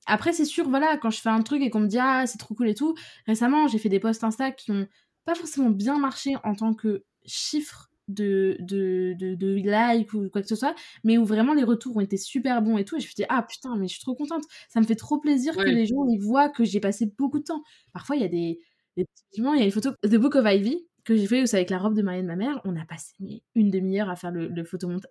après 0.06 0.34
c'est 0.34 0.46
sûr 0.46 0.70
voilà 0.70 0.98
quand 0.98 1.10
je 1.10 1.22
fais 1.22 1.30
un 1.30 1.42
truc 1.42 1.62
et 1.62 1.70
qu'on 1.70 1.80
me 1.82 1.88
dit 1.88 2.00
ah 2.00 2.26
c'est 2.28 2.38
trop 2.38 2.56
cool 2.56 2.70
et 2.70 2.76
tout 2.76 2.96
récemment 3.26 3.68
j'ai 3.68 3.78
fait 3.80 3.90
des 3.90 4.00
posts 4.00 4.24
insta 4.24 4.52
qui 4.52 4.72
ont 4.72 4.88
pas 5.26 5.36
forcément 5.36 5.70
bien 5.70 5.98
marché 6.00 6.36
en 6.44 6.56
tant 6.56 6.74
que 6.74 7.04
chiffres 7.26 7.90
de, 8.08 8.58
de, 8.60 9.14
de, 9.18 9.36
de 9.36 9.62
like 9.70 10.14
ou 10.14 10.30
quoi 10.30 10.42
que 10.42 10.48
ce 10.48 10.56
soit, 10.56 10.76
mais 11.04 11.18
où 11.18 11.26
vraiment 11.26 11.54
les 11.54 11.64
retours 11.64 11.96
ont 11.98 12.02
été 12.02 12.18
super 12.18 12.62
bons 12.62 12.78
et 12.78 12.86
tout. 12.86 12.98
Et 12.98 13.00
je 13.00 13.08
me 13.08 13.14
dit, 13.14 13.24
ah 13.30 13.44
putain, 13.44 13.76
mais 13.78 13.88
je 13.88 13.94
suis 13.94 14.02
trop 14.02 14.16
contente. 14.16 14.44
Ça 14.70 14.82
me 14.82 14.86
fait 14.86 14.96
trop 14.96 15.20
plaisir 15.20 15.56
que 15.58 15.70
les 15.70 15.86
gens 15.86 16.06
ils 16.10 16.20
voient 16.20 16.50
que 16.50 16.64
j'ai 16.64 16.80
passé 16.80 17.14
beaucoup 17.18 17.40
de 17.40 17.46
temps. 17.46 17.64
Parfois, 17.94 18.16
il 18.16 18.22
y 18.22 18.26
a 18.26 18.28
des. 18.28 18.60
Effectivement, 18.98 19.54
il 19.54 19.60
y 19.60 19.64
a 19.64 19.66
une 19.66 19.72
photo 19.72 19.92
de 20.04 20.18
Book 20.18 20.36
of 20.36 20.46
Ivy 20.46 20.86
que 21.04 21.16
j'ai 21.16 21.28
fait 21.28 21.54
avec 21.54 21.70
la 21.70 21.80
robe 21.80 21.96
de 21.96 22.02
Marie 22.02 22.22
de 22.22 22.28
ma 22.28 22.36
mère. 22.36 22.62
On 22.66 22.76
a 22.76 22.86
passé 22.86 23.44
une 23.56 23.72
demi-heure 23.72 24.10
à 24.10 24.16
faire 24.16 24.32
le, 24.32 24.48
le, 24.48 24.64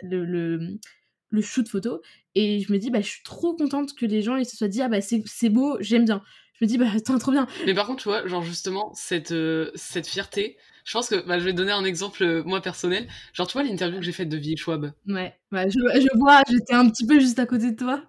le, 0.02 0.24
le, 0.24 0.78
le 1.30 1.42
shoot 1.42 1.68
photo. 1.68 2.02
Et 2.34 2.60
je 2.60 2.72
me 2.72 2.78
dis, 2.78 2.90
bah, 2.90 3.00
je 3.00 3.08
suis 3.08 3.22
trop 3.22 3.54
contente 3.54 3.94
que 3.94 4.06
les 4.06 4.22
gens 4.22 4.36
ils 4.36 4.46
se 4.46 4.56
soient 4.56 4.68
dit, 4.68 4.82
ah 4.82 4.88
bah, 4.88 5.00
c'est 5.00 5.48
beau, 5.48 5.76
j'aime 5.80 6.04
bien. 6.04 6.22
Je 6.54 6.64
me 6.64 6.68
dis, 6.68 6.78
bah, 6.78 6.86
attends, 6.94 7.18
trop 7.18 7.32
bien. 7.32 7.46
Mais 7.66 7.74
par 7.74 7.86
contre, 7.86 8.02
tu 8.02 8.08
vois, 8.08 8.26
genre, 8.26 8.42
justement, 8.42 8.92
cette, 8.94 9.32
euh, 9.32 9.70
cette 9.74 10.06
fierté, 10.06 10.58
je 10.84 10.92
pense 10.92 11.08
que 11.08 11.26
bah, 11.26 11.38
je 11.38 11.44
vais 11.44 11.52
donner 11.52 11.72
un 11.72 11.84
exemple, 11.84 12.22
euh, 12.22 12.42
moi, 12.44 12.60
personnel. 12.60 13.08
Genre, 13.32 13.46
tu 13.46 13.54
vois 13.54 13.62
l'interview 13.62 13.98
que 13.98 14.04
j'ai 14.04 14.12
faite 14.12 14.28
de 14.28 14.36
Vie 14.36 14.56
Schwab 14.56 14.92
Ouais, 15.06 15.34
bah, 15.50 15.68
je, 15.68 15.78
je 15.78 16.18
vois, 16.18 16.42
j'étais 16.50 16.74
un 16.74 16.88
petit 16.90 17.06
peu 17.06 17.18
juste 17.18 17.38
à 17.38 17.46
côté 17.46 17.70
de 17.70 17.76
toi. 17.76 18.02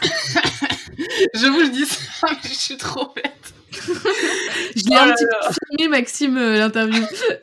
je 1.34 1.46
vous 1.46 1.60
le 1.60 1.70
dis 1.70 1.84
ça, 1.86 2.28
mais 2.30 2.48
je 2.48 2.54
suis 2.54 2.76
trop 2.76 3.12
bête. 3.14 3.54
Je 3.80 4.88
l'ai 4.88 4.96
oh 4.96 5.00
un 5.00 5.12
petit 5.12 5.24
peu 5.24 5.54
filmé, 5.76 5.88
Maxime, 5.88 6.36
euh, 6.36 6.58
l'interview. 6.58 7.02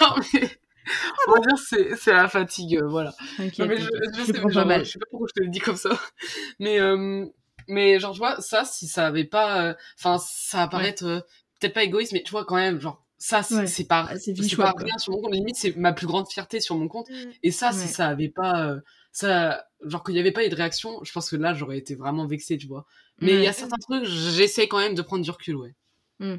non, 0.00 0.16
mais 0.32 0.50
on 1.28 1.32
va 1.32 1.40
dire 1.40 1.58
c'est 1.98 2.12
la 2.12 2.28
fatigue, 2.28 2.76
euh, 2.76 2.88
voilà. 2.88 3.14
mais 3.38 3.50
je, 3.50 3.58
je, 3.58 4.24
sais, 4.24 4.32
pas 4.32 4.84
sais 4.84 4.98
pas 4.98 5.06
pourquoi 5.10 5.28
je 5.28 5.40
te 5.40 5.44
le 5.44 5.50
dis 5.50 5.58
comme 5.58 5.76
ça, 5.76 5.90
mais 6.58 6.80
euh, 6.80 7.26
mais 7.68 7.98
genre 8.00 8.12
tu 8.12 8.18
vois 8.18 8.40
ça 8.40 8.64
si 8.64 8.86
ça 8.86 9.06
avait 9.06 9.24
pas, 9.24 9.64
euh, 9.64 9.74
enfin 9.98 10.18
ça 10.18 10.58
va 10.58 10.68
paraître 10.68 11.04
peut-être 11.60 11.74
pas 11.74 11.84
égoïste, 11.84 12.12
mais 12.12 12.22
tu 12.22 12.30
vois 12.30 12.44
quand 12.44 12.56
même 12.56 12.80
genre 12.80 13.04
ça 13.18 13.42
c'est 13.42 13.84
pas 13.84 14.08
ah, 14.10 14.18
c'est 14.18 14.34
pas 14.56 14.74
rien 14.76 14.98
sur 14.98 15.12
mon 15.12 15.20
compte, 15.20 15.34
limite 15.34 15.56
c'est 15.56 15.76
ma 15.76 15.92
plus 15.92 16.06
grande 16.06 16.28
fierté 16.28 16.60
sur 16.60 16.76
mon 16.76 16.88
compte, 16.88 17.08
mm. 17.10 17.30
et 17.42 17.50
ça 17.50 17.72
si 17.72 17.88
ça 17.88 18.08
avait 18.08 18.30
pas 18.30 18.76
ça 19.12 19.64
genre 19.84 20.02
qu'il 20.04 20.14
y 20.14 20.20
avait 20.20 20.32
pas 20.32 20.44
eu 20.44 20.48
de 20.48 20.54
réaction, 20.54 21.00
je 21.02 21.12
pense 21.12 21.30
que 21.30 21.36
là 21.36 21.54
j'aurais 21.54 21.78
été 21.78 21.94
vraiment 21.94 22.26
vexée, 22.26 22.56
tu 22.56 22.66
vois. 22.66 22.86
Mais 23.20 23.34
il 23.34 23.42
y 23.42 23.46
a 23.46 23.52
certains 23.52 23.76
trucs, 23.78 24.04
j'essaie 24.04 24.68
quand 24.68 24.78
même 24.78 24.94
de 24.94 25.02
prendre 25.02 25.24
du 25.24 25.30
recul, 25.30 25.56
ouais. 25.56 25.74
Mm. 26.20 26.36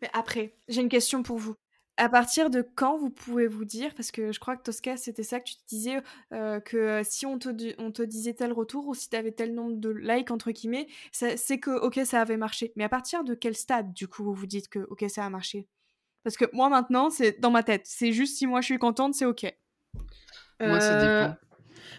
Mais 0.00 0.10
après, 0.12 0.54
j'ai 0.68 0.80
une 0.80 0.88
question 0.88 1.22
pour 1.22 1.38
vous. 1.38 1.54
À 1.98 2.08
partir 2.08 2.48
de 2.48 2.66
quand 2.74 2.96
vous 2.96 3.10
pouvez 3.10 3.46
vous 3.46 3.66
dire, 3.66 3.94
parce 3.94 4.10
que 4.10 4.32
je 4.32 4.40
crois 4.40 4.56
que 4.56 4.62
Tosca, 4.62 4.96
c'était 4.96 5.22
ça 5.22 5.40
que 5.40 5.44
tu 5.44 5.56
te 5.56 5.68
disais, 5.68 6.00
euh, 6.32 6.58
que 6.58 6.76
euh, 6.76 7.02
si 7.04 7.26
on 7.26 7.38
te, 7.38 7.50
on 7.78 7.92
te 7.92 8.02
disait 8.02 8.32
tel 8.32 8.52
retour 8.52 8.86
ou 8.88 8.94
si 8.94 9.10
tu 9.10 9.16
avais 9.16 9.32
tel 9.32 9.54
nombre 9.54 9.76
de 9.76 9.90
likes, 9.90 10.30
entre 10.30 10.50
guillemets, 10.50 10.86
c'est 11.12 11.58
que, 11.58 11.70
ok, 11.70 12.00
ça 12.04 12.22
avait 12.22 12.38
marché. 12.38 12.72
Mais 12.76 12.84
à 12.84 12.88
partir 12.88 13.24
de 13.24 13.34
quel 13.34 13.54
stade, 13.54 13.92
du 13.92 14.08
coup, 14.08 14.24
vous 14.24 14.34
vous 14.34 14.46
dites 14.46 14.68
que, 14.68 14.80
ok, 14.90 15.04
ça 15.08 15.24
a 15.24 15.30
marché? 15.30 15.66
Parce 16.24 16.36
que 16.36 16.46
moi, 16.52 16.68
maintenant, 16.68 17.10
c'est 17.10 17.40
dans 17.40 17.50
ma 17.50 17.62
tête. 17.62 17.82
C'est 17.84 18.12
juste 18.12 18.38
si 18.38 18.46
moi 18.46 18.60
je 18.60 18.66
suis 18.66 18.78
contente, 18.78 19.14
c'est 19.14 19.26
ok. 19.26 19.52
Moi, 20.60 20.80
ça 20.80 20.98
euh, 20.98 21.28
dépend. 21.28 21.38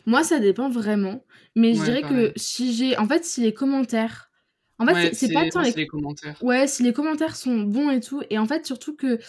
Moi, 0.05 0.23
ça 0.23 0.39
dépend 0.39 0.69
vraiment. 0.69 1.23
Mais 1.55 1.73
je 1.73 1.83
dirais 1.83 2.01
que 2.01 2.33
si 2.35 2.73
j'ai. 2.73 2.97
En 2.97 3.07
fait, 3.07 3.23
si 3.25 3.41
les 3.41 3.53
commentaires 3.53 4.31
En 4.79 4.85
fait, 4.85 5.13
c'est 5.13 5.31
pas 5.31 5.49
tant 5.49 5.61
les... 5.61 5.71
les 5.71 5.87
commentaires. 5.87 6.37
Ouais, 6.41 6.67
si 6.67 6.83
les 6.83 6.93
commentaires 6.93 7.35
sont 7.35 7.61
bons 7.61 7.89
et 7.89 7.99
tout. 7.99 8.21
Et 8.29 8.37
en 8.37 8.45
fait, 8.45 8.65
surtout 8.65 8.95
que 8.95 9.19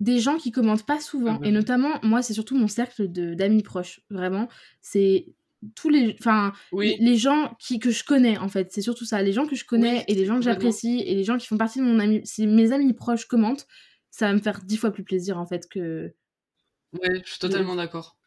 des 0.00 0.18
gens 0.18 0.36
qui 0.36 0.50
commentent 0.50 0.86
pas 0.86 1.00
souvent, 1.00 1.38
ah 1.42 1.46
et 1.46 1.50
notamment, 1.50 1.98
moi, 2.02 2.22
c'est 2.22 2.34
surtout 2.34 2.56
mon 2.56 2.68
cercle 2.68 3.08
d'amis 3.08 3.62
proches, 3.62 4.00
vraiment. 4.10 4.48
C'est 4.80 5.34
tous 5.74 5.88
les 5.88 6.14
enfin 6.18 6.52
les 6.72 7.16
gens 7.16 7.56
qui 7.58 7.78
que 7.78 7.90
je 7.90 8.04
connais 8.04 8.36
en 8.36 8.48
fait 8.48 8.70
c'est 8.70 8.82
surtout 8.82 9.04
ça 9.04 9.22
les 9.22 9.32
gens 9.32 9.46
que 9.46 9.56
je 9.56 9.64
connais 9.64 10.04
et 10.08 10.14
les 10.14 10.26
gens 10.26 10.36
que 10.36 10.42
j'apprécie 10.42 11.00
et 11.06 11.14
les 11.14 11.24
gens 11.24 11.38
qui 11.38 11.46
font 11.46 11.56
partie 11.56 11.78
de 11.78 11.84
mon 11.84 11.98
ami 12.00 12.20
si 12.24 12.46
mes 12.46 12.72
amis 12.72 12.92
proches 12.92 13.24
commentent 13.24 13.66
ça 14.10 14.26
va 14.26 14.34
me 14.34 14.40
faire 14.40 14.60
dix 14.62 14.76
fois 14.76 14.90
plus 14.90 15.04
plaisir 15.04 15.38
en 15.38 15.46
fait 15.46 15.66
que 15.68 16.12
ouais 16.92 17.22
je 17.24 17.30
suis 17.30 17.38
totalement 17.38 17.76
d'accord 17.76 18.18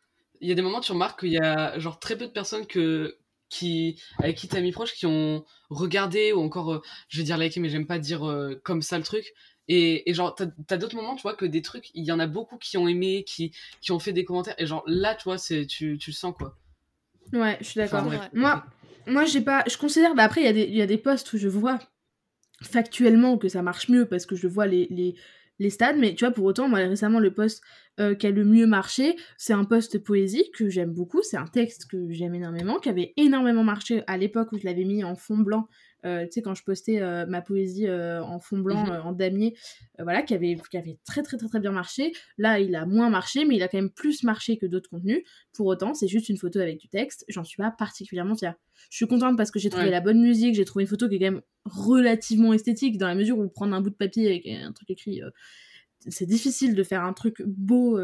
il 0.42 0.50
y 0.50 0.52
a 0.52 0.56
des 0.56 0.62
moments 0.62 0.82
tu 0.82 0.92
remarques 0.92 1.22
qu'il 1.22 1.32
y 1.32 1.40
a 1.40 1.78
genre 1.80 2.00
très 2.00 2.18
peu 2.18 2.26
de 2.26 2.32
personnes 2.32 2.66
que 2.66 3.18
qui 3.50 4.02
avec 4.20 4.36
qui 4.36 4.48
t'es 4.48 4.58
amis 4.58 4.72
proches 4.72 4.94
qui 4.94 5.06
ont 5.06 5.46
regardé 5.70 6.34
ou 6.34 6.42
encore 6.42 6.74
euh, 6.74 6.82
je 7.10 7.18
vais 7.20 7.24
dire 7.24 7.38
liké 7.38 7.60
mais 7.60 7.70
j'aime 7.70 7.88
pas 7.88 8.00
dire 8.00 8.28
euh, 8.28 8.60
comme 8.64 8.82
ça 8.82 8.98
le 8.98 9.04
truc 9.04 9.34
et, 9.70 10.10
et 10.10 10.14
genre 10.14 10.36
t'as 10.36 10.48
as, 10.70 10.78
d'autres 10.78 10.96
moments 10.96 11.16
tu 11.16 11.22
vois 11.22 11.36
que 11.36 11.46
des 11.46 11.62
trucs 11.62 11.90
il 11.94 12.04
y 12.04 12.12
en 12.12 12.20
a 12.20 12.28
beaucoup 12.28 12.58
qui 12.58 12.78
ont 12.78 12.88
aimé 12.88 13.24
qui 13.26 13.54
qui 13.82 13.92
ont 13.92 14.00
fait 14.00 14.14
des 14.14 14.26
commentaires 14.26 14.56
et 14.58 14.66
genre 14.66 14.84
là 14.86 15.16
tu 15.16 15.24
vois 15.24 15.38
c'est 15.38 15.66
tu, 15.66 15.98
tu 15.98 16.10
le 16.12 16.16
sens 16.16 16.34
quoi 16.38 16.58
Ouais, 17.34 17.58
je 17.60 17.66
suis 17.66 17.78
d'accord. 17.80 18.04
moi, 18.34 18.66
moi 19.06 19.26
j'ai 19.26 19.42
pas. 19.42 19.64
Je 19.68 19.78
considère. 19.78 20.16
Bah 20.16 20.24
après, 20.24 20.42
il 20.42 20.46
y, 20.46 20.50
a 20.50 20.54
des, 20.54 20.66
y 20.68 20.82
a 20.82 20.88
des 20.88 20.98
postes 20.98 21.32
où 21.34 21.38
je 21.38 21.48
vois 21.48 21.80
factuellement 22.62 23.38
que 23.38 23.50
ça 23.50 23.62
marche 23.62 23.90
mieux 23.90 24.06
parce 24.06 24.26
que 24.26 24.36
je 24.36 24.48
vois 24.48 24.66
les, 24.66 24.88
les, 24.90 25.16
les 25.60 25.70
stades, 25.70 25.98
mais 25.98 26.14
tu 26.16 26.26
vois, 26.26 26.34
pour 26.34 26.46
autant, 26.46 26.68
moi 26.68 26.80
récemment, 26.80 27.20
le 27.20 27.34
poste 27.34 27.64
euh, 28.00 28.14
qui 28.16 28.28
a 28.28 28.32
le 28.32 28.46
mieux 28.46 28.68
marché, 28.68 29.16
c'est 29.38 29.54
un 29.54 29.64
poste 29.64 30.04
poésie 30.04 30.52
que 30.54 30.70
j'aime 30.70 30.94
beaucoup. 30.94 31.22
C'est 31.24 31.38
un 31.38 31.48
texte 31.48 31.90
que 31.90 32.12
j'aime 32.12 32.36
énormément, 32.36 32.78
qui 32.80 32.90
avait 32.90 33.14
énormément 33.18 33.64
marché 33.64 34.04
à 34.08 34.18
l'époque 34.18 34.52
où 34.52 34.58
je 34.58 34.66
l'avais 34.66 34.86
mis 34.86 35.04
en 35.04 35.16
fond 35.16 35.38
blanc 35.38 35.68
euh, 36.08 36.26
tu 36.26 36.34
sais, 36.34 36.42
quand 36.42 36.56
je 36.56 36.64
postais 36.64 37.02
euh, 37.02 37.26
ma 37.26 37.42
poésie 37.42 37.88
euh, 37.88 38.24
en 38.24 38.40
fond 38.40 38.60
blanc, 38.60 38.86
mhm. 38.86 39.02
en 39.06 39.12
damier, 39.12 39.56
voilà, 40.00 40.24
qui 40.24 40.34
avait, 40.34 40.58
qui 40.70 40.78
avait 40.78 40.98
très, 41.06 41.22
très, 41.24 41.38
très, 41.38 41.48
très 41.48 41.60
bien 41.60 41.72
marché. 41.72 42.14
Là, 42.38 42.60
il 42.60 42.76
a 42.76 42.86
moins 42.86 43.10
marché, 43.10 43.46
mais 43.46 43.56
il 43.56 43.64
a 43.64 43.68
quand 43.68 43.78
même 43.78 43.92
plus 43.92 44.24
marché 44.24 44.58
que 44.58 44.66
d'autres 44.66 44.90
contenus. 44.90 45.22
Pour 45.54 45.68
autant, 45.68 45.94
c'est 45.94 46.08
juste 46.08 46.30
une 46.30 46.38
photo 46.38 46.60
avec 46.60 46.80
du 46.80 46.88
texte. 46.88 47.26
J'en 47.28 47.44
suis 47.44 47.58
pas 47.58 47.72
particulièrement 47.72 48.36
fière. 48.36 48.56
Je 48.90 48.98
suis 48.98 49.08
contente 49.08 49.38
parce 49.38 49.52
que 49.52 49.60
j'ai 49.60 49.70
trouvé 49.70 49.90
la 49.90 50.02
bonne 50.02 50.22
musique, 50.22 50.56
j'ai 50.56 50.66
trouvé 50.66 50.84
une 50.84 50.90
photo 50.90 51.10
qui 51.10 51.16
est 51.16 51.20
quand 51.20 51.32
même 51.32 51.42
relativement 51.66 52.54
esthétique, 52.54 52.98
dans 52.98 53.08
la 53.08 53.16
mesure 53.16 53.38
où 53.38 53.48
prendre 53.50 53.76
un 53.76 53.82
bout 53.82 53.90
de 53.90 53.96
papier 53.96 54.28
avec 54.28 54.48
un 54.48 54.72
truc 54.72 54.90
écrit 54.92 55.22
c'est 56.10 56.28
difficile 56.28 56.76
de 56.76 56.84
faire 56.84 57.04
un 57.04 57.12
truc 57.12 57.42
beau 57.44 57.98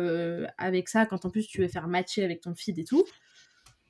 avec 0.58 0.90
ça 0.90 1.06
quand 1.06 1.26
en 1.26 1.30
plus 1.30 1.48
tu 1.48 1.62
veux 1.62 1.68
faire 1.68 1.88
matcher 1.88 2.24
avec 2.24 2.42
ton 2.42 2.56
feed 2.56 2.80
et 2.80 2.84
tout. 2.84 3.06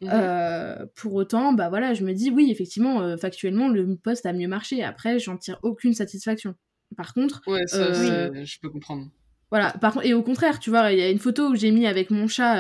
Mmh 0.02 0.10
euh, 0.12 0.86
pour 0.96 1.14
autant, 1.14 1.54
bah 1.54 1.70
voilà, 1.70 1.94
je 1.94 2.04
me 2.04 2.14
dis 2.14 2.30
oui, 2.30 2.50
effectivement, 2.52 3.02
euh, 3.02 3.16
factuellement, 3.16 3.70
le 3.70 3.96
poste 3.96 4.26
a 4.26 4.34
mieux 4.34 4.48
marché. 4.48 4.84
Après, 4.84 5.20
j'en 5.20 5.38
tire 5.38 5.60
aucune 5.64 5.94
satisfaction. 5.94 6.56
Par 6.98 7.14
contre, 7.14 7.42
ouais, 7.48 7.66
ça, 7.68 7.78
euh, 7.78 8.44
je 8.44 8.60
peux 8.60 8.70
comprendre. 8.70 9.08
Voilà, 9.50 9.72
par 9.72 9.94
contre, 9.94 10.06
et 10.06 10.14
au 10.14 10.24
contraire, 10.24 10.60
tu 10.60 10.72
vois, 10.72 10.92
il 10.92 11.00
y 11.00 11.02
a 11.02 11.10
une 11.10 11.20
photo 11.20 11.50
où 11.50 11.56
j'ai 11.56 11.72
mis 11.72 11.86
avec 11.86 12.10
mon 12.10 12.28
chat, 12.28 12.56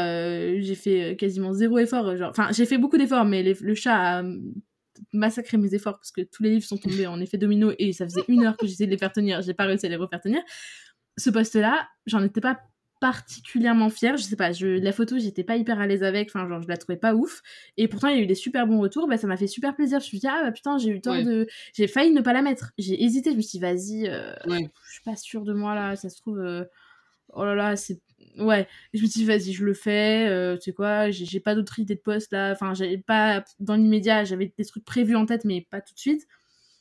j'ai 0.59 0.75
fait 0.75 1.15
quasiment 1.17 1.51
zéro 1.53 1.79
effort. 1.79 2.15
Genre, 2.15 2.29
enfin, 2.29 2.49
j'ai 2.51 2.65
fait 2.65 2.77
beaucoup 2.77 2.97
d'efforts, 2.97 3.25
mais 3.25 3.43
le 3.43 3.75
chat 3.75 4.19
a 4.19 4.23
massacré 5.11 5.57
mes 5.57 5.73
efforts 5.73 5.97
parce 5.97 6.11
que 6.11 6.21
tous 6.21 6.43
les 6.43 6.51
livres 6.51 6.65
sont 6.65 6.77
tombés 6.77 7.07
en 7.07 7.19
effet 7.19 7.37
domino 7.37 7.71
et 7.79 7.93
ça 7.93 8.05
faisait 8.05 8.23
une 8.27 8.45
heure 8.45 8.57
que 8.57 8.67
j'essayais 8.67 8.87
de 8.87 8.91
les 8.91 8.97
faire 8.97 9.11
tenir, 9.11 9.41
j'ai 9.41 9.53
pas 9.53 9.65
réussi 9.65 9.85
à 9.85 9.89
les 9.89 9.95
refaire 9.95 10.21
tenir. 10.21 10.41
Ce 11.17 11.29
poste-là, 11.29 11.87
j'en 12.05 12.23
étais 12.23 12.41
pas 12.41 12.59
particulièrement 13.03 13.89
fière. 13.89 14.15
Je 14.15 14.23
sais 14.23 14.37
pas, 14.37 14.53
je, 14.53 14.65
la 14.65 14.93
photo, 14.93 15.19
j'étais 15.19 15.43
pas 15.43 15.57
hyper 15.57 15.77
à 15.77 15.87
l'aise 15.87 16.03
avec, 16.03 16.29
enfin, 16.29 16.47
genre, 16.47 16.61
je 16.61 16.69
la 16.69 16.77
trouvais 16.77 16.97
pas 16.97 17.13
ouf. 17.15 17.41
Et 17.75 17.89
pourtant, 17.89 18.07
il 18.07 18.15
y 18.15 18.19
a 18.21 18.23
eu 18.23 18.25
des 18.25 18.33
super 18.33 18.65
bons 18.65 18.79
retours, 18.79 19.09
bah, 19.09 19.17
ça 19.17 19.27
m'a 19.27 19.35
fait 19.35 19.47
super 19.47 19.75
plaisir. 19.75 19.99
Je 19.99 20.05
me 20.05 20.07
suis 20.07 20.19
dit, 20.19 20.27
ah 20.27 20.41
bah 20.41 20.53
putain, 20.53 20.77
j'ai 20.77 20.89
eu 20.89 21.01
tort 21.01 21.21
de. 21.21 21.45
J'ai 21.73 21.89
failli 21.89 22.11
ne 22.11 22.21
pas 22.21 22.31
la 22.31 22.41
mettre. 22.41 22.71
J'ai 22.77 23.03
hésité, 23.03 23.31
je 23.31 23.35
me 23.35 23.41
suis 23.41 23.57
dit, 23.57 23.59
vas-y, 23.59 24.07
euh, 24.07 24.33
je 24.47 24.91
suis 24.93 25.03
pas 25.03 25.17
sûre 25.17 25.43
de 25.43 25.51
moi 25.51 25.75
là, 25.75 25.97
ça 25.97 26.07
se 26.09 26.15
trouve. 26.15 26.39
Euh, 26.39 26.63
oh 27.33 27.43
là 27.43 27.55
là, 27.55 27.75
c'est. 27.75 27.99
Ouais, 28.37 28.69
je 28.93 29.01
me 29.01 29.07
suis 29.07 29.19
dit, 29.19 29.25
vas-y, 29.25 29.51
je 29.51 29.65
le 29.65 29.73
fais, 29.73 30.29
euh, 30.29 30.55
tu 30.55 30.63
sais 30.63 30.73
quoi, 30.73 31.11
j'ai 31.11 31.41
pas 31.41 31.55
d'autres 31.55 31.79
idées 31.79 31.95
de 31.95 31.99
poste 31.99 32.31
là, 32.31 32.53
enfin, 32.53 32.73
j'avais 32.73 32.99
pas. 32.99 33.43
Dans 33.59 33.75
l'immédiat, 33.75 34.23
j'avais 34.23 34.53
des 34.57 34.65
trucs 34.65 34.85
prévus 34.85 35.17
en 35.17 35.25
tête, 35.25 35.43
mais 35.43 35.67
pas 35.69 35.81
tout 35.81 35.93
de 35.93 35.99
suite. 35.99 36.25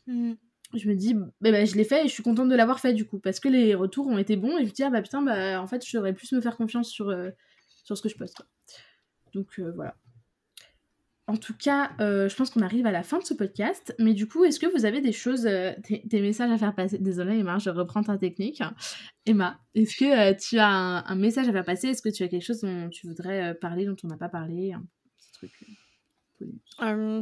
Mmh 0.07 0.35
je 0.75 0.89
me 0.89 0.95
dis, 0.95 1.15
bah, 1.15 1.31
bah, 1.41 1.65
je 1.65 1.75
l'ai 1.75 1.85
fait 1.85 2.05
et 2.05 2.09
je 2.09 2.13
suis 2.13 2.23
contente 2.23 2.49
de 2.49 2.55
l'avoir 2.55 2.81
fait 2.81 2.93
du 2.93 3.05
coup, 3.05 3.19
parce 3.19 3.41
que 3.41 3.49
les 3.49 3.75
retours 3.75 4.07
ont 4.07 4.19
été 4.19 4.37
bons 4.37 4.59
et 4.59 4.63
je 4.63 4.67
me 4.69 4.75
dis, 4.75 4.83
ah 4.83 4.91
bah 4.91 5.03
putain, 5.03 5.23
bah 5.23 5.61
en 5.61 5.67
fait, 5.67 5.87
je 5.87 5.97
devrais 5.97 6.13
plus 6.13 6.33
me 6.33 6.41
faire 6.41 6.57
confiance 6.57 6.89
sur, 6.89 7.09
euh, 7.09 7.31
sur 7.85 7.97
ce 7.97 8.03
que 8.03 8.09
je 8.09 8.17
poste. 8.17 8.43
Donc 9.35 9.59
euh, 9.59 9.73
voilà. 9.75 9.97
En 11.29 11.37
tout 11.37 11.55
cas, 11.55 11.93
euh, 12.01 12.29
je 12.29 12.35
pense 12.35 12.51
qu'on 12.51 12.63
arrive 12.63 12.85
à 12.85 12.91
la 12.91 13.03
fin 13.03 13.19
de 13.19 13.25
ce 13.25 13.33
podcast, 13.33 13.95
mais 13.99 14.13
du 14.13 14.27
coup, 14.27 14.45
est-ce 14.45 14.59
que 14.59 14.67
vous 14.67 14.85
avez 14.85 15.01
des 15.01 15.13
choses, 15.13 15.43
des, 15.43 16.21
messages 16.21 16.51
à 16.51 16.59
faire 16.59 16.75
passer? 16.75 16.99
Désolée 16.99 17.39
Emma, 17.39 17.59
je 17.59 17.71
reprends 17.71 18.03
ta 18.03 18.19
technique. 18.19 18.61
Emma, 19.25 19.61
est-ce 19.75 19.97
que 19.97 20.33
tu 20.39 20.59
as 20.59 20.69
un, 20.69 21.15
message 21.15 21.49
à 21.49 21.53
faire 21.53 21.65
passer? 21.65 21.89
Est-ce 21.89 22.03
que 22.03 22.09
tu 22.09 22.25
as 22.25 22.29
quelque 22.29 22.45
chose 22.45 22.61
dont 22.61 22.89
tu 22.91 23.07
voudrais 23.07 23.55
parler, 23.55 23.87
dont 23.87 23.97
on 24.03 24.09
n'a 24.09 24.17
pas 24.17 24.29
parlé? 24.29 24.75
Petit 25.17 25.33
truc 25.33 25.53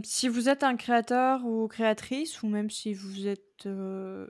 si 0.04 0.28
vous 0.28 0.48
êtes 0.48 0.62
un 0.62 0.76
créateur 0.76 1.44
ou 1.44 1.68
créatrice, 1.68 2.42
ou 2.42 2.48
même 2.48 2.70
si 2.70 2.94
vous 2.94 3.26
êtes 3.26 3.68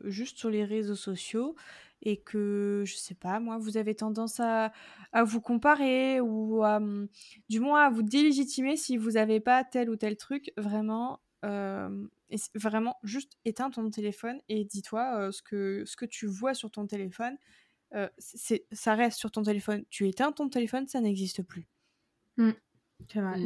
juste 0.05 0.39
sur 0.39 0.51
les 0.51 0.65
réseaux 0.65 0.97
sociaux 0.97 1.55
et 2.03 2.17
que, 2.17 2.83
je 2.87 2.95
sais 2.95 3.15
pas, 3.15 3.41
moi, 3.41 3.59
vous 3.59 3.77
avez 3.77 3.95
tendance 3.95 4.41
à, 4.41 4.73
à 5.13 5.23
vous 5.23 5.41
comparer 5.43 6.21
ou 6.21 6.65
à, 6.65 6.81
mmh, 6.81 7.09
du 7.51 7.61
moins 7.61 7.85
à 7.85 7.91
vous 7.91 8.03
délégitimer 8.03 8.77
si 8.77 8.97
vous 8.97 9.13
n'avez 9.13 9.39
pas 9.39 9.65
tel 9.65 9.91
ou 9.91 9.97
tel 9.97 10.17
truc, 10.17 10.53
vraiment, 10.57 11.21
vraiment, 12.55 12.97
juste 13.03 13.33
éteins 13.45 13.71
ton 13.71 13.91
téléphone 13.91 14.41
et 14.49 14.65
dis-toi 14.65 15.31
ce, 15.33 15.43
que, 15.43 15.85
ce 15.85 15.97
que 15.97 16.07
tu 16.07 16.27
vois 16.27 16.55
sur 16.55 16.71
ton 16.71 16.87
téléphone, 16.87 17.37
c'est, 18.19 18.67
ça 18.73 18.95
reste 18.95 19.19
sur 19.19 19.31
ton 19.31 19.43
téléphone. 19.43 19.85
Tu 19.91 20.09
éteins 20.09 20.33
ton 20.33 20.49
téléphone, 20.49 20.87
ça 20.87 21.01
n'existe 21.01 21.43
plus. 21.43 21.69
Mmh. 22.37 22.53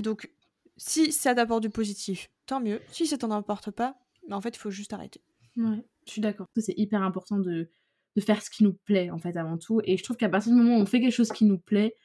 Donc, 0.03 0.31
si 0.77 1.13
ça 1.13 1.35
t'apporte 1.35 1.63
du 1.63 1.71
positif, 1.71 2.31
tant 2.47 2.61
mieux. 2.61 2.81
Si 2.89 3.07
ça 3.07 3.19
t'en 3.19 3.31
apporte 3.31 3.71
pas, 3.71 3.97
en 4.31 4.41
fait, 4.41 4.57
il 4.57 4.59
faut 4.59 4.71
juste 4.71 4.93
arrêter. 4.93 5.21
Ouais, 5.57 5.85
je 6.07 6.13
suis 6.13 6.21
d'accord. 6.21 6.47
C'est 6.57 6.77
hyper 6.77 7.03
important 7.03 7.39
de, 7.39 7.71
de 8.17 8.21
faire 8.21 8.43
ce 8.43 8.51
qui 8.51 8.65
nous 8.65 8.75
plaît, 8.75 9.11
en 9.11 9.19
fait, 9.19 9.37
avant 9.37 9.59
tout. 9.59 9.81
Et 9.85 9.97
je 9.97 10.03
trouve 10.03 10.17
qu'à 10.17 10.29
partir 10.29 10.53
du 10.53 10.59
moment 10.59 10.77
où 10.77 10.81
on 10.81 10.87
fait 10.87 11.01
quelque 11.01 11.13
chose 11.13 11.31
qui 11.31 11.45
nous 11.45 11.59
plaît, 11.59 11.97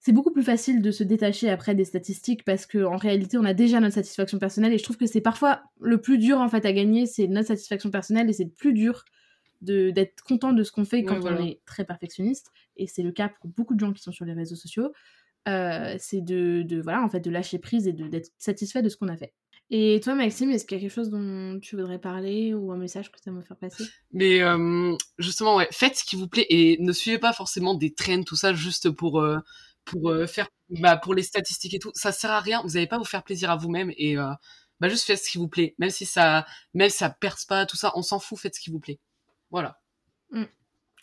c'est 0.00 0.12
beaucoup 0.12 0.32
plus 0.32 0.42
facile 0.42 0.82
de 0.82 0.90
se 0.90 1.02
détacher 1.02 1.48
après 1.48 1.74
des 1.74 1.86
statistiques 1.86 2.44
parce 2.44 2.66
qu'en 2.66 2.96
réalité, 2.96 3.38
on 3.38 3.44
a 3.44 3.54
déjà 3.54 3.80
notre 3.80 3.94
satisfaction 3.94 4.38
personnelle. 4.38 4.72
Et 4.74 4.78
je 4.78 4.84
trouve 4.84 4.98
que 4.98 5.06
c'est 5.06 5.22
parfois 5.22 5.62
le 5.80 6.00
plus 6.00 6.18
dur, 6.18 6.38
en 6.38 6.48
fait, 6.48 6.66
à 6.66 6.72
gagner, 6.72 7.06
c'est 7.06 7.26
notre 7.26 7.48
satisfaction 7.48 7.90
personnelle. 7.90 8.28
Et 8.28 8.34
c'est 8.34 8.44
le 8.44 8.50
plus 8.50 8.74
dur 8.74 9.04
d'être 9.62 10.22
content 10.22 10.52
de 10.52 10.62
ce 10.62 10.70
qu'on 10.72 10.84
fait 10.84 11.04
quand 11.04 11.24
on 11.24 11.38
est 11.38 11.62
très 11.64 11.86
perfectionniste. 11.86 12.50
Et 12.76 12.86
c'est 12.86 13.02
le 13.02 13.12
cas 13.12 13.30
pour 13.40 13.48
beaucoup 13.48 13.74
de 13.74 13.80
gens 13.80 13.94
qui 13.94 14.02
sont 14.02 14.12
sur 14.12 14.26
les 14.26 14.34
réseaux 14.34 14.56
sociaux. 14.56 14.92
Euh, 15.46 15.96
c'est 15.98 16.22
de, 16.22 16.80
voilà 16.82 17.02
en 17.02 17.08
fait 17.08 17.20
de 17.20 17.30
lâcher 17.30 17.58
prise 17.58 17.86
et 17.86 17.92
d'être 17.92 18.30
satisfait 18.38 18.82
de 18.82 18.88
ce 18.88 18.96
qu'on 18.96 19.08
a 19.08 19.16
fait. 19.16 19.34
Et 19.70 20.00
toi 20.02 20.14
Maxime, 20.14 20.50
est-ce 20.50 20.64
qu'il 20.64 20.76
y 20.76 20.80
a 20.80 20.82
quelque 20.82 20.94
chose 20.94 21.10
dont 21.10 21.58
tu 21.60 21.76
voudrais 21.76 21.98
parler 21.98 22.54
ou 22.54 22.72
un 22.72 22.76
message 22.76 23.10
que 23.10 23.18
tu 23.22 23.30
me 23.30 23.42
faire 23.42 23.56
passer? 23.56 23.84
Mais 24.12 24.42
euh, 24.42 24.96
justement 25.18 25.56
ouais, 25.56 25.68
faites 25.70 25.96
ce 25.96 26.04
qui 26.04 26.16
vous 26.16 26.28
plaît 26.28 26.46
et 26.48 26.78
ne 26.80 26.92
suivez 26.92 27.18
pas 27.18 27.32
forcément 27.32 27.74
des 27.74 27.92
trends 27.92 28.22
tout 28.22 28.36
ça 28.36 28.54
juste 28.54 28.90
pour 28.90 29.20
euh, 29.20 29.38
pour 29.84 30.14
faire 30.26 30.48
bah, 30.70 30.96
pour 30.96 31.14
les 31.14 31.22
statistiques 31.22 31.74
et 31.74 31.78
tout, 31.78 31.92
ça 31.94 32.10
sert 32.10 32.30
à 32.30 32.40
rien, 32.40 32.62
vous 32.62 32.70
n'allez 32.70 32.86
pas 32.86 32.96
vous 32.96 33.04
faire 33.04 33.22
plaisir 33.22 33.50
à 33.50 33.56
vous-même 33.56 33.92
et 33.98 34.16
bah 34.80 34.88
juste 34.88 35.04
faites 35.04 35.18
ce 35.18 35.30
qui 35.30 35.36
vous 35.36 35.48
plaît, 35.48 35.74
même 35.78 35.90
si 35.90 36.06
ça 36.06 36.46
même 36.72 36.88
si 36.88 36.96
ça 36.96 37.10
perce 37.10 37.44
pas 37.44 37.66
tout 37.66 37.76
ça, 37.76 37.92
on 37.96 38.02
s'en 38.02 38.18
fout, 38.18 38.38
faites 38.38 38.54
ce 38.54 38.60
qui 38.60 38.70
vous 38.70 38.80
plaît. 38.80 38.98
Voilà. 39.50 39.78
Mmh. 40.30 40.44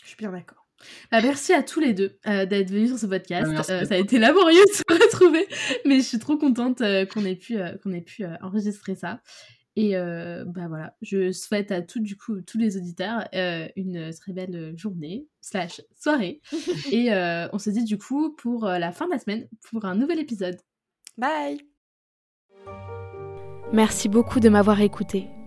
Je 0.02 0.08
suis 0.08 0.18
bien 0.18 0.32
d'accord. 0.32 0.61
Bah, 1.12 1.22
merci 1.22 1.54
à 1.54 1.64
tous 1.64 1.80
les 1.80 1.94
deux 1.94 2.18
euh, 2.28 2.46
d'être 2.46 2.70
venus 2.70 2.90
sur 2.90 3.00
ce 3.00 3.06
podcast. 3.06 3.52
Euh, 3.70 3.86
ça 3.86 3.96
a 3.96 3.98
été 3.98 4.20
laborieux 4.20 4.64
de 4.66 4.74
se 4.74 4.84
retrouver, 4.90 5.48
mais 5.86 5.98
je 5.98 6.06
suis 6.06 6.20
trop 6.20 6.38
contente 6.38 6.82
euh, 6.82 7.06
qu'on 7.06 7.26
ait 7.26 7.36
pu, 7.36 7.58
qu'on 7.84 7.92
ait 7.92 8.02
pu 8.02 8.24
enregistrer 8.42 8.96
ça. 8.96 9.22
Et 9.78 9.94
bah 9.94 10.68
voilà, 10.68 10.98
je 11.02 11.32
souhaite 11.32 11.72
à 11.72 11.82
tout, 11.82 12.02
du 12.02 12.18
coup, 12.18 12.42
tous 12.42 12.58
les 12.58 12.76
auditeurs 12.76 13.26
une 13.78 14.12
très 14.14 14.34
belle 14.34 14.74
journée, 14.76 15.28
slash 15.40 15.82
soirée. 15.98 16.42
et 16.92 17.10
on 17.54 17.58
se 17.58 17.70
dit 17.70 17.86
du 17.86 17.98
coup 17.98 18.36
pour 18.36 18.66
la 18.66 18.92
fin 18.92 19.06
de 19.06 19.12
la 19.12 19.20
semaine 19.20 19.48
pour 19.70 19.86
un 19.86 19.96
nouvel 19.96 20.20
épisode. 20.20 20.58
Bye 21.18 21.66
Merci 23.72 24.10
beaucoup 24.10 24.42
de 24.42 24.50
m'avoir 24.50 24.82
écouté. 24.82 25.30